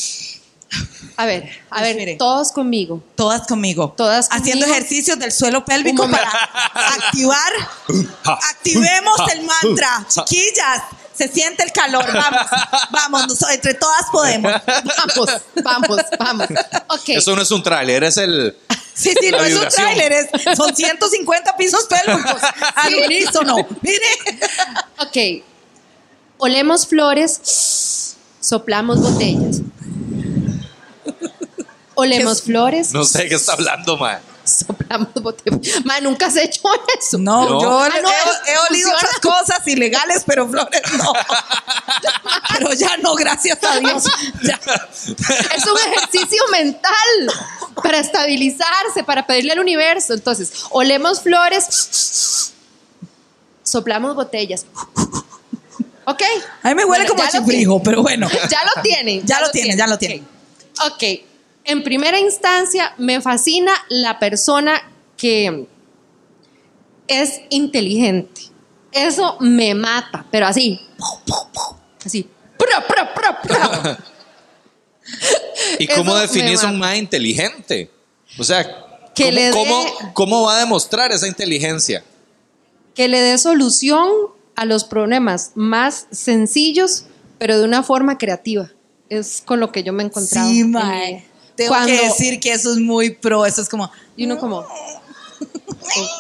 A 1.18 1.26
ver, 1.26 1.50
a 1.72 1.82
ver, 1.82 1.96
Mire. 1.96 2.16
todos 2.18 2.52
conmigo. 2.52 3.02
Todas 3.16 3.48
conmigo. 3.48 3.94
Todas 3.98 4.28
Haciendo 4.30 4.66
conmigo. 4.66 4.78
ejercicios 4.78 5.18
del 5.18 5.32
suelo 5.32 5.66
pélvico 5.66 6.08
para 6.08 6.30
activar. 6.76 7.52
Activemos 8.24 9.18
el 9.34 9.42
mantra. 9.44 10.06
Chiquillas, 10.08 10.84
se 11.18 11.28
siente 11.28 11.64
el 11.64 11.72
calor. 11.72 12.06
Vamos, 12.14 12.42
vamos, 12.92 13.28
nos- 13.28 13.50
entre 13.52 13.74
todas 13.74 14.06
podemos. 14.12 14.52
Vamos, 14.64 15.30
vamos, 15.64 15.98
vamos. 16.20 16.48
Eso 17.08 17.36
no 17.36 17.42
es 17.42 17.52
un 17.52 17.64
tráiler, 17.64 18.04
es 18.04 18.18
el. 18.18 18.58
Sí, 18.94 19.14
sí, 19.20 19.30
La 19.32 19.40
no 19.40 19.44
es 19.44 19.56
un 19.56 19.68
tráiler, 19.70 20.12
es- 20.14 20.30
son 20.58 20.76
150 20.76 21.58
pisos 21.58 21.86
pélvicos 21.86 22.42
al 22.76 22.96
unísono. 22.96 23.56
Mire. 23.82 24.06
Ok. 25.00 25.44
Olemos 26.38 26.86
flores, 26.88 28.16
soplamos 28.42 29.00
botellas. 29.02 29.62
Olemos 31.96 32.42
flores, 32.42 32.92
No 32.94 33.06
sé 33.06 33.24
de 33.24 33.30
qué 33.30 33.36
está 33.36 33.54
hablando, 33.54 33.98
ma. 33.98 34.20
soplamos 34.68 35.14
botellas. 35.16 35.84
Ma, 35.86 36.00
nunca 36.02 36.28
has 36.28 36.38
hecho 36.38 36.62
eso. 37.00 37.18
No, 37.18 37.50
No. 37.50 37.62
yo 37.62 37.80
Ah, 37.80 37.90
no, 38.02 38.10
he, 38.10 38.52
he 38.52 38.58
olido 38.70 38.90
funciona. 38.90 38.96
otras 38.98 39.20
cosas 39.20 39.68
ilegales, 39.68 40.24
pero 40.26 40.48
flores 40.48 40.82
no. 40.98 41.14
Pero 42.58 42.74
ya 42.74 42.96
no, 42.98 43.16
gracias 43.16 43.62
a 43.64 43.80
Dios. 43.80 44.04
Ya. 44.44 44.60
Es 45.56 45.66
un 45.66 45.78
ejercicio 45.94 46.42
mental 46.52 46.92
para 47.84 48.00
estabilizarse, 48.00 49.04
para 49.06 49.28
pedirle 49.28 49.52
al 49.54 49.60
universo. 49.60 50.14
Entonces, 50.14 50.54
olemos 50.70 51.22
flores, 51.22 52.52
soplamos 53.64 54.16
botellas. 54.16 54.66
¿Ok? 56.06 56.22
A 56.64 56.70
mí 56.70 56.76
me 56.76 56.86
huele 56.86 57.06
Bueno, 57.06 57.10
como 57.10 57.24
a 57.24 57.30
chifrijo, 57.30 57.82
pero 57.84 58.02
bueno. 58.02 58.30
Ya 58.50 58.64
lo 58.76 58.82
tienen. 58.82 59.26
Ya 59.26 59.42
lo 59.42 59.50
tienen, 59.52 59.78
ya 59.78 59.88
lo 59.88 59.98
tienen. 59.98 60.26
Ok. 60.86 60.94
Ok. 60.94 61.04
En 61.66 61.84
primera 61.84 62.20
instancia, 62.20 62.94
me 62.98 63.22
fascina 63.22 63.72
la 63.90 64.20
persona 64.20 64.82
que 65.18 65.68
es 67.08 67.42
inteligente. 67.50 68.42
Eso 68.92 69.38
me 69.40 69.74
mata, 69.76 70.26
pero 70.32 70.48
así. 70.48 70.80
Así. 72.06 72.30
¿Y 75.80 75.88
cómo 75.88 76.12
Eso 76.18 76.22
definís 76.22 76.64
un 76.64 76.80
ma 76.80 76.96
inteligente? 76.96 77.92
O 78.38 78.44
sea, 78.44 78.64
Que 79.14 79.26
¿cómo, 79.26 79.36
le 79.36 79.52
cómo- 79.52 79.86
cómo 80.14 80.42
va 80.44 80.58
a 80.58 80.60
demostrar 80.60 81.12
esa 81.12 81.28
inteligencia? 81.28 82.04
que 82.94 83.10
le 83.10 83.20
dé 83.20 83.38
solución 83.38 84.08
a 84.56 84.64
los 84.64 84.86
problemas 84.86 85.52
más 85.56 86.08
sencillos, 86.12 87.08
pero 87.38 87.58
de 87.60 87.66
una 87.66 87.84
forma 87.84 88.18
creativa. 88.18 88.72
Es 89.10 89.44
con 89.46 89.60
lo 89.60 89.74
que 89.74 89.84
yo 89.84 89.92
me 89.92 90.04
he 90.04 90.06
encontrado. 90.06 90.50
Sí, 90.50 90.62
en 90.62 90.72
mae. 90.72 91.26
Tengo 91.56 91.70
Cuando- 91.70 91.88
que 91.88 92.02
decir 92.08 92.40
que 92.40 92.52
eso 92.54 92.72
es 92.72 92.78
muy 92.80 93.12
pro. 93.12 93.46
Eso 93.46 93.62
es 93.62 93.70
como. 93.70 93.90
Y 94.18 94.26
uno 94.26 94.38
como... 94.38 94.66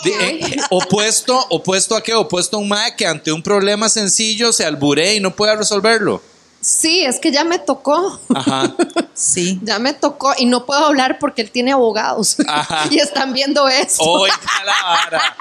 De- 0.03 0.11
eh, 0.29 0.57
opuesto, 0.69 1.45
opuesto 1.49 1.95
a 1.95 2.03
qué? 2.03 2.13
Opuesto 2.13 2.57
a 2.57 2.59
un 2.59 2.67
ma 2.69 2.95
que 2.95 3.05
ante 3.07 3.31
un 3.31 3.41
problema 3.41 3.89
sencillo 3.89 4.53
se 4.53 4.63
alburee 4.65 5.15
y 5.15 5.19
no 5.19 5.35
pueda 5.35 5.55
resolverlo. 5.55 6.21
Sí, 6.61 7.03
es 7.05 7.19
que 7.19 7.31
ya 7.31 7.43
me 7.43 7.59
tocó. 7.59 8.19
Ajá. 8.33 8.73
Sí. 9.17 9.59
Ya 9.63 9.79
me 9.79 9.93
tocó 9.93 10.33
y 10.37 10.45
no 10.45 10.65
puedo 10.65 10.85
hablar 10.85 11.19
porque 11.19 11.41
él 11.41 11.49
tiene 11.49 11.71
abogados 11.71 12.35
Ajá. 12.49 12.83
y 12.91 12.99
están 12.99 13.31
viendo 13.31 13.69
eso. 13.69 14.03
Oiga 14.03 14.37
la 14.65 14.73
vara. 14.83 15.37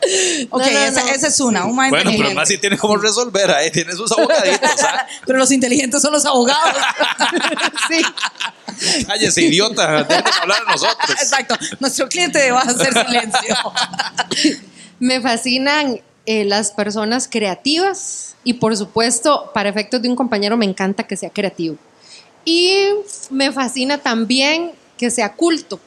Ok, 0.50 0.62
No, 0.62 0.70
no, 0.70 0.78
esa, 0.78 1.02
no. 1.02 1.08
esa 1.08 1.28
es 1.28 1.40
una. 1.40 1.64
Un 1.64 1.76
Bueno, 1.76 2.10
pero 2.16 2.32
más 2.32 2.48
si 2.48 2.58
tiene 2.58 2.76
cómo 2.78 2.96
resolver, 2.96 3.50
ahí 3.50 3.70
tiene 3.70 3.92
sus 3.92 4.10
abogaditos. 4.12 4.82
¿ah? 4.82 5.06
Pero 5.26 5.38
los 5.38 5.50
inteligentes 5.50 6.00
son 6.00 6.12
los 6.12 6.24
abogados. 6.24 6.76
Sí. 7.88 9.04
Cállese, 9.06 9.42
idiota. 9.42 10.04
Déjenos 10.04 10.36
hablar 10.40 10.62
a 10.66 10.72
nosotros. 10.72 11.10
Exacto. 11.10 11.56
Nuestro 11.80 12.08
cliente 12.08 12.50
va 12.52 12.60
a 12.60 12.64
hacer 12.64 12.92
silencio. 12.92 13.56
Me 15.00 15.20
fascinan 15.20 16.00
eh, 16.26 16.44
las 16.44 16.70
personas 16.72 17.28
creativas 17.30 18.36
y 18.44 18.54
por 18.54 18.76
supuesto, 18.76 19.50
para 19.52 19.68
efectos 19.68 20.02
de 20.02 20.08
un 20.08 20.16
compañero, 20.16 20.56
me 20.56 20.64
encanta 20.66 21.04
que 21.04 21.16
sea 21.16 21.30
creativo. 21.30 21.76
Y 22.44 22.78
me 23.30 23.52
fascina 23.52 23.98
también 23.98 24.72
que 24.96 25.10
sea 25.10 25.32
culto. 25.34 25.80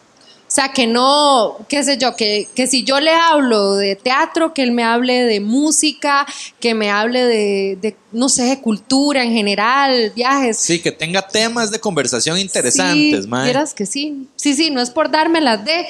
O 0.51 0.53
sea, 0.53 0.73
que 0.73 0.85
no, 0.85 1.65
qué 1.69 1.81
sé 1.81 1.97
yo, 1.97 2.17
que, 2.17 2.45
que 2.53 2.67
si 2.67 2.83
yo 2.83 2.99
le 2.99 3.11
hablo 3.11 3.75
de 3.75 3.95
teatro, 3.95 4.53
que 4.53 4.63
él 4.63 4.73
me 4.73 4.83
hable 4.83 5.23
de 5.23 5.39
música, 5.39 6.27
que 6.59 6.73
me 6.73 6.91
hable 6.91 7.23
de, 7.23 7.77
de, 7.81 7.95
no 8.11 8.27
sé, 8.27 8.59
cultura 8.61 9.23
en 9.23 9.31
general, 9.31 10.11
viajes. 10.13 10.57
Sí, 10.57 10.81
que 10.81 10.91
tenga 10.91 11.25
temas 11.25 11.71
de 11.71 11.79
conversación 11.79 12.37
interesantes, 12.37 13.23
sí, 13.23 13.29
vieras 13.43 13.73
que 13.73 13.85
sí. 13.85 14.27
Sí, 14.35 14.53
sí, 14.53 14.71
no 14.71 14.81
es 14.81 14.89
por 14.89 15.09
dármelas 15.09 15.63
de, 15.63 15.85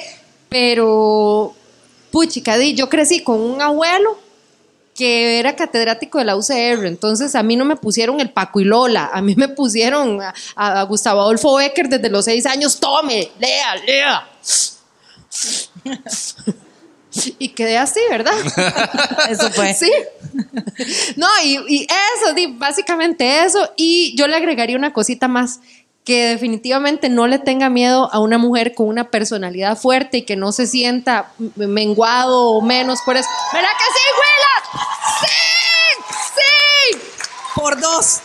pero 0.48 1.56
puchica, 2.12 2.56
yo 2.58 2.88
crecí 2.88 3.18
con 3.18 3.40
un 3.40 3.60
abuelo 3.60 4.16
que 4.94 5.38
era 5.38 5.56
catedrático 5.56 6.18
de 6.18 6.24
la 6.24 6.36
UCR, 6.36 6.86
entonces 6.86 7.34
a 7.34 7.42
mí 7.42 7.56
no 7.56 7.64
me 7.64 7.76
pusieron 7.76 8.20
el 8.20 8.30
Paco 8.30 8.60
y 8.60 8.64
Lola, 8.64 9.10
a 9.12 9.22
mí 9.22 9.34
me 9.36 9.48
pusieron 9.48 10.20
a, 10.20 10.34
a 10.54 10.82
Gustavo 10.82 11.20
Adolfo 11.22 11.56
Becker 11.56 11.88
desde 11.88 12.10
los 12.10 12.24
seis 12.26 12.44
años, 12.46 12.78
tome, 12.78 13.30
lea, 13.38 13.76
lea. 13.86 14.28
Y 17.38 17.50
quedé 17.50 17.76
así, 17.76 18.00
¿verdad? 18.10 18.32
Eso 19.30 19.50
fue. 19.50 19.74
Sí. 19.74 19.92
No, 21.16 21.26
y, 21.44 21.58
y 21.68 21.82
eso, 21.82 22.34
básicamente 22.54 23.44
eso. 23.44 23.70
Y 23.76 24.16
yo 24.16 24.26
le 24.26 24.36
agregaría 24.36 24.76
una 24.76 24.94
cosita 24.94 25.28
más, 25.28 25.60
que 26.04 26.26
definitivamente 26.28 27.08
no 27.08 27.26
le 27.26 27.38
tenga 27.38 27.68
miedo 27.68 28.12
a 28.12 28.18
una 28.18 28.38
mujer 28.38 28.74
con 28.74 28.88
una 28.88 29.10
personalidad 29.10 29.78
fuerte 29.78 30.18
y 30.18 30.22
que 30.22 30.36
no 30.36 30.50
se 30.52 30.66
sienta 30.66 31.32
menguado 31.56 32.48
o 32.50 32.60
menos 32.60 33.00
por 33.04 33.16
eso. 33.16 33.28
¿Verdad 33.52 33.70
que 33.78 33.84
sí, 33.84 34.00
Willa? 34.18 34.54
¡Sí! 35.20 36.16
¡Sí! 36.34 36.98
Por 37.54 37.80
dos. 37.80 38.20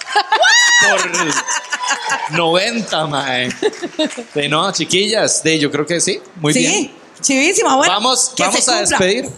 Por 0.90 2.38
90, 2.38 3.08
mae. 3.08 3.50
De 4.34 4.50
no, 4.50 4.72
chiquillas, 4.72 5.44
de, 5.44 5.60
yo 5.60 5.72
creo 5.72 5.86
que 5.86 6.02
sí. 6.02 6.20
Muy 6.38 6.54
sí, 6.54 6.60
bien. 6.60 6.92
chivísima. 7.22 7.76
Bueno, 7.76 7.94
vamos 7.94 8.34
vamos 8.38 8.56
a 8.68 8.78
cumpla. 8.78 8.80
despedir. 8.82 9.30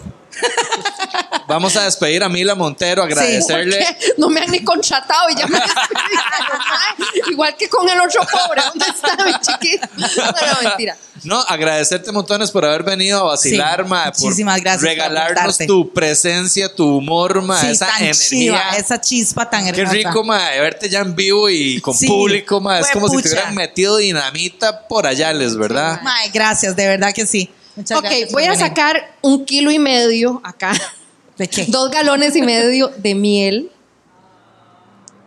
Vamos 1.46 1.76
a 1.76 1.84
despedir 1.84 2.22
a 2.22 2.28
Mila 2.28 2.54
Montero, 2.54 3.02
agradecerle. 3.02 3.84
No 4.18 4.28
me 4.28 4.40
han 4.40 4.50
ni 4.50 4.62
contratado 4.64 5.28
y 5.30 5.36
ya 5.36 5.46
me. 5.46 5.58
Igual 7.30 7.56
que 7.56 7.68
con 7.68 7.88
el 7.88 8.00
otro 8.00 8.22
pobre. 8.22 8.62
¿Dónde 8.62 8.84
está 8.86 9.24
mi 9.24 9.32
chiquito? 9.40 9.86
No, 9.96 10.06
no, 10.06 10.68
mentira. 10.68 10.96
No, 11.22 11.38
agradecerte 11.42 12.12
montones 12.12 12.50
por 12.50 12.64
haber 12.64 12.82
venido 12.82 13.20
a 13.20 13.22
vacilar, 13.24 13.84
Sí, 13.84 13.88
por 13.90 14.20
muchísimas 14.20 14.60
gracias 14.62 14.82
regalarnos 14.82 15.58
tu 15.58 15.92
presencia, 15.92 16.74
tu 16.74 16.96
humor, 16.96 17.44
Sí, 17.60 17.66
esa 17.72 17.88
energía. 17.98 18.14
chiva, 18.28 18.70
esa 18.78 19.00
chispa 19.00 19.50
tan 19.50 19.64
Qué 19.64 19.80
hermosa. 19.82 19.92
rico, 19.92 20.24
mae, 20.24 20.60
verte 20.60 20.88
ya 20.88 21.00
en 21.00 21.14
vivo 21.14 21.50
y 21.50 21.78
con 21.82 21.92
Sí, 21.94 22.06
público, 22.06 22.60
mae. 22.60 22.80
Es 22.80 22.90
como 22.90 23.08
si 23.08 23.20
te 23.22 23.28
hubieran 23.28 23.54
metido 23.54 23.98
dinamita 23.98 24.88
por 24.88 25.06
allá, 25.06 25.32
les, 25.34 25.56
¿verdad? 25.58 26.00
Mae, 26.00 26.30
gracias, 26.30 26.74
de 26.74 26.86
verdad 26.88 27.12
que 27.12 27.26
sí. 27.26 27.50
Muchas 27.76 27.98
Ok, 27.98 28.04
gracias 28.04 28.32
voy 28.32 28.44
a 28.44 28.54
sacar 28.54 29.14
un 29.22 29.44
kilo 29.44 29.70
y 29.70 29.78
medio 29.78 30.40
acá. 30.44 30.72
¿De 31.38 31.48
qué? 31.48 31.66
Dos 31.68 31.90
galones 31.90 32.36
y 32.36 32.42
medio 32.42 32.88
de 32.88 33.14
miel 33.14 33.72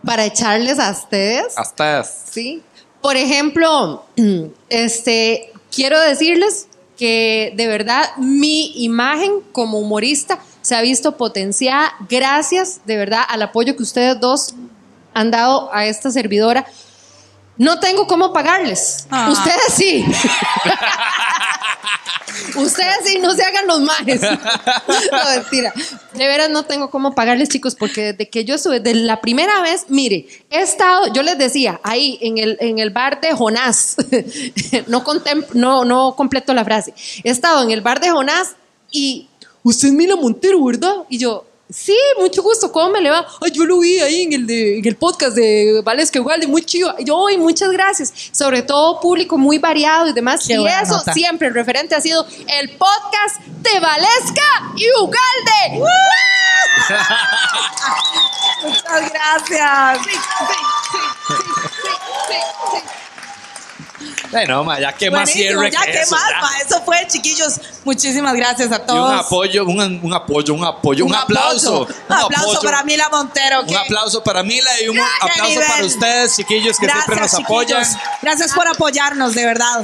para 0.06 0.26
echarles 0.26 0.80
a 0.80 0.92
ustedes. 0.92 1.58
Hasta 1.58 2.04
¿sí? 2.04 2.62
Por 3.02 3.18
ejemplo, 3.18 4.06
este, 4.70 5.52
quiero 5.72 6.00
decirles 6.00 6.68
que 6.98 7.54
de 7.56 7.68
verdad 7.68 8.16
mi 8.18 8.84
imagen 8.84 9.42
como 9.52 9.80
humorista 9.80 10.40
se 10.62 10.76
ha 10.76 10.82
visto 10.82 11.18
potenciada 11.18 11.94
gracias 12.08 12.82
de 12.86 12.96
verdad 12.98 13.24
al 13.28 13.42
apoyo 13.42 13.76
que 13.76 13.84
ustedes 13.84 14.20
dos 14.20 14.54
han 15.14 15.32
dado 15.32 15.74
a 15.74 15.86
esta 15.86 16.12
servidora. 16.12 16.66
No 17.58 17.80
tengo 17.80 18.08
cómo 18.08 18.34
pagarles. 18.34 19.06
Ah. 19.10 19.30
Ustedes 19.32 19.74
sí. 19.74 20.06
Ustedes 22.56 22.98
sí, 23.04 23.20
no 23.20 23.32
se 23.34 23.44
hagan 23.44 23.68
los 23.68 23.82
majes. 23.82 24.22
No, 25.12 25.36
mentira. 25.36 25.74
De 26.14 26.28
veras 26.28 26.50
no 26.50 26.64
tengo 26.64 26.90
cómo 26.90 27.14
pagarles, 27.14 27.50
chicos, 27.50 27.76
porque 27.76 28.14
desde 28.14 28.30
que 28.30 28.46
yo 28.46 28.56
estuve, 28.56 28.80
de 28.80 28.96
la 28.96 29.22
primera 29.22 29.62
vez, 29.62 29.86
mire, 29.90 30.28
he 30.50 30.62
estado, 30.62 31.14
yo 31.14 31.22
les 31.24 31.38
decía, 31.38 31.80
ahí 31.84 32.18
en 32.22 32.38
el, 32.38 32.58
en 32.60 32.80
el 32.80 32.90
bar 32.90 33.22
de 33.22 33.34
Jonás, 33.34 33.96
no, 34.88 35.04
no, 35.54 35.86
no 35.86 36.16
completo 36.16 36.54
la 36.54 36.64
frase, 36.64 36.94
he 37.24 37.30
estado 37.30 37.64
en 37.64 37.72
el 37.72 37.82
bar 37.82 38.00
de 38.00 38.10
Jonás 38.10 38.56
y 38.92 39.28
usted 39.64 39.90
es 39.90 39.94
Mila 39.94 40.16
Montero, 40.16 40.64
¿verdad? 40.64 40.96
Y 41.10 41.20
yo, 41.20 41.46
sí, 41.74 41.98
mucho 42.20 42.44
gusto, 42.44 42.72
¿cómo 42.72 42.92
me 42.92 43.02
le 43.02 43.10
va? 43.10 43.28
Ay, 43.42 43.52
yo 43.52 43.66
lo 43.66 43.80
vi 43.80 44.00
ahí 44.00 44.22
en 44.24 44.34
el, 44.34 44.48
de, 44.48 44.80
en 44.80 44.86
el 44.86 44.96
podcast 44.96 45.36
de 45.36 45.82
Valesca 45.84 46.22
Ugalde, 46.22 46.48
muy 46.48 46.64
chido. 46.64 46.94
Y 47.00 47.06
yo, 47.06 47.28
ay, 47.28 47.38
muchas 47.38 47.72
gracias. 47.72 48.14
Sobre 48.32 48.62
todo 48.62 49.00
público 49.00 49.38
muy 49.38 49.58
variado 49.58 50.08
y 50.08 50.14
demás. 50.14 50.46
Qué 50.48 50.54
y 50.54 50.66
eso 50.66 50.98
nota. 50.98 51.14
siempre, 51.14 51.48
el 51.48 51.54
referente 51.54 51.96
ha 51.96 52.02
sido 52.02 52.26
el 52.60 52.70
podcast 52.72 53.40
de 53.42 53.80
Valesca 53.80 54.74
y 54.76 54.86
Ugalde. 55.02 55.74
Muchas 58.64 59.12
gracias. 59.12 60.00
Bueno, 64.34 64.64
ma, 64.64 64.80
ya 64.80 64.92
que 64.94 65.10
más 65.10 65.30
cierre 65.30 65.72
ya 65.72 65.82
que 65.84 65.92
que 65.92 66.02
eso, 66.02 66.16
más, 66.16 66.24
ma, 66.42 66.50
eso 66.60 66.82
fue, 66.84 67.08
chiquillos. 67.08 67.60
Muchísimas 67.86 68.34
gracias 68.36 68.72
a 68.72 68.76
Y 68.78 68.80
un 68.82 68.86
todos. 68.88 69.26
apoyo, 69.26 69.64
un, 69.66 70.00
un 70.04 70.14
apoyo, 70.14 70.54
un 70.54 70.66
apoyo, 70.66 71.06
un, 71.06 71.16
aplauso. 71.16 71.84
apoyo. 71.84 71.96
Un 72.10 72.16
aplauso 72.16 72.52
apoyo. 72.58 72.62
para 72.62 72.84
Mila 72.84 73.10
Montero. 73.10 73.62
Un 73.62 73.76
aplauso 73.78 74.24
para 74.24 74.44
Mila 74.44 74.70
y 74.82 74.90
un 74.90 75.00
aplauso 75.00 75.50
nivel. 75.50 75.68
para 75.68 75.86
ustedes, 75.86 76.36
chiquillos, 76.36 76.78
que 76.78 76.90
siempre 76.90 77.16
nos 77.16 77.34
apoyan. 77.34 77.84
chiquillos. 77.84 78.04
Gracias 78.22 78.54
por 78.54 78.68
apoyarnos, 78.68 79.34
de 79.36 79.46
verdad. 79.46 79.84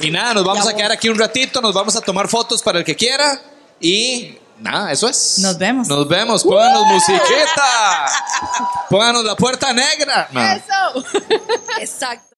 Y 0.00 0.10
nada, 0.10 0.34
nos 0.34 0.44
vamos 0.44 0.66
a 0.66 0.74
quedar 0.74 0.90
aquí 0.92 1.08
un 1.08 1.18
ratito, 1.18 1.60
nos 1.60 1.74
vamos 1.74 1.94
a 1.94 2.00
tomar 2.00 2.28
fotos 2.28 2.62
para 2.62 2.78
el 2.80 2.84
que 2.84 2.96
quiera. 2.96 3.40
Y 3.80 4.38
nada, 4.60 4.90
eso 4.92 5.08
es. 5.08 5.38
Nos 5.40 5.58
vemos. 5.58 5.88
Nos 5.88 6.08
vemos, 6.08 6.42
pónganos 6.44 6.86
musiqueta. 6.86 8.06
Pónganos 8.90 9.24
la 9.24 9.34
puerta 9.36 9.72
negra. 9.72 10.28
No. 10.32 10.42
Eso. 10.42 11.04
Exacto. 11.80 12.26